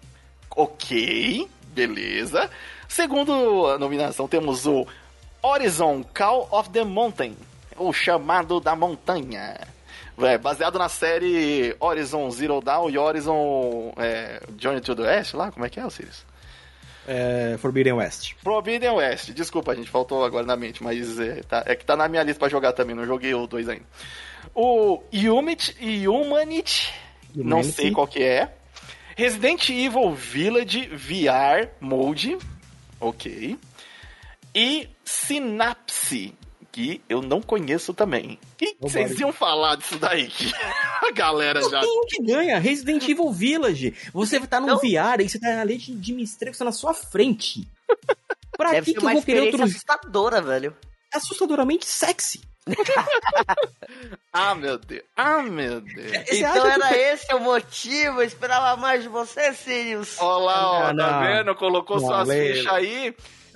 Ok, 0.55 1.47
beleza. 1.73 2.49
Segundo 2.87 3.67
a 3.67 3.77
nominação, 3.77 4.27
temos 4.27 4.65
o 4.65 4.87
Horizon 5.41 6.03
Call 6.13 6.47
of 6.51 6.69
the 6.69 6.83
Mountain, 6.83 7.35
o 7.79 7.91
chamado 7.93 8.59
da 8.59 8.75
montanha. 8.75 9.57
É, 10.21 10.37
baseado 10.37 10.77
na 10.77 10.89
série 10.89 11.73
Horizon 11.79 12.29
Zero 12.29 12.59
Dawn 12.61 12.89
e 12.89 12.97
Horizon 12.97 13.93
é, 13.97 14.41
Journey 14.57 14.81
to 14.81 14.93
the 14.95 15.03
West, 15.03 15.33
lá, 15.33 15.49
como 15.51 15.65
é 15.65 15.69
que 15.69 15.79
é, 15.79 15.85
Osiris? 15.85 16.25
É, 17.07 17.55
Forbidden 17.59 17.93
West. 17.93 18.33
Forbidden 18.43 18.91
West, 18.91 19.31
desculpa, 19.31 19.71
a 19.71 19.75
gente 19.75 19.89
faltou 19.89 20.23
agora 20.25 20.45
na 20.45 20.55
mente, 20.57 20.83
mas 20.83 21.17
é, 21.19 21.41
tá- 21.43 21.63
é 21.65 21.73
que 21.75 21.85
tá 21.85 21.95
na 21.95 22.07
minha 22.09 22.21
lista 22.21 22.37
pra 22.39 22.49
jogar 22.49 22.73
também, 22.73 22.93
não 22.95 23.05
joguei 23.05 23.33
o 23.33 23.47
dois 23.47 23.67
ainda. 23.69 23.85
O 24.53 25.01
Humit 25.13 25.75
e 25.79 26.05
Humanity, 26.07 26.93
não 27.33 27.63
sei 27.63 27.91
qual 27.91 28.05
que 28.05 28.21
é. 28.21 28.53
Resident 29.15 29.69
Evil 29.69 30.11
Village 30.13 30.87
VR 30.87 31.69
Mode, 31.79 32.37
ok. 32.99 33.57
E 34.53 34.89
Synapse, 35.03 36.33
que 36.71 37.01
eu 37.09 37.21
não 37.21 37.41
conheço 37.41 37.93
também. 37.93 38.39
O 38.53 38.55
que 38.57 38.75
vocês 38.79 39.19
iam 39.19 39.31
falar 39.33 39.75
disso 39.75 39.97
daí? 39.97 40.27
Que 40.27 40.51
a 41.07 41.11
galera 41.11 41.61
já... 41.69 41.79
Quem 41.81 42.01
que 42.07 42.23
ganha? 42.23 42.59
Resident 42.59 43.03
Evil 43.07 43.31
Village. 43.31 43.93
Você 44.13 44.39
tá 44.41 44.59
num 44.59 44.67
Não. 44.67 44.77
VR 44.77 45.21
e 45.21 45.29
você 45.29 45.39
tá 45.39 45.55
na 45.55 45.63
leite 45.63 45.93
de 45.93 46.13
mistrego, 46.13 46.53
você 46.53 46.59
tá 46.59 46.65
na 46.65 46.71
sua 46.71 46.93
frente. 46.93 47.67
Pra 48.57 48.71
Deve 48.71 48.85
que, 48.85 48.91
ser 48.91 48.99
que 48.99 49.05
eu 49.05 49.07
uma 49.09 49.13
vou 49.13 49.23
querer 49.23 49.37
experiência 49.45 49.63
outro 49.63 49.75
assustadora, 49.75 50.41
velho. 50.41 50.75
assustadoramente 51.13 51.85
sexy? 51.85 52.41
Ah, 54.31 54.53
meu 54.53 54.77
Deus. 54.77 55.03
Ah, 55.15 55.41
meu 55.41 55.81
Deus. 55.81 56.11
Você 56.27 56.37
então 56.37 56.51
acha 56.51 56.61
que- 56.61 56.67
era 56.95 56.97
esse 57.13 57.33
o 57.33 57.39
motivo, 57.39 58.21
eu 58.21 58.27
esperava 58.27 58.77
mais 58.79 59.01
de 59.01 59.09
você, 59.09 59.53
Sirius. 59.53 60.17
Olha 60.19 60.43
lá, 60.45 60.71
ó, 60.71 60.77
Ah, 60.83 60.85
tá 60.87 60.93
não. 60.93 61.19
vendo? 61.21 61.55
Colocou 61.55 61.99
Não, 61.99 62.07
suas 62.07 62.29
fichas 62.29 62.67
aí. 62.73 63.15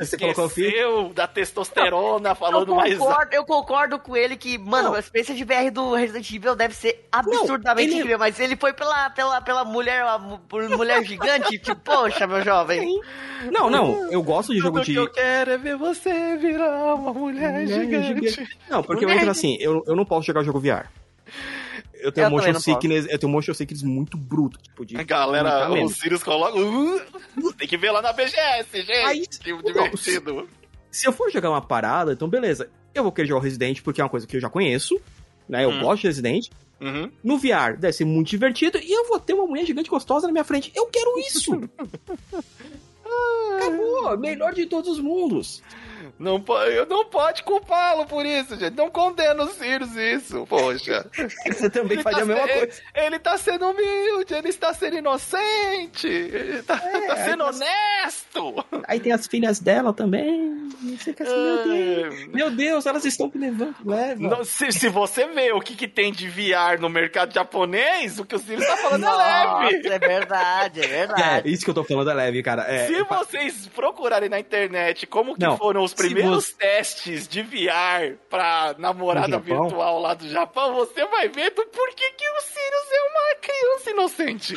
Você 0.10 0.18
colocou 0.18 0.46
o 0.46 0.50
filho? 0.50 1.10
Da 1.14 1.28
testosterona 1.28 2.30
Eu 2.30 2.36
falando 2.36 2.76
mais. 2.76 2.98
concordo, 2.98 3.34
eu 3.36 3.46
concordo 3.46 4.00
com 4.00 4.16
ele 4.16 4.36
que, 4.36 4.58
mano, 4.58 4.90
Não. 4.90 4.96
a 4.96 5.00
experiência 5.00 5.34
de 5.36 5.44
VR 5.44 5.72
do 5.72 5.94
Resident 5.94 6.30
Evil 6.32 6.56
deve 6.56 6.76
ser 6.76 7.08
absurdamente 7.12 7.90
ele- 7.90 7.96
incrível, 8.00 8.20
mas 8.20 8.40
ele 8.40 8.56
foi 8.56 8.74
pela, 8.74 9.10
pela, 9.10 9.42
pela 9.42 9.64
mulher, 9.66 10.04
por 10.48 10.68
mulher 10.70 11.04
gigante, 11.06 11.58
tipo, 11.60 11.76
poxa, 11.76 12.26
meu 12.28 12.42
jovem. 12.42 13.00
Não, 13.52 13.70
não, 13.70 14.12
eu 14.12 14.22
gosto 14.24 14.54
de 14.54 14.60
jogo 14.60 14.80
Tudo 14.80 14.86
de. 14.86 14.94
que 14.94 15.00
eu 15.00 15.12
quero 15.12 15.52
é 15.52 15.58
ver 15.58 15.76
você 15.78 16.38
virar 16.38 16.96
uma 16.96 17.14
mulher, 17.14 17.52
Mulher 17.52 17.68
gigante. 17.68 18.30
gigante. 18.30 18.58
Não, 18.70 18.82
porque 18.84 19.04
eu 19.04 19.10
Mulher 19.10 19.22
entro 19.22 19.32
assim, 19.32 19.58
eu, 19.60 19.84
eu 19.86 19.96
não 19.96 20.06
posso 20.06 20.26
jogar 20.26 20.44
jogo 20.44 20.60
VR. 20.60 20.86
Eu 21.96 22.12
tenho 22.12 22.28
Eu 22.28 22.32
motion 22.32 22.42
também 22.46 22.54
não 22.54 22.60
sickness, 22.62 23.08
eu 23.10 23.18
tenho 23.20 23.32
motion 23.32 23.54
sickness 23.54 23.84
muito 23.84 24.18
bruto, 24.18 24.60
tipo 24.62 24.86
de 24.86 24.98
A 24.98 25.04
galera, 25.04 25.70
o. 25.72 25.90
Sirius 25.90 26.24
coloca. 26.24 26.58
Uh, 26.60 27.54
tem 27.58 27.68
que 27.68 27.78
ver 27.78 27.92
lá 27.92 28.02
na 28.02 28.14
BGS, 28.14 28.82
gente. 28.82 28.92
Aí- 28.92 29.26
que 29.28 29.52
Não, 29.52 29.62
divertido. 29.62 30.48
Se 30.92 31.08
eu 31.08 31.12
for 31.14 31.32
jogar 31.32 31.50
uma 31.50 31.62
parada, 31.62 32.14
então 32.14 32.28
beleza. 32.28 32.70
Eu 32.94 33.02
vou 33.04 33.12
querer 33.12 33.28
jogar 33.28 33.40
o 33.40 33.44
Resident 33.44 33.82
porque 33.82 34.00
é 34.02 34.04
uma 34.04 34.10
coisa 34.10 34.28
que 34.28 34.36
eu 34.38 34.42
já 34.42 34.50
conheço, 34.50 35.00
né? 35.50 35.64
Eu 35.64 35.70
Hum. 35.72 35.82
gosto 35.82 36.02
de 36.02 36.08
Resident. 36.08 36.48
Uhum. 36.80 37.10
No 37.24 37.38
VR 37.38 37.78
deve 37.80 37.94
ser 37.94 38.04
muito 38.06 38.28
divertido 38.30 38.78
e 38.78 38.92
eu 38.92 39.08
vou 39.08 39.20
ter 39.20 39.34
uma 39.34 39.48
mulher 39.48 39.66
gigante 39.66 39.90
gostosa 39.90 40.28
na 40.28 40.34
minha 40.34 40.44
frente. 40.44 40.72
Eu 40.76 40.86
quero 40.88 41.18
isso! 41.20 41.52
Acabou! 43.58 44.18
Melhor 44.18 44.54
de 44.54 44.66
todos 44.66 44.90
os 44.92 45.00
mundos. 45.00 45.62
Não, 46.20 46.44
eu 46.72 46.86
não 46.86 47.06
pode 47.06 47.44
culpá-lo 47.44 48.06
por 48.06 48.26
isso, 48.26 48.58
gente. 48.58 48.76
Não 48.76 48.90
condena 48.90 49.44
o 49.44 49.48
Sirius 49.50 49.96
isso, 49.96 50.46
poxa. 50.48 51.06
Você 51.46 51.70
também 51.70 51.94
Ele 51.94 52.04
faz 52.04 52.16
tá 52.18 52.22
a 52.22 52.26
mesma 52.26 52.48
se- 52.48 52.54
coisa. 52.54 52.82
Ele, 52.96 53.06
ele 53.06 53.20
tá 53.20 53.38
sendo 53.38 53.70
humilde, 53.70 54.34
ele 54.34 54.50
está 54.50 54.74
sendo 54.74 54.98
inocente, 54.98 56.08
ele 56.08 56.64
tá, 56.64 56.78
tá 56.78 57.16
sendo 57.18 57.44
é, 57.44 57.46
honesto. 57.48 58.66
Aí 58.88 59.00
tem 59.00 59.12
as 59.12 59.28
filhas 59.28 59.60
dela 59.60 59.94
também. 59.94 60.64
Assim, 60.84 61.14
meu 61.20 61.64
Deus. 61.64 62.28
Meu 62.28 62.52
Deus, 62.52 62.86
elas 62.86 63.06
estão 63.06 63.32
me 63.34 63.40
levando. 63.40 63.76
Leva. 63.86 64.22
Não, 64.22 64.44
se, 64.44 64.72
se 64.72 64.90
você 64.90 65.26
vê 65.28 65.52
o 65.54 65.62
que, 65.62 65.76
que 65.76 65.88
tem 65.88 66.12
de 66.12 66.28
VR 66.28 66.80
no 66.80 66.90
mercado 66.90 67.34
japonês, 67.34 68.20
o 68.20 68.26
que 68.26 68.36
o 68.36 68.40
Sirius 68.40 68.66
tá 68.68 68.78
falando 68.78 69.06
é 69.06 69.12
leve. 69.14 69.78
Nossa, 69.78 69.96
é 69.96 70.00
verdade, 70.00 70.82
é 70.82 70.84
É, 70.84 70.88
verdade. 70.88 71.50
isso 71.52 71.64
que 71.64 71.70
eu 71.70 71.74
tô 71.74 71.84
falando 71.84 72.10
é 72.12 72.14
leve, 72.14 72.44
cara. 72.44 72.64
É, 72.64 72.88
Se 72.88 73.04
vocês 73.04 73.68
procurarem 73.74 74.28
na 74.30 74.40
internet 74.40 75.08
como 75.08 75.36
que 75.36 75.42
Não, 75.42 75.58
foram 75.58 75.84
os 75.84 75.93
primeiros 75.94 76.52
testes 76.52 77.28
de 77.28 77.42
VR 77.42 78.18
pra 78.30 78.76
namorada 78.78 79.38
virtual 79.40 80.00
lá 80.00 80.14
do 80.14 80.28
Japão, 80.30 80.74
você 80.76 81.06
vai 81.06 81.28
ver 81.30 81.52
do 81.52 81.66
porquê 81.66 82.12
que 82.18 82.30
o 82.30 82.42
Sirius 82.42 82.92
é 82.92 83.02
uma 83.10 83.36
criança 83.42 83.90
inocente. 83.92 84.56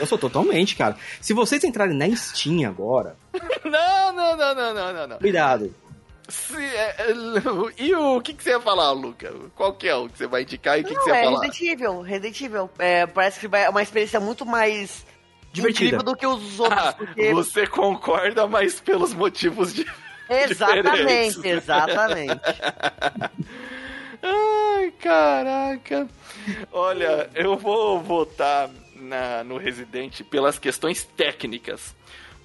Eu 0.00 0.06
sou 0.06 0.18
totalmente, 0.18 0.76
cara. 0.76 0.96
Se 1.20 1.32
vocês 1.32 1.62
entrarem 1.64 1.96
na 1.96 2.14
Steam 2.16 2.68
agora, 2.68 3.16
Não, 3.64 4.12
não, 4.12 4.36
não, 4.36 4.54
não, 4.54 4.74
não, 4.74 4.92
não, 4.92 5.06
não. 5.08 5.18
cuidado. 5.18 5.74
Se, 6.28 6.56
é, 6.56 6.96
é, 6.98 7.14
e 7.76 7.94
o 7.94 8.18
que, 8.22 8.32
que 8.32 8.42
você 8.42 8.50
ia 8.50 8.60
falar, 8.60 8.92
Luca? 8.92 9.30
Qual 9.54 9.74
que 9.74 9.86
é 9.86 9.94
o 9.94 10.08
que 10.08 10.16
você 10.16 10.26
vai 10.26 10.42
indicar 10.42 10.78
e 10.78 10.82
o 10.82 10.84
que, 10.86 10.94
que 10.94 11.00
você 11.02 11.10
ia 11.10 11.16
é 11.16 11.24
falar? 11.24 11.40
Resident 11.42 11.60
Evil, 11.72 12.00
Resident 12.00 12.40
Evil. 12.40 12.70
É, 12.78 13.06
parece 13.06 13.40
que 13.40 13.46
vai- 13.48 13.64
é 13.64 13.68
uma 13.68 13.82
experiência 13.82 14.18
muito 14.18 14.46
mais 14.46 15.04
Divertida. 15.52 15.98
do 15.98 16.16
que 16.16 16.26
os 16.26 16.58
outros, 16.58 16.78
Ah, 16.78 16.94
porque... 16.94 17.30
você 17.34 17.66
concorda, 17.66 18.46
mas 18.46 18.80
pelos 18.80 19.12
motivos 19.12 19.74
de. 19.74 19.84
Exatamente, 20.50 20.96
diferentes. 21.36 21.44
exatamente. 21.44 22.40
Ai, 24.22 24.90
caraca. 25.00 26.08
Olha, 26.72 27.28
eu 27.34 27.56
vou 27.56 28.00
votar 28.00 28.70
na, 28.96 29.44
no 29.44 29.58
Resident 29.58 30.22
pelas 30.22 30.58
questões 30.58 31.04
técnicas. 31.04 31.94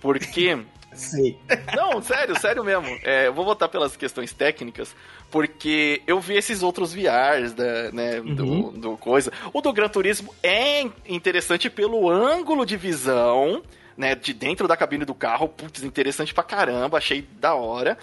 Porque. 0.02 0.58
Sei. 0.94 1.38
Não, 1.76 2.02
sério, 2.02 2.38
sério 2.40 2.64
mesmo. 2.64 2.88
É, 3.04 3.28
eu 3.28 3.34
vou 3.34 3.46
votar 3.46 3.70
pelas 3.70 3.96
questões 3.96 4.34
técnicas, 4.34 4.94
porque 5.30 6.02
eu 6.08 6.20
vi 6.20 6.34
esses 6.36 6.64
outros 6.64 6.92
VRs, 6.92 7.54
da, 7.54 7.92
né, 7.92 8.20
do, 8.20 8.44
Uhum. 8.44 8.72
do 8.72 8.98
coisa. 8.98 9.32
O 9.54 9.62
do 9.62 9.72
Gran 9.72 9.88
Turismo 9.88 10.34
é 10.42 10.82
interessante 11.08 11.70
pelo 11.70 12.10
ângulo 12.10 12.66
de 12.66 12.76
visão, 12.76 13.62
né, 14.00 14.16
de 14.16 14.34
dentro 14.34 14.66
da 14.66 14.78
cabine 14.78 15.04
do 15.04 15.14
carro. 15.14 15.50
Putz, 15.50 15.84
interessante 15.84 16.34
pra 16.34 16.42
caramba, 16.42 16.98
achei 16.98 17.28
da 17.40 17.54
hora. 17.54 17.98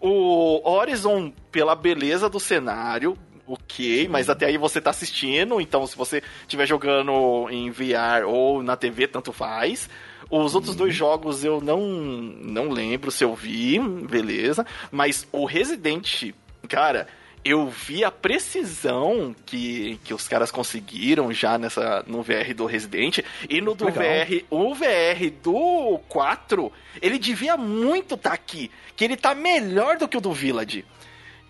O 0.00 0.62
Horizon, 0.64 1.32
pela 1.50 1.74
beleza 1.74 2.30
do 2.30 2.38
cenário, 2.38 3.18
ok, 3.46 4.06
mas 4.08 4.30
até 4.30 4.46
aí 4.46 4.56
você 4.56 4.80
tá 4.80 4.90
assistindo, 4.90 5.60
então 5.60 5.84
se 5.86 5.96
você 5.96 6.22
estiver 6.42 6.66
jogando 6.66 7.48
em 7.50 7.68
VR 7.68 8.24
ou 8.26 8.62
na 8.62 8.76
TV, 8.76 9.08
tanto 9.08 9.32
faz. 9.32 9.90
Os 10.30 10.54
outros 10.54 10.76
dois 10.76 10.94
jogos 10.94 11.42
eu 11.42 11.60
não, 11.60 11.80
não 11.80 12.70
lembro 12.70 13.10
se 13.10 13.24
eu 13.24 13.34
vi, 13.34 13.80
beleza. 14.08 14.64
Mas 14.92 15.26
o 15.32 15.44
Resident, 15.44 16.32
cara, 16.68 17.08
eu 17.44 17.68
vi 17.68 18.04
a 18.04 18.10
precisão 18.10 19.34
que, 19.46 19.98
que 20.04 20.12
os 20.12 20.28
caras 20.28 20.50
conseguiram 20.50 21.32
já 21.32 21.56
nessa 21.56 22.04
no 22.06 22.22
VR 22.22 22.54
do 22.54 22.66
Resident. 22.66 23.20
E 23.48 23.60
no 23.60 23.74
do 23.74 23.86
Legal. 23.86 24.04
VR, 24.04 24.44
o 24.50 24.74
VR 24.74 25.30
do 25.42 25.98
4, 26.08 26.72
ele 27.00 27.18
devia 27.18 27.56
muito 27.56 28.14
estar 28.14 28.32
aqui. 28.32 28.70
Que 28.94 29.04
ele 29.04 29.16
tá 29.16 29.34
melhor 29.34 29.96
do 29.96 30.06
que 30.06 30.16
o 30.16 30.20
do 30.20 30.32
Village. 30.32 30.84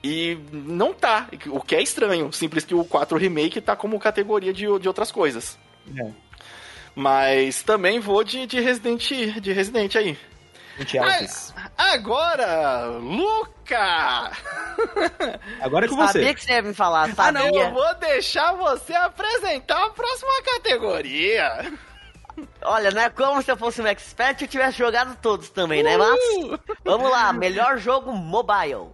E 0.02 0.38
não 0.52 0.94
tá, 0.94 1.28
o 1.48 1.60
que 1.60 1.74
é 1.74 1.82
estranho. 1.82 2.32
Simples 2.32 2.64
que 2.64 2.74
o 2.74 2.84
4 2.84 3.18
Remake 3.18 3.60
tá 3.60 3.76
como 3.76 3.98
categoria 3.98 4.52
de, 4.52 4.66
de 4.78 4.88
outras 4.88 5.10
coisas. 5.10 5.58
É. 5.96 6.10
Mas 6.94 7.62
também 7.62 8.00
vou 8.00 8.24
de, 8.24 8.46
de 8.46 8.60
Resident 8.60 9.10
de 9.40 9.52
Resident 9.52 9.96
aí. 9.96 10.16
Gente, 10.80 10.98
Alves. 10.98 11.54
Agora, 11.76 12.84
Luca! 12.86 14.30
Agora 15.60 15.86
é 15.86 15.88
com 15.88 15.96
Sabia 15.96 16.22
você. 16.22 16.34
que 16.34 16.42
você 16.44 16.52
ia 16.52 16.62
me 16.62 16.74
falar, 16.74 17.10
Ah, 17.18 17.30
não, 17.32 17.42
sabia. 17.42 17.60
eu 17.64 17.70
vou 17.72 17.94
deixar 17.96 18.52
você 18.54 18.94
apresentar 18.94 19.84
a 19.84 19.90
próxima 19.90 20.30
categoria. 20.42 21.72
Olha, 22.62 22.90
não 22.90 23.02
é 23.02 23.10
como 23.10 23.42
se 23.42 23.50
eu 23.50 23.56
fosse 23.56 23.82
um 23.82 23.86
expert 23.86 24.40
e 24.40 24.44
eu 24.44 24.48
tivesse 24.48 24.78
jogado 24.78 25.16
todos 25.20 25.50
também, 25.50 25.82
né? 25.82 25.96
Mas, 25.98 26.18
Uh! 26.36 26.58
vamos 26.84 27.10
lá, 27.10 27.32
melhor 27.32 27.76
jogo 27.78 28.12
mobile. 28.12 28.88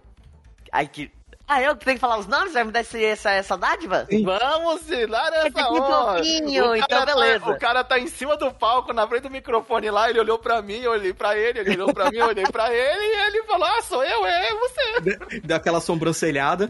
Ai, 0.71 0.87
que... 0.87 1.09
Ah, 1.47 1.61
eu 1.61 1.77
que 1.77 1.85
tenho 1.85 1.95
que 1.95 2.01
falar 2.01 2.17
os 2.17 2.27
nomes? 2.27 2.53
Vai 2.53 2.63
me 2.65 2.71
dar 2.71 2.81
esse- 2.81 3.03
essa, 3.05 3.31
essa 3.31 3.57
dádiva? 3.57 4.05
Vamos 4.11 4.81
dar 4.85 5.31
essa 5.45 5.69
um 5.71 5.81
hora. 5.81 6.13
pouquinho, 6.15 6.63
O 6.65 6.67
cara 6.67 6.77
então 6.79 6.99
tá- 6.99 7.05
beleza. 7.05 7.49
o 7.49 7.57
cara 7.59 7.83
tá 7.85 7.97
em 7.99 8.07
cima 8.07 8.35
do 8.35 8.51
palco, 8.51 8.91
na 8.91 9.07
frente 9.07 9.23
do 9.23 9.29
microfone 9.29 9.89
lá, 9.89 10.09
ele 10.09 10.19
olhou 10.19 10.37
pra 10.37 10.61
mim, 10.61 10.79
eu 10.81 10.91
olhei 10.91 11.13
pra 11.13 11.37
ele, 11.37 11.59
ele 11.59 11.71
olhou 11.71 11.93
pra 11.93 12.11
mim, 12.11 12.17
eu 12.17 12.27
olhei 12.27 12.45
pra 12.51 12.73
ele, 12.73 13.01
e 13.01 13.27
ele 13.27 13.43
falou, 13.43 13.65
ah, 13.65 13.81
sou 13.81 14.03
eu, 14.03 14.25
é 14.25 14.49
você. 14.55 15.39
Deu 15.41 15.55
aquela 15.55 15.79
sobrancelhada. 15.79 16.69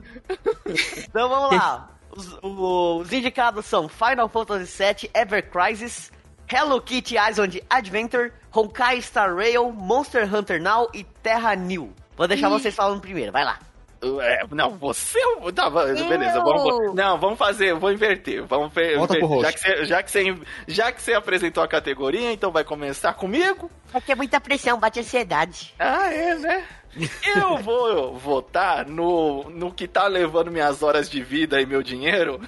Então 0.99 1.27
vamos 1.27 1.57
lá. 1.57 1.89
Os, 2.15 2.37
os 2.41 3.13
indicados 3.13 3.65
são 3.65 3.87
Final 3.89 4.29
Fantasy 4.29 4.65
VII 4.83 5.11
Ever 5.13 5.49
Crisis, 5.49 6.11
Hello 6.51 6.79
Kitty 6.81 7.15
Island 7.17 7.63
Adventure, 7.69 8.31
Honkai 8.55 9.01
Star 9.01 9.35
Rail, 9.35 9.71
Monster 9.71 10.31
Hunter 10.33 10.61
Now 10.61 10.89
e 10.93 11.03
Terra 11.03 11.55
New. 11.55 11.93
Vou 12.15 12.27
deixar 12.27 12.49
vocês 12.49 12.75
falando 12.75 13.01
primeiro, 13.01 13.31
vai 13.31 13.43
lá. 13.43 13.59
É, 14.21 14.43
não, 14.51 14.77
você. 14.77 15.19
Tá, 15.55 15.69
va- 15.69 15.85
beleza, 15.85 16.39
vamos. 16.41 16.93
Não, 16.95 17.19
vamos 17.19 17.37
fazer, 17.37 17.73
vou 17.73 17.91
inverter. 17.91 18.43
Vamos 18.45 18.71
ver. 18.73 18.97
Já, 19.41 19.51
que 19.51 19.59
você, 19.59 19.85
já, 19.85 20.03
que 20.03 20.11
você, 20.11 20.35
já 20.67 20.91
que 20.91 21.01
você 21.01 21.13
apresentou 21.13 21.63
a 21.63 21.67
categoria, 21.67 22.31
então 22.31 22.51
vai 22.51 22.63
começar 22.63 23.13
comigo? 23.13 23.69
Aqui 23.93 24.11
é 24.11 24.15
muita 24.15 24.39
pressão, 24.39 24.79
bate 24.79 24.99
ansiedade. 24.99 25.73
Ah, 25.79 26.13
é, 26.13 26.35
né? 26.35 26.63
Eu 27.35 27.57
vou 27.57 28.15
votar 28.15 28.87
no, 28.87 29.49
no 29.51 29.71
que 29.71 29.87
tá 29.87 30.07
levando 30.07 30.49
minhas 30.51 30.81
horas 30.81 31.07
de 31.09 31.21
vida 31.21 31.61
e 31.61 31.65
meu 31.65 31.83
dinheiro. 31.83 32.39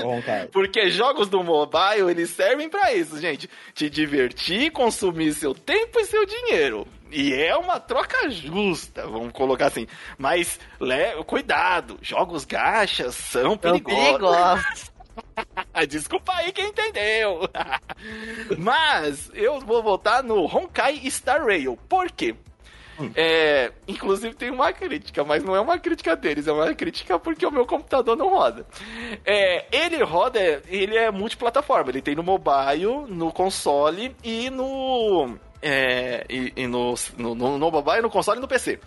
Bom, 0.00 0.22
cara. 0.22 0.48
Porque 0.52 0.88
jogos 0.88 1.28
do 1.28 1.42
mobile, 1.42 2.08
eles 2.10 2.30
servem 2.30 2.68
pra 2.68 2.92
isso, 2.94 3.18
gente. 3.20 3.50
Te 3.74 3.90
divertir, 3.90 4.70
consumir 4.70 5.32
seu 5.34 5.52
tempo 5.54 5.98
e 5.98 6.04
seu 6.04 6.24
dinheiro. 6.24 6.86
E 7.12 7.34
é 7.34 7.54
uma 7.56 7.78
troca 7.78 8.30
justa, 8.30 9.06
vamos 9.06 9.32
colocar 9.32 9.66
assim. 9.66 9.86
Mas, 10.16 10.58
le... 10.80 11.22
cuidado, 11.24 11.98
jogos 12.00 12.44
gachas 12.46 13.14
são 13.14 13.50
São 13.50 13.58
perigosos. 13.58 14.00
perigosos. 14.00 14.92
Desculpa 15.88 16.32
aí 16.34 16.52
quem 16.52 16.68
entendeu. 16.68 17.40
Mas 18.58 19.30
eu 19.34 19.60
vou 19.60 19.82
votar 19.82 20.22
no 20.22 20.44
Honkai 20.44 21.02
Star 21.10 21.44
Rail. 21.44 21.78
Por 21.88 22.10
quê? 22.10 22.34
É, 23.14 23.72
inclusive 23.88 24.34
tem 24.34 24.50
uma 24.50 24.72
crítica, 24.72 25.24
mas 25.24 25.42
não 25.42 25.56
é 25.56 25.60
uma 25.60 25.78
crítica 25.78 26.14
deles, 26.14 26.46
é 26.46 26.52
uma 26.52 26.72
crítica 26.74 27.18
porque 27.18 27.44
o 27.44 27.50
meu 27.50 27.66
computador 27.66 28.16
não 28.16 28.28
roda. 28.28 28.66
É, 29.24 29.64
ele 29.72 30.02
roda, 30.04 30.38
ele 30.68 30.96
é 30.96 31.10
multiplataforma, 31.10 31.90
ele 31.90 32.02
tem 32.02 32.14
no 32.14 32.22
mobile, 32.22 33.06
no 33.08 33.32
console 33.32 34.14
e 34.22 34.50
no. 34.50 35.36
É, 35.62 36.26
e, 36.28 36.52
e 36.56 36.66
no, 36.66 36.94
no, 37.16 37.34
no, 37.34 37.58
no 37.58 37.70
mobile, 37.70 38.02
no 38.02 38.10
console 38.10 38.38
e 38.38 38.40
no 38.40 38.48
PC. 38.48 38.80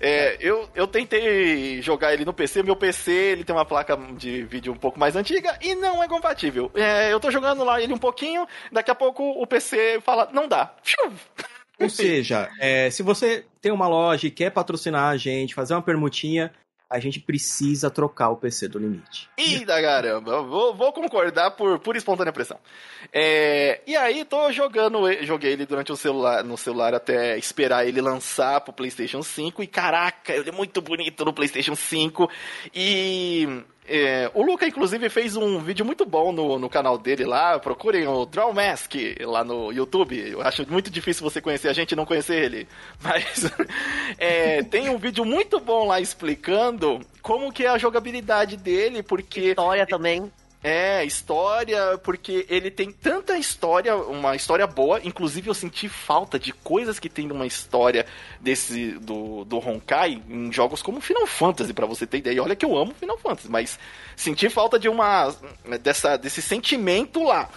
É, 0.00 0.36
eu, 0.40 0.68
eu 0.74 0.86
tentei 0.86 1.82
jogar 1.82 2.14
ele 2.14 2.24
no 2.24 2.32
PC, 2.32 2.62
meu 2.62 2.76
PC 2.76 3.10
ele 3.10 3.44
tem 3.44 3.54
uma 3.54 3.64
placa 3.64 3.96
de 4.16 4.42
vídeo 4.44 4.72
um 4.72 4.76
pouco 4.76 4.98
mais 4.98 5.16
antiga 5.16 5.58
e 5.60 5.74
não 5.74 6.02
é 6.02 6.06
compatível. 6.08 6.70
É, 6.74 7.12
eu 7.12 7.18
tô 7.18 7.30
jogando 7.30 7.64
lá 7.64 7.80
ele 7.82 7.92
um 7.92 7.98
pouquinho, 7.98 8.46
daqui 8.70 8.90
a 8.90 8.94
pouco 8.94 9.24
o 9.24 9.46
PC 9.46 10.00
fala, 10.02 10.28
não 10.32 10.46
dá. 10.46 10.72
Ou 11.80 11.88
seja, 11.88 12.48
é, 12.60 12.90
se 12.90 13.02
você 13.02 13.44
tem 13.60 13.72
uma 13.72 13.88
loja 13.88 14.26
e 14.26 14.30
quer 14.30 14.50
patrocinar 14.50 15.10
a 15.10 15.16
gente, 15.16 15.54
fazer 15.54 15.74
uma 15.74 15.82
permutinha, 15.82 16.52
a 16.90 16.98
gente 16.98 17.20
precisa 17.20 17.90
trocar 17.90 18.30
o 18.30 18.36
PC 18.36 18.68
do 18.68 18.78
limite. 18.78 19.28
Eita 19.36 19.80
caramba, 19.82 20.42
vou, 20.42 20.74
vou 20.74 20.92
concordar 20.92 21.50
por, 21.50 21.78
por 21.80 21.96
espontânea 21.96 22.32
pressão. 22.32 22.58
É, 23.12 23.82
e 23.86 23.94
aí, 23.94 24.24
tô 24.24 24.50
jogando, 24.52 25.00
joguei 25.24 25.52
ele 25.52 25.66
durante 25.66 25.92
o 25.92 25.96
celular, 25.96 26.42
no 26.42 26.56
celular 26.56 26.94
até 26.94 27.36
esperar 27.36 27.86
ele 27.86 28.00
lançar 28.00 28.60
pro 28.62 28.72
PlayStation 28.72 29.22
5. 29.22 29.62
E 29.62 29.66
caraca, 29.66 30.32
ele 30.32 30.48
é 30.48 30.52
muito 30.52 30.80
bonito 30.80 31.24
no 31.24 31.32
PlayStation 31.32 31.74
5. 31.74 32.30
E 32.74 33.64
é, 33.88 34.30
o 34.34 34.42
Luca, 34.42 34.66
inclusive, 34.66 35.08
fez 35.08 35.34
um 35.34 35.58
vídeo 35.58 35.84
muito 35.84 36.04
bom 36.04 36.30
no, 36.30 36.58
no 36.58 36.68
canal 36.68 36.98
dele 36.98 37.24
lá. 37.24 37.58
Procurem 37.58 38.06
o 38.06 38.26
Draw 38.26 38.52
Mask 38.52 38.94
lá 39.22 39.42
no 39.42 39.72
YouTube. 39.72 40.18
Eu 40.18 40.42
acho 40.42 40.70
muito 40.70 40.90
difícil 40.90 41.22
você 41.22 41.40
conhecer 41.40 41.68
a 41.68 41.72
gente 41.72 41.92
e 41.92 41.96
não 41.96 42.04
conhecer 42.04 42.42
ele. 42.44 42.68
Mas 43.02 43.50
é, 44.18 44.62
tem 44.62 44.90
um 44.90 44.98
vídeo 44.98 45.24
muito 45.24 45.58
bom 45.58 45.86
lá 45.86 46.00
explicando 46.00 47.00
como 47.22 47.52
que 47.52 47.64
é 47.64 47.68
a 47.68 47.78
jogabilidade 47.78 48.56
dele, 48.56 49.02
porque 49.02 49.50
História 49.50 49.86
também. 49.86 50.30
É, 50.62 51.04
história, 51.04 51.96
porque 51.98 52.44
ele 52.48 52.70
tem 52.70 52.90
tanta 52.90 53.38
história, 53.38 53.94
uma 53.96 54.34
história 54.34 54.66
boa, 54.66 55.00
inclusive 55.04 55.48
eu 55.48 55.54
senti 55.54 55.88
falta 55.88 56.38
de 56.38 56.52
coisas 56.52 56.98
que 56.98 57.08
tem 57.08 57.28
numa 57.28 57.46
história 57.46 58.04
desse 58.40 58.92
do, 58.92 59.44
do 59.44 59.58
Honkai 59.58 60.20
em 60.28 60.52
jogos 60.52 60.82
como 60.82 61.00
Final 61.00 61.26
Fantasy, 61.26 61.72
pra 61.72 61.86
você 61.86 62.06
ter 62.06 62.18
ideia. 62.18 62.42
Olha 62.42 62.56
que 62.56 62.64
eu 62.64 62.76
amo 62.76 62.92
Final 62.98 63.18
Fantasy, 63.18 63.48
mas 63.48 63.78
senti 64.16 64.48
falta 64.48 64.78
de 64.78 64.88
uma 64.88 65.32
dessa 65.80 66.16
desse 66.16 66.42
sentimento 66.42 67.22
lá. 67.22 67.48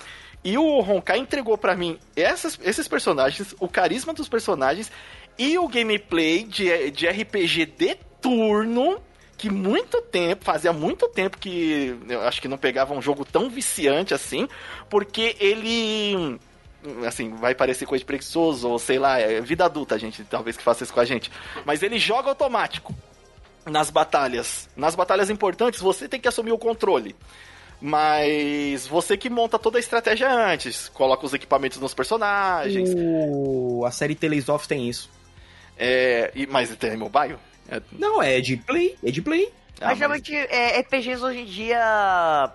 E 0.43 0.57
o 0.57 0.79
Honkai 0.79 1.19
entregou 1.19 1.57
para 1.57 1.75
mim 1.75 1.99
essas, 2.15 2.59
esses 2.63 2.87
personagens, 2.87 3.55
o 3.59 3.67
carisma 3.67 4.13
dos 4.13 4.27
personagens 4.27 4.91
e 5.37 5.57
o 5.57 5.67
gameplay 5.67 6.43
de, 6.43 6.91
de 6.91 7.07
RPG 7.07 7.65
de 7.65 7.95
turno 8.19 9.01
que 9.41 9.49
muito 9.49 9.99
tempo, 10.03 10.45
fazia 10.45 10.71
muito 10.71 11.07
tempo 11.07 11.39
que 11.39 11.97
eu 12.07 12.21
acho 12.21 12.39
que 12.39 12.47
não 12.47 12.59
pegava 12.59 12.93
um 12.93 13.01
jogo 13.01 13.25
tão 13.25 13.49
viciante 13.49 14.13
assim, 14.13 14.47
porque 14.87 15.35
ele 15.39 16.39
assim, 17.07 17.33
vai 17.33 17.55
parecer 17.55 17.87
coisa 17.87 18.01
de 18.01 18.05
preguiçoso, 18.05 18.69
ou 18.69 18.77
sei 18.77 18.99
lá, 18.99 19.19
é 19.19 19.41
vida 19.41 19.65
adulta, 19.65 19.97
gente, 19.97 20.23
talvez 20.25 20.55
que 20.55 20.61
faça 20.61 20.83
isso 20.83 20.93
com 20.93 20.99
a 20.99 21.05
gente. 21.05 21.31
Mas 21.65 21.81
ele 21.81 21.97
joga 21.97 22.29
automático 22.29 22.93
nas 23.65 23.89
batalhas. 23.89 24.69
Nas 24.75 24.93
batalhas 24.93 25.31
importantes, 25.31 25.81
você 25.81 26.07
tem 26.07 26.19
que 26.19 26.27
assumir 26.27 26.51
o 26.51 26.57
controle. 26.59 27.15
Mas 27.81 28.85
você 28.85 29.17
que 29.17 29.27
monta 29.27 29.57
toda 29.57 29.79
a 29.79 29.79
estratégia 29.79 30.31
antes, 30.31 30.87
coloca 30.89 31.25
os 31.25 31.33
equipamentos 31.33 31.79
nos 31.79 31.95
personagens. 31.95 32.91
O... 32.95 33.83
A 33.87 33.91
série 33.91 34.13
Tales 34.13 34.49
of 34.49 34.67
tem 34.67 34.87
isso. 34.87 35.09
É, 35.75 36.31
e, 36.35 36.45
mas 36.45 36.69
tem 36.75 36.95
mobile? 36.95 37.39
É... 37.71 37.81
Não, 37.93 38.21
é 38.21 38.41
de 38.41 38.57
play, 38.57 38.95
é 39.03 39.09
de 39.09 39.21
play. 39.21 39.51
Ah, 39.79 39.87
mas 39.87 39.97
geralmente 39.97 40.35
é, 40.35 40.79
RPGs 40.81 41.23
hoje 41.23 41.39
em 41.39 41.45
dia. 41.45 42.51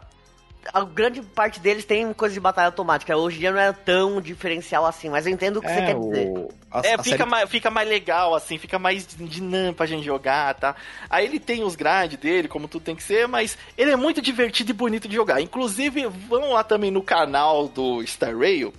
A 0.74 0.82
grande 0.82 1.22
parte 1.22 1.60
deles 1.60 1.84
tem 1.84 2.12
coisa 2.12 2.34
de 2.34 2.40
batalha 2.40 2.66
automática. 2.66 3.16
Hoje 3.16 3.36
em 3.36 3.40
dia 3.40 3.52
não 3.52 3.60
é 3.60 3.72
tão 3.72 4.20
diferencial 4.20 4.84
assim, 4.84 5.08
mas 5.08 5.24
eu 5.24 5.32
entendo 5.32 5.58
o 5.58 5.60
que 5.60 5.68
é, 5.68 5.74
você 5.74 5.86
quer 5.86 5.96
o... 5.96 6.00
dizer. 6.00 6.48
A, 6.70 6.80
é, 6.84 6.94
a 6.94 7.02
fica, 7.02 7.18
série... 7.18 7.30
mais, 7.30 7.48
fica 7.48 7.70
mais 7.70 7.88
legal, 7.88 8.34
assim, 8.34 8.58
fica 8.58 8.78
mais 8.78 9.06
dinâmico 9.06 9.76
pra 9.76 9.86
gente 9.86 10.04
jogar, 10.04 10.54
tá? 10.54 10.74
Aí 11.08 11.24
ele 11.24 11.38
tem 11.38 11.62
os 11.62 11.76
grind 11.76 12.14
dele, 12.14 12.48
como 12.48 12.66
tudo 12.66 12.82
tem 12.82 12.96
que 12.96 13.02
ser, 13.02 13.28
mas 13.28 13.56
ele 13.78 13.92
é 13.92 13.96
muito 13.96 14.20
divertido 14.20 14.70
e 14.70 14.74
bonito 14.74 15.08
de 15.08 15.14
jogar. 15.14 15.40
Inclusive, 15.40 16.06
vão 16.06 16.52
lá 16.52 16.64
também 16.64 16.90
no 16.90 17.02
canal 17.02 17.68
do 17.68 18.04
Star 18.04 18.36
Rail 18.36 18.74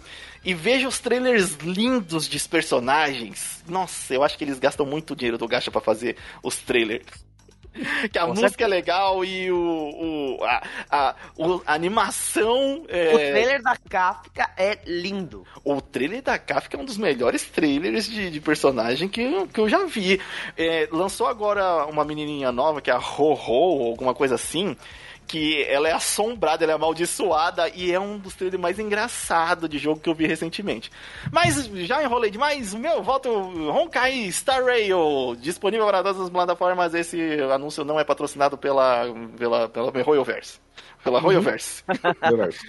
e 0.47 0.53
veja 0.53 0.87
os 0.87 0.97
trailers 0.97 1.57
lindos 1.57 2.25
de 2.25 2.39
personagens. 2.47 3.61
Nossa, 3.67 4.13
eu 4.13 4.23
acho 4.23 4.37
que 4.37 4.45
eles 4.45 4.59
gastam 4.59 4.85
muito 4.85 5.13
dinheiro 5.13 5.37
do 5.37 5.45
gacha 5.45 5.69
para 5.69 5.81
fazer 5.81 6.15
os 6.41 6.55
trailers. 6.55 7.03
que 8.09 8.17
a 8.17 8.21
Com 8.21 8.29
música 8.29 8.47
certeza. 8.47 8.63
é 8.63 8.67
legal 8.67 9.25
e 9.25 9.51
o, 9.51 10.37
o 10.39 10.43
a, 10.45 10.63
a, 10.89 11.15
o, 11.37 11.61
a 11.65 11.73
animação. 11.73 12.85
É... 12.87 13.13
O 13.13 13.17
trailer 13.17 13.61
da 13.61 13.75
Kafka 13.75 14.49
é 14.55 14.79
lindo. 14.85 15.45
O 15.65 15.81
trailer 15.81 16.21
da 16.21 16.39
Kafka 16.39 16.77
é 16.77 16.79
um 16.79 16.85
dos 16.85 16.97
melhores 16.97 17.43
trailers 17.43 18.07
de, 18.07 18.29
de 18.29 18.39
personagem 18.39 19.09
que, 19.09 19.21
eu, 19.21 19.47
que 19.49 19.59
eu 19.59 19.67
já 19.67 19.85
vi. 19.85 20.21
É, 20.55 20.87
lançou 20.93 21.27
agora 21.27 21.85
uma 21.87 22.05
menininha 22.05 22.53
nova 22.53 22.79
que 22.79 22.89
é 22.89 22.93
a 22.93 22.99
Ho-Ho, 22.99 23.51
ou 23.51 23.87
alguma 23.89 24.15
coisa 24.15 24.35
assim 24.35 24.77
que 25.27 25.63
ela 25.63 25.89
é 25.89 25.91
assombrada, 25.91 26.63
ela 26.63 26.71
é 26.71 26.75
amaldiçoada 26.75 27.69
e 27.69 27.91
é 27.91 27.99
um 27.99 28.17
dos 28.17 28.33
trailers 28.33 28.61
mais 28.61 28.79
engraçados 28.79 29.69
de 29.69 29.77
jogo 29.77 29.99
que 29.99 30.09
eu 30.09 30.15
vi 30.15 30.25
recentemente. 30.25 30.89
Mas 31.31 31.65
já 31.85 32.01
enrolei 32.01 32.31
demais, 32.31 32.73
meu, 32.73 33.03
volto 33.03 33.29
Honkai 33.29 34.31
Star 34.31 34.63
Rail, 34.63 35.35
disponível 35.39 35.85
para 35.85 36.01
todas 36.01 36.21
as 36.21 36.29
plataformas. 36.29 36.93
Esse 36.93 37.39
anúncio 37.53 37.83
não 37.83 37.99
é 37.99 38.03
patrocinado 38.03 38.57
pela 38.57 39.05
pela 39.37 39.67
pela 39.67 39.91
Royalverse. 40.03 40.59
Pela 41.03 41.19
Royalverse. 41.19 41.83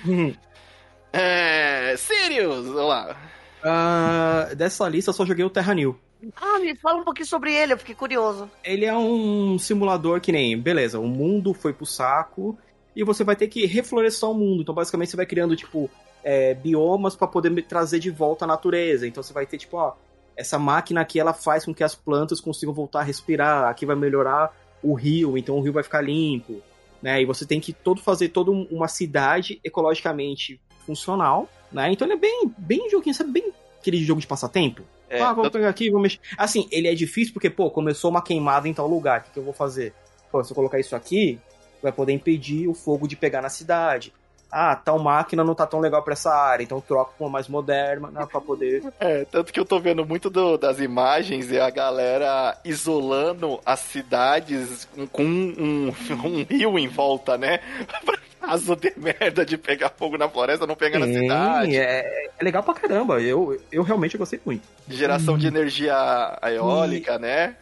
Uhum. 0.04 0.34
é, 1.12 1.94
Sirius, 1.96 2.66
vamos 2.66 2.88
lá. 2.88 3.16
Uh, 3.62 4.54
dessa 4.54 4.88
lista 4.88 5.10
eu 5.10 5.14
só 5.14 5.24
joguei 5.24 5.44
o 5.44 5.50
Terra 5.50 5.74
New. 5.74 5.98
Ah, 6.36 6.58
me 6.58 6.74
fala 6.76 7.00
um 7.00 7.04
pouquinho 7.04 7.26
sobre 7.26 7.54
ele, 7.54 7.72
eu 7.72 7.78
fiquei 7.78 7.94
curioso. 7.94 8.50
Ele 8.64 8.84
é 8.84 8.96
um 8.96 9.58
simulador 9.58 10.20
que 10.20 10.32
nem, 10.32 10.58
beleza, 10.58 10.98
o 10.98 11.06
mundo 11.06 11.54
foi 11.54 11.72
pro 11.72 11.86
saco 11.86 12.58
e 12.94 13.04
você 13.04 13.22
vai 13.22 13.36
ter 13.36 13.48
que 13.48 13.64
reflorestar 13.66 14.28
o 14.28 14.34
mundo. 14.34 14.62
Então, 14.62 14.74
basicamente, 14.74 15.10
você 15.10 15.16
vai 15.16 15.26
criando, 15.26 15.54
tipo, 15.54 15.88
é, 16.24 16.54
biomas 16.54 17.14
para 17.14 17.28
poder 17.28 17.62
trazer 17.62 18.00
de 18.00 18.10
volta 18.10 18.44
a 18.44 18.48
natureza. 18.48 19.06
Então, 19.06 19.22
você 19.22 19.32
vai 19.32 19.46
ter, 19.46 19.58
tipo, 19.58 19.76
ó, 19.76 19.94
essa 20.36 20.58
máquina 20.58 21.00
aqui, 21.00 21.20
ela 21.20 21.32
faz 21.32 21.64
com 21.64 21.74
que 21.74 21.84
as 21.84 21.94
plantas 21.94 22.40
consigam 22.40 22.74
voltar 22.74 23.00
a 23.00 23.04
respirar. 23.04 23.68
Aqui 23.68 23.86
vai 23.86 23.94
melhorar 23.94 24.52
o 24.82 24.94
rio, 24.94 25.38
então 25.38 25.56
o 25.56 25.60
rio 25.60 25.72
vai 25.72 25.82
ficar 25.82 26.00
limpo. 26.00 26.60
Né? 27.00 27.22
E 27.22 27.24
você 27.24 27.46
tem 27.46 27.60
que 27.60 27.72
todo 27.72 28.00
fazer 28.00 28.30
toda 28.30 28.50
uma 28.50 28.88
cidade 28.88 29.60
ecologicamente 29.62 30.60
funcional, 30.84 31.48
né? 31.70 31.92
Então 31.92 32.06
ele 32.06 32.14
é 32.14 32.18
bem, 32.18 32.52
bem 32.58 32.90
joguinho, 32.90 33.14
sabe? 33.14 33.30
Bem 33.30 33.52
aquele 33.78 34.02
jogo 34.02 34.20
de 34.20 34.26
passatempo. 34.26 34.82
É, 35.08 35.20
ah, 35.20 35.32
vamos 35.32 35.50
pegar 35.50 35.68
aqui, 35.68 35.90
vamos 35.90 36.02
mexer. 36.02 36.20
Assim, 36.36 36.68
ele 36.70 36.88
é 36.88 36.94
difícil 36.94 37.32
porque, 37.32 37.48
pô, 37.48 37.70
começou 37.70 38.10
uma 38.10 38.22
queimada 38.22 38.68
em 38.68 38.74
tal 38.74 38.86
lugar. 38.86 39.20
O 39.20 39.22
que, 39.24 39.30
que 39.30 39.38
eu 39.38 39.44
vou 39.44 39.54
fazer? 39.54 39.92
Pô, 40.30 40.42
se 40.44 40.52
eu 40.52 40.54
colocar 40.54 40.78
isso 40.78 40.94
aqui, 40.94 41.38
vai 41.82 41.92
poder 41.92 42.12
impedir 42.12 42.68
o 42.68 42.74
fogo 42.74 43.08
de 43.08 43.16
pegar 43.16 43.40
na 43.40 43.48
cidade. 43.48 44.12
Ah, 44.50 44.74
tal 44.74 44.98
máquina 44.98 45.44
não 45.44 45.54
tá 45.54 45.66
tão 45.66 45.78
legal 45.80 46.02
pra 46.02 46.14
essa 46.14 46.34
área, 46.34 46.64
então 46.64 46.80
troca 46.80 47.12
com 47.18 47.24
uma 47.24 47.30
mais 47.30 47.48
moderna 47.48 48.10
né, 48.10 48.26
pra 48.30 48.40
poder. 48.40 48.82
É, 49.00 49.24
tanto 49.24 49.52
que 49.52 49.60
eu 49.60 49.64
tô 49.64 49.78
vendo 49.78 50.04
muito 50.04 50.28
do, 50.28 50.56
das 50.56 50.80
imagens 50.80 51.50
e 51.50 51.60
a 51.60 51.70
galera 51.70 52.58
isolando 52.64 53.60
as 53.64 53.80
cidades 53.80 54.88
com 55.12 55.24
um, 55.24 55.92
um 56.24 56.42
rio 56.42 56.78
em 56.78 56.88
volta, 56.88 57.38
né? 57.38 57.60
caso 58.40 58.74
de 58.76 58.92
merda 58.96 59.44
de 59.44 59.58
pegar 59.58 59.90
fogo 59.90 60.16
na 60.16 60.28
floresta, 60.28 60.66
não 60.66 60.74
pegar 60.74 61.00
Sim, 61.00 61.12
na 61.12 61.20
cidade. 61.20 61.76
É, 61.76 62.30
é 62.38 62.44
legal 62.44 62.62
pra 62.62 62.74
caramba. 62.74 63.20
Eu, 63.20 63.60
eu 63.70 63.82
realmente 63.82 64.16
gostei 64.16 64.40
muito. 64.44 64.66
Geração 64.88 65.34
hum. 65.34 65.38
de 65.38 65.46
energia 65.46 65.94
eólica, 66.42 67.14
e... 67.14 67.18
né? 67.18 67.56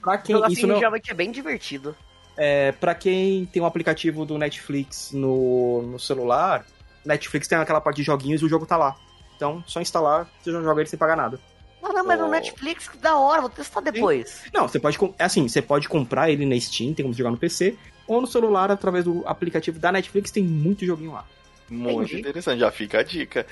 Pra 0.00 0.18
quem 0.18 0.34
assim, 0.42 0.52
isso 0.52 0.66
não... 0.66 0.78
realmente 0.78 1.10
é 1.10 1.14
bem 1.14 1.30
divertido. 1.30 1.94
É, 2.36 2.72
pra 2.72 2.94
quem 2.94 3.44
tem 3.46 3.62
um 3.62 3.66
aplicativo 3.66 4.24
do 4.24 4.38
Netflix 4.38 5.12
no, 5.12 5.82
no 5.82 5.98
celular, 5.98 6.66
Netflix 7.04 7.46
tem 7.46 7.58
aquela 7.58 7.80
parte 7.80 7.96
de 7.98 8.02
joguinhos 8.04 8.40
e 8.42 8.44
o 8.44 8.48
jogo 8.48 8.66
tá 8.66 8.76
lá. 8.76 8.96
Então, 9.36 9.62
só 9.66 9.80
instalar, 9.80 10.30
você 10.40 10.52
já 10.52 10.62
joga 10.62 10.80
ele 10.80 10.88
sem 10.88 10.98
pagar 10.98 11.16
nada. 11.16 11.38
Não, 11.82 11.92
não, 11.92 12.04
mas 12.04 12.20
oh. 12.20 12.24
no 12.24 12.30
Netflix, 12.30 12.88
que 12.88 12.96
da 12.96 13.16
hora, 13.16 13.40
vou 13.40 13.50
testar 13.50 13.80
depois. 13.80 14.44
Não, 14.54 14.68
você 14.68 14.78
pode, 14.78 14.96
é 15.18 15.24
assim, 15.24 15.48
você 15.48 15.60
pode 15.60 15.88
comprar 15.88 16.30
ele 16.30 16.46
na 16.46 16.58
Steam, 16.58 16.94
tem 16.94 17.02
como 17.02 17.14
jogar 17.14 17.30
no 17.30 17.36
PC, 17.36 17.76
ou 18.06 18.20
no 18.20 18.26
celular 18.26 18.70
através 18.70 19.04
do 19.04 19.22
aplicativo 19.26 19.80
da 19.80 19.90
Netflix, 19.90 20.30
tem 20.30 20.44
muito 20.44 20.86
joguinho 20.86 21.12
lá. 21.12 21.26
Muito 21.68 22.02
Entendi. 22.02 22.20
interessante, 22.20 22.60
já 22.60 22.70
fica 22.70 23.00
a 23.00 23.02
dica. 23.02 23.46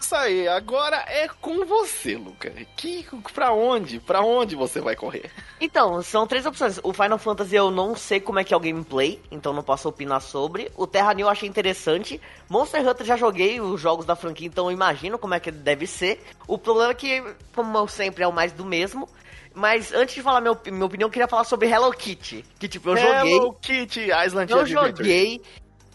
Isso 0.00 0.14
aí, 0.14 0.46
agora 0.48 0.96
é 1.08 1.28
com 1.28 1.66
você, 1.66 2.16
Luca. 2.16 2.50
Que, 2.76 3.04
pra 3.34 3.52
onde? 3.52 3.98
Pra 4.00 4.22
onde 4.22 4.54
você 4.54 4.80
vai 4.80 4.94
correr? 4.94 5.30
Então, 5.60 6.00
são 6.02 6.26
três 6.26 6.46
opções. 6.46 6.78
O 6.82 6.92
Final 6.92 7.18
Fantasy 7.18 7.56
eu 7.56 7.70
não 7.70 7.96
sei 7.96 8.20
como 8.20 8.38
é 8.38 8.44
que 8.44 8.54
é 8.54 8.56
o 8.56 8.60
gameplay, 8.60 9.20
então 9.30 9.52
não 9.52 9.62
posso 9.62 9.88
opinar 9.88 10.20
sobre. 10.20 10.70
O 10.76 10.86
Terra 10.86 11.12
New 11.12 11.26
eu 11.26 11.30
achei 11.30 11.48
interessante. 11.48 12.20
Monster 12.48 12.86
Hunter 12.86 13.06
já 13.06 13.16
joguei 13.16 13.60
os 13.60 13.80
jogos 13.80 14.06
da 14.06 14.14
franquia, 14.14 14.46
então 14.46 14.66
eu 14.66 14.72
imagino 14.72 15.18
como 15.18 15.34
é 15.34 15.40
que 15.40 15.50
deve 15.50 15.86
ser. 15.86 16.24
O 16.46 16.56
problema 16.56 16.92
é 16.92 16.94
que, 16.94 17.22
como 17.54 17.88
sempre, 17.88 18.22
é 18.22 18.28
o 18.28 18.32
mais 18.32 18.52
do 18.52 18.64
mesmo. 18.64 19.08
Mas 19.52 19.92
antes 19.92 20.14
de 20.14 20.22
falar 20.22 20.40
meu, 20.40 20.56
minha 20.66 20.84
opinião, 20.84 21.08
eu 21.08 21.12
queria 21.12 21.26
falar 21.26 21.42
sobre 21.42 21.68
Hello 21.68 21.92
Kitty. 21.92 22.44
Que 22.58 22.68
tipo, 22.68 22.90
eu 22.90 22.96
Hello 22.96 23.14
joguei. 23.14 23.32
Hello 23.32 23.52
Kitty, 23.54 24.08
Island 24.24 24.52
Eu 24.52 24.64
joguei. 24.64 25.42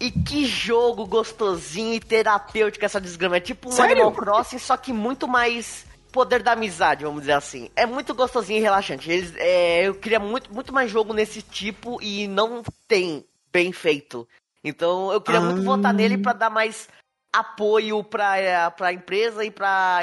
E 0.03 0.11
que 0.11 0.45
jogo 0.45 1.07
gostosinho 1.07 1.93
e 1.93 1.99
terapêutico 2.01 2.83
essa 2.83 2.99
desgrama. 2.99 3.37
É 3.37 3.39
tipo 3.39 3.69
um 3.69 3.71
Sério? 3.71 3.93
Animal 3.93 4.11
Crossing, 4.11 4.57
só 4.57 4.75
que 4.75 4.91
muito 4.91 5.29
mais 5.29 5.85
poder 6.11 6.43
da 6.43 6.51
amizade, 6.51 7.05
vamos 7.05 7.21
dizer 7.21 7.31
assim. 7.31 7.69
É 7.73 7.85
muito 7.85 8.13
gostosinho 8.13 8.59
e 8.59 8.61
relaxante. 8.61 9.09
Eles, 9.09 9.33
é, 9.37 9.87
eu 9.87 9.95
queria 9.95 10.19
muito, 10.19 10.53
muito 10.53 10.73
mais 10.73 10.91
jogo 10.91 11.13
nesse 11.13 11.41
tipo 11.41 12.01
e 12.01 12.27
não 12.27 12.61
tem 12.85 13.23
bem 13.49 13.71
feito. 13.71 14.27
Então 14.61 15.09
eu 15.09 15.21
queria 15.21 15.39
ah. 15.39 15.43
muito 15.45 15.63
votar 15.63 15.93
nele 15.93 16.17
para 16.17 16.33
dar 16.33 16.49
mais 16.49 16.89
apoio 17.31 18.03
para 18.03 18.37
é, 18.37 18.55
a 18.57 18.91
empresa 18.91 19.45
e 19.45 19.51
para 19.51 20.01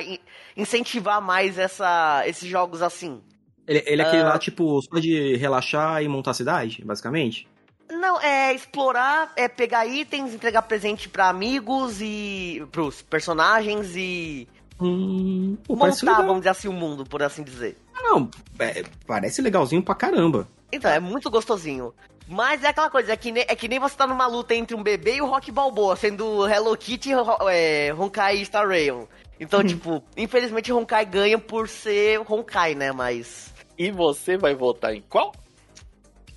incentivar 0.57 1.21
mais 1.21 1.59
essa, 1.59 2.23
esses 2.25 2.49
jogos 2.49 2.81
assim. 2.81 3.21
Ele, 3.69 3.83
ele 3.85 4.01
é 4.01 4.07
aquele 4.07 4.23
uh... 4.23 4.29
lá, 4.29 4.39
tipo, 4.39 4.81
só 4.81 4.99
de 4.99 5.37
relaxar 5.37 6.03
e 6.03 6.09
montar 6.09 6.31
a 6.31 6.35
cidade, 6.35 6.83
basicamente? 6.83 7.47
Não, 7.91 8.21
é 8.21 8.55
explorar, 8.55 9.33
é 9.37 9.49
pegar 9.49 9.87
itens, 9.87 10.33
entregar 10.33 10.63
presente 10.63 11.09
para 11.09 11.29
amigos 11.29 12.01
e 12.01 12.65
pros 12.71 13.03
personagens 13.03 13.97
e 13.97 14.49
hum, 14.81 15.57
montar, 15.69 16.23
vamos 16.23 16.39
dizer 16.39 16.51
assim, 16.51 16.69
o 16.69 16.73
mundo, 16.73 17.05
por 17.05 17.23
assim 17.23 17.43
dizer. 17.43 17.77
Ah, 17.95 18.03
não, 18.03 18.31
é, 18.59 18.85
parece 19.07 19.43
legalzinho 19.43 19.83
pra 19.83 19.95
caramba. 19.95 20.49
Então, 20.73 20.91
é 20.91 21.01
muito 21.01 21.31
gostosinho. 21.31 21.93
Mas 22.29 22.63
é 22.63 22.69
aquela 22.69 22.89
coisa, 22.89 23.13
é 23.13 23.17
que, 23.17 23.33
nem, 23.33 23.45
é 23.49 23.57
que 23.57 23.67
nem 23.67 23.81
você 23.81 23.97
tá 23.97 24.07
numa 24.07 24.29
luta 24.29 24.55
entre 24.55 24.77
um 24.77 24.83
bebê 24.83 25.17
e 25.17 25.21
o 25.21 25.27
Rock 25.27 25.51
Balboa, 25.51 25.97
sendo 25.97 26.47
Hello 26.47 26.77
Kitty, 26.77 27.11
é, 27.51 27.93
Honkai 27.93 28.37
e 28.37 28.47
Star 28.47 28.69
Rail. 28.69 29.09
Então, 29.41 29.61
uhum. 29.61 29.67
tipo, 29.67 30.05
infelizmente 30.17 30.73
Honkai 30.73 31.05
ganha 31.07 31.39
por 31.41 31.69
ser 31.69 32.21
Honkai, 32.21 32.77
né? 32.77 32.93
Mas. 32.93 33.53
E 33.77 33.91
você 33.91 34.37
vai 34.37 34.55
votar 34.55 34.95
em 34.95 35.03
qual? 35.09 35.33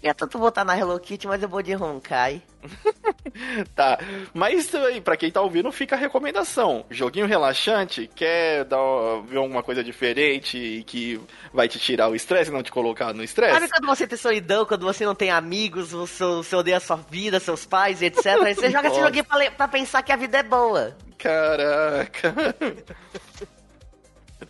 Ia 0.04 0.14
tanto 0.14 0.38
votar 0.38 0.66
na 0.66 0.78
Hello 0.78 1.00
Kitty, 1.00 1.28
mas 1.28 1.42
eu 1.42 1.48
vou 1.48 1.62
de 1.62 1.74
Honkai. 1.74 2.42
tá, 3.74 3.98
mas 4.34 4.76
aí, 4.76 5.00
pra 5.00 5.16
quem 5.16 5.32
tá 5.32 5.40
ouvindo, 5.40 5.72
fica 5.72 5.96
a 5.96 5.98
recomendação. 5.98 6.86
Joguinho 6.90 7.26
relaxante, 7.26 8.10
quer 8.14 8.66
dar, 8.66 8.78
ver 9.26 9.38
alguma 9.38 9.64
coisa 9.64 9.82
diferente 9.82 10.58
e 10.58 10.84
que 10.84 11.22
vai 11.54 11.70
te 11.70 11.80
tirar 11.80 12.10
o 12.10 12.16
estresse 12.16 12.52
e 12.52 12.54
não 12.54 12.62
te 12.62 12.70
colocar 12.70 13.14
no 13.14 13.24
estresse? 13.24 13.54
Sabe 13.54 13.70
quando 13.70 13.86
você 13.86 14.06
tem 14.06 14.18
solidão, 14.18 14.66
quando 14.66 14.86
você 14.86 15.06
não 15.06 15.16
tem 15.16 15.32
amigos, 15.32 15.92
você, 15.92 16.26
você 16.26 16.54
odeia 16.54 16.78
a 16.78 16.82
sua 16.82 16.98
vida, 16.98 17.40
seus 17.40 17.66
pais, 17.66 18.02
etc. 18.02 18.26
Aí 18.44 18.56
você 18.56 18.70
joga 18.70 18.90
esse 18.90 19.00
joguinho 19.02 19.24
pra, 19.24 19.52
pra 19.52 19.68
pensar 19.70 20.04
que 20.04 20.12
a 20.12 20.18
vida 20.18 20.38
é 20.38 20.44
boa. 20.44 20.98
Caraca. 21.18 22.34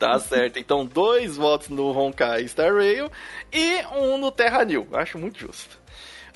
Tá 0.03 0.19
certo. 0.19 0.59
Então, 0.59 0.85
dois 0.85 1.37
votos 1.37 1.69
no 1.69 1.97
Honkai 1.97 2.45
Star 2.45 2.75
Rail 2.75 3.09
e 3.53 3.81
um 3.95 4.17
no 4.17 4.31
Terra 4.31 4.65
New. 4.65 4.85
Acho 4.91 5.17
muito 5.17 5.39
justo. 5.39 5.79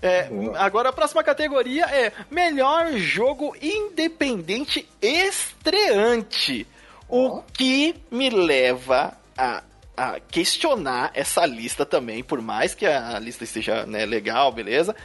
É, 0.01 0.29
agora 0.55 0.87
a 0.89 0.93
próxima 0.93 1.21
categoria 1.21 1.85
é 1.85 2.13
melhor 2.31 2.93
jogo 2.93 3.53
independente 3.61 4.87
estreante. 5.01 6.65
O 7.09 7.41
que 7.41 7.95
me 8.09 8.29
leva 8.29 9.17
a, 9.37 9.63
a 9.97 10.19
questionar 10.19 11.11
essa 11.13 11.45
lista 11.45 11.85
também, 11.85 12.23
por 12.23 12.41
mais 12.41 12.73
que 12.73 12.85
a 12.85 13.19
lista 13.19 13.43
esteja 13.43 13.85
né, 13.85 14.05
legal, 14.05 14.49
beleza? 14.49 14.95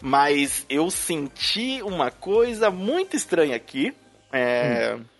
Mas 0.00 0.64
eu 0.70 0.88
senti 0.92 1.82
uma 1.82 2.12
coisa 2.12 2.70
muito 2.70 3.16
estranha 3.16 3.56
aqui. 3.56 3.92
É. 4.30 4.94
Hum. 4.96 5.11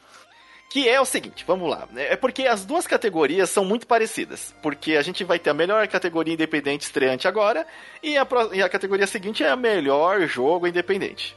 Que 0.73 0.89
é 0.89 0.99
o 0.99 1.05
seguinte, 1.05 1.45
vamos 1.47 1.69
lá. 1.69 1.87
É 1.95 2.17
porque 2.17 2.47
as 2.47 2.65
duas 2.65 2.87
categorias 2.87 3.51
são 3.51 3.63
muito 3.63 3.87
parecidas. 3.87 4.55
Porque 4.63 4.97
a 4.97 5.03
gente 5.03 5.23
vai 5.23 5.39
ter 5.39 5.51
a 5.51 5.55
melhor 5.55 5.87
categoria 5.87 6.33
independente 6.33 6.87
estreante 6.87 7.29
agora, 7.29 7.67
e 8.03 8.17
a, 8.17 8.27
e 8.55 8.63
a 8.63 8.71
categoria 8.71 9.07
seguinte 9.07 9.45
é 9.45 9.51
a 9.51 9.57
melhor 9.57 10.23
jogo 10.23 10.67
independente. 10.67 11.37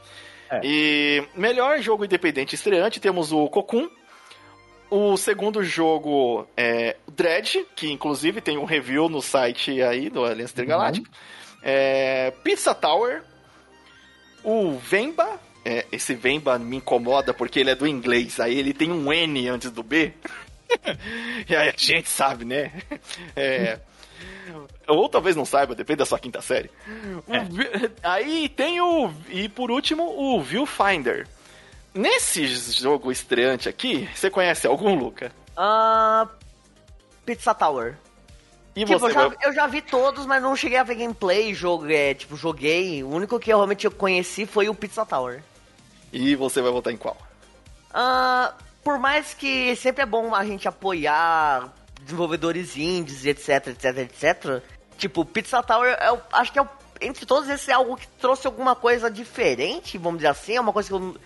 É. 0.50 0.60
E 0.64 1.28
melhor 1.34 1.78
jogo 1.82 2.02
independente 2.02 2.54
estreante 2.54 2.98
temos 2.98 3.30
o 3.30 3.46
Cocoon. 3.50 3.90
O 4.88 5.18
segundo 5.18 5.62
jogo 5.62 6.48
é 6.56 6.96
o 7.06 7.10
Dread, 7.10 7.66
que 7.76 7.92
inclusive 7.92 8.40
tem 8.40 8.56
um 8.56 8.64
review 8.64 9.06
no 9.06 9.20
site 9.20 9.82
aí 9.82 10.08
do 10.08 10.24
Aliança 10.24 10.54
Intergaláctica. 10.54 11.10
Uhum. 11.10 11.58
É, 11.62 12.32
Pizza 12.42 12.74
Tower. 12.74 13.22
O 14.42 14.78
Vemba, 14.78 15.38
é, 15.66 15.84
esse 15.90 16.14
Vemba 16.14 16.56
me 16.60 16.76
incomoda 16.76 17.34
porque 17.34 17.58
ele 17.58 17.70
é 17.70 17.74
do 17.74 17.88
inglês, 17.88 18.38
aí 18.38 18.56
ele 18.56 18.72
tem 18.72 18.92
um 18.92 19.12
N 19.12 19.48
antes 19.48 19.68
do 19.72 19.82
B. 19.82 20.12
e 21.48 21.56
aí 21.56 21.68
a 21.70 21.74
gente 21.76 22.08
sabe, 22.08 22.44
né? 22.44 22.70
É, 23.34 23.80
ou 24.86 25.08
talvez 25.08 25.34
não 25.34 25.44
saiba, 25.44 25.74
depende 25.74 25.98
da 25.98 26.06
sua 26.06 26.18
quinta 26.18 26.40
série. 26.40 26.70
É. 27.28 27.90
Aí 28.02 28.48
tem 28.48 28.80
o. 28.80 29.12
E 29.28 29.48
por 29.48 29.70
último, 29.70 30.04
o 30.04 30.40
Viewfinder. 30.40 31.26
Nesse 31.92 32.46
jogo 32.46 33.10
estreante 33.10 33.68
aqui, 33.68 34.08
você 34.14 34.30
conhece 34.30 34.66
algum, 34.66 34.94
Luca? 34.94 35.32
Uh, 35.56 36.28
Pizza 37.24 37.52
Tower. 37.52 37.96
E 38.74 38.84
tipo, 38.84 38.98
você 38.98 39.06
eu 39.06 39.10
já, 39.12 39.36
eu 39.42 39.52
já, 39.52 39.66
vi 39.66 39.82
todos, 39.82 40.24
mas 40.26 40.42
não 40.42 40.54
cheguei 40.54 40.78
a 40.78 40.82
ver 40.82 40.94
gameplay, 40.94 41.52
joguei, 41.52 41.96
é, 41.96 42.14
tipo, 42.14 42.36
joguei. 42.36 43.02
O 43.02 43.08
único 43.08 43.38
que 43.38 43.52
eu 43.52 43.58
realmente 43.58 43.90
conheci 43.90 44.46
foi 44.46 44.68
o 44.68 44.74
Pizza 44.74 45.04
Tower. 45.04 45.42
E 46.16 46.34
você 46.34 46.62
vai 46.62 46.72
votar 46.72 46.90
em 46.92 46.96
qual? 46.96 47.16
Uh, 47.90 48.50
por 48.82 48.98
mais 48.98 49.34
que 49.34 49.76
sempre 49.76 50.02
é 50.02 50.06
bom 50.06 50.34
a 50.34 50.46
gente 50.46 50.66
apoiar 50.66 51.70
desenvolvedores 52.00 52.74
indies, 52.74 53.26
etc, 53.26 53.68
etc, 53.68 53.98
etc. 53.98 54.62
Tipo, 54.96 55.26
Pizza 55.26 55.62
Tower, 55.62 55.94
eu 56.02 56.18
acho 56.32 56.50
que 56.50 56.58
é 56.58 56.62
o, 56.62 56.68
entre 57.02 57.26
todos 57.26 57.50
esses 57.50 57.68
é 57.68 57.72
algo 57.72 57.98
que 57.98 58.08
trouxe 58.18 58.46
alguma 58.46 58.74
coisa 58.74 59.10
diferente, 59.10 59.98
vamos 59.98 60.20
dizer 60.20 60.28
assim. 60.28 60.56
É 60.56 60.60
uma 60.60 60.72
coisa 60.72 60.88
que 60.88 60.94
eu 60.94 61.16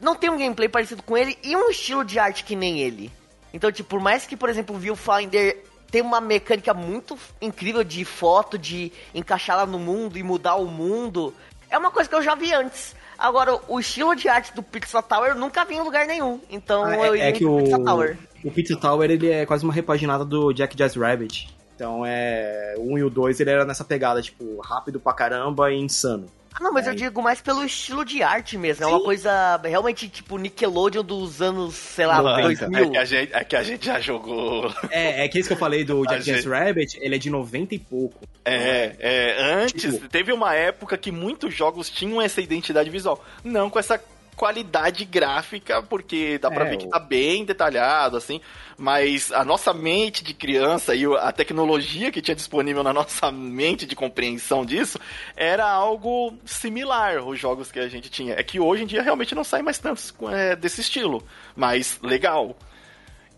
não 0.00 0.14
tem 0.14 0.30
um 0.30 0.38
gameplay 0.38 0.70
parecido 0.70 1.02
com 1.02 1.14
ele 1.14 1.38
e 1.42 1.54
um 1.54 1.68
estilo 1.68 2.02
de 2.02 2.18
arte 2.18 2.44
que 2.44 2.56
nem 2.56 2.80
ele. 2.80 3.12
Então, 3.52 3.70
tipo, 3.70 3.90
por 3.90 4.00
mais 4.00 4.26
que, 4.26 4.38
por 4.38 4.48
exemplo, 4.48 4.74
o 4.74 4.78
Viewfinder 4.78 5.64
tem 5.90 6.00
uma 6.00 6.20
mecânica 6.20 6.72
muito 6.72 7.18
incrível 7.42 7.84
de 7.84 8.06
foto, 8.06 8.56
de 8.56 8.90
encaixar 9.14 9.56
ela 9.58 9.66
no 9.66 9.78
mundo 9.78 10.16
e 10.16 10.22
mudar 10.22 10.54
o 10.54 10.64
mundo, 10.64 11.34
é 11.68 11.76
uma 11.76 11.90
coisa 11.90 12.08
que 12.08 12.14
eu 12.16 12.22
já 12.22 12.34
vi 12.34 12.54
antes. 12.54 12.96
Agora, 13.18 13.58
o 13.68 13.80
estilo 13.80 14.14
de 14.14 14.28
arte 14.28 14.54
do 14.54 14.62
Pizza 14.62 15.02
Tower 15.02 15.30
eu 15.30 15.36
nunca 15.36 15.64
vi 15.64 15.74
em 15.74 15.80
lugar 15.80 16.06
nenhum. 16.06 16.40
Então 16.50 16.84
ah, 16.84 16.96
é, 16.96 17.08
eu 17.08 17.14
é 17.14 17.32
que 17.32 17.44
o 17.44 17.58
Pizza 17.58 17.78
Tower. 17.82 18.18
O 18.44 18.50
Pizza 18.50 18.76
Tower 18.76 19.10
ele 19.10 19.30
é 19.30 19.46
quase 19.46 19.64
uma 19.64 19.72
repaginada 19.72 20.24
do 20.24 20.52
Jack 20.52 20.76
Jazz 20.76 20.94
Rabbit. 20.94 21.48
Então 21.74 22.04
é. 22.06 22.74
O 22.78 22.94
1 22.94 22.98
e 22.98 23.04
o 23.04 23.10
2 23.10 23.40
ele 23.40 23.50
era 23.50 23.64
nessa 23.64 23.84
pegada, 23.84 24.22
tipo, 24.22 24.60
rápido 24.60 24.98
pra 24.98 25.12
caramba 25.12 25.70
e 25.70 25.78
insano. 25.78 26.26
Ah, 26.58 26.62
não, 26.62 26.72
mas 26.72 26.86
é. 26.86 26.90
eu 26.90 26.94
digo 26.94 27.22
mais 27.22 27.40
pelo 27.42 27.62
estilo 27.62 28.02
de 28.02 28.22
arte 28.22 28.56
mesmo. 28.56 28.84
Sim. 28.84 28.90
É 28.90 28.94
uma 28.94 29.04
coisa 29.04 29.60
realmente 29.62 30.08
tipo 30.08 30.38
Nickelodeon 30.38 31.04
dos 31.04 31.42
anos, 31.42 31.74
sei 31.74 32.06
lá, 32.06 32.22
Mano, 32.22 32.42
2000. 32.42 32.78
É 32.78 32.88
que, 32.88 32.96
a 32.96 33.04
gente, 33.04 33.34
é 33.34 33.44
que 33.44 33.56
a 33.56 33.62
gente 33.62 33.84
já 33.84 34.00
jogou. 34.00 34.72
É, 34.90 35.24
é 35.24 35.28
que 35.28 35.38
isso 35.38 35.48
que 35.48 35.52
eu 35.52 35.58
falei 35.58 35.84
do 35.84 36.02
Jack 36.08 36.22
gente... 36.22 36.48
Rabbit, 36.48 36.98
ele 37.00 37.14
é 37.14 37.18
de 37.18 37.28
90 37.28 37.74
e 37.74 37.78
pouco. 37.78 38.26
É, 38.42 38.96
é 38.98 39.54
antes, 39.54 39.92
tipo... 39.92 40.08
teve 40.08 40.32
uma 40.32 40.54
época 40.54 40.96
que 40.96 41.12
muitos 41.12 41.54
jogos 41.54 41.90
tinham 41.90 42.22
essa 42.22 42.40
identidade 42.40 42.88
visual. 42.88 43.22
Não 43.44 43.68
com 43.68 43.78
essa 43.78 44.00
qualidade 44.36 45.04
gráfica, 45.04 45.82
porque 45.82 46.38
dá 46.38 46.50
pra 46.50 46.66
é, 46.66 46.70
ver 46.70 46.76
que 46.76 46.88
tá 46.88 46.98
bem 46.98 47.44
detalhado, 47.44 48.16
assim, 48.16 48.40
mas 48.76 49.32
a 49.32 49.44
nossa 49.44 49.72
mente 49.72 50.22
de 50.22 50.34
criança 50.34 50.94
e 50.94 51.06
a 51.06 51.32
tecnologia 51.32 52.12
que 52.12 52.20
tinha 52.20 52.34
disponível 52.34 52.82
na 52.82 52.92
nossa 52.92 53.32
mente 53.32 53.86
de 53.86 53.96
compreensão 53.96 54.64
disso 54.64 55.00
era 55.34 55.68
algo 55.68 56.36
similar 56.44 57.26
os 57.26 57.40
jogos 57.40 57.72
que 57.72 57.80
a 57.80 57.88
gente 57.88 58.10
tinha. 58.10 58.34
É 58.34 58.42
que 58.42 58.60
hoje 58.60 58.82
em 58.82 58.86
dia 58.86 59.02
realmente 59.02 59.34
não 59.34 59.42
sai 59.42 59.62
mais 59.62 59.78
tantos 59.78 60.14
é, 60.30 60.54
desse 60.54 60.82
estilo, 60.82 61.26
mas 61.56 61.98
legal. 62.02 62.56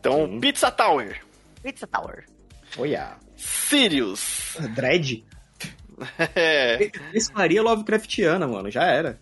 Então, 0.00 0.26
Sim. 0.26 0.40
Pizza 0.40 0.70
Tower. 0.70 1.20
Pizza 1.62 1.86
Tower. 1.86 2.24
Olha. 2.76 3.16
Sirius. 3.36 4.56
Dread. 4.74 5.24
é. 6.34 6.90
Isso 7.14 7.32
faria 7.32 7.62
Lovecraftiana, 7.62 8.46
mano, 8.46 8.70
já 8.70 8.84
era. 8.84 9.20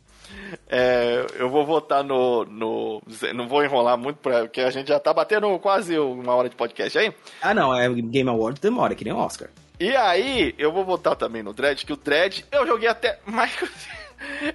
É, 0.68 1.26
eu 1.38 1.48
vou 1.48 1.64
votar 1.64 2.02
no, 2.02 2.44
no. 2.44 3.02
Não 3.34 3.48
vou 3.48 3.64
enrolar 3.64 3.96
muito, 3.96 4.18
porque 4.18 4.60
a 4.60 4.70
gente 4.70 4.88
já 4.88 4.98
tá 4.98 5.12
batendo 5.12 5.58
quase 5.58 5.98
uma 5.98 6.34
hora 6.34 6.48
de 6.48 6.56
podcast 6.56 6.98
aí. 6.98 7.12
Ah, 7.40 7.54
não, 7.54 7.74
é 7.74 7.88
Game 7.88 8.28
Awards 8.28 8.60
demora, 8.60 8.94
que 8.94 9.04
nem 9.04 9.12
o 9.12 9.18
Oscar. 9.18 9.48
E 9.78 9.94
aí, 9.94 10.54
eu 10.56 10.72
vou 10.72 10.84
votar 10.84 11.16
também 11.16 11.42
no 11.42 11.52
Dread, 11.52 11.84
que 11.84 11.92
o 11.92 11.96
Dread 11.96 12.44
eu 12.50 12.66
joguei 12.66 12.88
até 12.88 13.18
mais. 13.26 13.52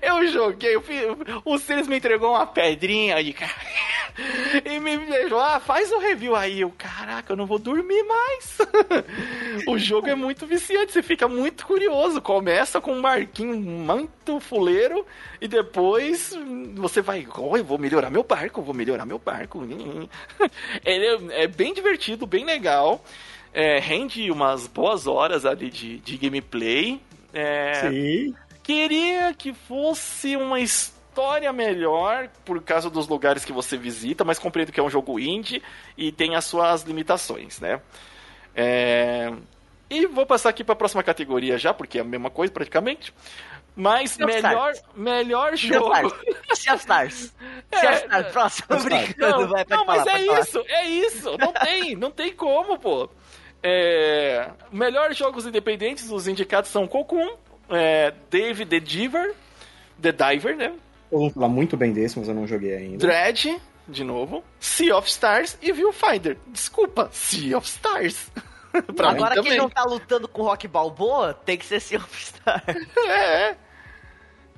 Eu 0.02 0.28
joguei, 0.28 0.76
eu 0.76 0.82
fiz, 0.82 1.04
o 1.46 1.58
Sirius 1.58 1.88
me 1.88 1.98
entregou 1.98 2.32
uma 2.32 2.46
pedrinha 2.48 3.16
aí, 3.16 3.34
cara. 3.34 3.52
E 4.66 4.80
me 4.80 4.98
deixou, 4.98 5.40
ah, 5.40 5.60
faz 5.60 5.90
o 5.92 5.96
um 5.96 6.00
review 6.00 6.36
aí. 6.36 6.62
Eu, 6.62 6.70
caraca, 6.78 7.32
eu 7.32 7.38
não 7.38 7.46
vou 7.46 7.58
dormir 7.58 8.04
mais. 8.04 8.58
o 9.68 9.78
jogo 9.78 10.10
é 10.10 10.16
muito 10.16 10.46
viciante, 10.46 10.92
você 10.92 11.02
fica 11.02 11.28
muito 11.28 11.66
curioso. 11.66 12.22
Começa 12.22 12.82
com 12.82 12.94
um 12.94 13.02
barquinho 13.02 13.56
muito 13.56 14.40
fuleiro 14.40 15.06
e 15.40 15.48
depois 15.48 16.38
você 16.76 17.02
vai, 17.02 17.26
oh, 17.38 17.56
eu 17.56 17.64
vou 17.64 17.78
melhorar 17.78 18.10
meu 18.10 18.24
barco, 18.24 18.62
vou 18.62 18.74
melhorar 18.74 19.06
meu 19.06 19.18
barco. 19.18 19.62
Ele 20.86 21.06
é, 21.06 21.44
é 21.44 21.48
bem 21.48 21.74
divertido, 21.74 22.28
bem 22.28 22.46
legal. 22.46 23.04
É, 23.54 23.80
rende 23.80 24.32
umas 24.32 24.68
boas 24.68 25.08
horas 25.08 25.46
ali 25.46 25.70
de, 25.70 26.00
de 26.00 26.18
gameplay. 26.18 27.02
É, 27.34 27.90
Sim. 27.90 28.36
Queria 28.72 29.34
que 29.34 29.54
fosse 29.54 30.38
uma 30.38 30.58
história 30.58 31.52
melhor 31.52 32.30
por 32.46 32.64
causa 32.64 32.90
dos 32.90 33.06
lugares 33.06 33.44
que 33.44 33.52
você 33.52 33.76
visita, 33.76 34.24
mas 34.24 34.40
compreendo 34.40 34.72
que 34.72 34.80
é 34.80 34.84
um 34.84 34.90
jogo 34.90 35.20
indie 35.20 35.62
e 35.98 36.10
tem 36.10 36.38
as 36.38 36.46
suas 36.46 36.84
limitações, 36.84 37.60
né? 37.60 37.82
É... 38.56 39.30
E 39.90 40.06
vou 40.06 40.26
passar 40.26 40.48
aqui 40.48 40.64
para 40.64 40.72
a 40.72 40.78
próxima 40.78 41.04
categoria 41.04 41.58
já, 41.58 41.74
porque 41.74 41.98
é 41.98 42.02
a 42.02 42.06
mesma 42.06 42.30
coisa 42.30 42.54
praticamente. 42.54 43.14
Mas 43.76 44.18
melhor, 44.18 44.72
melhor 44.96 45.54
jogo. 45.58 46.10
Sea 46.56 46.74
of 46.74 46.82
Stars. 46.82 47.34
Sea 47.74 47.92
of 47.92 48.04
Stars, 48.06 48.32
próximo. 48.32 48.68
Brincando, 48.86 49.42
não, 49.42 49.48
vai, 49.50 49.66
não 49.70 49.86
mas 49.86 50.04
falar, 50.04 50.18
é 50.18 50.40
isso, 50.40 50.64
é 50.66 50.86
isso. 50.86 51.38
Não 51.38 51.52
tem, 51.52 51.96
não 52.00 52.10
tem 52.10 52.32
como, 52.32 52.80
pô. 52.80 53.10
É, 53.62 54.50
melhor 54.72 55.14
jogos 55.14 55.46
independentes, 55.46 56.10
os 56.10 56.26
indicados 56.26 56.72
são 56.72 56.88
Cocoon, 56.88 57.36
é, 57.72 58.14
Dave 58.30 58.66
the 58.66 58.80
Diver, 58.80 59.34
The 60.02 60.12
Diver, 60.12 60.56
né? 60.56 60.74
Eu 61.12 61.20
vou 61.20 61.30
falar 61.30 61.50
muito 61.50 61.76
bem 61.76 61.92
desse, 61.92 62.18
mas 62.18 62.28
eu 62.28 62.34
não 62.34 62.48
joguei 62.48 62.76
ainda. 62.76 62.98
Dread, 62.98 63.62
de 63.88 64.04
novo, 64.04 64.44
Sea 64.60 64.96
of 64.96 65.10
Stars 65.10 65.58
e 65.62 65.72
Viewfinder. 65.72 66.38
Desculpa, 66.48 67.10
Sea 67.12 67.58
of 67.58 67.68
Stars. 67.68 68.32
pra 68.96 69.10
Agora 69.10 69.42
quem 69.42 69.58
não 69.58 69.70
tá 69.70 69.84
lutando 69.84 70.28
com 70.28 70.44
Rock 70.44 70.68
Balboa, 70.68 71.34
tem 71.34 71.58
que 71.58 71.66
ser 71.66 71.80
Sea 71.80 72.00
of 72.00 72.18
Stars. 72.18 72.88
é. 73.08 73.56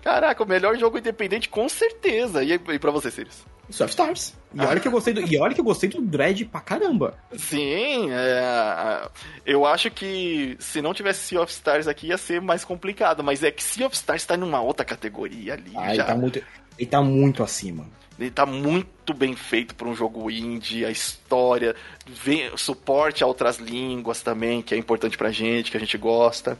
Caraca, 0.04 0.44
o 0.44 0.48
melhor 0.48 0.78
jogo 0.78 0.98
independente 0.98 1.48
com 1.50 1.68
certeza. 1.70 2.44
E, 2.44 2.54
e 2.54 2.80
pra 2.80 2.92
você, 2.92 3.10
Sirius? 3.10 3.46
Sea 3.70 3.86
of 3.86 3.92
Stars. 3.92 4.36
E 4.54 4.62
olha 4.62 4.80
que 4.80 4.88
eu 4.88 4.92
gostei 4.92 5.14
do, 5.14 5.22
e 5.22 5.38
olha 5.40 5.54
que 5.54 5.60
eu 5.60 5.66
gostei 5.66 5.90
do 5.90 6.02
Dread 6.02 6.46
pra 6.46 6.62
caramba. 6.62 7.18
Sim, 7.36 8.12
é, 8.12 9.10
eu 9.46 9.66
acho 9.66 9.90
que 9.90 10.56
se 10.60 10.82
não 10.82 10.94
tivesse 10.94 11.22
Sea 11.22 11.42
of 11.42 11.52
Stars 11.52 11.88
aqui 11.88 12.08
ia 12.08 12.18
ser 12.18 12.40
mais 12.40 12.64
complicado, 12.64 13.24
mas 13.24 13.44
é 13.44 13.52
que 13.52 13.64
Sea 13.64 13.88
of 13.88 13.96
Stars 13.96 14.26
tá 14.26 14.38
numa 14.38 14.62
outra 14.62 14.86
categoria 14.86 15.54
ali. 15.54 15.72
Ah, 15.76 15.96
já. 15.96 16.04
Ele, 16.04 16.04
tá 16.04 16.16
muito, 16.16 16.44
ele 16.78 16.90
tá 16.90 17.02
muito 17.02 17.44
acima. 17.44 17.86
Ele 18.20 18.30
tá 18.30 18.46
muito 18.46 19.14
bem 19.14 19.36
feito 19.36 19.74
para 19.74 19.88
um 19.88 19.96
jogo 19.96 20.30
indie, 20.30 20.86
a 20.86 20.92
história, 20.92 21.76
vem, 22.06 22.56
suporte 22.56 23.24
a 23.24 23.28
outras 23.28 23.58
línguas 23.58 24.22
também, 24.22 24.62
que 24.62 24.76
é 24.76 24.78
importante 24.78 25.18
pra 25.18 25.32
gente, 25.32 25.72
que 25.72 25.78
a 25.78 25.80
gente 25.80 25.98
gosta. 25.98 26.58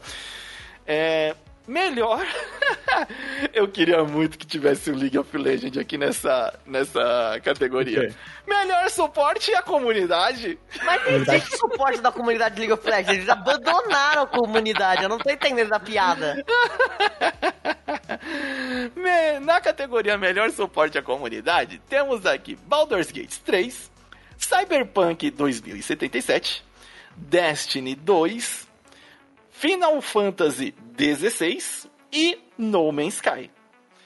É, 0.86 1.34
melhor. 1.66 2.24
Eu 3.52 3.68
queria 3.68 4.04
muito 4.04 4.38
que 4.38 4.46
tivesse 4.46 4.90
o 4.90 4.96
League 4.96 5.18
of 5.18 5.36
Legends 5.36 5.78
aqui 5.78 5.96
nessa, 5.98 6.58
nessa 6.66 7.40
categoria. 7.42 7.98
O 7.98 8.02
quê? 8.08 8.14
Melhor 8.46 8.90
suporte 8.90 9.54
à 9.54 9.62
comunidade. 9.62 10.58
Mas 10.84 11.06
existe 11.06 11.56
suporte 11.56 12.00
da 12.00 12.12
comunidade 12.12 12.54
de 12.54 12.60
League 12.60 12.72
of 12.72 12.88
Legends. 12.88 13.16
Eles 13.16 13.28
abandonaram 13.28 14.22
a 14.22 14.26
comunidade. 14.26 15.02
Eu 15.02 15.08
não 15.08 15.18
tô 15.18 15.30
entendendo 15.30 15.72
a 15.72 15.80
piada. 15.80 16.44
Na 19.42 19.60
categoria 19.60 20.16
Melhor 20.16 20.50
Suporte 20.50 20.98
à 20.98 21.02
Comunidade, 21.02 21.80
temos 21.88 22.24
aqui 22.26 22.56
Baldur's 22.66 23.10
Gate 23.10 23.36
3, 23.44 23.90
Cyberpunk 24.38 25.30
2077, 25.30 26.64
Destiny 27.16 27.94
2, 27.94 28.66
Final 29.50 30.00
Fantasy 30.00 30.74
16 30.96 31.88
e 32.12 32.38
No 32.56 32.90
Man's 32.92 33.14
Sky. 33.14 33.50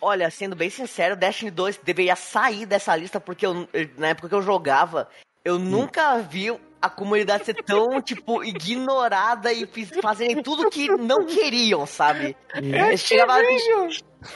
Olha, 0.00 0.30
sendo 0.30 0.54
bem 0.54 0.70
sincero, 0.70 1.16
Destiny 1.16 1.50
2 1.50 1.78
deveria 1.82 2.14
sair 2.16 2.64
dessa 2.66 2.94
lista 2.96 3.20
porque 3.20 3.44
eu- 3.44 3.68
eu- 3.72 3.88
na 3.98 4.08
época 4.08 4.28
que 4.28 4.34
eu 4.34 4.42
jogava, 4.42 5.08
eu 5.44 5.58
nunca 5.58 6.18
vi 6.18 6.56
a 6.80 6.88
comunidade 6.88 7.44
ser 7.44 7.54
tão, 7.54 8.00
tipo, 8.00 8.44
ignorada 8.44 9.52
e 9.52 9.68
fazerem 10.00 10.40
tudo 10.42 10.70
que 10.70 10.86
não 10.88 11.26
queriam, 11.26 11.84
sabe? 11.84 12.36
É 12.54 12.96
chegava, 12.96 13.40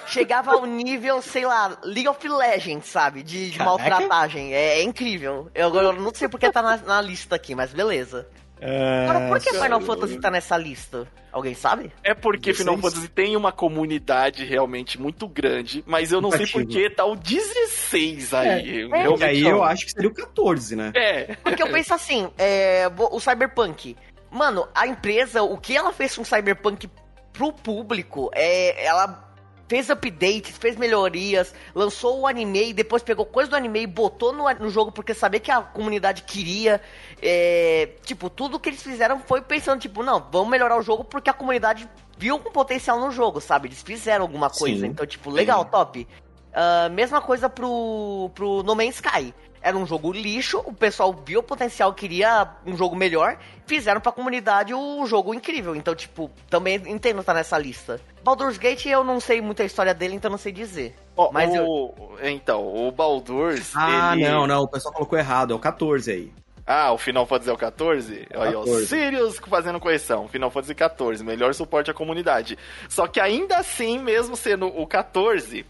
chegava 0.09 0.53
ao 0.53 0.67
nível, 0.67 1.23
sei 1.23 1.47
lá, 1.47 1.79
League 1.85 2.09
of 2.09 2.27
Legends, 2.29 2.87
sabe? 2.89 3.23
De, 3.23 3.51
de 3.51 3.59
maltratagem. 3.65 4.53
É, 4.53 4.81
é 4.81 4.83
incrível. 4.83 5.49
Eu 5.55 5.69
agora 5.69 5.87
eu 5.87 5.93
não 5.93 6.13
sei 6.13 6.29
porque 6.29 6.51
tá 6.51 6.61
na, 6.61 6.77
na 6.79 7.01
lista 7.01 7.37
aqui, 7.37 7.55
mas 7.55 7.73
beleza. 7.73 8.29
Agora, 8.63 9.29
por 9.29 9.41
que 9.41 9.53
Final 9.53 9.81
Fantasy 9.81 10.21
tá 10.21 10.31
nessa 10.31 10.57
lista? 10.57 11.09
Alguém 11.33 11.55
sabe? 11.55 11.91
É 12.05 12.15
porque 12.15 12.53
16. 12.53 12.59
Final 12.59 12.79
Fantasy 12.79 13.09
tem 13.09 13.37
uma 13.37 13.51
comunidade 13.51 14.45
realmente 14.45 15.01
muito 15.01 15.27
grande, 15.27 15.83
mas 15.87 16.13
eu 16.13 16.21
não 16.21 16.31
sei 16.31 16.45
Ativa. 16.45 16.59
por 16.59 16.69
que 16.69 16.91
tá 16.91 17.05
o 17.05 17.17
16 17.17 18.35
aí. 18.35 18.69
E 18.69 18.87
Realmente 18.87 19.25
aí 19.25 19.43
não. 19.43 19.51
eu 19.51 19.65
acho 19.65 19.87
que 19.87 19.93
seria 19.93 20.11
o 20.11 20.15
14, 20.15 20.77
né? 20.77 20.93
É. 20.95 21.35
Porque 21.43 21.63
eu 21.63 21.71
penso 21.71 21.95
assim, 21.95 22.31
é, 22.39 22.89
o 23.11 23.19
Cyberpunk. 23.19 23.97
Mano, 24.31 24.69
a 24.75 24.87
empresa, 24.87 25.43
o 25.43 25.59
que 25.59 25.77
ela 25.77 25.93
fez 25.93 26.15
com 26.15 26.23
o 26.23 26.25
Cyberpunk 26.27 26.89
pro 27.33 27.53
público, 27.53 28.31
é, 28.35 28.85
ela 28.85 29.32
fez 29.73 29.89
updates, 29.89 30.59
fez 30.59 30.77
melhorias, 30.77 31.55
lançou 31.75 32.21
o 32.21 32.27
anime 32.27 32.69
e 32.69 32.73
depois 32.75 33.03
pegou 33.03 33.25
coisa 33.25 33.49
do 33.49 33.57
anime 33.57 33.81
e 33.81 33.87
botou 33.87 34.31
no, 34.31 34.45
no 34.61 34.69
jogo 34.69 34.93
porque 34.93 35.15
sabia 35.15 35.41
que 35.41 35.51
a 35.51 35.63
comunidade 35.63 36.25
queria. 36.25 36.79
É, 37.23 37.89
tipo, 38.05 38.29
tudo 38.29 38.61
que 38.61 38.69
eles 38.69 38.83
fizeram 38.83 39.21
foi 39.21 39.41
pensando, 39.41 39.81
tipo, 39.81 40.03
não, 40.03 40.29
vamos 40.31 40.51
melhorar 40.51 40.77
o 40.77 40.83
jogo 40.83 41.05
porque 41.05 41.31
a 41.31 41.33
comunidade 41.33 41.89
viu 42.19 42.35
um 42.35 42.39
potencial 42.39 43.01
no 43.01 43.11
jogo, 43.11 43.41
sabe? 43.41 43.69
Eles 43.69 43.81
fizeram 43.83 44.25
alguma 44.25 44.51
coisa. 44.51 44.81
Sim. 44.81 44.89
Então, 44.89 45.07
tipo, 45.07 45.31
legal, 45.31 45.65
top. 45.65 46.07
Ah, 46.53 46.91
mesma 46.91 47.23
coisa 47.23 47.49
pro, 47.49 48.31
pro 48.35 48.63
No 48.63 48.75
Man's 48.75 48.97
Sky. 48.97 49.35
Era 49.63 49.77
um 49.77 49.87
jogo 49.87 50.13
lixo, 50.13 50.59
o 50.67 50.73
pessoal 50.73 51.15
viu 51.25 51.41
o 51.41 51.43
potencial, 51.43 51.93
queria 51.95 52.49
um 52.67 52.77
jogo 52.77 52.97
melhor, 52.97 53.39
fizeram 53.67 54.01
pra 54.01 54.11
comunidade 54.11 54.75
o 54.75 55.07
jogo 55.07 55.33
incrível. 55.33 55.77
Então, 55.77 55.95
tipo, 55.95 56.31
também 56.51 56.83
entendo 56.87 57.23
tá 57.23 57.33
nessa 57.33 57.57
lista. 57.59 58.01
Baldur's 58.25 58.59
Gate 58.59 58.87
eu 58.87 59.05
não 59.05 59.21
sei 59.21 59.41
muito 59.41 59.63
a 59.63 59.65
história 59.65 59.95
dele, 59.95 60.15
então 60.17 60.31
não 60.31 60.39
sei 60.39 60.51
dizer. 60.53 60.97
Ó, 61.17 61.31
Mas 61.31 61.55
eu- 61.55 61.65
o... 61.65 61.95
Então, 62.23 62.61
o 62.67 62.91
Baldur's. 62.91 63.73
Ah, 63.77 64.15
ele- 64.15 64.29
não, 64.29 64.47
não, 64.47 64.63
o 64.63 64.69
pessoal 64.69 64.93
colocou 64.93 65.19
errado, 65.19 65.53
é 65.53 65.57
o 65.57 65.61
14 65.61 66.11
aí. 66.11 66.33
Ah, 66.67 66.93
o 66.93 66.99
Final 66.99 67.27
Fantasy 67.27 67.51
é 67.51 67.53
o 67.53 67.57
14? 67.57 68.27
Aí, 68.31 68.55
ó, 68.55 68.61
14. 68.61 68.87
Sirius 68.87 69.39
fazendo 69.49 69.81
correção. 69.81 70.29
Final 70.29 70.51
Fantasy 70.51 70.75
14, 70.75 71.25
melhor 71.25 71.53
suporte 71.55 71.91
à 71.91 71.95
comunidade. 71.95 72.57
Só 72.89 73.07
que 73.09 73.21
ainda 73.21 73.57
assim, 73.57 73.99
mesmo 73.99 74.37
sendo 74.37 74.67
o 74.69 74.87
14, 74.87 75.67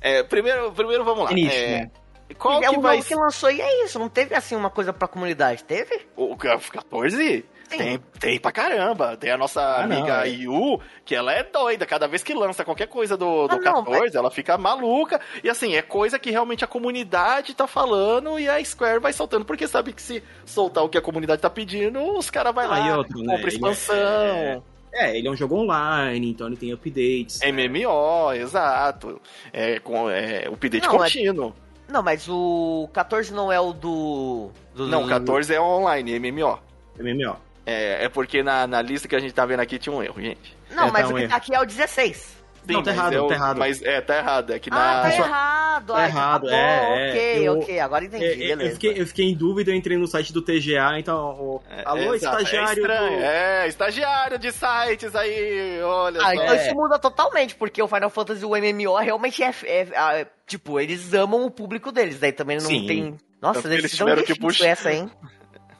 é, 0.00 0.22
primeiro, 0.22 0.72
primeiro 0.72 1.04
vamos 1.04 1.24
lá. 1.24 1.32
Nicho, 1.32 1.54
é, 1.54 1.80
né? 1.80 1.90
Qual 2.38 2.62
é 2.62 2.68
que 2.68 2.76
um 2.76 2.80
vai 2.80 2.96
jogo 2.98 3.08
que 3.08 3.14
lançou 3.14 3.50
e 3.50 3.60
é 3.60 3.84
isso, 3.84 3.98
não 3.98 4.08
teve 4.08 4.34
assim 4.34 4.54
uma 4.56 4.70
coisa 4.70 4.92
pra 4.92 5.08
comunidade, 5.08 5.64
teve? 5.64 6.06
O 6.16 6.36
14? 6.36 7.44
Tem, 7.68 7.98
tem 8.18 8.40
pra 8.40 8.50
caramba. 8.50 9.16
Tem 9.16 9.30
a 9.30 9.38
nossa 9.38 9.60
Ah, 9.62 9.86
não, 9.86 9.96
amiga 9.98 10.26
é. 10.26 10.30
Yu, 10.30 10.80
que 11.04 11.14
ela 11.14 11.32
é 11.32 11.44
doida. 11.44 11.86
Cada 11.86 12.08
vez 12.08 12.20
que 12.20 12.34
lança 12.34 12.64
qualquer 12.64 12.88
coisa 12.88 13.16
do, 13.16 13.46
do 13.46 13.54
Ah, 13.54 13.58
não, 13.60 13.84
14, 13.84 14.16
ela 14.16 14.28
fica 14.30 14.58
maluca. 14.58 15.20
E 15.44 15.48
assim, 15.48 15.76
é 15.76 15.82
coisa 15.82 16.18
que 16.18 16.32
realmente 16.32 16.64
a 16.64 16.66
comunidade 16.66 17.54
tá 17.54 17.68
falando 17.68 18.40
e 18.40 18.48
a 18.48 18.62
Square 18.64 18.98
vai 18.98 19.12
soltando. 19.12 19.44
Porque 19.44 19.68
sabe 19.68 19.92
que 19.92 20.02
se 20.02 20.20
soltar 20.44 20.82
o 20.82 20.88
que 20.88 20.98
a 20.98 21.02
comunidade 21.02 21.40
tá 21.40 21.48
pedindo, 21.48 22.02
os 22.18 22.28
caras 22.28 22.52
vai 22.52 22.64
Ah, 22.66 22.68
lá, 22.70 22.88
e 22.88 22.92
outro, 22.92 23.18
né, 23.20 23.34
compra 23.36 23.40
ele 23.48 23.54
expansão. 23.54 24.64
É, 24.92 25.16
ele 25.16 25.28
é 25.28 25.30
um 25.30 25.36
jogo 25.36 25.54
online, 25.54 26.28
então 26.28 26.48
ele 26.48 26.56
tem 26.56 26.72
updates. 26.72 27.38
MMO, 27.44 28.32
exato. 28.32 29.20
É, 29.52 29.78
com, 29.78 30.10
é 30.10 30.48
update 30.48 30.84
Não, 30.88 30.94
é- 30.96 30.98
contínuo. 30.98 31.54
Não, 31.90 32.02
mas 32.02 32.28
o 32.28 32.88
14 32.92 33.32
não 33.32 33.50
é 33.50 33.58
o 33.60 33.72
do. 33.72 34.50
do 34.74 34.86
Não, 34.86 35.02
do- 35.02 35.08
14 35.08 35.52
é 35.54 35.60
online, 35.60 36.18
MMO. 36.18 36.58
MMO. 36.98 37.36
É, 37.66 38.04
é 38.04 38.08
porque 38.08 38.42
na, 38.42 38.66
na 38.66 38.80
lista 38.82 39.06
que 39.08 39.14
a 39.16 39.20
gente 39.20 39.32
tá 39.34 39.44
vendo 39.44 39.60
aqui 39.60 39.78
tinha 39.78 39.94
um 39.94 40.02
erro, 40.02 40.20
gente. 40.20 40.56
Não, 40.70 40.88
É, 40.88 40.90
mas 40.90 41.02
tá 41.02 41.08
o 41.08 41.12
um 41.12 41.14
que 41.16 41.20
erro. 41.22 41.30
tá 41.30 41.36
aqui 41.36 41.54
é 41.54 41.60
o 41.60 41.64
16. 41.66 42.36
Não, 42.66 42.82
tá 42.82 42.90
errado, 42.92 43.12
é 43.14 43.20
o- 43.20 43.26
tá 43.28 43.34
errado. 43.34 43.58
Mas 43.58 43.82
é, 43.82 44.00
tá 44.00 44.16
errado. 44.18 44.52
É 44.52 44.58
que 44.58 44.70
Ah, 44.70 44.74
na. 44.74 45.02
tá 45.02 45.10
só- 45.12 45.24
errado. 45.24 45.86
tá 45.86 45.96
ah, 45.98 46.06
errado, 46.06 46.42
tá 46.42 46.48
bom, 46.50 46.54
é, 46.54 47.06
é, 47.06 47.10
Ok, 47.10 47.48
eu- 47.48 47.58
ok, 47.58 47.80
agora 47.80 48.04
entendi, 48.04 48.24
É, 48.24 48.32
é, 48.32 48.36
beleza. 48.36 48.62
eu, 48.62 48.70
fiquei, 48.72 49.00
eu 49.02 49.06
fiquei 49.06 49.24
em 49.30 49.34
dúvida, 49.34 49.70
eu 49.70 49.74
entrei 49.74 49.96
no 49.96 50.06
site 50.06 50.32
do 50.32 50.42
TGA, 50.42 50.98
então. 50.98 51.18
o- 51.40 51.62
Alô, 51.84 52.12
É, 52.12 52.16
estagiário. 52.16 52.68
É, 52.68 52.72
estranho, 52.82 53.18
do- 53.18 53.24
é, 53.24 53.68
estagiário 53.68 54.38
de 54.38 54.52
sites 54.52 55.14
aí, 55.16 55.80
olha 55.82 56.20
Ah, 56.20 56.24
só. 56.26 56.32
então 56.34 56.54
É. 56.54 56.66
isso 56.66 56.74
muda 56.74 56.98
totalmente, 56.98 57.54
porque 57.54 57.82
o 57.82 57.88
Final 57.88 58.10
Fantasy, 58.10 58.44
o 58.44 58.54
MMO, 58.56 58.96
realmente 58.98 59.42
é, 59.42 59.52
é- 59.64 59.88
é- 60.20 60.26
Tipo, 60.46 60.80
eles 60.80 61.14
amam 61.14 61.46
o 61.46 61.50
público 61.50 61.92
deles, 61.92 62.18
daí 62.18 62.32
também 62.32 62.56
não 62.58 62.66
Sim. 62.66 62.84
tem. 62.84 63.16
Nossa, 63.40 63.62
que 63.62 63.68
eles 63.74 63.92
tiveram 63.96 64.16
que 64.22 64.32
difícil 64.34 64.42
puxar. 64.48 64.66
essa, 64.66 64.92
hein? 64.92 65.08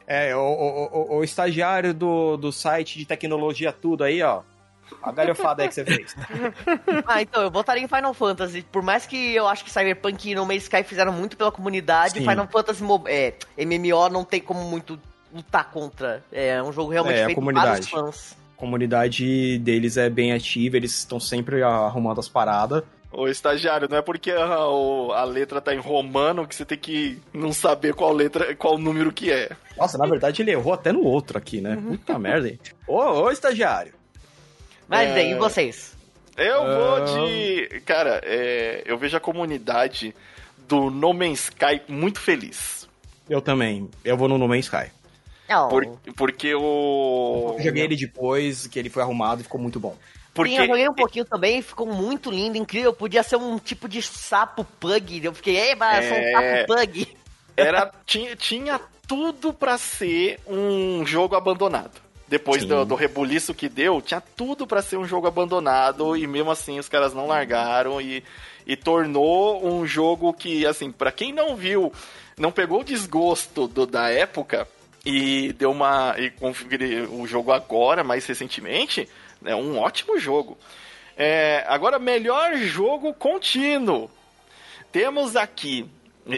É, 0.07 0.35
o, 0.35 0.39
o, 0.41 1.15
o, 1.15 1.17
o 1.19 1.25
estagiário 1.25 1.93
do, 1.93 2.37
do 2.37 2.53
site 2.53 2.97
de 2.99 3.05
tecnologia 3.05 3.73
tudo 3.73 4.05
aí, 4.05 4.23
ó. 4.23 4.43
A 5.03 5.13
galhofada 5.13 5.63
aí 5.63 5.69
que 5.69 5.75
você 5.75 5.85
fez. 5.85 6.15
Ah, 7.07 7.23
então, 7.23 7.43
eu 7.43 7.51
botaria 7.51 7.83
em 7.83 7.89
Final 7.89 8.15
Fantasy. 8.15 8.63
Por 8.71 8.83
mais 8.83 9.07
que 9.07 9.35
eu 9.35 9.47
acho 9.49 9.65
que 9.65 9.71
Cyberpunk 9.71 10.31
e 10.31 10.35
No 10.35 10.47
Man's 10.47 10.65
Sky 10.65 10.83
fizeram 10.83 11.13
muito 11.13 11.37
pela 11.37 11.51
comunidade, 11.51 12.15
Sim. 12.15 12.29
Final 12.29 12.47
Fantasy 12.47 12.83
é, 13.07 13.35
MMO 13.65 14.09
não 14.09 14.25
tem 14.25 14.41
como 14.41 14.63
muito 14.65 14.99
lutar 15.33 15.71
contra. 15.71 16.23
É 16.33 16.63
um 16.63 16.73
jogo 16.73 16.91
realmente 16.91 17.19
É, 17.19 17.25
feito 17.27 17.37
comunidade. 17.37 17.69
vários 17.69 17.89
fãs. 17.89 18.37
A 18.57 18.61
comunidade 18.61 19.59
deles 19.59 19.97
é 19.97 20.11
bem 20.11 20.33
ativa, 20.33 20.77
eles 20.77 20.97
estão 20.99 21.19
sempre 21.19 21.63
arrumando 21.63 22.19
as 22.21 22.29
paradas. 22.29 22.83
Ô, 23.13 23.27
estagiário, 23.27 23.89
não 23.91 23.97
é 23.97 24.03
porque 24.03 24.31
a, 24.31 24.45
a 24.45 25.25
letra 25.25 25.61
tá 25.61 25.75
em 25.75 25.79
romano 25.79 26.47
que 26.47 26.55
você 26.55 26.65
tem 26.65 26.79
que 26.79 27.19
não 27.33 27.53
saber 27.53 27.93
qual 27.95 28.13
letra, 28.13 28.55
qual 28.55 28.79
número 28.79 29.11
que 29.13 29.33
é. 29.33 29.51
Nossa, 29.77 29.99
na 29.99 30.07
verdade 30.07 30.43
ele 30.43 30.53
errou 30.53 30.73
até 30.73 30.93
no 30.93 31.03
outro 31.03 31.37
aqui, 31.37 31.61
né? 31.61 31.77
Puta 31.77 32.19
merda, 32.19 32.49
hein? 32.49 32.61
Ô, 32.87 32.99
ô, 32.99 33.31
estagiário. 33.31 33.95
Mas 34.91 35.09
É. 35.11 35.31
e 35.31 35.35
vocês? 35.37 35.97
Eu 36.37 36.65
vou 36.65 36.97
Ah. 36.97 37.01
de. 37.05 37.81
Cara, 37.87 38.21
é, 38.25 38.83
eu 38.85 38.99
vejo 38.99 39.17
a 39.17 39.21
comunidade 39.21 40.15
do 40.69 40.91
No 40.91 41.15
Man's 41.15 41.45
Sky 41.45 41.81
muito 41.89 42.21
feliz. 42.21 42.89
Eu 43.29 43.41
também. 43.41 43.89
Eu 44.05 44.17
vou 44.17 44.29
no 44.29 44.37
No 44.37 44.49
Man's 44.49 44.65
Sky. 44.67 44.91
Não, 45.49 45.69
Por- 45.69 45.87
porque 46.17 46.55
o. 46.55 47.55
Eu 47.59 47.65
joguei 47.65 47.85
ele 47.85 47.97
depois, 47.97 48.67
que 48.67 48.79
ele 48.79 48.91
foi 48.91 49.03
arrumado 49.03 49.41
e 49.41 49.45
ficou 49.45 49.61
muito 49.61 49.79
bom. 49.81 49.97
Porque 50.33 50.53
Sim, 50.53 50.59
eu 50.63 50.67
joguei 50.69 50.89
um 50.89 50.95
pouquinho 50.95 51.25
também, 51.25 51.61
ficou 51.61 51.87
muito 51.87 52.31
lindo, 52.31 52.57
incrível. 52.57 52.93
Podia 52.93 53.23
ser 53.23 53.37
um 53.37 53.59
tipo 53.59 53.89
de 53.89 54.01
sapo 54.01 54.65
pug. 54.79 55.25
Eu 55.25 55.35
fiquei, 55.35 55.57
ei, 55.59 55.75
mas 55.75 56.05
eu 56.05 56.09
sou 56.11 56.19
um 56.19 56.21
É. 56.39 56.61
sapo 56.61 56.75
pug. 56.75 57.17
era, 57.57 57.91
tinha, 58.07 58.37
tinha 58.37 58.81
tudo 59.09 59.53
pra 59.53 59.77
ser 59.77 60.39
um 60.47 61.05
jogo 61.05 61.35
abandonado. 61.35 62.01
Depois 62.31 62.65
do, 62.65 62.85
do 62.87 62.95
rebuliço 62.95 63.53
que 63.53 63.69
deu, 63.69 64.01
tinha 64.01 64.21
tudo 64.21 64.65
pra 64.67 64.81
ser 64.81 64.97
um 64.97 65.05
jogo 65.05 65.27
abandonado 65.27 66.17
e 66.17 66.27
mesmo 66.29 66.51
assim 66.51 66.79
os 66.79 66.89
caras 66.89 67.13
não 67.13 67.27
largaram 67.27 68.01
e, 68.01 68.23
e 68.65 68.77
tornou 68.77 69.67
um 69.67 69.85
jogo 69.85 70.33
que, 70.33 70.65
assim, 70.65 70.93
pra 70.93 71.11
quem 71.11 71.33
não 71.33 71.57
viu, 71.57 71.93
não 72.39 72.53
pegou 72.53 72.81
o 72.83 72.85
desgosto 72.85 73.67
do- 73.67 73.85
da 73.85 74.09
época 74.11 74.69
e 75.05 75.53
deu 75.55 75.73
uma. 75.73 76.15
e 76.19 76.31
conferiu 76.31 77.13
o 77.15 77.27
jogo 77.27 77.51
agora, 77.51 78.05
mais 78.05 78.25
recentemente, 78.25 79.09
é 79.45 79.57
um 79.57 79.77
ótimo 79.79 80.17
jogo. 80.17 80.57
É, 81.17 81.65
agora, 81.67 81.99
melhor 81.99 82.57
jogo 82.59 83.13
contínuo. 83.13 84.09
Temos 84.93 85.35
aqui, 85.37 85.85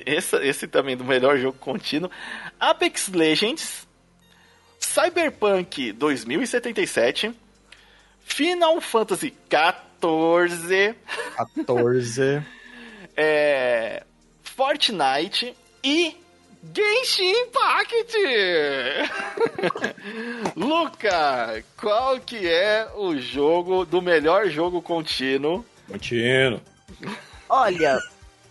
esse, 0.07 0.37
esse 0.37 0.67
também 0.67 0.97
do 0.97 1.05
melhor 1.05 1.37
jogo 1.39 1.57
contínuo, 1.59 2.11
Apex 2.59 3.09
Legends, 3.09 3.87
Cyberpunk 4.83 5.93
2077, 5.93 7.33
Final 8.21 8.81
Fantasy 8.81 9.33
XIV, 9.49 10.95
14. 11.37 12.43
é, 13.17 14.03
Fortnite 14.43 15.57
e 15.83 16.17
Genshin 16.75 17.33
Impact! 17.33 18.17
Luca, 20.55 21.65
qual 21.77 22.21
que 22.21 22.47
é 22.49 22.89
o 22.95 23.17
jogo 23.17 23.85
do 23.85 24.03
melhor 24.03 24.49
jogo 24.49 24.83
contínuo? 24.83 25.65
Contínuo. 25.89 26.61
Olha, 27.49 27.99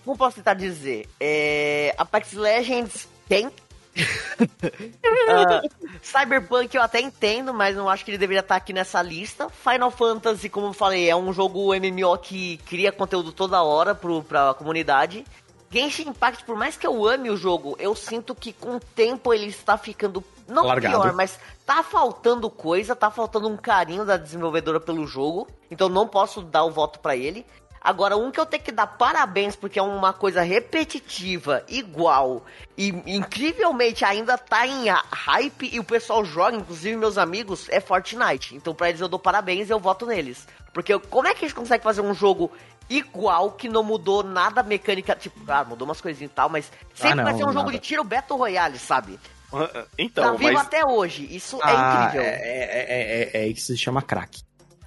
como 0.04 0.18
posso 0.18 0.38
tentar 0.38 0.56
dizer? 0.56 1.08
É, 1.20 1.94
Apex 1.98 2.34
Legends 2.34 3.08
tem. 3.28 3.50
Ah, 5.28 5.62
Cyberpunk 6.02 6.76
eu 6.76 6.82
até 6.82 7.00
entendo, 7.00 7.54
mas 7.54 7.76
não 7.76 7.90
acho 7.90 8.04
que 8.04 8.12
ele 8.12 8.18
deveria 8.18 8.42
estar 8.42 8.56
aqui 8.56 8.74
nessa 8.74 9.02
lista. 9.02 9.50
Final 9.50 9.92
Fantasy, 9.92 10.50
como 10.50 10.68
eu 10.68 10.74
falei, 10.74 11.10
é 11.10 11.16
um 11.16 11.32
jogo 11.32 11.74
MMO 11.74 12.18
que 12.18 12.58
cria 12.66 12.92
conteúdo 12.92 13.32
toda 13.32 13.62
hora 13.62 13.94
pro, 13.96 14.24
pra 14.24 14.54
comunidade. 14.54 15.24
Genshin 15.70 16.10
Impact, 16.10 16.44
por 16.44 16.58
mais 16.58 16.76
que 16.76 16.86
eu 16.86 17.06
ame 17.08 17.30
o 17.30 17.38
jogo, 17.38 17.78
eu 17.80 17.96
sinto 17.96 18.36
que 18.36 18.52
com 18.52 18.76
o 18.76 18.80
tempo 18.80 19.34
ele 19.34 19.46
está 19.46 19.78
ficando 19.78 20.22
não 20.48 20.66
Largado. 20.66 21.02
pior, 21.02 21.14
mas 21.14 21.40
tá 21.66 21.82
faltando 21.82 22.50
coisa, 22.50 22.94
tá 22.94 23.10
faltando 23.10 23.48
um 23.48 23.56
carinho 23.56 24.06
da 24.06 24.18
desenvolvedora 24.18 24.82
pelo 24.82 25.08
jogo. 25.08 25.48
Então 25.70 25.88
não 25.88 26.08
posso 26.08 26.42
dar 26.42 26.66
o 26.66 26.72
voto 26.72 27.00
pra 27.00 27.16
ele. 27.16 27.46
Agora, 27.84 28.16
um 28.16 28.30
que 28.30 28.40
eu 28.40 28.46
tenho 28.46 28.62
que 28.62 28.72
dar 28.72 28.86
parabéns, 28.86 29.56
porque 29.56 29.80
é 29.80 29.82
uma 29.82 30.14
coisa 30.14 30.44
repetitiva, 30.44 31.64
igual, 31.68 32.46
e 32.78 32.90
incrivelmente 33.08 34.06
ainda 34.06 34.38
tá 34.38 34.68
em 34.68 34.90
a- 34.90 35.04
hype 35.12 35.68
e 35.74 35.80
o 35.80 35.84
pessoal 35.84 36.24
joga, 36.24 36.56
inclusive 36.58 36.96
meus 36.96 37.18
amigos, 37.18 37.68
é 37.70 37.80
Fortnite. 37.80 38.56
Então 38.56 38.74
pra 38.76 38.90
eles 38.90 39.02
eu 39.02 39.08
dou 39.08 39.18
parabéns 39.20 39.68
e 39.70 39.74
eu 39.74 39.80
voto 39.80 40.06
neles. 40.06 40.48
Porque 40.74 40.98
como 41.00 41.28
é 41.28 41.34
que 41.34 41.44
eles 41.44 41.54
conseguem 41.54 41.84
fazer 41.84 42.02
um 42.02 42.14
jogo 42.14 42.52
igual, 42.90 43.52
que 43.54 43.68
não 43.70 43.84
mudou 43.84 44.22
nada 44.22 44.62
mecânica, 44.62 45.16
tipo, 45.16 45.40
ah, 45.48 45.64
mudou 45.64 45.88
umas 45.88 46.02
coisinhas 46.02 46.32
e 46.32 46.36
tal, 46.36 46.50
mas 46.50 46.72
sempre 46.94 47.16
não, 47.16 47.24
vai 47.24 47.34
ser 47.36 47.46
um 47.46 47.54
jogo 47.54 47.68
nada. 47.68 47.72
de 47.72 47.80
tiro 47.80 48.04
Battle 48.04 48.38
Royale, 48.38 48.78
sabe? 48.78 49.20
Tá 49.50 49.86
Então, 49.98 50.38
vivo 50.38 50.54
mas. 50.54 50.62
até 50.68 50.86
hoje, 50.86 51.28
isso 51.36 51.58
é 51.58 51.62
Ah, 51.64 52.04
incrível. 52.06 52.22
é, 52.26 52.36
é, 52.36 52.40
é, 52.40 53.40
é, 53.42 53.44
é 53.44 53.48
isso 53.48 53.56
que 53.56 53.62
se 53.74 53.78
chama 53.78 54.02
crack. 54.02 54.44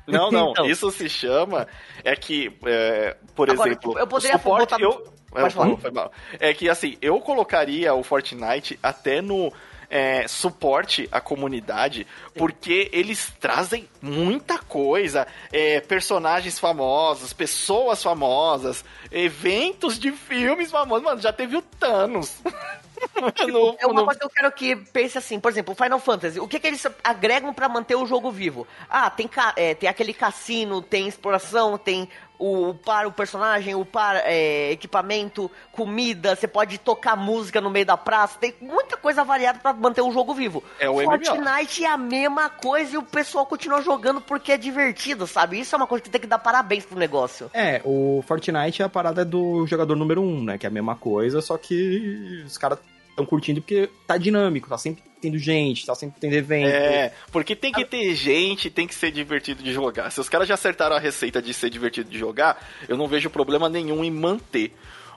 Não, 0.06 0.30
não, 0.30 0.50
Então. 0.50 0.66
isso 0.66 0.90
se 0.90 1.08
chama. 1.08 1.66
É 2.02 2.14
que, 2.14 2.52
é, 2.66 3.16
por 3.34 3.50
Agora, 3.50 3.70
exemplo. 3.70 3.98
eu 3.98 4.06
poderia 4.06 4.36
suporte, 4.38 4.60
botar- 4.70 4.80
eu, 4.80 5.12
Pode 5.30 5.46
é, 5.46 5.50
falar. 5.50 5.76
foi 5.78 5.90
mal. 5.90 6.12
É 6.38 6.54
que 6.54 6.68
assim, 6.68 6.96
eu 7.02 7.18
colocaria 7.20 7.92
o 7.94 8.02
Fortnite 8.02 8.78
até 8.82 9.20
no. 9.20 9.52
é, 9.90 10.26
suporte 10.26 11.08
à 11.12 11.20
comunidade, 11.20 12.06
porque 12.34 12.88
eles 12.92 13.32
trazem 13.38 13.88
muita 14.02 14.58
coisa, 14.58 15.24
é, 15.52 15.78
personagens 15.80 16.58
famosos, 16.58 17.32
pessoas 17.32 18.02
famosas, 18.02 18.84
eventos 19.12 19.98
de 19.98 20.10
filmes 20.10 20.70
famosos. 20.70 21.04
Mano, 21.04 21.20
já 21.20 21.32
teve 21.32 21.56
o 21.56 21.62
Thanos. 21.62 22.40
É 23.78 23.86
uma 23.86 24.04
coisa 24.04 24.18
que 24.18 24.26
eu 24.26 24.30
quero 24.30 24.52
que 24.52 24.76
pense 24.76 25.16
assim, 25.18 25.38
por 25.40 25.50
exemplo, 25.50 25.74
Final 25.74 25.98
Fantasy, 25.98 26.40
o 26.40 26.48
que, 26.48 26.58
que 26.58 26.66
eles 26.66 26.86
agregam 27.02 27.52
pra 27.52 27.68
manter 27.68 27.94
o 27.94 28.06
jogo 28.06 28.30
vivo? 28.30 28.66
Ah, 28.88 29.10
tem, 29.10 29.26
ca- 29.28 29.52
é, 29.56 29.74
tem 29.74 29.88
aquele 29.88 30.12
cassino, 30.12 30.82
tem 30.82 31.06
exploração, 31.08 31.78
tem 31.78 32.08
o, 32.38 32.70
o 32.70 32.74
par 32.74 33.06
o 33.06 33.12
personagem, 33.12 33.74
o 33.74 33.84
par 33.84 34.16
é, 34.24 34.70
equipamento, 34.72 35.50
comida, 35.72 36.34
você 36.34 36.46
pode 36.46 36.78
tocar 36.78 37.16
música 37.16 37.60
no 37.60 37.70
meio 37.70 37.86
da 37.86 37.96
praça, 37.96 38.38
tem 38.38 38.54
muita 38.60 38.96
coisa 38.96 39.24
variada 39.24 39.58
pra 39.58 39.72
manter 39.72 40.02
o 40.02 40.10
jogo 40.12 40.34
vivo. 40.34 40.62
É 40.78 40.88
o 40.88 40.96
MMO. 40.96 41.04
Fortnite 41.04 41.84
é 41.84 41.88
a 41.88 41.96
mesma 41.96 42.48
coisa 42.48 42.94
e 42.94 42.98
o 42.98 43.02
pessoal 43.02 43.46
continua 43.46 43.82
jogando 43.82 44.20
porque 44.20 44.52
é 44.52 44.56
divertido, 44.56 45.26
sabe? 45.26 45.60
Isso 45.60 45.74
é 45.74 45.78
uma 45.78 45.86
coisa 45.86 46.02
que 46.02 46.10
tem 46.10 46.20
que 46.20 46.26
dar 46.26 46.38
parabéns 46.38 46.84
pro 46.84 46.98
negócio. 46.98 47.50
É, 47.52 47.80
o 47.84 48.22
Fortnite 48.26 48.82
é 48.82 48.84
a 48.84 48.88
parada 48.88 49.24
do 49.24 49.66
jogador 49.66 49.96
número 49.96 50.22
um, 50.22 50.42
né? 50.42 50.58
Que 50.58 50.66
é 50.66 50.68
a 50.68 50.72
mesma 50.72 50.96
coisa, 50.96 51.40
só 51.40 51.56
que 51.56 52.42
os 52.46 52.58
caras 52.58 52.78
estão 53.14 53.24
curtindo 53.24 53.60
porque 53.60 53.88
tá 54.06 54.18
dinâmico, 54.18 54.68
tá 54.68 54.76
sempre 54.76 55.02
tendo 55.20 55.38
gente, 55.38 55.86
tá 55.86 55.94
sempre 55.94 56.20
tendo 56.20 56.34
evento. 56.34 56.68
É, 56.68 57.12
porque 57.32 57.56
tem 57.56 57.72
que 57.72 57.84
ter 57.84 58.14
gente, 58.14 58.68
tem 58.68 58.86
que 58.86 58.94
ser 58.94 59.10
divertido 59.10 59.62
de 59.62 59.72
jogar. 59.72 60.10
Se 60.10 60.20
os 60.20 60.28
caras 60.28 60.46
já 60.46 60.54
acertaram 60.54 60.96
a 60.96 60.98
receita 60.98 61.40
de 61.40 61.54
ser 61.54 61.70
divertido 61.70 62.10
de 62.10 62.18
jogar, 62.18 62.62
eu 62.88 62.96
não 62.96 63.08
vejo 63.08 63.30
problema 63.30 63.68
nenhum 63.68 64.04
em 64.04 64.10
manter. 64.10 64.74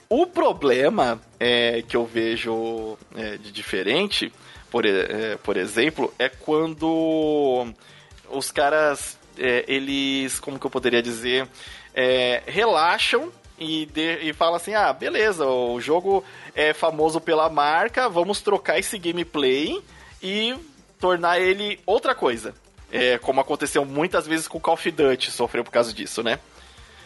O 0.10 0.26
problema 0.26 1.22
é, 1.38 1.82
que 1.82 1.98
eu 1.98 2.06
vejo 2.06 2.98
é, 3.16 3.38
de 3.38 3.52
diferente, 3.52 4.32
por, 4.72 4.86
é, 4.86 5.36
por 5.44 5.58
exemplo, 5.58 6.14
é 6.18 6.30
quando 6.30 7.68
os 8.30 8.52
caras, 8.52 9.18
é, 9.38 9.66
eles, 9.68 10.40
como 10.40 10.58
que 10.58 10.66
eu 10.66 10.72
poderia 10.72 11.02
dizer, 11.02 11.48
é, 11.94 12.44
relaxam 12.46 13.30
e, 13.58 13.86
de- 13.88 14.20
e 14.30 14.34
falam 14.34 14.56
assim, 14.56 14.74
ah, 14.74 14.92
beleza, 14.94 15.46
o 15.46 15.80
jogo 15.82 16.24
é 16.56 16.74
famoso 16.74 17.20
pela 17.20 17.50
marca, 17.50 18.08
vamos 18.10 18.42
trocar 18.42 18.78
esse 18.80 18.98
gameplay 18.98 19.82
e 20.22 20.56
tornar 21.00 21.40
ele 21.40 21.80
outra 21.86 22.14
coisa. 22.16 22.54
É, 22.92 23.18
como 23.18 23.42
aconteceu 23.42 23.84
muitas 23.84 24.26
vezes 24.26 24.48
com 24.48 24.58
o 24.58 24.62
Call 24.62 24.76
of 24.76 24.92
Duty, 24.92 25.30
sofreu 25.32 25.64
por 25.64 25.72
causa 25.72 25.92
disso, 25.92 26.24
né? 26.24 26.40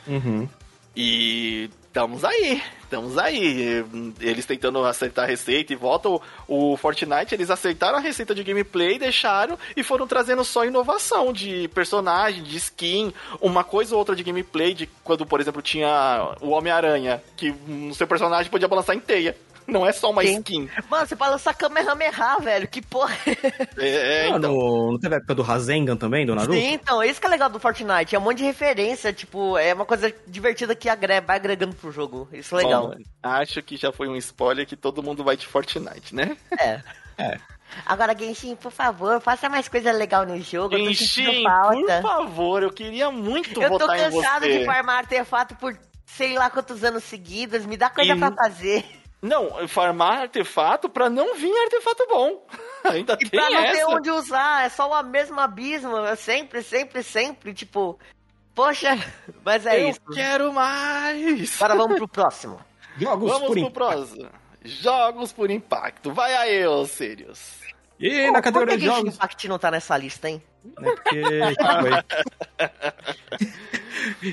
Uhum. 0.07 0.47
E 0.95 1.69
estamos 1.91 2.23
aí, 2.23 2.63
estamos 2.83 3.17
aí. 3.17 3.83
Eles 4.21 4.45
tentando 4.45 4.83
acertar 4.85 5.25
a 5.25 5.27
receita 5.27 5.73
e 5.73 5.75
volta 5.75 6.07
o, 6.07 6.21
o 6.47 6.77
Fortnite, 6.77 7.35
eles 7.35 7.49
acertaram 7.49 7.97
a 7.97 8.01
receita 8.01 8.33
de 8.33 8.43
gameplay, 8.43 8.97
deixaram 8.97 9.59
e 9.75 9.83
foram 9.83 10.07
trazendo 10.07 10.43
só 10.45 10.63
inovação 10.63 11.33
de 11.33 11.67
personagem, 11.67 12.43
de 12.43 12.55
skin, 12.55 13.13
uma 13.41 13.63
coisa 13.63 13.93
ou 13.93 13.99
outra 13.99 14.15
de 14.15 14.23
gameplay, 14.23 14.73
de 14.73 14.87
quando, 15.03 15.25
por 15.25 15.41
exemplo, 15.41 15.61
tinha 15.61 16.33
o 16.39 16.51
Homem-Aranha, 16.51 17.21
que 17.35 17.51
no 17.67 17.93
seu 17.93 18.07
personagem 18.07 18.49
podia 18.49 18.69
balançar 18.69 18.95
em 18.95 18.99
teia. 18.99 19.35
Não 19.67 19.85
é 19.85 19.91
só 19.91 20.09
uma 20.11 20.21
Sim. 20.23 20.37
skin. 20.39 20.69
Mano, 20.89 21.05
você 21.07 21.15
pode 21.15 21.31
lançar 21.31 21.53
Kamehameha, 21.53 22.37
velho, 22.41 22.67
que 22.67 22.81
porra. 22.81 23.15
É, 23.77 23.85
é, 23.85 24.23
Ah, 24.25 24.37
então. 24.37 24.51
no, 24.53 24.91
não 24.91 24.99
teve 24.99 25.15
a 25.15 25.17
época 25.17 25.35
do 25.35 25.41
Rasengan 25.41 25.95
também, 25.95 26.25
do 26.25 26.35
Naruto? 26.35 26.53
Sim, 26.53 26.73
então, 26.73 27.01
é 27.01 27.07
isso 27.07 27.19
que 27.21 27.27
é 27.27 27.29
legal 27.29 27.49
do 27.49 27.59
Fortnite. 27.59 28.15
É 28.15 28.19
um 28.19 28.21
monte 28.21 28.39
de 28.39 28.43
referência, 28.43 29.13
tipo, 29.13 29.57
é 29.57 29.73
uma 29.73 29.85
coisa 29.85 30.13
divertida 30.27 30.75
que 30.75 30.89
agrega, 30.89 31.25
vai 31.25 31.35
agregando 31.37 31.75
pro 31.75 31.91
jogo. 31.91 32.27
Isso 32.33 32.55
é 32.57 32.63
legal. 32.63 32.87
Bom, 32.89 32.95
acho 33.23 33.61
que 33.61 33.77
já 33.77 33.91
foi 33.91 34.07
um 34.07 34.15
spoiler 34.17 34.65
que 34.67 34.75
todo 34.75 35.01
mundo 35.03 35.23
vai 35.23 35.37
de 35.37 35.47
Fortnite, 35.47 36.13
né? 36.15 36.35
É. 36.59 36.81
É. 37.17 37.37
Agora, 37.85 38.17
Genshin, 38.17 38.55
por 38.55 38.71
favor, 38.71 39.21
faça 39.21 39.47
mais 39.47 39.67
coisa 39.69 39.91
legal 39.93 40.25
no 40.25 40.37
jogo. 40.41 40.75
eu 40.75 40.79
tô 40.79 40.93
Genshin, 40.93 41.43
por 41.43 42.01
favor, 42.01 42.63
eu 42.63 42.71
queria 42.71 43.09
muito 43.09 43.61
Eu 43.61 43.69
tô 43.71 43.79
votar 43.79 43.97
em 43.97 44.11
cansado 44.11 44.45
você. 44.45 44.59
de 44.59 44.65
farmar 44.65 44.97
artefato 44.97 45.55
por 45.55 45.77
sei 46.05 46.37
lá 46.37 46.49
quantos 46.49 46.83
anos 46.83 47.03
seguidos. 47.05 47.65
Me 47.65 47.77
dá 47.77 47.89
coisa 47.89 48.13
E- 48.13 48.17
pra 48.19 48.31
fazer. 48.33 48.83
Não, 49.21 49.67
farmar 49.67 50.21
artefato 50.21 50.89
pra 50.89 51.09
não 51.09 51.35
vir 51.35 51.53
artefato 51.63 52.07
bom. 52.09 52.45
Ainda 52.83 53.13
E 53.13 53.29
tem 53.29 53.39
pra 53.39 53.49
não 53.49 53.61
ter 53.61 53.67
essa. 53.77 53.87
onde 53.89 54.09
usar, 54.09 54.65
é 54.65 54.69
só 54.69 54.89
o 54.89 55.03
mesmo 55.03 55.39
abismo. 55.39 55.95
é 55.99 56.15
Sempre, 56.15 56.63
sempre, 56.63 57.03
sempre. 57.03 57.53
Tipo, 57.53 57.99
poxa, 58.55 58.89
mas 59.45 59.65
é 59.67 59.83
eu 59.83 59.89
isso. 59.89 59.99
quero 60.13 60.51
mais. 60.51 61.61
Agora 61.61 61.75
vamos 61.77 61.97
pro 61.97 62.07
próximo. 62.07 62.59
Jogos 62.97 63.31
Vamos 63.31 63.47
por 63.47 63.51
pro 63.53 63.59
impacto. 63.59 63.73
próximo. 63.73 64.29
Jogos 64.63 65.31
por 65.31 65.49
impacto. 65.51 66.13
Vai 66.13 66.33
aí, 66.35 66.65
ô 66.67 66.85
Sirius. 66.85 67.59
E 67.99 68.25
Pô, 68.25 68.31
na 68.31 68.41
categoria 68.41 68.77
de 68.77 68.85
jogos, 68.85 69.15
Impact 69.15 69.47
não 69.47 69.57
tá 69.59 69.69
nessa 69.71 69.95
lista, 69.97 70.27
hein? 70.29 70.43
Né, 70.63 70.95
porque 70.95 71.21
foi. 71.55 71.91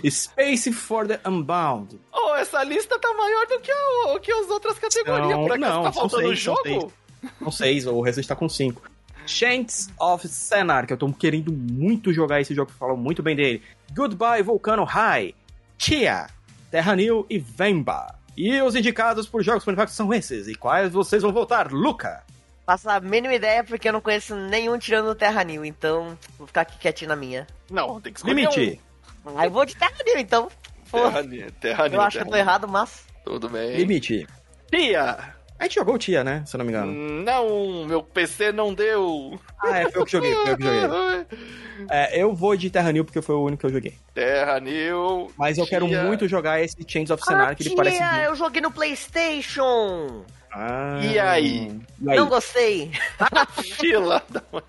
Space 0.10 0.72
for 0.72 1.06
the 1.06 1.20
Unbound. 1.26 1.98
Oh, 2.12 2.34
essa 2.36 2.62
lista 2.64 2.98
tá 2.98 3.12
maior 3.14 3.46
do 3.46 3.60
que, 3.60 3.70
a, 3.70 4.20
que 4.20 4.32
as 4.32 4.48
outras 4.48 4.78
categorias. 4.78 5.30
Não, 5.30 5.42
Por 5.42 5.52
acaso 5.52 5.74
não, 5.74 5.82
tá 5.82 5.92
faltando 5.92 6.28
seis, 6.28 6.42
são 6.42 6.56
jogo? 6.64 6.92
São 7.38 7.50
seis, 7.50 7.86
o 7.86 8.00
restante 8.00 8.28
tá 8.28 8.36
com 8.36 8.48
cinco. 8.48 8.82
Shanks 9.26 9.90
of 10.00 10.26
Senar, 10.26 10.86
que 10.86 10.92
eu 10.92 10.96
tô 10.96 11.12
querendo 11.12 11.52
muito 11.52 12.12
jogar 12.12 12.40
esse 12.40 12.54
jogo, 12.54 12.70
falam 12.72 12.96
muito 12.96 13.22
bem 13.22 13.36
dele. 13.36 13.62
Goodbye 13.94 14.42
Volcano 14.42 14.84
High, 14.84 15.34
Chia, 15.76 16.28
Terra 16.70 16.96
New 16.96 17.26
e 17.28 17.38
Vemba. 17.38 18.14
E 18.36 18.60
os 18.62 18.74
indicados 18.74 19.26
por 19.26 19.42
jogos 19.42 19.64
por 19.64 19.72
impacto 19.72 19.92
são 19.92 20.14
esses. 20.14 20.46
E 20.48 20.54
quais 20.54 20.92
vocês 20.92 21.22
vão 21.22 21.32
votar? 21.32 21.72
Luca! 21.72 22.22
Faço 22.68 22.90
a 22.90 23.00
mínima 23.00 23.32
ideia 23.32 23.64
porque 23.64 23.88
eu 23.88 23.94
não 23.94 24.00
conheço 24.02 24.36
nenhum 24.36 24.76
tirando 24.78 25.06
o 25.08 25.14
Terra 25.14 25.42
New, 25.42 25.64
então 25.64 26.18
vou 26.36 26.46
ficar 26.46 26.60
aqui 26.60 26.76
quietinho 26.76 27.08
na 27.08 27.16
minha. 27.16 27.46
Não, 27.70 27.98
tem 27.98 28.12
que 28.12 28.18
escolher 28.18 28.34
Limite! 28.34 28.78
um. 29.24 29.38
Aí 29.38 29.46
eu 29.46 29.50
vou 29.50 29.64
de 29.64 29.74
Terra 29.74 29.94
New, 30.04 30.18
então. 30.18 30.50
Terra, 30.92 31.22
New, 31.22 31.50
Terra 31.52 31.86
eu 31.86 31.90
New, 31.92 32.00
acho 32.02 32.18
que 32.18 32.24
eu 32.24 32.28
tô 32.28 32.36
errado, 32.36 32.68
mas. 32.68 33.06
Tudo 33.24 33.48
bem. 33.48 33.74
Limite! 33.74 34.26
Tia! 34.70 35.16
A 35.58 35.62
gente 35.62 35.76
jogou 35.76 35.94
o 35.94 35.98
Tia, 35.98 36.22
né? 36.22 36.42
Se 36.44 36.56
eu 36.56 36.58
não 36.58 36.66
me 36.66 36.70
engano. 36.72 36.92
Não, 36.92 37.86
meu 37.86 38.02
PC 38.02 38.52
não 38.52 38.74
deu. 38.74 39.40
Ah, 39.64 39.78
é, 39.78 39.90
foi 39.90 40.02
eu 40.02 40.04
que 40.04 40.12
joguei, 40.12 40.34
foi 40.34 40.50
eu 40.52 40.56
que 40.58 40.62
joguei. 40.62 41.26
É, 41.88 42.20
eu 42.22 42.34
vou 42.34 42.54
de 42.56 42.68
Terra 42.68 42.92
New 42.92 43.04
porque 43.04 43.22
foi 43.22 43.34
o 43.36 43.42
único 43.44 43.60
que 43.60 43.66
eu 43.66 43.70
joguei. 43.72 43.96
Terra 44.12 44.60
New. 44.60 45.30
Mas 45.38 45.56
eu 45.56 45.66
quero 45.66 45.86
Tia. 45.86 46.02
muito 46.02 46.28
jogar 46.28 46.60
esse 46.60 46.76
Chains 46.86 47.08
of 47.08 47.24
Senar, 47.24 47.50
Ah, 47.50 47.54
que 47.54 47.62
ele 47.62 47.76
parece... 47.76 47.96
tia, 47.96 48.24
eu 48.24 48.34
joguei 48.34 48.60
no 48.60 48.70
Playstation. 48.70 50.24
Ah, 50.60 51.00
E 51.04 51.18
aí? 51.20 51.80
E 52.00 52.10
aí? 52.10 52.16
Não 52.16 52.28
gostei. 52.28 52.90
Fila 53.78 54.20
da 54.28 54.42
mãe. 54.52 54.62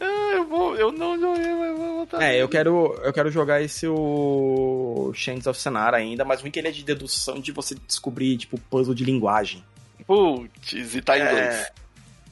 Ah, 0.00 0.32
eu 0.34 0.44
vou. 0.46 0.76
Eu 0.76 0.92
não 0.92 1.18
joguei, 1.18 1.52
mas 1.54 1.68
eu 1.70 1.76
vou 1.76 1.94
voltar. 1.96 2.22
É, 2.22 2.40
eu 2.40 2.48
quero, 2.48 2.94
eu 3.02 3.12
quero 3.12 3.30
jogar 3.30 3.60
esse 3.60 3.88
o 3.88 5.10
Chains 5.14 5.46
of 5.48 5.58
Senar 5.58 5.92
ainda, 5.94 6.24
mas 6.24 6.40
ruim 6.40 6.50
que 6.52 6.58
ele 6.60 6.68
é 6.68 6.70
de 6.70 6.84
dedução 6.84 7.40
de 7.40 7.50
você 7.50 7.74
descobrir, 7.86 8.36
tipo, 8.36 8.58
puzzle 8.70 8.94
de 8.94 9.04
linguagem. 9.04 9.64
Putz, 10.06 10.94
e 10.94 11.02
tá 11.02 11.18
em 11.18 11.22
É. 11.22 11.24
inglês. 11.32 11.72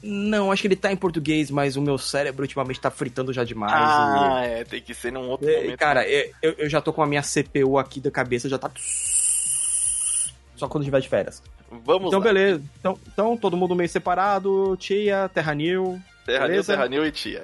Não, 0.01 0.51
acho 0.51 0.61
que 0.61 0.67
ele 0.67 0.75
tá 0.75 0.91
em 0.91 0.95
português, 0.95 1.49
mas 1.51 1.75
o 1.75 1.81
meu 1.81 1.97
cérebro 1.97 2.43
ultimamente 2.43 2.79
tá 2.79 2.91
fritando 2.91 3.33
já 3.33 3.43
demais. 3.43 3.73
Ah, 3.73 4.41
é, 4.45 4.63
tem 4.63 4.79
que 4.81 4.93
ser 4.93 5.11
num 5.11 5.27
outro 5.29 5.49
e- 5.49 5.55
momento. 5.63 5.77
cara, 5.79 6.07
eu, 6.07 6.31
eu- 6.41 6.55
eu 6.59 6.69
já 6.69 6.79
tô 6.79 6.93
com 6.93 7.01
a 7.01 7.07
minha 7.07 7.23
CPU 7.23 7.77
aqui 7.79 7.99
da 7.99 8.11
cabeça, 8.11 8.47
já 8.47 8.57
tá. 8.57 8.71
Só 10.55 10.67
quando 10.69 10.83
tiver 10.85 11.01
de 11.01 11.09
férias. 11.09 11.41
Vamos 11.71 12.07
Então, 12.07 12.19
lá. 12.19 12.25
beleza. 12.25 12.63
Então, 12.79 12.97
então, 13.07 13.37
todo 13.37 13.57
mundo 13.57 13.75
meio 13.75 13.89
separado. 13.89 14.75
Tia, 14.77 15.29
Terra 15.33 15.53
New. 15.53 15.99
Terra 16.25 16.39
New, 16.41 16.47
beleza? 16.49 16.73
Terra 16.73 16.87
New 16.87 17.05
e 17.05 17.11
Tia. 17.11 17.43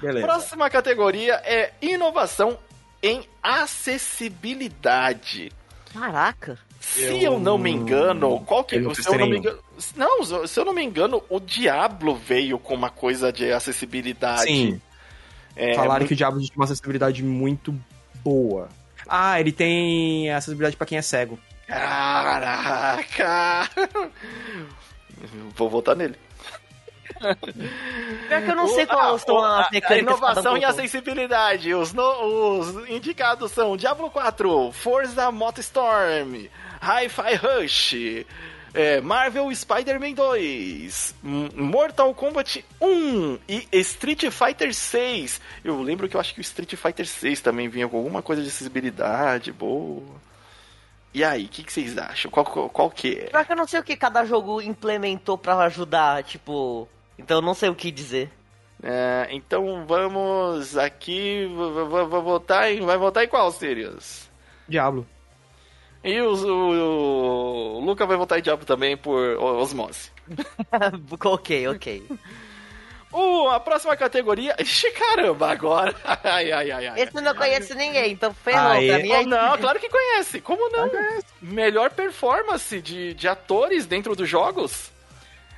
Beleza. 0.00 0.26
Próxima 0.26 0.70
categoria 0.70 1.34
é 1.44 1.72
inovação 1.80 2.58
em 3.02 3.22
acessibilidade. 3.42 5.52
Caraca. 5.92 6.58
Se 6.80 7.02
Eu- 7.02 7.18
eu 7.34 7.38
não 7.38 7.58
me 7.58 7.70
engano, 7.70 8.40
qual 8.40 8.64
que 8.64 8.76
eu 8.76 8.82
não 8.82 8.94
se 8.94 9.06
eu 9.06 9.18
não 9.18 9.26
me 9.28 9.36
engano, 9.38 9.58
não, 9.96 10.46
se 10.46 10.58
eu 10.58 10.64
não 10.64 10.72
me 10.72 10.82
engano, 10.82 11.22
o 11.28 11.38
Diablo 11.38 12.14
veio 12.16 12.58
com 12.58 12.72
uma 12.74 12.88
coisa 12.88 13.30
de 13.32 13.52
acessibilidade. 13.52 14.44
Sim, 14.44 14.80
É, 15.54 15.74
falaram 15.74 16.00
muito- 16.00 16.08
que 16.08 16.14
o 16.14 16.16
Diablo 16.16 16.40
tinha 16.40 16.56
uma 16.56 16.64
acessibilidade 16.64 17.22
muito 17.22 17.74
boa. 18.24 18.68
Ah, 19.06 19.38
ele 19.40 19.52
tem 19.52 20.30
acessibilidade 20.32 20.76
pra 20.76 20.86
quem 20.86 20.96
é 20.96 21.02
cego. 21.02 21.38
Caraca! 21.70 23.68
Vou 25.54 25.68
votar 25.68 25.94
nele. 25.96 26.16
Pior 27.20 28.42
que 28.44 28.50
eu 28.50 28.56
não 28.56 28.68
sei 28.68 28.84
O- 28.84 28.88
qual 28.88 29.14
ah, 29.14 29.18
são 29.18 29.38
a- 29.38 29.60
A 29.62 29.68
que 29.68 29.98
inovação 29.98 30.56
e 30.56 30.60
colocou. 30.60 30.68
acessibilidade. 30.68 31.74
Os, 31.74 31.92
no- 31.92 32.58
os 32.58 32.88
indicados 32.88 33.52
são 33.52 33.76
Diablo 33.76 34.10
4, 34.10 34.72
Forza 34.72 35.30
Motorstorm, 35.30 36.46
Hi-Fi 36.80 37.34
Rush, 37.34 37.94
é, 38.72 39.00
Marvel 39.02 39.54
Spider-Man 39.54 40.12
2, 40.12 41.14
M- 41.22 41.50
Mortal 41.56 42.14
Kombat 42.14 42.64
1 42.80 43.38
e 43.48 43.68
Street 43.72 44.30
Fighter 44.30 44.72
6. 44.72 45.40
Eu 45.62 45.82
lembro 45.82 46.08
que 46.08 46.16
eu 46.16 46.20
acho 46.20 46.32
que 46.32 46.40
o 46.40 46.42
Street 46.42 46.74
Fighter 46.76 47.06
6 47.06 47.40
também 47.40 47.68
vinha 47.68 47.86
com 47.88 47.98
alguma 47.98 48.22
coisa 48.22 48.40
de 48.40 48.48
acessibilidade 48.48 49.52
boa. 49.52 50.02
E 51.12 51.24
aí, 51.24 51.46
o 51.46 51.48
que, 51.48 51.62
que 51.64 51.72
vocês 51.72 51.98
acham? 51.98 52.30
Qual, 52.30 52.46
qual, 52.46 52.68
qual 52.70 52.90
que 52.90 53.14
é? 53.18 53.24
Pior 53.30 53.44
que 53.44 53.52
eu 53.52 53.56
não 53.56 53.66
sei 53.66 53.80
o 53.80 53.82
que 53.84 53.96
cada 53.96 54.24
jogo 54.24 54.60
implementou 54.62 55.36
pra 55.36 55.56
ajudar, 55.64 56.22
tipo... 56.22 56.88
Então 57.18 57.38
eu 57.38 57.42
não 57.42 57.52
sei 57.54 57.68
o 57.68 57.74
que 57.74 57.90
dizer. 57.90 58.30
É, 58.82 59.28
então 59.30 59.84
vamos 59.86 60.78
aqui. 60.78 61.46
Vou 61.54 62.22
votar 62.22 62.72
em. 62.72 62.80
Vai 62.80 62.96
votar 62.96 63.22
em 63.24 63.28
qual, 63.28 63.52
Sirius? 63.52 64.30
Diablo. 64.66 65.06
E 66.02 66.18
os- 66.22 66.42
o, 66.42 67.76
o 67.76 67.80
Luca 67.84 68.06
vai 68.06 68.16
votar 68.16 68.38
em 68.38 68.42
Diablo 68.42 68.64
também 68.64 68.96
por 68.96 69.36
o- 69.36 69.58
osmose. 69.60 70.10
ok, 71.26 71.68
ok. 71.68 72.06
Uh, 73.12 73.48
a 73.48 73.58
próxima 73.58 73.96
categoria. 73.96 74.54
Ixi, 74.58 74.90
caramba, 74.92 75.50
agora. 75.50 75.94
Ai, 76.22 76.52
ai, 76.52 76.70
ai, 76.70 76.86
ai. 76.86 77.00
Esse 77.00 77.16
eu 77.16 77.22
não 77.22 77.34
conheço 77.34 77.74
ninguém, 77.74 78.12
então 78.12 78.32
ferrou. 78.32 78.70
Aê. 78.70 78.88
Pra 78.88 78.98
mim 79.00 79.10
Oh, 79.10 79.14
é 79.14 79.24
não, 79.26 79.58
claro 79.58 79.80
que 79.80 79.88
conhece. 79.88 80.40
Como 80.40 80.68
não? 80.70 80.88
Melhor 81.42 81.90
performance 81.90 82.80
de, 82.80 83.12
de 83.14 83.26
atores 83.26 83.84
dentro 83.84 84.14
dos 84.14 84.28
jogos. 84.28 84.92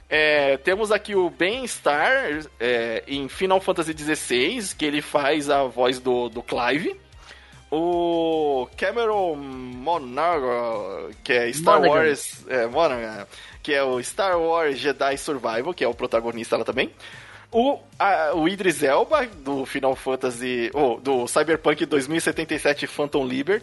É, 0.08 0.56
temos 0.58 0.90
aqui 0.92 1.14
o 1.14 1.28
Ben 1.30 1.64
Starr 1.64 2.46
é, 2.60 3.02
em 3.06 3.28
Final 3.28 3.60
Fantasy 3.60 3.92
XVI, 3.96 4.74
que 4.76 4.84
ele 4.84 5.00
faz 5.02 5.48
a 5.50 5.64
voz 5.64 5.98
do, 5.98 6.28
do 6.28 6.42
Clive. 6.42 6.98
O 7.70 8.68
Cameron 8.76 9.34
Monaghan, 9.36 11.10
que 11.24 11.32
é 11.32 11.50
Star 11.52 11.76
Monaghan. 11.80 11.94
Wars. 11.94 12.44
É, 12.48 12.66
Monaghan, 12.66 13.26
que 13.62 13.72
é 13.72 13.82
o 13.82 14.02
Star 14.02 14.38
Wars 14.38 14.78
Jedi 14.78 15.16
Survival, 15.16 15.72
que 15.72 15.82
é 15.82 15.88
o 15.88 15.94
protagonista 15.94 16.56
lá 16.58 16.64
também. 16.64 16.90
O, 17.52 17.78
a- 17.98 18.32
o 18.34 18.48
Idris 18.48 18.82
Elba, 18.82 19.26
do 19.26 19.66
Final 19.66 19.94
Fantasy. 19.94 20.70
Oh, 20.72 20.98
do 20.98 21.26
Cyberpunk 21.28 21.84
2077 21.84 22.86
Phantom 22.86 23.26
Liber. 23.26 23.62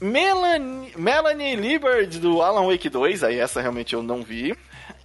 Melanie, 0.00 0.92
Melanie 0.96 1.54
Liebert, 1.56 2.18
do 2.18 2.42
Alan 2.42 2.66
Wake 2.66 2.88
2, 2.88 3.22
aí 3.22 3.38
essa 3.38 3.60
realmente 3.60 3.94
eu 3.94 4.02
não 4.02 4.22
vi. 4.22 4.56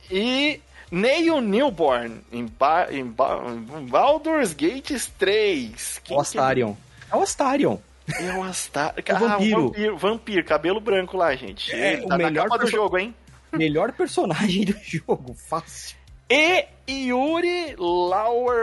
E 0.09 0.59
Neil 0.89 1.39
Newborn, 1.41 2.21
em, 2.31 2.45
ba, 2.47 2.87
em, 2.89 3.05
ba, 3.05 3.39
em 3.77 3.85
Baldur's 3.85 4.53
Gate 4.53 4.91
3. 5.19 6.01
Quem 6.03 6.17
o 6.17 6.19
Astarion. 6.21 6.73
É 7.11 7.15
o 7.15 7.21
Astarion. 7.21 7.77
que 8.07 8.23
é? 8.23 8.27
É 8.29 8.33
um 8.33 8.43
Astar... 8.43 8.95
O 8.97 9.01
Ah, 9.15 9.19
vampiro. 9.19 9.61
vampiro, 9.67 9.97
vampiro, 9.97 10.43
cabelo 10.45 10.79
branco 10.79 11.15
lá, 11.17 11.35
gente. 11.35 11.71
É, 11.73 11.93
Ele 11.93 12.05
o 12.05 12.07
tá 12.07 12.17
na 12.17 12.25
melhor 12.25 12.47
capa 12.47 12.63
do 12.63 12.71
jogo, 12.71 12.97
hein? 12.97 13.13
Melhor 13.51 13.91
personagem 13.91 14.65
do 14.65 14.75
jogo, 14.81 15.35
fácil. 15.35 15.96
E 16.29 16.65
Yuri 16.89 17.75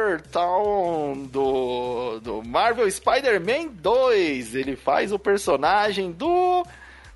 Lauertown 0.05 1.27
do, 1.31 2.21
do 2.21 2.43
Marvel 2.43 2.91
Spider-Man 2.91 3.69
2. 3.75 4.55
Ele 4.55 4.77
faz 4.77 5.13
o 5.13 5.19
personagem 5.19 6.11
do 6.13 6.65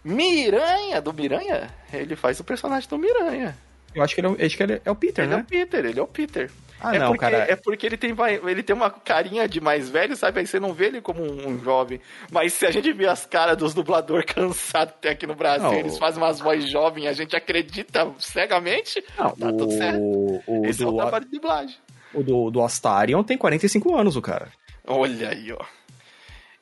Miranha. 0.05 1.01
Do 1.01 1.13
Miranha? 1.13 1.69
Ele 1.93 2.17
faz 2.17 2.39
o 2.41 2.45
personagem 2.45 2.89
do 2.89 2.99
Miranha. 2.99 3.57
Eu 3.95 4.03
acho 4.03 4.15
que 4.15 4.21
ele 4.21 4.29
é, 4.29 4.31
o- 4.31 4.47
acho 4.47 4.57
que 4.57 4.63
ele 4.63 4.81
é 4.85 4.91
o 4.91 4.95
Peter, 4.95 5.25
ele 5.25 5.33
é 5.35 5.37
né? 5.37 5.43
o 5.43 5.47
Peter, 5.47 5.85
ele 5.85 5.99
é 5.99 6.03
o 6.03 6.07
Peter. 6.07 6.51
Ah, 6.81 6.95
é 6.95 6.99
não, 6.99 7.09
porque, 7.09 7.21
cara. 7.21 7.39
É 7.51 7.57
porque 7.57 7.87
ele 7.87 7.97
tem, 7.97 8.15
ele 8.47 8.63
tem 8.63 8.75
uma 8.75 8.91
carinha 8.91 9.49
de 9.49 9.61
mais 9.61 9.89
velho, 9.89 10.17
sabe? 10.17 10.41
Aí 10.41 10.47
você 10.47 10.61
não 10.61 10.73
vê 10.73 10.87
ele 10.87 11.01
como 11.01 11.23
um, 11.23 11.49
um 11.49 11.59
jovem. 11.59 12.01
Mas 12.31 12.53
se 12.53 12.67
a 12.67 12.71
gente 12.71 12.93
vê 12.93 13.07
as 13.07 13.27
caras 13.27 13.57
dos 13.57 13.75
dubladores 13.75 14.25
cansados 14.33 14.95
tem 15.01 15.11
aqui 15.11 15.27
no 15.27 15.35
Brasil, 15.35 15.69
Não. 15.69 15.75
eles 15.75 15.99
fazem 15.99 16.23
umas 16.23 16.39
vozes 16.39 16.71
jovens 16.71 17.05
e 17.05 17.09
a 17.09 17.13
gente 17.13 17.35
acredita 17.35 18.09
cegamente, 18.19 19.05
Não, 19.19 19.31
tá 19.31 19.49
tudo 19.49 19.71
certo. 19.73 19.99
o, 20.01 20.43
o, 20.47 20.67
Esse 20.67 20.83
é 20.83 20.87
o 20.87 20.91
do, 20.93 20.97
trabalho 20.99 21.25
de 21.25 21.31
dublagem. 21.33 21.77
o 22.15 22.23
do, 22.23 22.51
do 22.51 22.63
Astarion 22.63 23.23
tem 23.25 23.37
45 23.37 23.97
anos, 23.97 24.17
o 24.17 24.23
cara. 24.23 24.49
Olha 24.87 25.31
aí, 25.31 25.53
ó. 25.53 25.65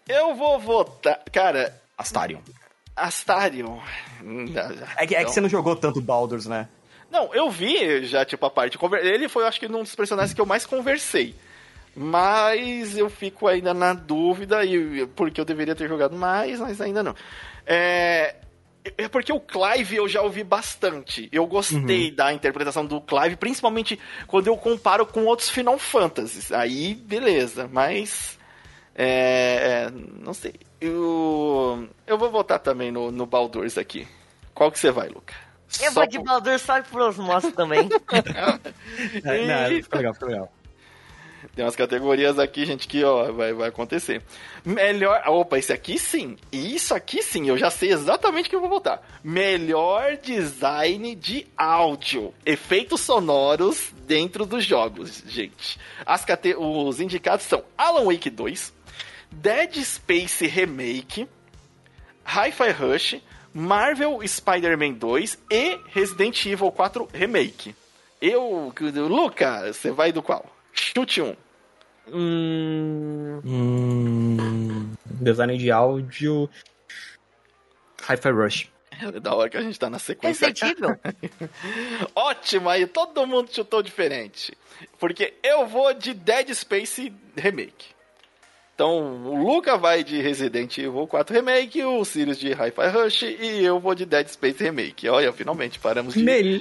Eu 0.09 0.35
vou 0.35 0.59
votar. 0.59 1.21
Cara, 1.33 1.79
Astarion. 1.99 2.41
Astarion. 2.95 3.79
É 4.97 5.07
que, 5.07 5.15
é 5.15 5.25
que 5.25 5.31
você 5.31 5.41
não 5.41 5.49
jogou 5.49 5.77
tanto 5.77 6.01
Baldur's, 6.01 6.47
né? 6.47 6.69
Não, 7.11 7.33
eu 7.35 7.51
vi 7.51 8.05
já, 8.05 8.25
tipo, 8.25 8.45
a 8.47 8.51
parte. 8.51 8.79
Ele 9.03 9.29
foi, 9.29 9.47
acho 9.47 9.61
que, 9.61 9.67
um 9.67 9.83
dos 9.83 9.95
personagens 9.95 10.35
que 10.35 10.41
eu 10.41 10.47
mais 10.47 10.67
conversei. 10.67 11.35
Mas 11.95 12.97
eu 12.97 13.09
fico 13.09 13.49
ainda 13.49 13.73
na 13.73 13.95
dúvida, 13.95 14.63
e 14.65 15.07
porque 15.07 15.41
eu 15.41 15.47
deveria 15.47 15.75
ter 15.75 15.89
jogado 15.89 16.15
mais, 16.15 16.61
mas 16.61 16.81
ainda 16.81 17.03
não. 17.03 17.15
É. 17.65 18.37
É 18.97 19.09
porque 19.09 19.33
o 19.33 19.41
Clive 19.41 19.97
eu 19.97 20.07
já 20.07 20.23
ouvi 20.23 20.45
bastante. 20.45 21.29
Eu 21.33 21.45
gostei 21.47 22.11
da 22.13 22.33
interpretação 22.33 22.87
do 22.87 23.01
Clive, 23.01 23.35
principalmente 23.35 23.99
quando 24.29 24.47
eu 24.47 24.57
comparo 24.57 25.05
com 25.05 25.25
outros 25.25 25.51
Final 25.51 25.77
Fantasies. 25.77 26.53
Aí, 26.53 26.95
beleza, 26.95 27.69
mas. 27.73 28.39
É. 28.95 29.91
Não 30.21 30.35
sei. 30.35 30.55
Eu. 30.81 31.89
Eu 32.07 32.19
vou 32.19 32.31
votar 32.31 32.61
também 32.61 32.93
no, 32.93 33.11
no 33.11 33.27
Baldur's 33.27 33.77
aqui. 33.77 34.07
Qual 34.55 34.71
que 34.71 34.79
você 34.79 34.91
vai, 34.91 35.09
Luca? 35.09 35.46
Eu 35.81 35.93
Só 35.93 36.01
vou 36.01 36.07
de 36.07 36.19
por- 36.19 36.25
Baldur 36.25 36.59
só 36.59 36.81
por 36.83 37.01
osmose 37.03 37.53
também. 37.53 37.89
É, 39.25 39.47
não, 39.47 39.67
Eita. 39.71 39.83
fica 39.85 39.97
legal, 39.99 40.15
fica 40.15 40.27
legal. 40.27 40.53
Tem 41.55 41.65
umas 41.65 41.77
categorias 41.77 42.39
aqui, 42.39 42.67
gente, 42.67 42.87
que 42.89 43.03
ó, 43.05 43.33
vai, 43.33 43.53
vai 43.53 43.69
acontecer. 43.69 44.21
Melhor. 44.65 45.23
Opa, 45.27 45.57
esse 45.59 45.73
aqui 45.73 45.99
sim. 45.99 46.37
Isso 46.53 46.95
aqui 46.95 47.23
sim, 47.23 47.49
eu 47.49 47.57
já 47.57 47.71
sei 47.71 47.93
exatamente 47.93 48.47
o 48.47 48.51
que 48.51 48.57
eu 48.57 48.61
vou 48.61 48.69
votar. 48.69 49.01
Melhor 49.25 50.17
design 50.17 51.15
de 51.15 51.47
áudio. 51.57 52.35
Efeitos 52.45 53.01
sonoros 53.01 53.91
dentro 54.07 54.45
dos 54.45 54.65
jogos, 54.65 55.23
gente. 55.27 55.79
As 56.05 56.25
cate... 56.25 56.55
Os 56.59 57.01
indicados 57.01 57.47
são 57.47 57.65
Alan 57.79 58.05
Wake 58.05 58.29
2, 58.29 58.75
Dead 59.31 59.83
Space 59.83 60.47
Remake, 60.47 61.27
Hi-Fi 62.27 62.71
Rush, 62.73 63.17
Marvel 63.57 64.21
Spider-Man 64.23 64.93
2 64.93 65.39
e 65.51 65.81
Resident 65.87 66.45
Evil 66.45 66.71
4 66.71 67.09
Remake. 67.11 67.75
Eu. 68.21 68.71
Luca, 69.09 69.73
você 69.73 69.91
vai 69.91 70.13
do 70.13 70.23
qual? 70.23 70.45
Chute 70.75 71.23
um. 71.23 71.35
hum... 72.07 73.41
Hum, 73.43 74.93
design 75.07 75.57
de 75.57 75.71
áudio. 75.71 76.51
Hi-Fi 78.07 78.31
Rush. 78.31 78.69
É 78.91 79.21
da 79.21 79.35
hora 79.35 79.49
que 79.49 79.57
a 79.57 79.63
gente 79.63 79.79
tá 79.79 79.89
na 79.89 79.99
sequência. 79.99 80.49
Resident 80.49 80.77
Evil? 80.77 81.51
Ótimo, 82.15 82.69
aí 82.69 82.87
todo 82.87 83.27
mundo 83.27 83.49
chutou 83.51 83.83
diferente. 83.83 84.55
Porque 84.99 85.33
eu 85.43 85.67
vou 85.67 85.95
de 85.95 86.13
Dead 86.13 86.53
Space 86.53 87.11
Remake. 87.35 87.96
Então, 88.77 89.25
o 89.25 89.43
Luca 89.43 89.79
vai 89.79 90.05
de 90.05 90.21
Resident 90.21 90.77
Evil 90.77 91.07
4 91.07 91.35
Remake, 91.35 91.83
o 91.83 92.05
Sirius 92.05 92.39
de 92.39 92.53
Hi-Fi 92.53 92.89
Rush 92.91 93.23
e 93.23 93.65
eu 93.65 93.81
vou 93.81 93.95
de 93.95 94.05
Dead 94.05 94.29
Space 94.29 94.63
Remake. 94.63 95.09
Olha, 95.09 95.33
finalmente 95.33 95.79
paramos 95.79 96.13
de... 96.13 96.23
Mel... 96.23 96.61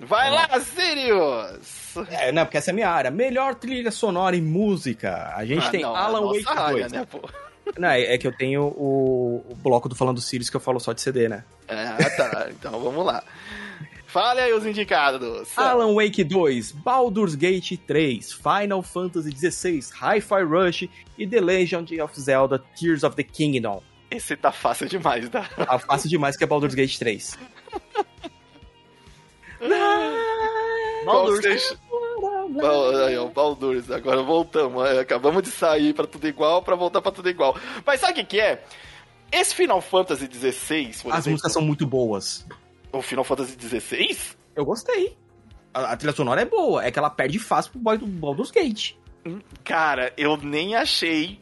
Vai 0.00 0.30
lá, 0.30 0.46
Sirius! 0.60 1.96
É, 2.10 2.30
não, 2.30 2.44
porque 2.44 2.58
essa 2.58 2.70
é 2.70 2.72
a 2.72 2.74
minha 2.74 2.90
área. 2.90 3.10
Melhor 3.10 3.54
trilha 3.54 3.90
sonora 3.90 4.36
e 4.36 4.40
música. 4.42 5.32
A 5.34 5.42
gente 5.46 5.66
Ah, 5.66 5.70
tem 5.70 5.80
não, 5.80 5.96
Alan 5.96 6.20
nossa 6.20 6.40
Wake 6.42 6.58
área, 6.60 6.80
2. 6.88 6.92
né, 6.92 7.06
pô? 7.10 7.20
Não, 7.78 7.88
é 7.88 8.14
é 8.14 8.18
que 8.18 8.26
eu 8.26 8.36
tenho 8.36 8.62
o, 8.64 9.42
o 9.48 9.54
bloco 9.54 9.88
do 9.88 9.94
Falando 9.94 10.20
Sirius 10.20 10.50
que 10.50 10.56
eu 10.56 10.60
falo 10.60 10.78
só 10.78 10.92
de 10.92 11.00
CD, 11.00 11.26
né? 11.26 11.42
Ah, 11.68 11.96
tá. 12.16 12.48
Então 12.50 12.78
vamos 12.80 13.04
lá. 13.06 13.22
Fale 14.12 14.40
aí 14.40 14.52
os 14.52 14.66
indicados. 14.66 15.56
Alan 15.56 15.94
Wake 15.94 16.24
2, 16.24 16.72
Baldur's 16.72 17.36
Gate 17.36 17.78
3, 17.86 18.32
Final 18.32 18.82
Fantasy 18.82 19.30
XVI, 19.30 19.80
Hi-Fi 19.94 20.42
Rush 20.42 20.88
e 21.16 21.26
The 21.28 21.40
Legend 21.40 22.00
of 22.00 22.20
Zelda 22.20 22.58
Tears 22.58 23.04
of 23.04 23.14
the 23.14 23.22
Kingdom. 23.22 23.80
Esse 24.10 24.36
tá 24.36 24.50
fácil 24.50 24.88
demais, 24.88 25.28
tá? 25.28 25.42
Tá 25.42 25.78
fácil 25.78 26.10
demais 26.10 26.36
que 26.36 26.42
é 26.42 26.46
Baldur's 26.46 26.74
Gate 26.74 26.98
3. 26.98 27.38
Baldur's. 31.06 31.76
Ó, 32.62 33.28
Baldur's. 33.28 33.90
Agora 33.92 34.22
voltamos. 34.22 34.82
Acabamos 34.98 35.42
de 35.44 35.50
sair 35.50 35.94
pra 35.94 36.06
tudo 36.06 36.26
igual, 36.26 36.62
pra 36.62 36.74
voltar 36.74 37.00
pra 37.00 37.12
tudo 37.12 37.28
igual. 37.28 37.56
Mas 37.86 38.00
sabe 38.00 38.12
o 38.12 38.16
que, 38.16 38.24
que 38.24 38.40
é? 38.40 38.64
Esse 39.30 39.54
Final 39.54 39.80
Fantasy 39.80 40.26
XVI, 40.26 40.88
As 40.88 41.04
exemplo, 41.04 41.30
músicas 41.30 41.52
são 41.52 41.62
muito 41.62 41.86
boas. 41.86 42.44
O 42.92 43.02
Final 43.02 43.24
Fantasy 43.24 43.56
XVI, 43.60 44.18
Eu 44.56 44.64
gostei. 44.64 45.16
A, 45.72 45.92
a 45.92 45.96
trilha 45.96 46.12
sonora 46.14 46.40
é 46.42 46.44
boa, 46.44 46.84
é 46.84 46.90
que 46.90 46.98
ela 46.98 47.10
perde 47.10 47.38
fácil 47.38 47.72
pro 47.72 47.80
boy 47.80 47.98
do 47.98 48.06
Baldur's 48.06 48.50
Gate. 48.50 48.94
cara, 49.64 50.12
eu 50.16 50.36
nem 50.36 50.74
achei 50.74 51.40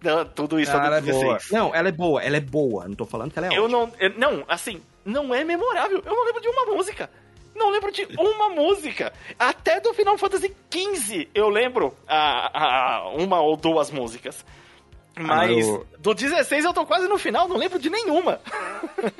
não, 0.00 0.24
tudo 0.24 0.60
isso 0.60 0.70
Ela 0.70 0.98
é 0.98 1.00
do 1.00 1.10
boa. 1.10 1.34
16. 1.34 1.50
Não, 1.50 1.74
ela 1.74 1.88
é 1.88 1.92
boa, 1.92 2.22
ela 2.22 2.36
é 2.36 2.40
boa. 2.40 2.86
Não 2.86 2.94
tô 2.94 3.04
falando 3.04 3.32
que 3.32 3.38
ela 3.40 3.48
é 3.52 3.58
Eu 3.58 3.64
ótima. 3.64 3.78
não, 3.78 3.92
eu- 3.98 4.14
não, 4.16 4.44
assim, 4.46 4.80
não 5.04 5.34
é 5.34 5.42
memorável. 5.42 6.00
Eu 6.06 6.14
não 6.14 6.24
lembro 6.24 6.40
de 6.40 6.48
uma 6.48 6.66
música. 6.66 7.10
Não 7.56 7.70
lembro 7.70 7.90
de 7.90 8.06
uma 8.16 8.48
música. 8.54 9.12
Até 9.36 9.80
do 9.80 9.92
Final 9.92 10.16
Fantasy 10.16 10.54
XV 10.72 11.28
eu 11.34 11.48
lembro 11.48 11.96
a, 12.06 12.98
a- 12.98 13.08
uma 13.10 13.40
ou 13.40 13.56
duas 13.56 13.90
músicas. 13.90 14.44
Mas 15.18 15.66
eu- 15.66 15.84
do 15.98 16.14
16 16.14 16.64
eu 16.64 16.72
tô 16.72 16.86
quase 16.86 17.08
no 17.08 17.18
final, 17.18 17.48
não 17.48 17.56
lembro 17.56 17.80
de 17.80 17.90
nenhuma. 17.90 18.40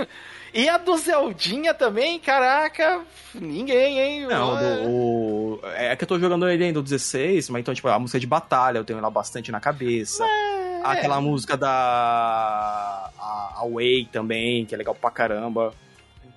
e 0.54 0.68
a 0.68 0.76
do 0.78 0.96
Zeldinha 0.96 1.74
também, 1.74 2.18
caraca, 2.18 3.00
ninguém, 3.34 3.98
hein? 3.98 4.26
Não, 4.26 4.56
do, 4.56 4.88
o- 4.90 5.60
é 5.74 5.94
que 5.96 6.04
eu 6.04 6.08
tô 6.08 6.18
jogando 6.18 6.48
ele 6.48 6.64
ainda 6.64 6.80
do 6.80 6.82
16, 6.82 7.48
mas 7.50 7.60
então, 7.60 7.74
tipo, 7.74 7.88
a 7.88 7.98
música 7.98 8.18
de 8.20 8.26
batalha 8.26 8.78
eu 8.78 8.84
tenho 8.84 8.98
ela 8.98 9.10
bastante 9.10 9.50
na 9.52 9.60
cabeça. 9.60 10.24
É. 10.24 10.80
Aquela 10.84 11.20
música 11.20 11.56
da. 11.56 13.10
A, 13.18 13.60
a 13.60 13.64
Way 13.68 14.08
também, 14.12 14.64
que 14.64 14.74
é 14.74 14.78
legal 14.78 14.94
pra 14.94 15.10
caramba. 15.10 15.74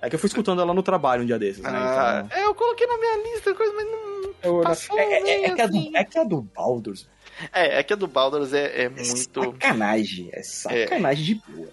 É 0.01 0.09
que 0.09 0.15
eu 0.15 0.19
fui 0.19 0.27
escutando 0.27 0.61
ela 0.61 0.73
no 0.73 0.81
trabalho 0.81 1.21
um 1.21 1.25
dia 1.27 1.37
desses, 1.37 1.61
né? 1.61 1.69
Ah, 1.71 2.23
Então. 2.25 2.37
é, 2.39 2.45
eu 2.45 2.55
coloquei 2.55 2.87
na 2.87 2.97
minha 2.97 3.17
lista, 3.33 3.53
coisa, 3.53 3.71
mas 3.73 3.85
não. 3.85 4.31
Eu- 4.41 4.61
passou 4.61 4.97
é, 4.97 5.03
é- 5.03 5.45
é 5.45 5.53
que 5.55 5.61
a 5.61 5.67
do, 5.67 5.73
meio 5.73 5.91
é 5.97 6.03
que 6.03 6.17
a 6.17 6.23
do 6.23 6.41
Baldur's 6.41 7.07
É, 7.53 7.79
é 7.79 7.83
que 7.83 7.93
a 7.93 7.95
do 7.95 8.07
Baldur's 8.07 8.51
é, 8.53 8.65
é 8.65 8.83
é 8.85 8.89
muito. 8.89 9.05
sacanagem. 9.43 10.29
É 10.33 10.41
sacanagem 10.41 11.23
de 11.23 11.35
boa. 11.47 11.69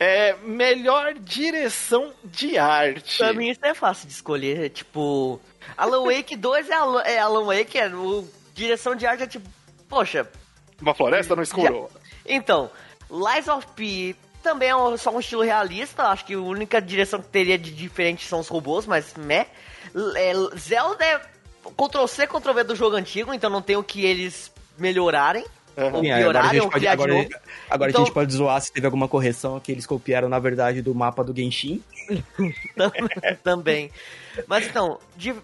É, 0.00 0.34
melhor 0.44 1.14
direção 1.14 2.12
de 2.24 2.56
arte. 2.56 3.18
Pra 3.18 3.32
mim 3.32 3.48
isso 3.50 3.60
é 3.64 3.74
fácil 3.74 4.06
de 4.06 4.12
escolher. 4.14 4.66
é 4.66 4.68
Tipo, 4.68 5.40
Alan 5.76 6.04
Wake 6.04 6.36
2 6.36 6.70
é 6.70 6.74
Alan, 6.74 7.02
é 7.02 7.18
Alan 7.18 7.44
Wake, 7.44 7.76
é 7.78 7.88
o, 7.88 8.28
direção 8.54 8.94
de 8.94 9.06
arte 9.06 9.24
é 9.24 9.26
tipo, 9.26 9.48
poxa, 9.88 10.28
Uma 10.80 10.94
floresta 10.94 11.34
no 11.34 11.42
escuro. 11.42 11.90
Então, 12.24 12.70
Lies 13.10 13.48
of 13.48 13.66
P 13.74 14.14
também 14.42 14.68
é 14.68 14.76
um- 14.76 14.96
só 14.96 15.10
um 15.10 15.18
estilo 15.18 15.42
realista. 15.42 16.04
Acho 16.04 16.24
que 16.24 16.34
a 16.34 16.38
única 16.40 16.80
direção 16.80 17.20
que 17.20 17.28
teria 17.28 17.58
de 17.58 17.72
diferente 17.72 18.24
são 18.28 18.38
os 18.38 18.46
robôs, 18.48 18.86
mas 18.86 19.14
meh. 19.16 19.46
L- 19.94 20.16
é, 20.16 20.32
Zelda 20.56 21.04
é 21.04 21.20
Ctrl-C, 21.76 22.26
Ctrl-V 22.28 22.62
do 22.64 22.76
jogo 22.76 22.94
antigo, 22.94 23.34
então 23.34 23.50
não 23.50 23.60
tem 23.60 23.76
o 23.76 23.82
que 23.82 24.04
eles 24.06 24.52
melhorarem. 24.78 25.44
Ou 25.92 26.00
Sim, 26.00 26.10
agora 26.10 26.40
a 26.40 26.52
gente 26.54 26.68
pode, 26.70 26.86
agora, 26.88 27.28
agora 27.70 27.90
Então- 27.90 28.02
a 28.02 28.04
gente 28.04 28.14
pode 28.14 28.32
zoar 28.32 28.60
se 28.60 28.72
teve 28.72 28.86
alguma 28.86 29.06
correção 29.06 29.60
que 29.60 29.70
eles 29.70 29.86
copiaram, 29.86 30.28
na 30.28 30.38
verdade, 30.38 30.82
do 30.82 30.94
mapa 30.94 31.22
do 31.22 31.34
Genshin. 31.34 31.82
também. 33.42 33.90
Mas 34.46 34.66
então, 34.66 34.98
de, 35.16 35.34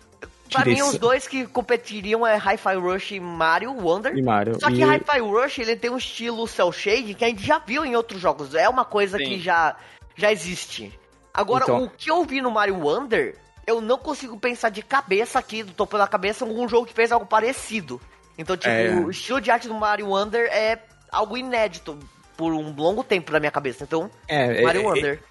pra 0.51 0.65
mim 0.65 0.83
os 0.83 0.97
dois 0.99 1.27
que 1.29 1.47
competiriam 1.47 2.27
é 2.27 2.37
Hi-Fi 2.37 2.75
Rush 2.77 3.13
e 3.13 3.21
Mario 3.21 3.73
Wonder. 3.73 4.17
E 4.17 4.23
Mario. 4.23 4.59
Só 4.61 4.69
que 4.69 4.77
E- 4.81 4.85
Hi-Fi 4.85 5.21
Rush, 5.21 5.59
ele 5.61 5.77
tem 5.77 5.91
um 5.91 5.97
estilo 5.99 6.47
cel 6.47 6.73
shade 6.73 7.15
que 7.15 7.25
a 7.25 7.29
gente 7.29 7.45
já 7.45 7.59
viu 7.59 7.85
em 7.85 7.97
outros 7.97 8.21
jogos. 8.21 8.55
É 8.55 8.69
uma 8.69 8.85
coisa 8.85 9.19
Sim. 9.19 9.25
que 9.25 9.41
já, 9.41 9.77
já 10.17 10.33
existe. 10.33 10.93
Agora, 11.33 11.65
Então- 11.65 11.85
o 11.85 11.91
que 11.91 12.11
eu 12.11 12.25
vi 12.25 12.41
no 12.41 12.51
Mario 12.51 12.79
Wonder, 12.79 13.37
eu 13.67 13.81
não 13.81 13.99
consigo 13.99 14.39
pensar 14.39 14.69
de 14.69 14.83
cabeça 14.83 15.39
aqui, 15.39 15.63
do 15.63 15.73
topo 15.73 15.99
da 15.99 16.07
cabeça, 16.07 16.45
um 16.45 16.69
jogo 16.69 16.87
que 16.87 16.93
fez 16.95 17.11
algo 17.11 17.27
parecido. 17.27 18.01
Então, 18.37 18.57
tipo, 18.57 18.71
É. 18.71 18.91
o 18.95 19.11
estilo 19.11 19.41
de 19.41 19.51
arte 19.51 19.69
do 19.69 19.75
Mario 19.75 20.09
Wonder 20.09 20.47
é 20.53 20.79
algo 21.11 21.37
inédito 21.37 21.99
por 22.37 22.53
um 22.53 22.75
longo 22.75 23.05
tempo 23.05 23.31
na 23.33 23.39
minha 23.39 23.53
cabeça. 23.53 23.85
Então, 23.85 24.11
É, 24.27 24.63
Mario 24.63 24.81
é, 24.83 24.85
Wonder. 24.85 25.23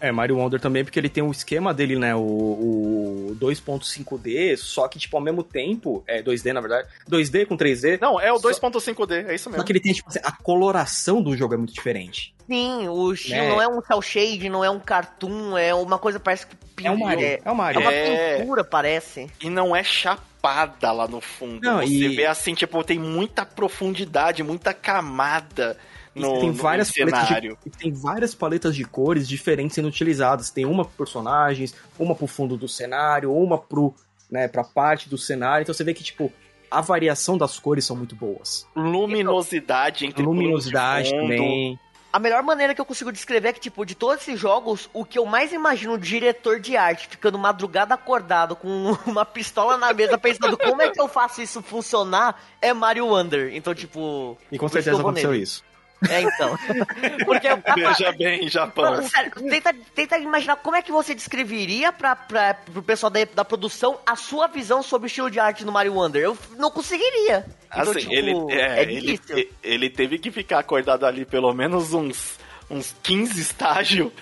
É, 0.00 0.12
Mario 0.12 0.36
Wonder 0.38 0.60
também, 0.60 0.84
porque 0.84 0.98
ele 0.98 1.08
tem 1.08 1.22
o 1.22 1.30
esquema 1.30 1.72
dele, 1.74 1.96
né? 1.96 2.14
O, 2.14 2.20
o 2.20 3.36
2.5D, 3.40 4.56
só 4.56 4.86
que, 4.88 4.98
tipo, 4.98 5.16
ao 5.16 5.22
mesmo 5.22 5.42
tempo, 5.42 6.02
é 6.06 6.22
2D, 6.22 6.52
na 6.52 6.60
verdade, 6.60 6.88
2D 7.08 7.46
com 7.46 7.56
3D. 7.56 7.98
Não, 8.00 8.20
é 8.20 8.32
o 8.32 8.38
Só- 8.38 8.48
2.5D, 8.50 9.26
é 9.28 9.34
isso 9.34 9.44
Só 9.44 9.50
mesmo. 9.50 9.64
que 9.64 9.72
ele 9.72 9.80
tem, 9.80 9.92
tipo, 9.92 10.08
assim, 10.08 10.20
a 10.22 10.32
coloração 10.32 11.22
do 11.22 11.36
jogo 11.36 11.54
é 11.54 11.56
muito 11.56 11.72
diferente. 11.72 12.34
Sim, 12.46 12.88
o 12.88 13.12
estilo 13.12 13.36
Né? 13.42 13.48
não 13.48 13.62
é 13.62 13.68
um 13.68 13.80
cel 13.82 14.02
shade, 14.02 14.48
não 14.48 14.64
é 14.64 14.70
um 14.70 14.80
cartoon, 14.80 15.56
é 15.56 15.72
uma 15.74 15.98
coisa 15.98 16.18
parece 16.18 16.46
que 16.46 16.86
É 16.86 16.90
o 16.90 16.98
Mario, 16.98 17.24
É, 17.26 17.40
é 17.44 17.50
o 17.50 17.54
Mario. 17.54 17.78
é 17.78 17.82
uma 17.82 17.92
É. 17.92 18.38
pintura, 18.38 18.64
parece. 18.64 19.30
E 19.40 19.48
não 19.50 19.76
é 19.76 19.82
chapada 19.84 20.90
lá 20.90 21.06
no 21.06 21.20
fundo. 21.20 21.60
Não, 21.62 21.78
Você 21.80 21.86
e- 21.92 22.16
vê 22.16 22.26
assim, 22.26 22.54
tipo, 22.54 22.82
tem 22.82 22.98
muita 22.98 23.44
profundidade, 23.44 24.42
muita 24.42 24.72
camada 24.74 25.76
no, 26.14 26.40
tem 26.40 26.48
no 26.48 26.54
várias 26.54 26.90
paletas 26.90 27.26
cenário. 27.26 27.58
de, 27.62 27.68
e 27.68 27.70
tem 27.70 27.92
várias 27.92 28.34
paletas 28.34 28.74
de 28.74 28.84
cores 28.84 29.28
diferentes 29.28 29.74
sendo 29.74 29.88
utilizadas. 29.88 30.50
Tem 30.50 30.64
uma 30.64 30.84
pro 30.84 30.94
personagens, 30.96 31.74
uma 31.98 32.14
pro 32.14 32.26
fundo 32.26 32.56
do 32.56 32.68
cenário, 32.68 33.32
uma 33.32 33.58
pro, 33.58 33.94
né, 34.30 34.48
pra 34.48 34.64
parte 34.64 35.08
do 35.08 35.16
cenário. 35.16 35.62
Então 35.62 35.74
você 35.74 35.84
vê 35.84 35.94
que, 35.94 36.02
tipo, 36.02 36.32
a 36.70 36.80
variação 36.80 37.36
das 37.36 37.58
cores 37.58 37.84
são 37.84 37.96
muito 37.96 38.14
boas. 38.14 38.66
Luminosidade 38.74 40.06
entre 40.06 40.22
Luminosidade 40.22 41.10
planos 41.10 41.28
de 41.28 41.36
fundo. 41.36 41.46
também. 41.46 41.78
A 42.12 42.18
melhor 42.18 42.42
maneira 42.42 42.74
que 42.74 42.80
eu 42.80 42.84
consigo 42.84 43.12
descrever 43.12 43.50
é 43.50 43.52
que, 43.52 43.60
tipo, 43.60 43.86
de 43.86 43.94
todos 43.94 44.22
esses 44.22 44.38
jogos, 44.38 44.90
o 44.92 45.04
que 45.04 45.16
eu 45.16 45.24
mais 45.24 45.52
imagino 45.52 45.96
de 45.96 46.08
diretor 46.08 46.58
de 46.58 46.76
arte 46.76 47.06
ficando 47.06 47.38
madrugada 47.38 47.94
acordado 47.94 48.56
com 48.56 48.68
uma 49.06 49.24
pistola 49.24 49.76
na 49.76 49.92
mesa 49.92 50.18
pensando 50.18 50.58
como 50.58 50.82
é 50.82 50.90
que 50.90 51.00
eu 51.00 51.06
faço 51.06 51.40
isso 51.40 51.62
funcionar 51.62 52.42
é 52.60 52.72
Mario 52.72 53.06
Wonder. 53.06 53.54
Então, 53.54 53.72
tipo. 53.74 54.36
E 54.50 54.58
com 54.58 54.68
certeza 54.68 55.00
aconteceu 55.00 55.30
nele. 55.30 55.44
isso. 55.44 55.62
É, 56.08 56.22
então. 56.22 56.56
Porque 57.24 57.48
eu 57.48 57.62
Veja 57.74 58.12
bem, 58.12 58.48
Japão. 58.48 58.96
Não, 58.96 59.08
sério, 59.08 59.30
tenta, 59.48 59.74
tenta 59.94 60.18
imaginar 60.18 60.56
como 60.56 60.76
é 60.76 60.82
que 60.82 60.92
você 60.92 61.14
descreveria 61.14 61.92
pra, 61.92 62.16
pra, 62.16 62.54
pro 62.54 62.82
pessoal 62.82 63.10
da, 63.10 63.24
da 63.24 63.44
produção 63.44 63.98
a 64.06 64.16
sua 64.16 64.46
visão 64.46 64.82
sobre 64.82 65.06
o 65.06 65.08
estilo 65.08 65.30
de 65.30 65.38
arte 65.38 65.64
no 65.64 65.72
Mario 65.72 65.94
Wonder. 65.94 66.22
Eu 66.22 66.38
não 66.56 66.70
conseguiria. 66.70 67.44
Então, 67.66 67.92
Assim, 67.92 68.00
tipo, 68.00 68.12
ele, 68.12 68.34
é, 68.50 68.80
é 68.80 68.92
ele, 68.92 69.20
ele 69.62 69.90
teve 69.90 70.18
que 70.18 70.30
ficar 70.30 70.58
acordado 70.58 71.04
ali 71.04 71.24
pelo 71.24 71.52
menos 71.52 71.92
uns, 71.92 72.38
uns 72.70 72.94
15 73.02 73.40
estágios. 73.40 74.12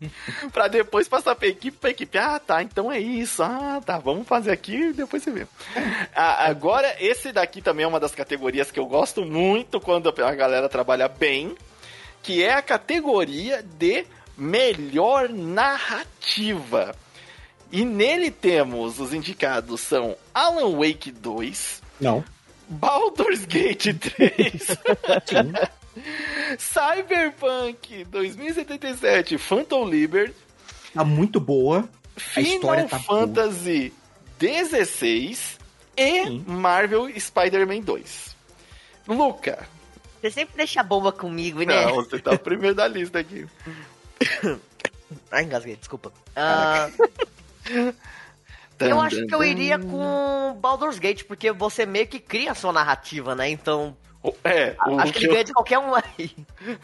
pra 0.52 0.68
depois 0.68 1.08
passar 1.08 1.34
pra 1.34 1.48
equipe, 1.48 1.76
pra 1.76 1.90
equipe. 1.90 2.18
Ah, 2.18 2.38
tá, 2.38 2.62
então 2.62 2.90
é 2.90 2.98
isso. 2.98 3.42
Ah, 3.42 3.80
tá, 3.84 3.98
vamos 3.98 4.26
fazer 4.26 4.50
aqui 4.52 4.74
e 4.76 4.92
depois 4.92 5.22
você 5.22 5.30
vê. 5.30 5.46
Ah, 6.14 6.46
agora, 6.46 6.94
esse 7.00 7.32
daqui 7.32 7.62
também 7.62 7.84
é 7.84 7.88
uma 7.88 8.00
das 8.00 8.14
categorias 8.14 8.70
que 8.70 8.78
eu 8.78 8.86
gosto 8.86 9.24
muito 9.24 9.80
quando 9.80 10.08
a 10.08 10.34
galera 10.34 10.68
trabalha 10.68 11.08
bem, 11.08 11.56
que 12.22 12.42
é 12.42 12.54
a 12.54 12.62
categoria 12.62 13.62
de 13.62 14.04
melhor 14.36 15.28
narrativa. 15.28 16.94
E 17.72 17.84
nele 17.84 18.30
temos 18.30 19.00
os 19.00 19.12
indicados 19.12 19.80
são 19.80 20.16
Alan 20.32 20.76
Wake 20.76 21.10
2, 21.10 21.82
Não. 22.00 22.24
Baldur's 22.68 23.44
Gate 23.44 23.94
3, 23.94 24.62
Sim. 25.26 25.52
Cyberpunk 26.58 28.04
2077, 28.04 29.38
Phantom 29.38 29.88
Liberty, 29.88 30.46
Tá 30.96 31.04
muito 31.04 31.38
boa. 31.38 31.86
A 32.34 32.40
história 32.40 32.88
Final 32.88 32.88
tá 32.88 32.98
Fantasy 32.98 33.92
16 34.38 35.58
e 35.94 36.24
Sim. 36.24 36.44
Marvel 36.46 37.08
Spider-Man 37.20 37.80
2. 37.80 38.34
Luca, 39.06 39.68
Você 40.20 40.30
sempre 40.30 40.56
deixa 40.56 40.80
a 40.80 40.82
bomba 40.82 41.12
comigo, 41.12 41.62
né? 41.62 41.84
não, 41.84 41.96
você 41.96 42.18
tá 42.18 42.32
o 42.32 42.38
primeiro 42.38 42.74
da 42.74 42.88
lista 42.88 43.18
aqui. 43.18 43.46
Ai, 45.30 45.44
engasguei, 45.44 45.76
desculpa. 45.76 46.10
Ah, 46.34 46.88
eu 48.80 48.98
acho 48.98 49.26
que 49.26 49.34
eu 49.34 49.44
iria 49.44 49.78
com 49.78 50.56
Baldur's 50.58 50.98
Gate, 50.98 51.24
porque 51.24 51.52
você 51.52 51.84
meio 51.84 52.06
que 52.06 52.18
cria 52.18 52.52
a 52.52 52.54
sua 52.54 52.72
narrativa, 52.72 53.34
né? 53.34 53.50
Então, 53.50 53.94
É, 54.44 54.76
o 54.86 54.98
acho 54.98 55.12
que 55.12 55.18
que, 55.18 55.24
ele 55.24 55.28
eu, 55.28 55.32
ganha 55.32 55.44
de 55.44 55.52
qualquer 55.52 55.78
um 55.78 55.94
aí. 55.94 56.30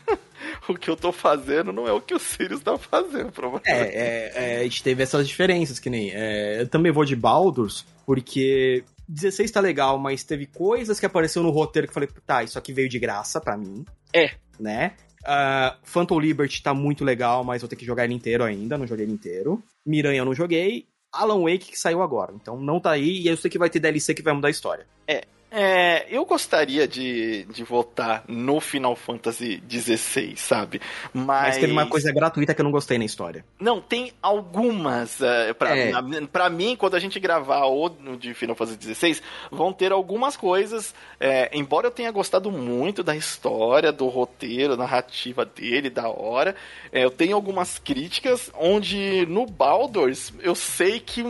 o 0.69 0.75
que 0.75 0.89
eu 0.89 0.97
tô 0.97 1.13
fazendo 1.13 1.73
não 1.73 1.87
é 1.87 1.93
o 1.93 2.01
que 2.01 2.15
o 2.15 2.19
Sirius 2.19 2.63
tá 2.63 2.77
fazendo, 2.79 3.33
provavelmente. 3.33 3.71
É, 3.71 3.81
é, 3.81 4.33
é, 4.35 4.61
a 4.61 4.63
gente 4.65 4.83
teve 4.83 5.03
essas 5.03 5.27
diferenças, 5.27 5.79
que 5.79 5.91
nem. 5.91 6.11
é, 6.13 6.63
eu 6.63 6.69
também 6.69 6.93
vou 6.93 7.05
de 7.05 7.17
Baldur's, 7.17 7.85
porque 8.07 8.85
16 9.09 9.51
tá 9.51 9.61
legal, 9.61 9.99
mas 9.99 10.25
teve 10.25 10.47
coisas 10.47 10.99
que 10.99 11.07
apareceu 11.07 11.43
no 11.43 11.51
roteiro 11.51 11.87
que 11.87 11.91
eu 11.91 11.95
falei, 11.95 12.09
tá, 12.27 12.43
isso 12.43 12.59
aqui 12.59 12.73
veio 12.73 12.89
de 12.89 12.99
graça 12.99 13.41
pra 13.41 13.57
mim. 13.57 13.85
É. 14.13 14.31
Né? 14.59 14.93
Uh, 15.23 15.77
Phantom 15.83 16.19
Liberty 16.19 16.63
tá 16.63 16.75
muito 16.75 17.05
legal, 17.05 17.45
mas 17.45 17.63
vou 17.63 17.69
ter 17.69 17.77
que 17.77 17.85
jogar 17.85 18.05
ele 18.05 18.15
inteiro 18.15 18.43
ainda, 18.43 18.79
não 18.79 18.87
joguei 18.87 19.05
ele 19.05 19.13
inteiro. 19.13 19.63
Miranha 19.85 20.21
eu 20.21 20.25
não 20.25 20.35
joguei. 20.35 20.87
Alan 21.13 21.43
Wake 21.43 21.71
que 21.71 21.79
saiu 21.79 22.03
agora, 22.03 22.33
então 22.35 22.59
não 22.59 22.81
tá 22.81 22.93
aí 22.93 23.21
e 23.21 23.29
eu 23.29 23.37
sei 23.37 23.51
que 23.51 23.59
vai 23.59 23.69
ter 23.69 23.81
DLC 23.81 24.15
que 24.15 24.23
vai 24.23 24.33
mudar 24.33 24.49
a 24.49 24.51
história. 24.51 24.87
É, 25.07 25.25
é, 25.53 26.07
eu 26.09 26.25
gostaria 26.25 26.89
de, 26.89 27.45
de 27.45 27.63
votar 27.63 28.25
no 28.27 28.59
Final 28.61 28.97
Fantasy 28.97 29.63
XVI, 29.71 30.35
sabe? 30.37 30.81
Mas... 31.13 31.27
Mas 31.49 31.59
teve 31.59 31.73
uma 31.73 31.87
coisa 31.87 32.11
gratuita 32.13 32.55
que 32.55 32.61
eu 32.61 32.65
não 32.65 32.71
gostei 32.73 32.97
na 32.97 33.05
história. 33.05 33.45
Não, 33.61 33.81
tem 33.81 34.13
algumas. 34.23 35.21
Uh, 35.21 35.55
pra, 35.59 35.77
É. 35.77 35.91
na- 35.91 36.27
pra 36.27 36.49
mim, 36.49 36.75
quando 36.75 36.95
a 36.95 36.99
gente 36.99 37.21
gravar 37.21 37.67
o 37.67 37.91
de 38.19 38.33
Final 38.35 38.57
Fantasy 38.57 38.95
XVI, 38.95 39.21
vão 39.51 39.73
ter 39.73 39.93
algumas 39.93 40.37
coisas. 40.37 40.95
é, 41.21 41.51
embora 41.53 41.87
eu 41.87 41.91
tenha 41.91 42.11
gostado 42.11 42.51
muito 42.51 43.03
da 43.03 43.15
história, 43.15 43.93
do 43.93 44.07
roteiro, 44.09 44.77
narrativa 44.77 45.45
dele, 45.45 45.91
da 45.91 46.09
hora, 46.09 46.57
é, 46.91 47.05
eu 47.05 47.11
tenho 47.11 47.35
algumas 47.37 47.79
críticas 47.79 48.51
onde 48.59 49.27
no 49.27 49.45
Baldur's 49.47 50.33
eu 50.41 50.55
sei 50.55 50.99
que 50.99 51.21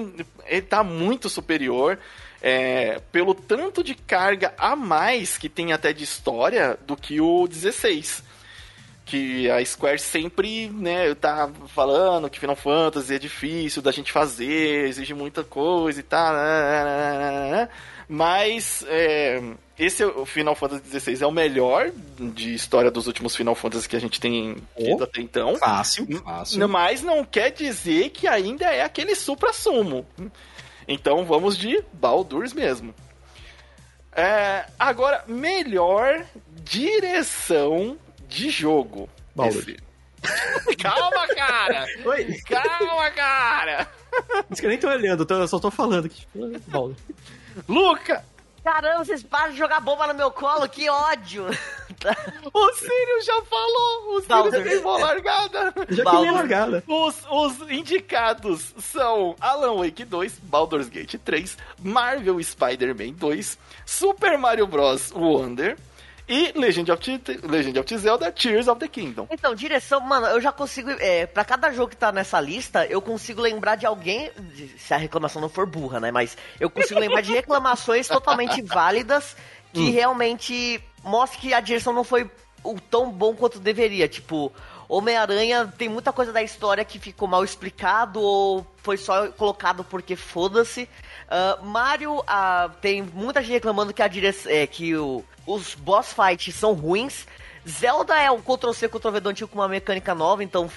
ele 0.47 0.63
tá 0.63 0.83
muito 0.85 1.29
superior. 1.29 1.99
É, 2.43 3.01
pelo 3.13 3.35
tanto 3.35 3.85
de 3.85 3.95
carga 3.95 4.53
a 4.59 4.75
mais 4.75 5.39
que 5.39 5.49
tem 5.49 5.73
até 5.73 5.93
de 5.93 6.03
história 6.03 6.77
do 6.85 6.97
que 6.97 7.21
o 7.21 7.47
16 7.47 8.33
que 9.05 9.51
a 9.51 9.63
Square 9.65 9.99
sempre, 9.99 10.69
né, 10.71 11.15
tá 11.15 11.51
falando 11.69 12.31
que 12.31 12.39
Final 12.39 12.57
Fantasy 12.57 13.15
é 13.15 13.19
difícil 13.19 13.83
da 13.83 13.91
gente 13.91 14.13
fazer, 14.13 14.87
exige 14.87 15.13
muita 15.13 15.43
coisa 15.43 15.99
e 16.01 16.03
tal, 16.03 16.33
né, 16.33 17.69
mas 18.09 18.85
é, 18.89 19.43
esse 19.79 20.03
é 20.03 20.07
o 20.07 20.25
Final 20.25 20.55
Fantasy 20.55 21.01
XVI 21.01 21.25
é 21.25 21.27
o 21.27 21.33
melhor 21.33 21.91
de 22.17 22.55
história 22.55 22.91
dos 22.91 23.07
últimos 23.07 23.35
Final 23.35 23.55
Fantasy 23.55 23.89
que 23.89 23.97
a 23.97 24.01
gente 24.01 24.21
tem 24.21 24.57
tido 24.77 25.01
Oh. 25.01 25.05
até 25.05 25.21
então. 25.21 25.57
Fácil, 25.57 26.07
fácil. 26.23 26.69
Mas 26.69 27.03
não 27.03 27.25
quer 27.25 27.51
dizer 27.51 28.11
que 28.11 28.29
ainda 28.29 28.67
é 28.67 28.83
aquele 28.83 29.15
supra-sumo. 29.15 30.07
Então 30.89 31.25
vamos 31.25 31.57
de 31.57 31.83
Baldur's 31.93 32.53
mesmo. 32.53 32.95
É, 34.15 34.67
agora, 34.79 35.25
melhor 35.27 36.25
direção 36.63 37.97
de 38.29 38.51
jogo. 38.51 39.09
Baldur's. 39.35 39.67
Esse- 39.69 39.93
Calma, 40.79 41.27
cara! 41.35 41.85
Oi, 42.05 42.39
Calma, 42.49 43.11
cara! 43.11 43.89
isso 44.51 44.61
que 44.61 44.67
eu 44.67 44.71
nem 44.71 44.79
tô 44.79 44.89
olhando, 44.89 45.27
eu 45.29 45.49
só 45.49 45.59
tô 45.59 45.71
falando 45.71 46.07
aqui. 46.07 46.27
Baldur. 46.69 46.95
Luca! 47.69 48.25
Caramba, 48.63 49.05
vocês 49.05 49.23
param 49.25 49.51
de 49.53 49.59
jogar 49.59 49.81
bomba 49.81 50.07
no 50.07 50.15
meu 50.15 50.31
colo, 50.31 50.69
que 50.69 50.89
ódio! 50.89 51.47
O 52.53 52.73
Sírio 52.75 53.23
já 53.25 53.43
falou! 53.43 54.17
O 54.17 54.21
Sírio 54.21 54.29
Baldur. 54.29 54.63
queimou 54.63 54.95
a 54.95 54.99
largada! 54.99 55.75
Já 55.91 56.05
Baldur. 56.05 56.29
a 56.29 56.33
largada. 56.33 56.85
Os, 56.87 57.17
os 57.31 57.71
indicados 57.71 58.75
são 58.79 59.37
Alan 59.41 59.77
Wake 59.83 60.05
2, 60.05 60.39
Baldur's 60.43 60.89
Gate 60.89 61.17
3, 61.25 61.57
Marvel 61.83 62.43
Spider-Man 62.43 63.13
2, 63.15 63.59
Super 63.87 64.37
Mario 64.39 64.67
Bros. 64.67 65.13
Wonder 65.13 65.77
e 66.29 66.53
Legend 66.57 66.91
of, 66.93 67.21
Legend 67.43 67.79
of 67.79 67.99
Zelda 67.99 68.31
Tears 68.33 68.69
of 68.69 68.79
the 68.81 68.89
Kingdom. 68.89 69.27
Então, 69.31 69.55
direção, 69.55 70.01
mano, 70.01 70.27
eu 70.29 70.41
já 70.41 70.53
consigo. 70.53 70.91
É, 70.99 71.27
pra 71.27 71.45
cada 71.45 71.71
jogo 71.73 71.91
que 71.91 71.97
tá 71.97 72.13
nessa 72.13 72.41
lista, 72.41 72.87
eu 72.87 73.03
consigo 73.03 73.41
lembrar 73.41 73.77
de 73.77 73.87
alguém. 73.87 74.31
se 74.79 74.95
a 74.95 74.97
reclamação 74.97 75.43
não 75.43 75.49
for 75.49 75.67
burra, 75.67 76.01
né? 76.01 76.11
Mas 76.11 76.37
eu 76.61 76.71
consigo 76.71 77.01
lembrar 77.01 77.21
de 77.21 77.33
reclamações 77.33 78.09
totalmente 78.09 78.63
válidas 78.63 79.37
que 79.73 79.91
realmente 79.91 80.83
mostram 81.05 81.41
que 81.41 81.53
a 81.55 81.61
direção 81.61 81.93
não 81.93 82.05
foi 82.05 82.31
o 82.65 82.81
tão 82.81 83.11
bom 83.11 83.35
quanto 83.35 83.59
deveria. 83.59 84.09
Tipo, 84.09 84.53
Homem-Aranha 84.89 85.73
tem 85.79 85.89
muita 85.89 86.13
coisa 86.13 86.33
da 86.33 86.43
história 86.43 86.85
que 86.85 86.99
ficou 86.99 87.27
mal 87.27 87.43
explicado 87.43 88.21
ou 88.21 88.67
foi 88.79 88.97
só 88.97 89.29
colocado 89.29 89.83
porque 89.85 90.15
foda-se. 90.17 90.89
Ah, 91.29 91.59
Mario, 91.63 92.23
ah, 92.27 92.71
tem 92.81 93.03
muita 93.03 93.41
gente 93.43 93.53
reclamando 93.53 93.93
que 93.95 94.03
a 94.03 94.09
direção. 94.09 94.51
É, 94.53 94.67
que 94.67 94.95
o- 94.97 95.25
os 95.47 95.75
boss 95.75 96.13
fights 96.15 96.55
são 96.55 96.73
ruins. 96.73 97.27
Zelda 97.69 98.17
é 98.21 98.31
um 98.31 98.41
Ctrl-C, 98.41 98.89
Ctrl-V 98.89 99.21
do 99.21 99.29
antigo 99.31 99.49
com 99.51 99.59
uma 99.59 99.69
mecânica 99.69 100.15
nova, 100.15 100.43
então 100.45 100.71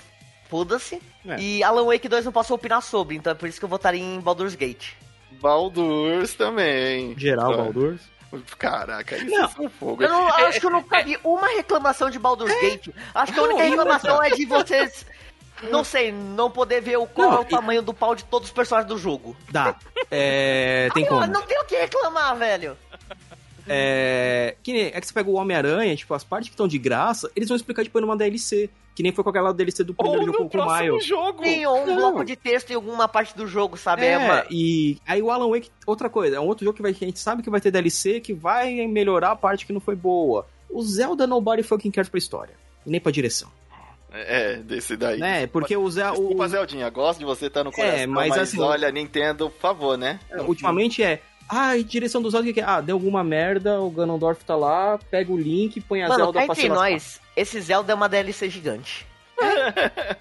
foda-se. 0.50 1.02
É. 1.28 1.40
E 1.40 1.64
Alan 1.64 1.86
Wake 1.86 2.08
2 2.08 2.24
não 2.26 2.32
posso 2.32 2.54
opinar 2.54 2.82
sobre, 2.82 3.16
então 3.16 3.32
é 3.32 3.36
por 3.36 3.50
isso 3.50 3.60
que 3.60 3.66
eu 3.66 3.70
votaria 3.70 4.02
em 4.02 4.20
Baldur's 4.20 4.56
Gate. 4.56 4.94
Baldur's 5.42 6.34
também. 6.36 7.14
Geral, 7.18 7.54
Ah, 7.54 7.58
Baldur. 7.58 7.98
Caraca, 8.58 9.16
isso 9.18 9.26
Não. 9.30 9.44
é 9.44 9.62
um 9.62 9.70
fogo. 9.70 10.04
Eu 10.04 10.10
não, 10.10 10.30
É, 10.40 10.46
acho 10.48 10.60
que 10.60 10.66
eu 10.66 10.70
nunca 10.72 11.02
vi 11.04 11.18
uma 11.24 11.48
reclamação 11.48 12.10
de 12.10 12.20
Baldur's 12.20 12.54
Gate. 12.62 12.90
Acho 13.14 13.32
que 13.34 13.40
a 13.40 13.44
única 13.44 13.64
Não, 13.64 13.70
reclamação 13.70 14.22
é 14.24 14.30
de 14.32 14.46
vocês, 14.46 15.06
não 15.72 15.84
sei, 15.84 16.12
não 16.12 16.52
poder 16.52 16.82
ver 16.82 16.98
o, 16.98 17.08
qual 17.08 17.30
Não, 17.32 17.38
é 17.38 17.40
o 17.42 17.44
e- 17.44 17.46
tamanho 17.50 17.82
do 17.82 17.94
pau 17.94 18.14
de 18.16 18.26
todos 18.26 18.50
os 18.50 18.54
personagens 18.54 18.90
do 18.90 18.98
jogo. 18.98 19.36
Dá. 19.50 19.76
É, 20.12 20.90
tem 20.94 21.04
Ai, 21.04 21.10
como. 21.10 21.22
ó, 21.22 21.28
Não 21.28 21.42
tem 21.44 21.60
o 21.60 21.66
que 21.66 21.76
reclamar, 21.78 22.36
velho. 22.36 22.78
É, 23.68 24.56
que 24.64 24.72
nem, 24.74 24.86
é 24.88 25.02
que 25.02 25.08
você 25.08 25.14
pega 25.14 25.30
o 25.30 25.34
Homem-Aranha, 25.34 25.96
tipo, 25.96 26.14
as 26.14 26.24
partes 26.24 26.50
que 26.50 26.54
estão 26.54 26.68
de 26.68 26.78
graça, 26.78 27.30
eles 27.36 27.50
vão 27.50 27.56
explicar 27.56 27.84
depois 27.84 28.02
numa 28.04 28.16
DLC. 28.18 28.70
Que 28.96 29.04
nem 29.04 29.12
foi 29.12 29.26
com 29.26 29.30
aquela 29.30 29.54
DLC 29.54 29.84
do 29.84 29.94
primeiro 29.94 30.22
Ou 30.22 30.28
jogo 30.28 30.44
no 30.46 30.50
com 30.50 30.58
o 30.58 30.78
Miles. 30.80 31.06
jogo. 31.06 31.42
Tem 31.42 31.68
um 31.68 31.86
Não. 31.86 31.96
bloco 31.98 32.24
de 32.24 32.38
texto 32.38 32.72
em 32.72 32.76
alguma 32.76 33.10
parte 33.10 33.36
do 33.36 33.46
jogo, 33.46 33.76
sabe? 33.76 34.06
É, 34.06 34.12
É 34.14 34.18
uma- 34.18 34.46
e 34.50 34.98
aí 35.06 35.22
o 35.22 35.30
Alan 35.30 35.50
Wake, 35.50 35.70
outra 35.86 36.10
coisa, 36.10 36.38
é 36.38 36.40
um 36.40 36.48
outro 36.48 36.64
jogo 36.64 36.78
que, 36.78 36.82
vai, 36.82 36.94
que 36.94 37.04
a 37.04 37.08
gente 37.08 37.20
sabe 37.20 37.44
que 37.44 37.50
vai 37.50 37.60
ter 37.60 37.72
DLC, 37.72 38.22
que 38.22 38.34
vai 38.34 38.88
melhorar 38.88 39.32
a 39.32 39.36
parte 39.36 39.66
que 39.66 39.74
não 39.74 39.82
foi 39.82 39.98
boa. 39.98 40.48
O 40.70 40.82
Zelda 40.82 41.28
Nobody 41.28 41.62
Fucking 41.62 41.92
Cares 41.92 42.08
pra 42.08 42.18
história. 42.18 42.54
E 42.86 42.90
nem 42.90 43.02
pra 43.02 43.12
direção. 43.12 43.50
É, 44.14 44.58
desse 44.60 44.96
daí. 44.96 45.20
Né? 45.20 45.46
Porque 45.48 45.76
o 45.76 45.90
Zelda. 45.92 46.18
Desculpa, 46.18 46.48
Zeldinha, 46.48 46.90
gosto 46.90 47.20
de 47.20 47.26
você 47.26 47.48
estar 47.48 47.66
no 47.66 47.74
coração, 47.74 47.98
É, 48.00 48.08
mas 48.08 48.30
mas, 48.30 48.40
assim- 48.44 48.62
olha, 48.62 48.90
Nintendo, 48.92 49.50
por 49.50 49.60
favor, 49.60 49.98
né? 49.98 50.22
Ultimamente 50.48 51.04
é. 51.04 51.22
Ai, 51.48 51.84
direção 51.84 52.22
do 52.22 52.30
Zelda, 52.30 52.44
o 52.44 52.48
que 52.48 52.54
que 52.54 52.62
é? 52.62 52.64
Ah, 52.64 52.82
deu 52.82 52.96
alguma 52.96 53.24
merda, 53.24 53.80
o 53.80 53.90
Ganondorf 53.90 54.44
tá 54.44 54.56
lá, 54.56 55.00
pega 55.12 55.32
o 55.32 55.38
Link, 55.38 55.80
põe 55.82 56.02
a 56.02 56.08
Mano, 56.08 56.24
Zelda 56.24 56.46
pra 56.46 56.54
entre 56.54 56.70
nós, 56.70 57.22
esse 57.36 57.62
Zelda 57.62 57.92
é 57.92 57.96
uma 57.96 58.10
DLC 58.10 58.50
gigante. 58.50 59.06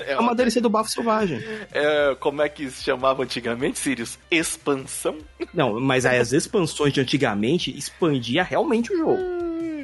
É 0.07 0.19
uma 0.19 0.35
DLC 0.35 0.61
do 0.61 0.69
Bafo 0.69 0.91
Selvagem. 0.91 1.43
É, 1.73 2.17
como 2.19 2.43
é 2.43 2.49
que 2.49 2.69
se 2.69 2.83
chamava 2.83 3.23
antigamente, 3.23 3.79
Sirius? 3.79 4.19
Expansão? 4.31 5.19
Não, 5.53 5.81
mas 5.81 6.05
aí 6.05 6.19
as 6.19 6.33
expansões 6.33 6.93
de 6.93 7.01
antigamente 7.01 7.77
expandia 7.77 8.43
realmente 8.43 8.93
o 8.93 8.97
jogo. 8.97 9.23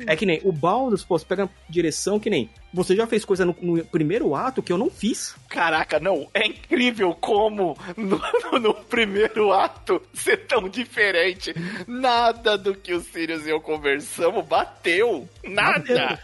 É 0.06 0.16
que 0.16 0.26
nem 0.26 0.40
o 0.44 0.52
Baldur's, 0.52 1.04
pô, 1.04 1.18
você 1.18 1.24
pega 1.24 1.48
direção 1.68 2.18
que 2.18 2.28
nem. 2.28 2.50
Você 2.72 2.94
já 2.94 3.06
fez 3.06 3.24
coisa 3.24 3.44
no, 3.44 3.54
no 3.60 3.84
primeiro 3.84 4.34
ato 4.34 4.62
que 4.62 4.72
eu 4.72 4.78
não 4.78 4.88
fiz. 4.88 5.34
Caraca, 5.48 5.98
não, 5.98 6.28
é 6.32 6.46
incrível 6.46 7.12
como 7.14 7.76
no, 7.96 8.20
no- 8.60 8.74
primeiro 8.74 9.52
ato 9.52 10.00
ser 10.14 10.46
tão 10.46 10.68
diferente. 10.68 11.52
Nada 11.86 12.56
do 12.56 12.74
que 12.74 12.94
o 12.94 13.00
Sirius 13.00 13.44
e 13.46 13.50
eu 13.50 13.60
conversamos 13.60 14.44
bateu. 14.46 15.28
Nada. 15.44 16.18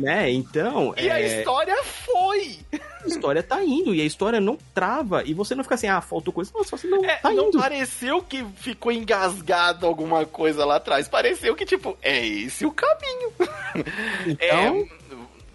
né? 0.00 0.30
Então, 0.30 0.92
E 0.98 1.08
a 1.08 1.20
é, 1.20 1.38
história 1.38 1.76
foi. 1.84 2.58
a 3.04 3.06
história 3.06 3.42
tá 3.42 3.62
indo 3.62 3.94
e 3.94 4.00
a 4.00 4.04
história 4.04 4.40
não 4.40 4.58
trava. 4.74 5.22
E 5.24 5.32
você 5.32 5.54
não 5.54 5.62
fica 5.62 5.76
assim, 5.76 5.86
ah, 5.86 6.00
faltou 6.00 6.32
coisa. 6.32 6.50
Você 6.52 6.86
não 6.88 7.04
É, 7.04 7.16
tá 7.16 7.30
não 7.30 7.48
indo. 7.48 7.58
pareceu 7.58 8.20
que 8.22 8.44
ficou 8.56 8.90
engasgado 8.90 9.86
alguma 9.86 10.26
coisa 10.26 10.64
lá 10.64 10.76
atrás. 10.76 11.06
Pareceu 11.08 11.54
que, 11.54 11.64
tipo, 11.64 11.96
é 12.02 12.26
esse 12.26 12.66
o 12.66 12.72
caminho. 12.72 13.32
Então, 14.26 14.76
É, 14.78 15.03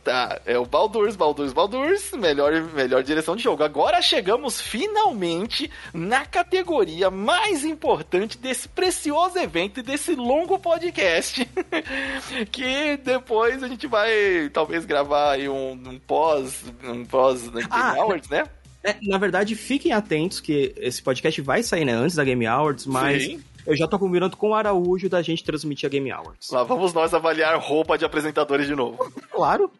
tá, 0.09 0.41
é 0.45 0.57
o 0.57 0.65
Baldur's, 0.65 1.15
Baldur's, 1.15 1.53
Baldur's, 1.53 2.11
melhor, 2.13 2.51
melhor 2.73 3.03
direção 3.03 3.35
de 3.35 3.43
jogo. 3.43 3.63
Agora 3.63 4.01
chegamos 4.01 4.59
finalmente 4.59 5.69
na 5.93 6.25
categoria 6.25 7.11
mais 7.11 7.63
importante 7.63 8.37
desse 8.37 8.67
precioso 8.67 9.37
evento 9.37 9.79
e 9.79 9.83
desse 9.83 10.15
longo 10.15 10.57
podcast. 10.57 11.47
que 12.51 12.97
depois 12.97 13.61
a 13.61 13.67
gente 13.67 13.85
vai 13.85 14.49
talvez 14.51 14.83
gravar 14.85 15.33
aí 15.33 15.47
um, 15.47 15.71
um 15.73 15.99
pós, 15.99 16.63
um 16.83 17.05
pós 17.05 17.47
Game 17.49 17.67
Ah, 17.69 17.91
Awards, 17.99 18.29
né? 18.29 18.45
é, 18.83 18.95
na 19.03 19.17
verdade, 19.17 19.55
fiquem 19.55 19.91
atentos 19.91 20.39
que 20.39 20.73
esse 20.77 21.01
podcast 21.03 21.39
vai 21.41 21.61
sair 21.61 21.85
né, 21.85 21.93
antes 21.93 22.15
da 22.15 22.23
Game 22.23 22.45
Awards, 22.47 22.85
mas 22.85 23.23
Sim. 23.23 23.43
eu 23.67 23.75
já 23.75 23.87
tô 23.87 23.99
combinando 23.99 24.35
com 24.37 24.49
o 24.49 24.55
Araújo 24.55 25.07
da 25.09 25.21
gente 25.21 25.43
transmitir 25.43 25.85
a 25.85 25.89
Game 25.89 26.09
Awards. 26.11 26.49
Lá 26.49 26.63
vamos 26.63 26.93
nós 26.93 27.13
avaliar 27.13 27.59
roupa 27.59 27.97
de 27.97 28.05
apresentadores 28.05 28.65
de 28.67 28.75
novo. 28.75 28.97
Claro. 29.31 29.71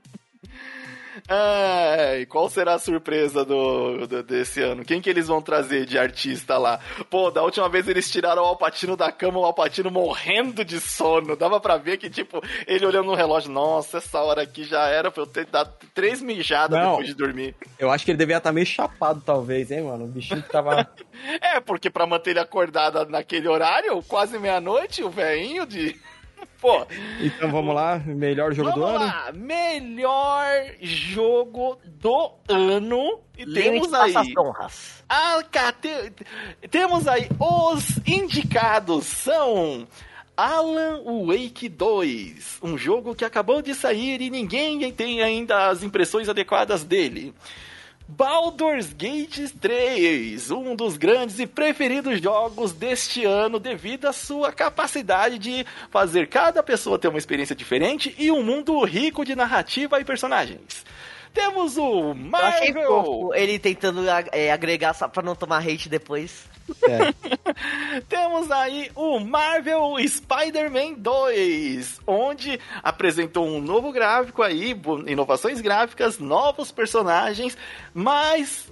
Ai, 1.27 2.25
qual 2.25 2.49
será 2.49 2.75
a 2.75 2.79
surpresa 2.79 3.43
do, 3.45 4.07
do- 4.07 4.23
desse 4.23 4.61
ano? 4.61 4.83
Quem 4.85 5.01
que 5.01 5.09
eles 5.09 5.27
vão 5.27 5.41
trazer 5.41 5.85
de 5.85 5.97
artista 5.97 6.57
lá? 6.57 6.79
Pô, 7.09 7.29
da 7.31 7.41
última 7.43 7.67
vez 7.69 7.87
eles 7.87 8.09
tiraram 8.09 8.41
o 8.43 8.45
Alpatino 8.45 8.95
da 8.95 9.11
cama, 9.11 9.39
o 9.39 9.45
Alpatino 9.45 9.91
morrendo 9.91 10.63
de 10.65 10.79
sono. 10.79 11.35
Dava 11.35 11.59
pra 11.59 11.77
ver 11.77 11.97
que, 11.97 12.09
tipo, 12.09 12.41
ele 12.67 12.85
olhando 12.85 13.07
no 13.07 13.15
relógio, 13.15 13.51
nossa, 13.51 13.97
essa 13.97 14.19
hora 14.21 14.41
aqui 14.43 14.63
já 14.63 14.87
era 14.87 15.11
pra 15.11 15.23
eu 15.23 15.27
ter 15.27 15.45
dado 15.45 15.73
três 15.93 16.21
mijadas 16.21 16.79
Não. 16.79 16.91
depois 16.91 17.07
de 17.07 17.13
dormir. 17.15 17.55
Eu 17.77 17.89
acho 17.91 18.05
que 18.05 18.11
ele 18.11 18.17
devia 18.17 18.37
estar 18.37 18.51
meio 18.51 18.65
chapado, 18.65 19.21
talvez, 19.25 19.71
hein, 19.71 19.83
mano? 19.83 20.05
O 20.05 20.07
bichinho 20.07 20.41
que 20.41 20.49
tava. 20.49 20.87
É, 21.41 21.59
porque 21.59 21.89
pra 21.89 22.05
manter 22.05 22.29
ele 22.29 22.39
acordado 22.39 23.09
naquele 23.09 23.45
horário, 23.47 24.01
quase 24.03 24.39
meia-noite, 24.39 25.03
o 25.03 25.09
velhinho 25.09 25.65
de... 25.65 25.99
Pô, 26.61 26.86
Então 27.22 27.49
vamos 27.52 27.74
lá, 27.74 27.99
melhor 28.06 28.53
jogo 28.53 28.72
do 28.72 28.80
vamos 28.82 28.95
ano? 29.02 29.06
lá. 29.06 29.32
Melhor 29.34 30.52
jogo 30.82 31.78
do 31.86 32.32
ano. 32.49 33.20
E 33.38 33.45
Limite 33.45 33.61
temos 33.88 33.94
aí. 33.94 34.11
faça 34.14 34.30
as 34.30 34.38
honras. 34.38 35.03
a 35.07 35.44
cate... 35.44 36.14
Temos 36.70 37.07
aí 37.07 37.30
os 37.40 37.98
indicados 38.06 39.06
são 39.06 39.88
Alan 40.36 41.02
Wake 41.26 41.70
2, 41.70 42.60
um 42.64 42.78
jogo 42.78 43.16
que 43.16 43.24
acabou 43.26 43.61
de 43.61 43.74
sair 43.74 44.22
e 44.22 44.30
ninguém 44.30 44.91
tem 44.91 45.22
ainda 45.22 45.68
as 45.70 45.84
impressões 45.84 46.28
adequadas 46.30 46.84
dele. 46.84 47.34
Baldur's 48.11 48.91
Gate 48.91 49.52
3, 49.61 50.49
um 50.49 50.76
dos 50.76 50.98
grandes 50.98 51.38
e 51.38 51.45
preferidos 51.45 52.19
jogos 52.19 52.73
deste 52.73 53.23
ano 53.23 53.60
devido 53.60 54.07
à 54.07 54.11
sua 54.11 54.52
capacidade 54.52 55.38
de 55.38 55.64
fazer 55.91 56.27
cada 56.27 56.64
pessoa 56.64 56.98
ter 56.98 57.07
uma 57.07 57.19
experiência 57.19 57.56
diferente 57.56 58.15
e 58.18 58.31
um 58.31 58.41
mundo 58.41 58.84
rico 58.84 59.23
de 59.23 59.36
narrativa 59.36 60.02
e 60.02 60.03
personagens. 60.03 60.84
Temos 61.31 61.77
o 61.77 62.15
achei 62.34 62.73
Marvel 62.73 62.88
fofo 62.88 63.34
ele 63.36 63.60
tentando 63.60 64.03
é, 64.31 64.52
agregar 64.52 64.95
só 64.95 65.07
pra 65.07 65.22
não 65.22 65.36
tomar 65.36 65.60
hate 65.60 65.88
depois. 65.88 66.48
É. 66.83 68.01
Temos 68.07 68.51
aí 68.51 68.91
o 68.95 69.19
Marvel 69.19 69.95
Spider-Man 70.07 70.93
2, 70.97 72.01
onde 72.05 72.59
apresentou 72.83 73.47
um 73.47 73.61
novo 73.61 73.91
gráfico 73.91 74.41
aí, 74.41 74.75
inovações 75.07 75.61
gráficas, 75.61 76.19
novos 76.19 76.71
personagens, 76.71 77.57
mas 77.93 78.67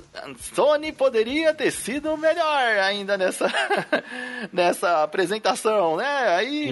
Sony 0.53 0.91
poderia 0.91 1.53
ter 1.53 1.71
sido 1.71 2.15
melhor 2.17 2.77
ainda 2.79 3.17
nessa, 3.17 3.51
nessa 4.51 5.03
apresentação, 5.03 5.97
né? 5.97 6.35
Aí, 6.35 6.71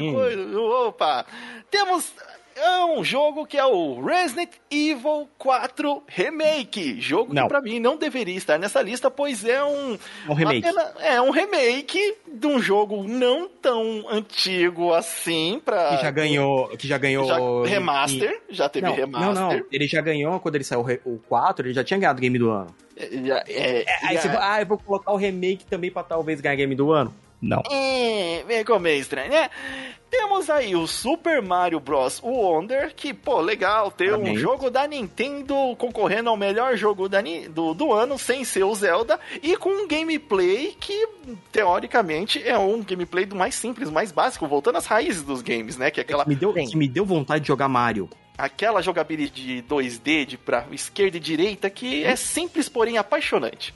opa! 0.55 1.25
Temos 1.69 2.13
é 2.55 2.85
um 2.85 3.03
jogo 3.03 3.45
que 3.45 3.57
é 3.57 3.65
o 3.65 4.01
Resident 4.03 4.49
Evil 4.71 5.27
4 5.37 6.03
Remake, 6.07 6.99
jogo 7.01 7.33
Não. 7.33 7.43
que 7.43 7.49
pra 7.49 7.61
mim 7.61 7.79
não 7.79 7.97
deveria 7.97 8.35
estar 8.35 8.57
nessa 8.57 8.81
lista, 8.81 9.11
pois 9.11 9.43
é 9.45 9.63
um 9.63 9.97
Um 10.29 10.33
remake. 10.33 10.67
É 10.99 11.21
um 11.21 11.31
remake 11.31 12.15
de 12.27 12.47
um 12.47 12.59
jogo 12.59 13.03
não 13.03 13.47
tão 13.47 14.05
antigo 14.09 14.93
assim 14.93 15.61
pra. 15.63 15.97
Que 15.97 16.03
já 16.03 16.11
ganhou. 16.11 16.67
Que 16.77 16.87
já 16.87 16.97
ganhou. 16.97 17.25
já- 17.25 17.69
remaster, 17.69 18.41
já 18.49 18.69
teve 18.69 18.87
Não, 18.87 18.95
remaster. 18.95 19.33
não, 19.35 19.51
não. 19.53 19.65
Ele 19.71 19.87
já 19.87 20.01
ganhou 20.01 20.39
quando 20.39 20.55
ele 20.55 20.63
saiu 20.63 20.79
o 20.79 20.83
re- 20.83 21.01
o 21.05 21.19
4, 21.27 21.67
ele 21.67 21.73
já 21.73 21.83
tinha 21.83 21.99
ganhado 21.99 22.17
o 22.17 22.21
game 22.21 22.39
do 22.39 22.49
ano. 22.51 22.73
É, 22.97 23.09
já- 23.25 23.43
é, 23.47 23.85
Aí 24.03 24.17
você 24.17 24.29
fala, 24.29 24.53
ah, 24.53 24.61
eu 24.61 24.65
vou 24.65 24.77
colocar 24.77 25.11
o 25.11 25.17
remake 25.17 25.65
também 25.65 25.91
pra 25.91 26.03
talvez 26.03 26.39
ganhar 26.39 26.55
game 26.55 26.73
do 26.75 26.91
ano. 26.91 27.13
Não. 27.41 27.61
É, 27.69 28.43
ficou 28.47 28.79
meio 28.79 28.99
estranho, 29.01 29.29
né? 29.29 29.49
Temos 30.17 30.49
aí 30.49 30.73
o 30.77 30.87
Super 30.87 31.41
Mario 31.41 31.77
Bros. 31.77 32.21
Wonder, 32.23 32.93
que, 32.95 33.13
pô, 33.13 33.41
legal 33.41 33.91
ter 33.91 34.13
um 34.13 34.19
Parabéns. 34.19 34.39
jogo 34.39 34.69
da 34.69 34.87
Nintendo 34.87 35.75
concorrendo 35.77 36.29
ao 36.29 36.37
melhor 36.37 36.77
jogo 36.77 37.09
da 37.09 37.21
do, 37.49 37.73
do 37.73 37.91
ano, 37.91 38.17
sem 38.17 38.45
ser 38.45 38.63
o 38.63 38.73
Zelda, 38.73 39.19
e 39.43 39.57
com 39.57 39.69
um 39.69 39.85
gameplay 39.85 40.73
que, 40.79 41.05
teoricamente, 41.51 42.41
é 42.47 42.57
um 42.57 42.81
gameplay 42.81 43.25
do 43.25 43.35
mais 43.35 43.55
simples, 43.55 43.89
mais 43.91 44.13
básico, 44.13 44.47
voltando 44.47 44.77
às 44.77 44.85
raízes 44.85 45.21
dos 45.21 45.41
games, 45.41 45.75
né? 45.75 45.91
Que 45.91 45.99
é 45.99 46.03
aquela 46.03 46.23
Me 46.25 46.35
deu, 46.35 46.53
que 46.53 46.77
me 46.77 46.87
deu 46.87 47.03
vontade 47.05 47.41
de 47.41 47.49
jogar 47.49 47.67
Mario. 47.67 48.09
aquela 48.37 48.81
jogabilidade 48.81 49.45
de 49.61 49.63
2D 49.63 50.25
de 50.25 50.37
pra 50.37 50.65
esquerda 50.71 51.17
e 51.17 51.19
direita 51.19 51.69
que 51.69 52.05
é 52.05 52.15
simples, 52.15 52.69
porém 52.69 52.97
apaixonante. 52.97 53.73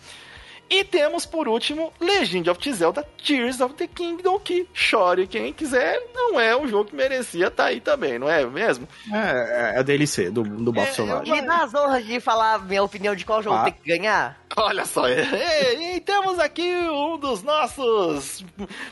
E 0.69 0.83
temos, 0.83 1.25
por 1.25 1.47
último, 1.47 1.91
Legend 1.99 2.49
of 2.51 2.71
Zelda 2.73 3.03
Tears 3.25 3.59
of 3.59 3.73
the 3.73 3.87
Kingdom, 3.87 4.39
que 4.39 4.67
chore 4.71 5.25
quem 5.25 5.51
quiser, 5.51 5.99
não 6.13 6.39
é 6.39 6.55
o 6.55 6.67
jogo 6.67 6.91
que 6.91 6.95
merecia 6.95 7.47
estar 7.47 7.65
aí 7.65 7.81
também, 7.81 8.19
não 8.19 8.29
é 8.29 8.45
mesmo? 8.45 8.87
É, 9.11 9.73
é, 9.73 9.77
é 9.77 9.81
o 9.81 9.83
DLC 9.83 10.29
do, 10.29 10.43
do 10.43 10.71
Bob 10.71 10.87
É, 10.87 10.91
Selvagem. 10.91 11.33
Me 11.33 11.41
dá 11.41 11.63
as 11.63 11.73
honras 11.73 12.05
de 12.05 12.19
falar 12.19 12.63
minha 12.65 12.83
opinião 12.83 13.15
de 13.15 13.25
qual 13.25 13.41
jogo 13.41 13.55
Ah. 13.55 13.63
tem 13.63 13.73
que 13.73 13.97
ganhar? 13.97 14.39
Olha 14.55 14.85
só, 14.85 15.07
e, 15.09 15.95
e 15.95 16.01
temos 16.01 16.37
aqui 16.39 16.71
um 16.71 17.17
dos 17.17 17.41
nossos 17.43 18.43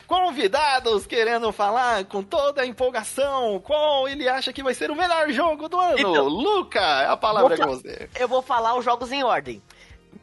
convidados 0.06 1.06
querendo 1.06 1.52
falar 1.52 2.04
com 2.06 2.22
toda 2.22 2.62
a 2.62 2.66
empolgação 2.66 3.60
qual 3.60 4.08
ele 4.08 4.28
acha 4.28 4.52
que 4.52 4.62
vai 4.62 4.74
ser 4.74 4.90
o 4.90 4.96
melhor 4.96 5.30
jogo 5.30 5.68
do 5.68 5.78
ano. 5.78 5.98
Então, 5.98 6.26
Luca, 6.28 7.10
a 7.10 7.16
palavra 7.16 7.54
é 7.54 7.58
com 7.58 7.66
você. 7.66 8.08
Eu 8.18 8.26
vou 8.28 8.42
falar 8.42 8.76
os 8.76 8.84
jogos 8.84 9.12
em 9.12 9.22
ordem. 9.22 9.62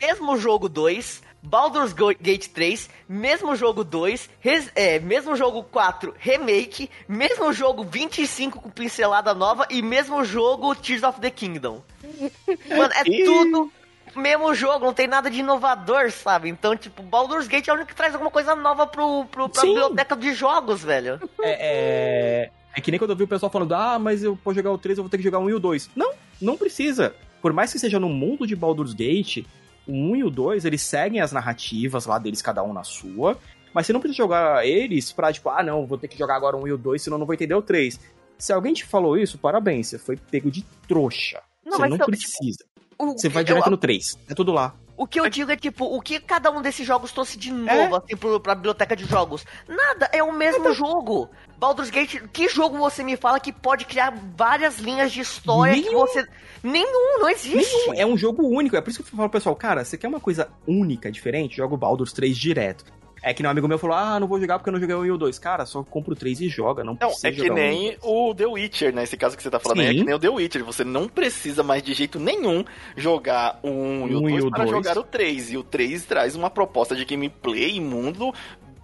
Mesmo 0.02 0.36
jogo 0.38 0.68
2, 0.68 1.22
Baldur's 1.46 1.94
Gate 1.94 2.48
3, 2.48 2.90
mesmo 3.08 3.56
jogo 3.56 3.84
2, 3.84 4.30
res- 4.40 4.72
é, 4.76 5.00
mesmo 5.00 5.36
jogo 5.36 5.64
4, 5.64 6.14
remake, 6.18 6.90
mesmo 7.08 7.54
jogo 7.54 7.84
25 7.84 8.60
com 8.62 8.70
pincelada 8.70 9.34
nova 9.34 9.66
e 9.70 9.82
mesmo 9.82 10.24
jogo 10.26 10.76
Tears 10.76 11.04
of 11.04 11.20
the 11.22 11.30
Kingdom. 11.30 11.82
Mano, 12.70 12.94
é 12.96 13.04
tudo 13.26 13.72
mesmo 14.16 14.54
jogo, 14.56 14.86
não 14.86 14.94
tem 14.94 15.08
nada 15.08 15.30
de 15.30 15.40
inovador, 15.42 16.10
sabe? 16.10 16.48
Então, 16.48 16.76
tipo, 16.76 17.04
Baldur's 17.04 17.48
Gate 17.48 17.68
é 17.68 17.72
o 17.72 17.76
único 17.76 17.90
que 17.90 17.96
traz 17.96 18.14
alguma 18.14 18.32
coisa 18.32 18.56
nova 18.56 18.88
pro, 18.88 19.26
pro, 19.26 19.50
pra 19.50 19.62
Sim. 19.62 19.68
biblioteca 19.70 20.16
de 20.16 20.34
jogos, 20.34 20.82
velho. 20.84 21.20
É, 21.42 22.46
é, 22.46 22.52
é 22.78 22.82
que 22.82 22.92
nem 22.92 22.98
quando 22.98 23.10
eu 23.12 23.16
vi 23.18 23.24
o 23.24 23.28
pessoal 23.28 23.52
falando, 23.52 23.74
ah, 23.76 24.00
mas 24.00 24.24
eu 24.24 24.38
vou 24.44 24.54
jogar 24.54 24.72
o 24.72 24.78
3, 24.78 24.98
eu 24.98 25.04
vou 25.04 25.10
ter 25.10 25.18
que 25.18 25.24
jogar 25.24 25.40
o 25.40 25.44
1 25.44 25.50
e 25.50 25.54
o 25.56 25.60
2. 25.60 25.90
Não, 25.96 26.14
não 26.42 26.56
precisa. 26.56 27.14
Por 27.42 27.52
mais 27.52 27.74
que 27.74 27.78
seja 27.80 28.00
no 28.00 28.08
mundo 28.08 28.48
de 28.48 28.56
Baldur's 28.56 28.94
Gate, 28.94 29.46
o 29.88 29.92
1 29.94 30.16
e 30.16 30.24
o 30.24 30.30
2, 30.30 30.66
eles 30.66 30.82
seguem 30.82 31.22
as 31.22 31.32
narrativas 31.32 32.06
lá 32.06 32.18
deles, 32.18 32.42
cada 32.42 32.64
um 32.64 32.74
na 32.74 32.84
sua. 32.84 33.38
Mas 33.74 33.86
você 33.88 33.94
não 33.94 34.00
precisa 34.00 34.18
jogar 34.18 34.66
eles 34.66 35.12
pra, 35.12 35.32
tipo, 35.34 35.50
ah, 35.50 35.62
não, 35.62 35.86
vou 35.86 35.98
ter 35.98 36.08
que 36.08 36.18
jogar 36.18 36.36
agora 36.36 36.56
o 36.56 36.64
1 36.64 36.68
e 36.68 36.72
o 36.74 36.78
2, 36.78 37.02
senão 37.02 37.16
eu 37.16 37.20
não 37.20 37.26
vou 37.26 37.34
entender 37.36 37.54
o 37.56 37.62
3. 37.62 38.00
Se 38.38 38.52
alguém 38.54 38.74
te 38.74 38.86
falou 38.86 39.18
isso, 39.18 39.38
parabéns, 39.38 39.88
você 39.88 39.98
foi 40.00 40.16
pego 40.18 40.50
de 40.52 40.64
trouxa. 40.88 41.42
Não, 41.66 41.78
você 41.78 41.88
não 41.88 41.96
então, 41.96 42.06
precisa. 42.08 42.64
O- 42.98 43.12
Você 43.14 43.28
vai 43.30 43.42
eu- 43.44 43.46
direto 43.48 43.70
no 43.70 43.78
3. 43.78 44.18
É 44.30 44.34
tudo 44.34 44.52
lá. 44.54 44.74
O 44.98 45.06
que 45.06 45.20
eu 45.20 45.30
digo 45.30 45.52
é, 45.52 45.58
tipo, 45.58 45.86
o 45.86 46.02
que 46.02 46.20
cada 46.20 46.50
um 46.50 46.62
desses 46.62 46.88
jogos 46.88 47.12
trouxe 47.12 47.38
de 47.38 47.52
novo, 47.52 47.98
assim, 47.98 48.16
pro, 48.16 48.40
pra 48.40 48.56
biblioteca 48.56 48.96
de 48.96 49.06
jogos? 49.06 49.46
Nada, 49.68 50.10
é 50.14 50.24
o 50.24 50.32
mesmo 50.32 50.74
jogo. 50.74 51.30
Baldur's 51.58 51.90
Gate, 51.90 52.22
que 52.32 52.48
jogo 52.48 52.78
você 52.78 53.04
me 53.04 53.18
fala 53.18 53.40
que 53.40 53.52
pode 53.52 53.86
criar 53.86 54.14
várias 54.38 54.78
linhas 54.80 55.12
de 55.12 55.22
história 55.22 55.74
que 55.76 55.90
Nenhum. 55.90 56.00
você... 56.00 56.26
Nenhum, 56.64 57.20
não 57.20 57.30
existe. 57.30 57.56
Nenhum, 57.56 57.94
é 57.94 58.06
um 58.06 58.18
jogo 58.18 58.48
único. 58.48 58.76
É 58.76 58.82
por 58.82 58.90
isso 58.90 59.04
que 59.04 59.10
eu 59.10 59.18
falo 59.18 59.30
pro 59.30 59.40
pessoal, 59.40 59.56
cara, 59.56 59.84
você 59.84 59.98
quer 59.98 60.08
uma 60.08 60.20
coisa 60.20 60.50
única, 60.68 61.12
diferente? 61.12 61.58
Joga 61.58 61.74
o 61.74 61.78
Baldur's 61.78 62.14
3 62.14 62.38
direto. 62.38 62.86
É 63.28 63.34
que 63.34 63.42
um 63.44 63.50
amigo 63.50 63.68
meu 63.68 63.80
falou, 63.80 63.96
ah, 63.98 64.20
não 64.20 64.28
vou 64.28 64.40
jogar 64.40 64.60
porque 64.60 64.70
eu 64.70 64.74
não 64.74 64.80
joguei 64.80 64.96
o 64.96 65.00
1 65.00 65.06
e 65.08 65.12
o 65.12 65.18
2. 65.18 65.40
Cara, 65.40 65.66
só 65.66 65.82
compra 65.82 66.14
o 66.14 66.16
3 66.16 66.42
e 66.42 66.48
joga, 66.48 66.84
não 66.84 66.94
Não, 66.94 67.08
precisa 67.08 67.28
é 67.28 67.32
que 67.32 67.38
jogar 67.40 67.54
um 67.54 67.56
nem 67.56 67.98
o 68.04 68.36
The 68.36 68.46
Witcher, 68.46 68.94
né? 68.94 69.02
Esse 69.02 69.18
caso 69.18 69.36
que 69.36 69.42
você 69.42 69.50
tá 69.50 69.60
falando 69.60 69.80
aí, 69.80 69.88
é 69.88 69.90
Sim. 69.94 69.98
que 69.98 70.04
nem 70.04 70.14
o 70.14 70.20
The 70.20 70.30
Witcher. 70.30 70.64
Você 70.64 70.84
não 70.84 71.08
precisa 71.08 71.64
mais 71.64 71.82
de 71.82 71.92
jeito 71.96 72.20
nenhum 72.20 72.64
jogar 72.96 73.60
o 73.64 73.70
1 73.70 74.08
e 74.10 74.14
o 74.16 74.22
Um 74.22 74.30
e 74.30 74.34
2 74.34 74.44
o 74.46 74.52
para 74.52 74.66
dois. 74.66 74.70
jogar 74.70 74.98
o 75.00 75.04
3. 75.04 75.54
E 75.54 75.58
o 75.58 75.64
3 75.64 76.06
traz 76.06 76.36
uma 76.36 76.52
proposta 76.52 76.96
de 76.96 77.04
gameplay 77.04 77.78
e 77.78 77.82
mundo, 77.82 78.32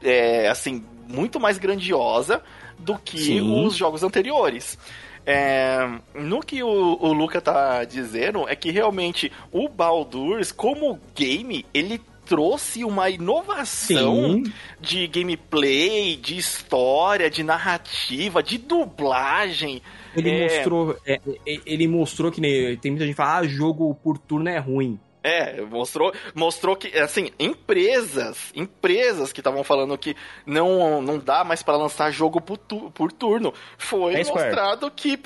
é, 0.02 0.50
assim, 0.50 0.84
muito 1.08 1.40
mais 1.40 1.60
grandiosa 1.60 2.42
do 2.80 2.98
que 2.98 3.20
Sim. 3.20 3.64
os 3.64 3.76
jogos 3.76 4.02
anteriores. 4.02 4.76
É, 5.24 5.88
no 6.16 6.40
que 6.40 6.64
o, 6.64 6.98
o 7.00 7.14
Luca 7.14 7.40
tá 7.40 7.84
dizendo 7.84 8.50
é 8.50 8.56
que 8.56 8.72
realmente 8.72 9.32
o 9.52 9.70
Baldur's, 9.70 10.52
como 10.52 11.00
game, 11.14 11.64
ele 11.72 12.02
trouxe 12.32 12.86
uma 12.86 13.10
inovação 13.10 14.36
Sim. 14.46 14.54
de 14.80 15.06
gameplay, 15.06 16.16
de 16.16 16.38
história, 16.38 17.30
de 17.30 17.44
narrativa, 17.44 18.42
de 18.42 18.58
dublagem. 18.58 19.82
Ele 20.16 20.30
É. 20.30 20.44
mostrou. 20.44 20.96
é, 21.06 21.20
é, 21.46 21.60
ele 21.66 21.90
mostrou 21.90 22.32
que 22.32 22.40
nem- 22.40 22.78
tem 22.78 22.92
muita 22.92 23.06
gente 23.06 23.16
que 23.16 23.18
fala, 23.18 23.40
ah, 23.40 23.48
jogo 23.48 23.94
por 23.96 24.18
turno 24.18 24.48
é 24.48 24.58
ruim. 24.60 24.98
É, 25.24 25.62
mostrou, 25.62 26.12
mostrou 26.34 26.76
que, 26.76 26.98
assim, 26.98 27.30
empresas, 27.40 28.38
empresas 28.56 29.32
que 29.32 29.40
estavam 29.40 29.64
falando 29.64 29.96
que 29.98 30.16
não, 30.46 31.02
não 31.02 31.20
dá 31.20 31.44
mais 31.44 31.62
pra 31.62 31.76
lançar 31.78 32.12
jogo 32.12 32.42
por, 32.42 32.58
tu- 32.58 32.90
por 32.92 33.12
turno, 33.12 33.54
foi 33.78 34.16
É 34.16 34.24
mostrado 34.24 34.90
que, 34.92 35.18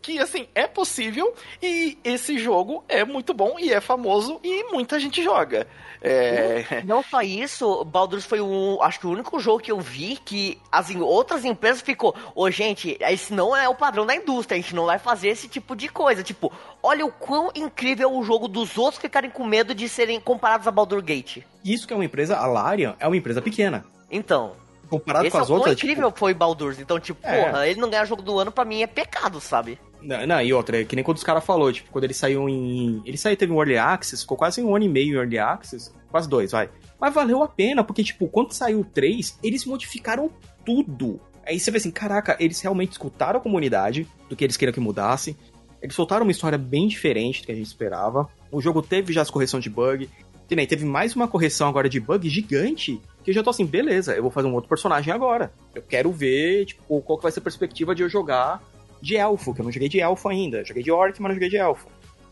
que, 0.00 0.18
assim, 0.18 0.48
é 0.54 0.66
possível 0.66 1.34
e 1.62 1.98
esse 2.02 2.38
jogo 2.38 2.82
é 2.88 3.04
muito 3.04 3.34
bom 3.34 3.56
e 3.58 3.72
é 3.72 3.80
famoso 3.80 4.40
e 4.42 4.64
muita 4.72 4.98
gente 4.98 5.22
joga. 5.22 5.66
É, 6.04 6.82
Não 6.84 7.02
só 7.02 7.20
isso, 7.22 7.84
Baldur's 7.84 8.24
foi 8.26 8.40
o, 8.40 8.78
acho 8.82 8.98
que 8.98 9.06
o 9.06 9.10
único 9.10 9.38
jogo 9.38 9.60
que 9.60 9.70
eu 9.70 9.78
vi 9.78 10.18
que 10.24 10.58
as 10.70 10.90
em- 10.90 11.00
outras 11.00 11.44
empresas 11.44 11.80
ficou, 11.80 12.14
ô 12.34 12.50
gente, 12.50 12.96
esse 13.00 13.32
não 13.32 13.56
é 13.56 13.68
o 13.68 13.74
padrão 13.74 14.04
da 14.04 14.14
indústria, 14.16 14.58
a 14.58 14.60
gente 14.60 14.74
não 14.74 14.86
vai 14.86 14.98
fazer 14.98 15.28
esse 15.28 15.48
tipo 15.48 15.76
de 15.76 15.88
coisa. 15.88 16.22
Tipo, 16.22 16.52
olha 16.82 17.06
o 17.06 17.12
quão 17.12 17.50
incrível 17.54 18.10
é 18.10 18.12
o 18.12 18.22
jogo 18.22 18.48
dos 18.48 18.76
outros 18.76 19.00
ficarem 19.00 19.30
com 19.30 19.46
medo 19.46 19.74
de 19.74 19.88
serem 19.88 20.20
comparados 20.20 20.66
a 20.66 20.70
Baldur 20.70 21.02
Gate. 21.02 21.38
Isso 21.64 21.86
que 21.86 21.92
é 21.92 21.96
uma 21.96 22.04
empresa, 22.04 22.36
a 22.36 22.46
Larian 22.46 22.94
é 22.98 23.06
uma 23.06 23.16
empresa 23.16 23.40
pequena. 23.40 23.84
Então, 24.10 24.52
Comparado 24.88 25.24
esse 25.24 25.32
com 25.32 25.38
é 25.38 25.40
as 25.40 25.46
o 25.48 25.52
quão 25.52 25.58
outras, 25.60 25.76
incrível 25.78 26.08
tipo, 26.08 26.18
foi 26.18 26.34
Baldur's. 26.34 26.78
Então, 26.78 27.00
tipo, 27.00 27.18
É. 27.26 27.44
porra, 27.44 27.66
ele 27.66 27.80
não 27.80 27.88
ganhar 27.88 28.04
jogo 28.04 28.20
do 28.20 28.38
ano 28.38 28.52
pra 28.52 28.64
mim 28.64 28.82
é 28.82 28.86
pecado, 28.86 29.40
sabe? 29.40 29.78
Não, 30.02 30.26
não, 30.26 30.42
e 30.42 30.52
outra, 30.52 30.82
é 30.82 30.84
que 30.84 30.94
nem 30.96 31.04
quando 31.04 31.16
os 31.16 31.24
caras 31.24 31.44
falaram, 31.44 31.72
tipo, 31.72 31.90
quando 31.90 32.04
ele 32.04 32.12
saiu 32.12 32.46
em. 32.48 33.00
Ele 33.06 33.16
saiu, 33.16 33.36
teve 33.36 33.52
um 33.52 33.56
Early 33.56 33.78
Access, 33.78 34.22
ficou 34.22 34.36
quase 34.36 34.60
um 34.62 34.74
ano 34.74 34.84
e 34.84 34.88
meio 34.88 35.14
em 35.14 35.18
Early 35.18 35.38
Access, 35.38 35.92
quase 36.10 36.28
dois, 36.28 36.50
vai. 36.50 36.68
Mas 37.00 37.14
valeu 37.14 37.42
a 37.42 37.48
pena, 37.48 37.82
porque, 37.82 38.04
tipo, 38.04 38.28
quando 38.28 38.52
saiu 38.52 38.80
o 38.80 38.84
3, 38.84 39.38
eles 39.42 39.64
modificaram 39.64 40.30
tudo. 40.64 41.20
Aí 41.46 41.58
você 41.58 41.70
vê 41.70 41.78
assim, 41.78 41.90
caraca, 41.90 42.36
eles 42.38 42.60
realmente 42.60 42.92
escutaram 42.92 43.40
a 43.40 43.42
comunidade 43.42 44.06
do 44.28 44.36
que 44.36 44.44
eles 44.44 44.56
queriam 44.56 44.74
que 44.74 44.78
mudasse. 44.80 45.36
Eles 45.82 45.94
soltaram 45.94 46.22
uma 46.22 46.30
história 46.30 46.56
bem 46.56 46.86
diferente 46.86 47.42
do 47.42 47.46
que 47.46 47.52
a 47.52 47.54
gente 47.54 47.66
esperava. 47.66 48.28
O 48.50 48.60
jogo 48.60 48.80
teve 48.80 49.12
já 49.12 49.20
as 49.22 49.30
correções 49.30 49.64
de 49.64 49.70
bug. 49.70 50.08
Nem 50.50 50.66
teve 50.66 50.84
mais 50.84 51.16
uma 51.16 51.26
correção 51.26 51.66
agora 51.66 51.88
de 51.88 51.98
bug 51.98 52.28
gigante. 52.28 53.00
Que 53.24 53.30
eu 53.30 53.34
já 53.34 53.42
tô 53.42 53.48
assim, 53.50 53.64
beleza, 53.64 54.14
eu 54.14 54.22
vou 54.22 54.30
fazer 54.30 54.48
um 54.48 54.54
outro 54.54 54.68
personagem 54.68 55.12
agora. 55.12 55.50
Eu 55.74 55.80
quero 55.80 56.12
ver, 56.12 56.66
tipo, 56.66 57.00
qual 57.00 57.16
que 57.16 57.22
vai 57.22 57.32
ser 57.32 57.40
a 57.40 57.42
perspectiva 57.42 57.94
de 57.94 58.02
eu 58.02 58.08
jogar 58.08 58.62
de 59.00 59.16
elfo, 59.16 59.54
que 59.54 59.60
eu 59.60 59.64
não 59.64 59.72
joguei 59.72 59.88
de 59.88 59.98
elfo 60.00 60.28
ainda. 60.28 60.62
Joguei 60.64 60.82
de 60.82 60.92
orc, 60.92 61.20
mas 61.20 61.30
não 61.30 61.34
joguei 61.34 61.48
de 61.48 61.56
elfo. 61.56 61.86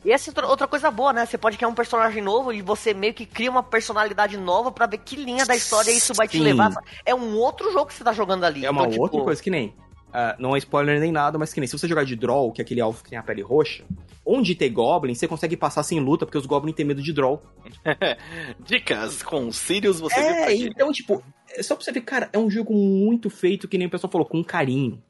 E 0.05 0.13
essa 0.13 0.31
é 0.31 0.47
outra 0.47 0.67
coisa 0.67 0.91
boa, 0.91 1.13
né? 1.13 1.27
Você 1.27 1.37
pode 1.37 1.57
criar 1.57 1.69
um 1.69 1.75
personagem 1.75 2.23
novo 2.23 2.53
e 2.53 2.63
você 2.63 2.95
meio 2.95 3.13
que 3.13 3.27
cria 3.27 3.51
uma 3.51 3.63
personalidade 3.63 4.37
nova 4.37 4.71
pra 4.71 4.87
ver 4.87 4.99
que 4.99 5.17
linha 5.17 5.45
da 5.45 5.55
história 5.55 5.91
isso 5.91 6.15
vai 6.15 6.27
te 6.27 6.39
Sim. 6.39 6.45
levar. 6.45 6.73
É 7.05 7.15
um 7.15 7.37
outro 7.37 7.71
jogo 7.73 7.87
que 7.87 7.95
você 7.95 8.05
tá 8.05 8.13
jogando 8.13 8.45
ali. 8.45 8.65
É 8.65 8.71
uma 8.71 8.87
Então, 8.87 8.99
outra 9.01 9.17
tipo, 9.17 9.25
coisa 9.25 9.43
que 9.43 9.51
nem. 9.51 9.75
Ah, 10.13 10.37
não 10.39 10.55
é 10.55 10.59
spoiler 10.59 11.01
nem 11.01 11.13
nada, 11.13 11.39
mas 11.39 11.53
que 11.53 11.61
nem 11.61 11.67
se 11.67 11.79
você 11.79 11.87
jogar 11.87 12.05
de 12.05 12.17
Draw, 12.17 12.53
que 12.53 12.61
é 12.61 12.65
aquele 12.65 12.81
elfo 12.81 13.05
que 13.05 13.11
tem 13.11 13.19
a 13.19 13.23
pele 13.23 13.43
roxa, 13.43 13.85
onde 14.25 14.55
tem 14.55 14.73
Goblin, 14.73 15.15
você 15.15 15.29
consegue 15.29 15.57
passar 15.57 15.83
sem 15.83 16.01
luta, 16.01 16.27
porque 16.27 16.39
os 16.39 16.47
Goblins 16.47 16.75
têm 16.75 16.85
medo 16.85 17.03
de 17.03 17.13
Draw. 17.13 17.43
Dicas 18.65 19.23
com 19.23 19.51
Sirius, 19.53 20.01
você 20.01 20.19
É, 20.19 20.55
então, 20.55 20.93
tipo, 20.93 21.23
é 21.49 21.63
só 21.63 21.75
pra 21.75 21.85
você 21.85 21.93
ver, 21.93 22.03
cara, 22.03 22.29
é 22.33 22.39
um 22.39 22.51
jogo 22.51 22.75
muito 22.75 23.31
feito, 23.31 23.69
que 23.69 23.79
nem 23.79 23.87
o 23.87 23.91
pessoal 23.91 24.11
falou, 24.11 24.27
com 24.27 24.43
carinho. 24.43 25.03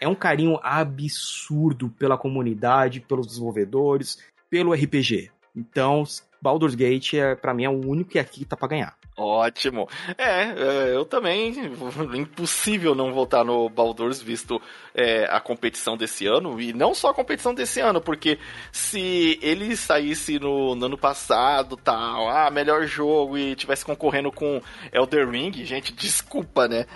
É 0.00 0.08
um 0.08 0.14
carinho 0.14 0.58
absurdo 0.62 1.88
pela 1.90 2.18
comunidade, 2.18 3.00
pelos 3.00 3.26
desenvolvedores, 3.26 4.18
pelo 4.50 4.72
RPG. 4.72 5.30
Então, 5.54 6.02
Baldur's 6.40 6.74
Gate, 6.74 7.14
é, 7.14 7.36
para 7.36 7.54
mim, 7.54 7.64
é 7.64 7.68
o 7.68 7.86
único 7.86 8.10
que 8.10 8.18
aqui 8.18 8.44
tá 8.44 8.56
pra 8.56 8.66
ganhar. 8.68 8.96
Ótimo. 9.14 9.88
É, 10.16 10.42
é, 10.42 10.96
eu 10.96 11.04
também. 11.04 11.52
Impossível 12.16 12.94
não 12.94 13.12
votar 13.12 13.44
no 13.44 13.68
Baldur's, 13.68 14.22
visto 14.22 14.60
é, 14.94 15.26
a 15.30 15.38
competição 15.38 15.96
desse 15.98 16.26
ano. 16.26 16.58
E 16.58 16.72
não 16.72 16.94
só 16.94 17.10
a 17.10 17.14
competição 17.14 17.52
desse 17.52 17.80
ano, 17.80 18.00
porque 18.00 18.38
se 18.70 19.38
ele 19.42 19.76
saísse 19.76 20.38
no, 20.38 20.74
no 20.74 20.86
ano 20.86 20.96
passado, 20.96 21.76
tal, 21.76 22.28
ah, 22.28 22.50
melhor 22.50 22.86
jogo, 22.86 23.36
e 23.36 23.54
tivesse 23.54 23.84
concorrendo 23.84 24.32
com 24.32 24.62
Elder 24.90 25.28
Ring, 25.28 25.52
gente, 25.64 25.92
desculpa, 25.94 26.66
né? 26.66 26.86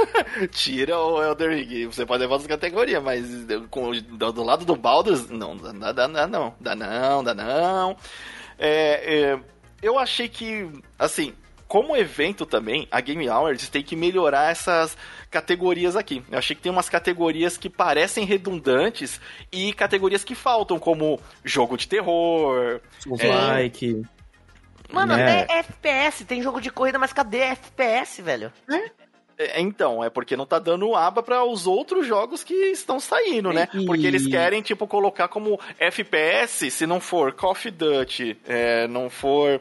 Tira 0.50 0.98
o 0.98 1.22
Elder 1.22 1.50
Ring. 1.50 1.86
Você 1.86 2.06
pode 2.06 2.22
levar 2.22 2.36
outra 2.36 2.48
categoria, 2.48 3.00
mas 3.00 3.26
com, 3.70 3.92
do, 3.92 4.32
do 4.32 4.42
lado 4.42 4.64
do 4.64 4.74
Baldur's, 4.74 5.28
não, 5.28 5.54
dá, 5.54 5.92
dá, 5.92 6.06
dá 6.06 6.26
não. 6.26 6.54
Dá 6.58 6.74
não, 6.74 7.22
dá 7.22 7.34
não. 7.34 7.96
É, 8.58 9.34
é, 9.34 9.40
eu 9.82 9.98
achei 9.98 10.28
que, 10.28 10.68
assim, 10.98 11.34
como 11.68 11.94
evento 11.96 12.46
também, 12.46 12.88
a 12.90 13.00
Game 13.00 13.28
Awards 13.28 13.68
tem 13.68 13.82
que 13.82 13.94
melhorar 13.94 14.50
essas 14.50 14.96
categorias 15.30 15.94
aqui. 15.94 16.22
Eu 16.30 16.38
achei 16.38 16.56
que 16.56 16.62
tem 16.62 16.72
umas 16.72 16.88
categorias 16.88 17.58
que 17.58 17.68
parecem 17.68 18.24
redundantes 18.24 19.20
e 19.52 19.72
categorias 19.74 20.24
que 20.24 20.34
faltam, 20.34 20.78
como 20.78 21.20
jogo 21.44 21.76
de 21.76 21.86
terror. 21.86 22.80
É. 23.20 23.26
like. 23.28 24.02
Mano, 24.90 25.14
né? 25.14 25.42
até 25.42 25.58
FPS. 25.58 26.24
Tem 26.24 26.42
jogo 26.42 26.60
de 26.60 26.70
corrida, 26.70 26.98
mas 26.98 27.12
cadê 27.12 27.40
FPS, 27.40 28.22
velho? 28.22 28.50
É, 29.38 29.60
Então, 29.60 30.02
é 30.02 30.08
porque 30.10 30.36
não 30.36 30.46
tá 30.46 30.58
dando 30.58 30.94
aba 30.96 31.22
para 31.22 31.44
os 31.44 31.66
outros 31.66 32.06
jogos 32.06 32.42
que 32.42 32.54
estão 32.54 32.98
saindo, 32.98 33.52
né? 33.52 33.68
E- 33.74 33.84
Porque 33.84 34.06
eles 34.06 34.26
querem, 34.26 34.62
tipo, 34.62 34.86
colocar 34.86 35.28
como 35.28 35.60
FPS, 35.78 36.70
se 36.70 36.86
não 36.86 36.98
for 37.00 37.32
Call 37.34 37.52
of 37.52 37.70
Duty, 37.70 38.36
é, 38.46 38.88
não 38.88 39.10
for 39.10 39.60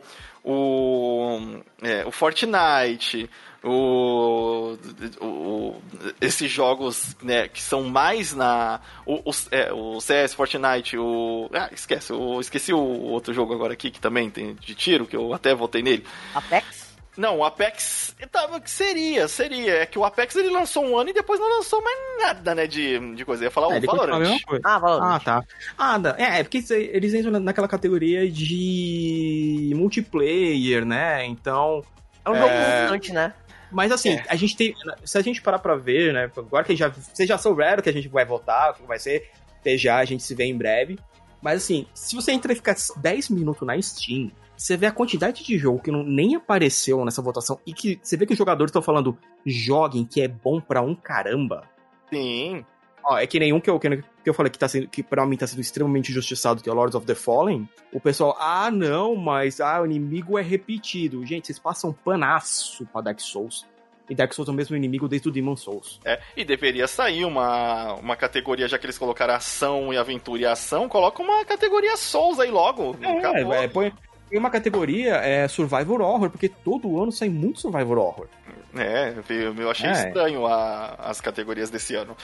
o, 0.51 1.59
é, 1.81 2.05
o 2.05 2.11
Fortnite, 2.11 3.29
o, 3.63 4.77
o- 5.19 5.81
esses 6.21 6.49
jogos 6.49 7.15
né, 7.21 7.47
que 7.47 7.61
são 7.61 7.83
mais 7.83 8.33
na. 8.33 8.79
O, 9.05 9.15
o, 9.29 9.31
é, 9.51 9.73
o 9.73 9.99
CS, 9.99 10.33
Fortnite, 10.33 10.97
o. 10.97 11.49
Ah, 11.53 11.69
esquece, 11.73 12.11
eu 12.11 12.39
esqueci 12.39 12.73
o 12.73 12.79
outro 12.79 13.33
jogo 13.33 13.53
agora 13.53 13.73
aqui 13.73 13.91
que 13.91 13.99
também 13.99 14.29
tem 14.29 14.53
de 14.55 14.73
tiro, 14.73 15.05
que 15.05 15.15
eu 15.17 15.33
até 15.33 15.53
votei 15.53 15.81
nele. 15.81 16.05
Apex? 16.33 16.86
Não, 17.17 17.37
o 17.39 17.43
Apex 17.43 18.15
tava 18.31 18.59
que 18.61 18.69
seria, 18.69 19.27
seria. 19.27 19.77
É 19.79 19.85
que 19.85 19.97
o 19.97 20.05
Apex 20.05 20.35
ele 20.35 20.49
lançou 20.49 20.85
um 20.85 20.95
ano 20.97 21.09
e 21.09 21.13
depois 21.13 21.39
não 21.39 21.57
lançou 21.57 21.81
mais 21.81 21.97
nada, 22.19 22.53
né, 22.53 22.67
de, 22.67 23.15
de 23.15 23.25
coisa. 23.25 23.43
Eu 23.43 23.47
ia 23.47 23.51
falar 23.51 23.75
É, 23.75 23.79
o 23.79 23.81
Valorant. 23.81 24.37
Ah, 24.63 24.77
Valorant. 24.79 25.15
Ah, 25.15 25.19
tá. 25.19 25.43
Ah, 25.77 25.99
é, 26.17 26.39
é 26.39 26.43
porque 26.43 26.63
eles 26.71 27.13
entram 27.13 27.31
na- 27.31 27.39
naquela 27.39 27.67
categoria 27.67 28.29
de 28.29 29.71
multiplayer, 29.75 30.85
né? 30.85 31.25
Então. 31.25 31.83
É 32.25 32.29
um 32.29 32.35
jogo 32.35 32.47
É. 32.49 32.83
gigante, 32.83 33.13
né? 33.13 33.33
Mas 33.71 33.91
assim, 33.91 34.11
É. 34.11 34.25
a 34.29 34.35
gente 34.35 34.55
tem. 34.55 34.73
Se 35.03 35.17
a 35.17 35.21
gente 35.21 35.41
parar 35.41 35.59
pra 35.59 35.75
ver, 35.75 36.13
né? 36.13 36.31
Agora 36.37 36.63
que 36.63 36.75
já. 36.75 36.89
Vocês 36.89 37.27
já 37.27 37.37
souberam 37.37 37.81
que 37.81 37.89
a 37.89 37.93
gente 37.93 38.07
vai 38.07 38.25
votar, 38.25 38.71
o 38.71 38.73
que 38.75 38.83
vai 38.87 38.99
ser. 38.99 39.29
TGA, 39.63 39.95
a 39.97 40.05
gente 40.05 40.23
se 40.23 40.33
vê 40.35 40.45
em 40.45 40.55
breve. 40.57 40.97
Mas 41.41 41.63
assim, 41.63 41.85
se 41.93 42.15
você 42.15 42.31
entrar 42.31 42.51
e 42.53 42.55
ficar 42.55 42.75
10 42.97 43.29
minutos 43.29 43.65
na 43.67 43.79
Steam, 43.81 44.31
você 44.57 44.75
vê 44.75 44.87
a 44.87 44.91
quantidade 44.91 45.43
de 45.43 45.57
jogo 45.57 45.79
que 45.79 45.91
não, 45.91 46.03
nem 46.03 46.35
apareceu 46.35 47.05
nessa 47.05 47.21
votação 47.21 47.59
e 47.65 47.73
que 47.73 47.99
você 48.01 48.17
vê 48.17 48.25
que 48.25 48.33
os 48.33 48.37
jogadores 48.37 48.71
estão 48.71 48.81
falando 48.81 49.17
joguem 49.45 50.03
que 50.03 50.21
é 50.21 50.27
bom 50.27 50.59
pra 50.59 50.81
um 50.81 50.95
caramba. 50.95 51.63
Sim. 52.09 52.65
Ó, 53.03 53.17
é 53.17 53.25
que 53.25 53.39
nenhum 53.39 53.61
que 53.61 53.69
eu, 53.69 53.79
que 53.79 54.03
eu 54.25 54.33
falei 54.33 54.51
que, 54.51 54.59
tá 54.59 54.67
sendo, 54.67 54.87
que 54.87 55.01
pra 55.01 55.25
mim 55.25 55.37
tá 55.37 55.47
sendo 55.47 55.61
extremamente 55.61 56.11
injustiçado, 56.11 56.61
que 56.61 56.67
é 56.67 56.71
o 56.71 56.75
Lords 56.75 56.95
of 56.95 57.05
the 57.05 57.15
Fallen. 57.15 57.69
O 57.93 58.01
pessoal, 58.01 58.35
ah, 58.39 58.69
não, 58.69 59.15
mas 59.15 59.61
ah, 59.61 59.81
o 59.81 59.85
inimigo 59.85 60.37
é 60.37 60.41
repetido. 60.41 61.25
Gente, 61.25 61.47
vocês 61.47 61.59
passam 61.59 61.93
panaço 61.93 62.85
pra 62.87 62.99
Dark 62.99 63.19
Souls. 63.21 63.65
E 64.09 64.15
Dark 64.15 64.33
Souls 64.33 64.49
é 64.49 64.51
o 64.51 64.55
mesmo 64.55 64.75
inimigo 64.75 65.07
desde 65.07 65.27
o 65.27 65.31
Demon 65.31 65.55
Souls. 65.55 65.99
É, 66.03 66.19
e 66.35 66.43
deveria 66.43 66.87
sair 66.87 67.25
uma, 67.25 67.93
uma 67.95 68.15
categoria, 68.15 68.67
já 68.67 68.77
que 68.77 68.85
eles 68.85 68.97
colocaram 68.97 69.35
ação 69.35 69.93
e 69.93 69.97
aventura 69.97 70.41
e 70.41 70.45
ação, 70.45 70.89
coloca 70.89 71.21
uma 71.21 71.43
categoria 71.45 71.95
Souls 71.97 72.39
aí 72.39 72.49
logo. 72.49 72.95
É, 73.01 73.63
é, 73.63 73.67
põe, 73.67 73.93
põe 74.29 74.37
uma 74.37 74.49
categoria 74.49 75.15
é, 75.15 75.47
Survivor 75.47 76.01
Horror, 76.01 76.29
porque 76.29 76.49
todo 76.49 77.01
ano 77.01 77.11
sai 77.11 77.29
muito 77.29 77.59
Survivor 77.59 77.97
Horror. 77.97 78.27
É, 78.75 79.13
eu, 79.29 79.55
eu 79.55 79.71
achei 79.71 79.89
É. 79.89 79.93
estranho 79.93 80.45
a- 80.45 80.95
as 80.99 81.19
categorias 81.21 81.69
desse 81.69 81.95
ano. 81.95 82.15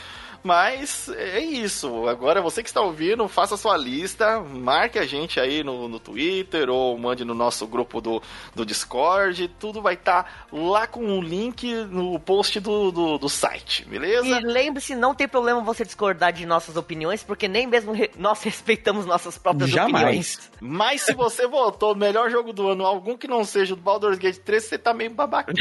Mas 0.43 1.07
é 1.09 1.39
isso. 1.39 2.05
Agora 2.07 2.41
você 2.41 2.61
que 2.61 2.67
está 2.67 2.81
ouvindo, 2.81 3.25
faça 3.29 3.55
sua 3.55 3.77
lista, 3.77 4.41
marque 4.41 4.99
a 4.99 5.05
gente 5.05 5.39
aí 5.39 5.63
no, 5.63 5.87
no 5.87 5.99
Twitter 5.99 6.69
ou 6.69 6.97
mande 6.97 7.23
no 7.23 7.33
nosso 7.33 7.65
grupo 7.65 8.01
do, 8.01 8.21
do 8.53 8.65
Discord. 8.65 9.47
Tudo 9.57 9.81
vai 9.81 9.93
estar 9.93 10.45
lá 10.51 10.85
com 10.85 10.99
um 11.01 11.21
link 11.21 11.73
no 11.89 12.19
post 12.19 12.59
do, 12.59 12.91
do, 12.91 13.17
do 13.17 13.29
site, 13.29 13.85
beleza? 13.85 14.27
E 14.27 14.39
lembre-se, 14.41 14.95
não 14.95 15.15
tem 15.15 15.29
problema 15.29 15.61
você 15.61 15.85
discordar 15.85 16.33
de 16.33 16.45
nossas 16.45 16.75
opiniões, 16.75 17.23
porque 17.23 17.47
nem 17.47 17.65
mesmo 17.65 17.93
re- 17.93 18.11
nós 18.17 18.43
respeitamos 18.43 19.05
nossas 19.05 19.37
próprias 19.37 19.69
Jamais. 19.69 20.03
opiniões. 20.03 20.51
Mas 20.59 21.01
se 21.03 21.13
você 21.13 21.47
votou 21.47 21.92
melhor 21.95 22.29
jogo 22.29 22.53
do 22.53 22.69
ano, 22.69 22.85
algum 22.85 23.17
que 23.17 23.27
não 23.27 23.43
seja 23.43 23.73
o 23.73 23.77
do 23.77 23.81
Baldur's 23.81 24.17
Gate 24.17 24.37
3, 24.37 24.63
você 24.63 24.77
tá 24.77 24.93
meio 24.93 25.11
babaca. 25.11 25.53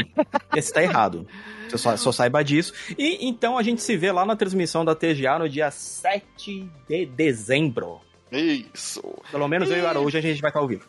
Esse 0.55 0.73
tá 0.73 0.81
errado. 0.81 1.27
Você 1.69 1.77
só, 1.77 1.97
só 1.97 2.11
saiba 2.11 2.43
disso. 2.43 2.73
E 2.97 3.27
então 3.27 3.57
a 3.57 3.63
gente 3.63 3.81
se 3.81 3.95
vê 3.97 4.11
lá 4.11 4.25
na 4.25 4.35
transmissão 4.35 4.85
da 4.85 4.95
TGA 4.95 5.39
no 5.39 5.49
dia 5.49 5.71
7 5.71 6.69
de 6.87 7.05
dezembro. 7.05 8.01
Isso. 8.31 9.03
Pelo 9.31 9.47
menos 9.47 9.69
eu 9.69 9.77
e 9.77 9.81
o. 9.81 9.87
Araújo 9.87 10.17
a 10.17 10.21
gente 10.21 10.41
vai 10.41 10.49
estar 10.49 10.59
ao 10.59 10.67
vivo. 10.67 10.85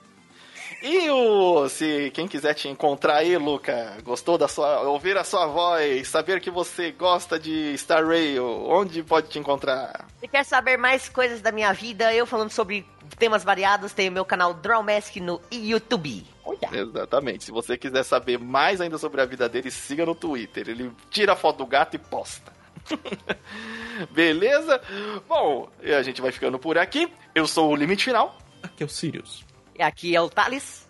E 0.86 1.08
o, 1.08 1.66
se 1.66 2.10
quem 2.10 2.28
quiser 2.28 2.52
te 2.52 2.68
encontrar 2.68 3.16
aí, 3.16 3.38
Luca, 3.38 3.96
gostou 4.04 4.36
da 4.36 4.46
sua, 4.46 4.82
ouvir 4.82 5.16
a 5.16 5.24
sua 5.24 5.46
voz, 5.46 6.06
saber 6.06 6.40
que 6.40 6.50
você 6.50 6.90
gosta 6.90 7.38
de 7.38 7.74
Star 7.78 8.06
Rail, 8.06 8.44
onde 8.68 9.02
pode 9.02 9.28
te 9.28 9.38
encontrar? 9.38 10.06
Se 10.20 10.28
quer 10.28 10.44
saber 10.44 10.76
mais 10.76 11.08
coisas 11.08 11.40
da 11.40 11.50
minha 11.50 11.72
vida, 11.72 12.12
eu 12.12 12.26
falando 12.26 12.50
sobre 12.50 12.84
temas 13.16 13.44
variados, 13.44 13.92
tem 13.92 14.08
o 14.08 14.12
meu 14.12 14.24
canal 14.24 14.54
Drawmask 14.54 15.16
no 15.16 15.40
YouTube. 15.50 16.26
Exatamente. 16.72 17.44
Se 17.44 17.50
você 17.50 17.76
quiser 17.76 18.02
saber 18.02 18.38
mais 18.38 18.80
ainda 18.80 18.98
sobre 18.98 19.20
a 19.20 19.26
vida 19.26 19.48
dele, 19.48 19.70
siga 19.70 20.04
no 20.04 20.14
Twitter. 20.14 20.68
Ele 20.68 20.92
tira 21.10 21.32
a 21.32 21.36
foto 21.36 21.58
do 21.58 21.66
gato 21.66 21.94
e 21.94 21.98
posta. 21.98 22.52
Beleza? 24.10 24.80
Bom, 25.28 25.68
e 25.82 25.92
a 25.92 26.02
gente 26.02 26.20
vai 26.20 26.32
ficando 26.32 26.58
por 26.58 26.76
aqui. 26.78 27.10
Eu 27.34 27.46
sou 27.46 27.70
o 27.70 27.76
Limite 27.76 28.04
Final. 28.04 28.38
Aqui 28.62 28.82
é 28.82 28.86
o 28.86 28.88
Sirius. 28.88 29.44
E 29.76 29.82
aqui 29.82 30.14
é 30.14 30.20
o 30.20 30.28
Thales. 30.28 30.86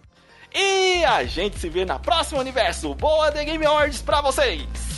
E 0.55 1.05
a 1.05 1.25
gente 1.25 1.59
se 1.59 1.69
vê 1.69 1.85
na 1.85 1.99
próxima 1.99 2.41
universo. 2.41 2.95
Boa 2.95 3.33
The 3.33 3.45
Game 3.45 3.65
Awards 3.67 4.03
pra 4.03 4.21
vocês! 4.21 4.94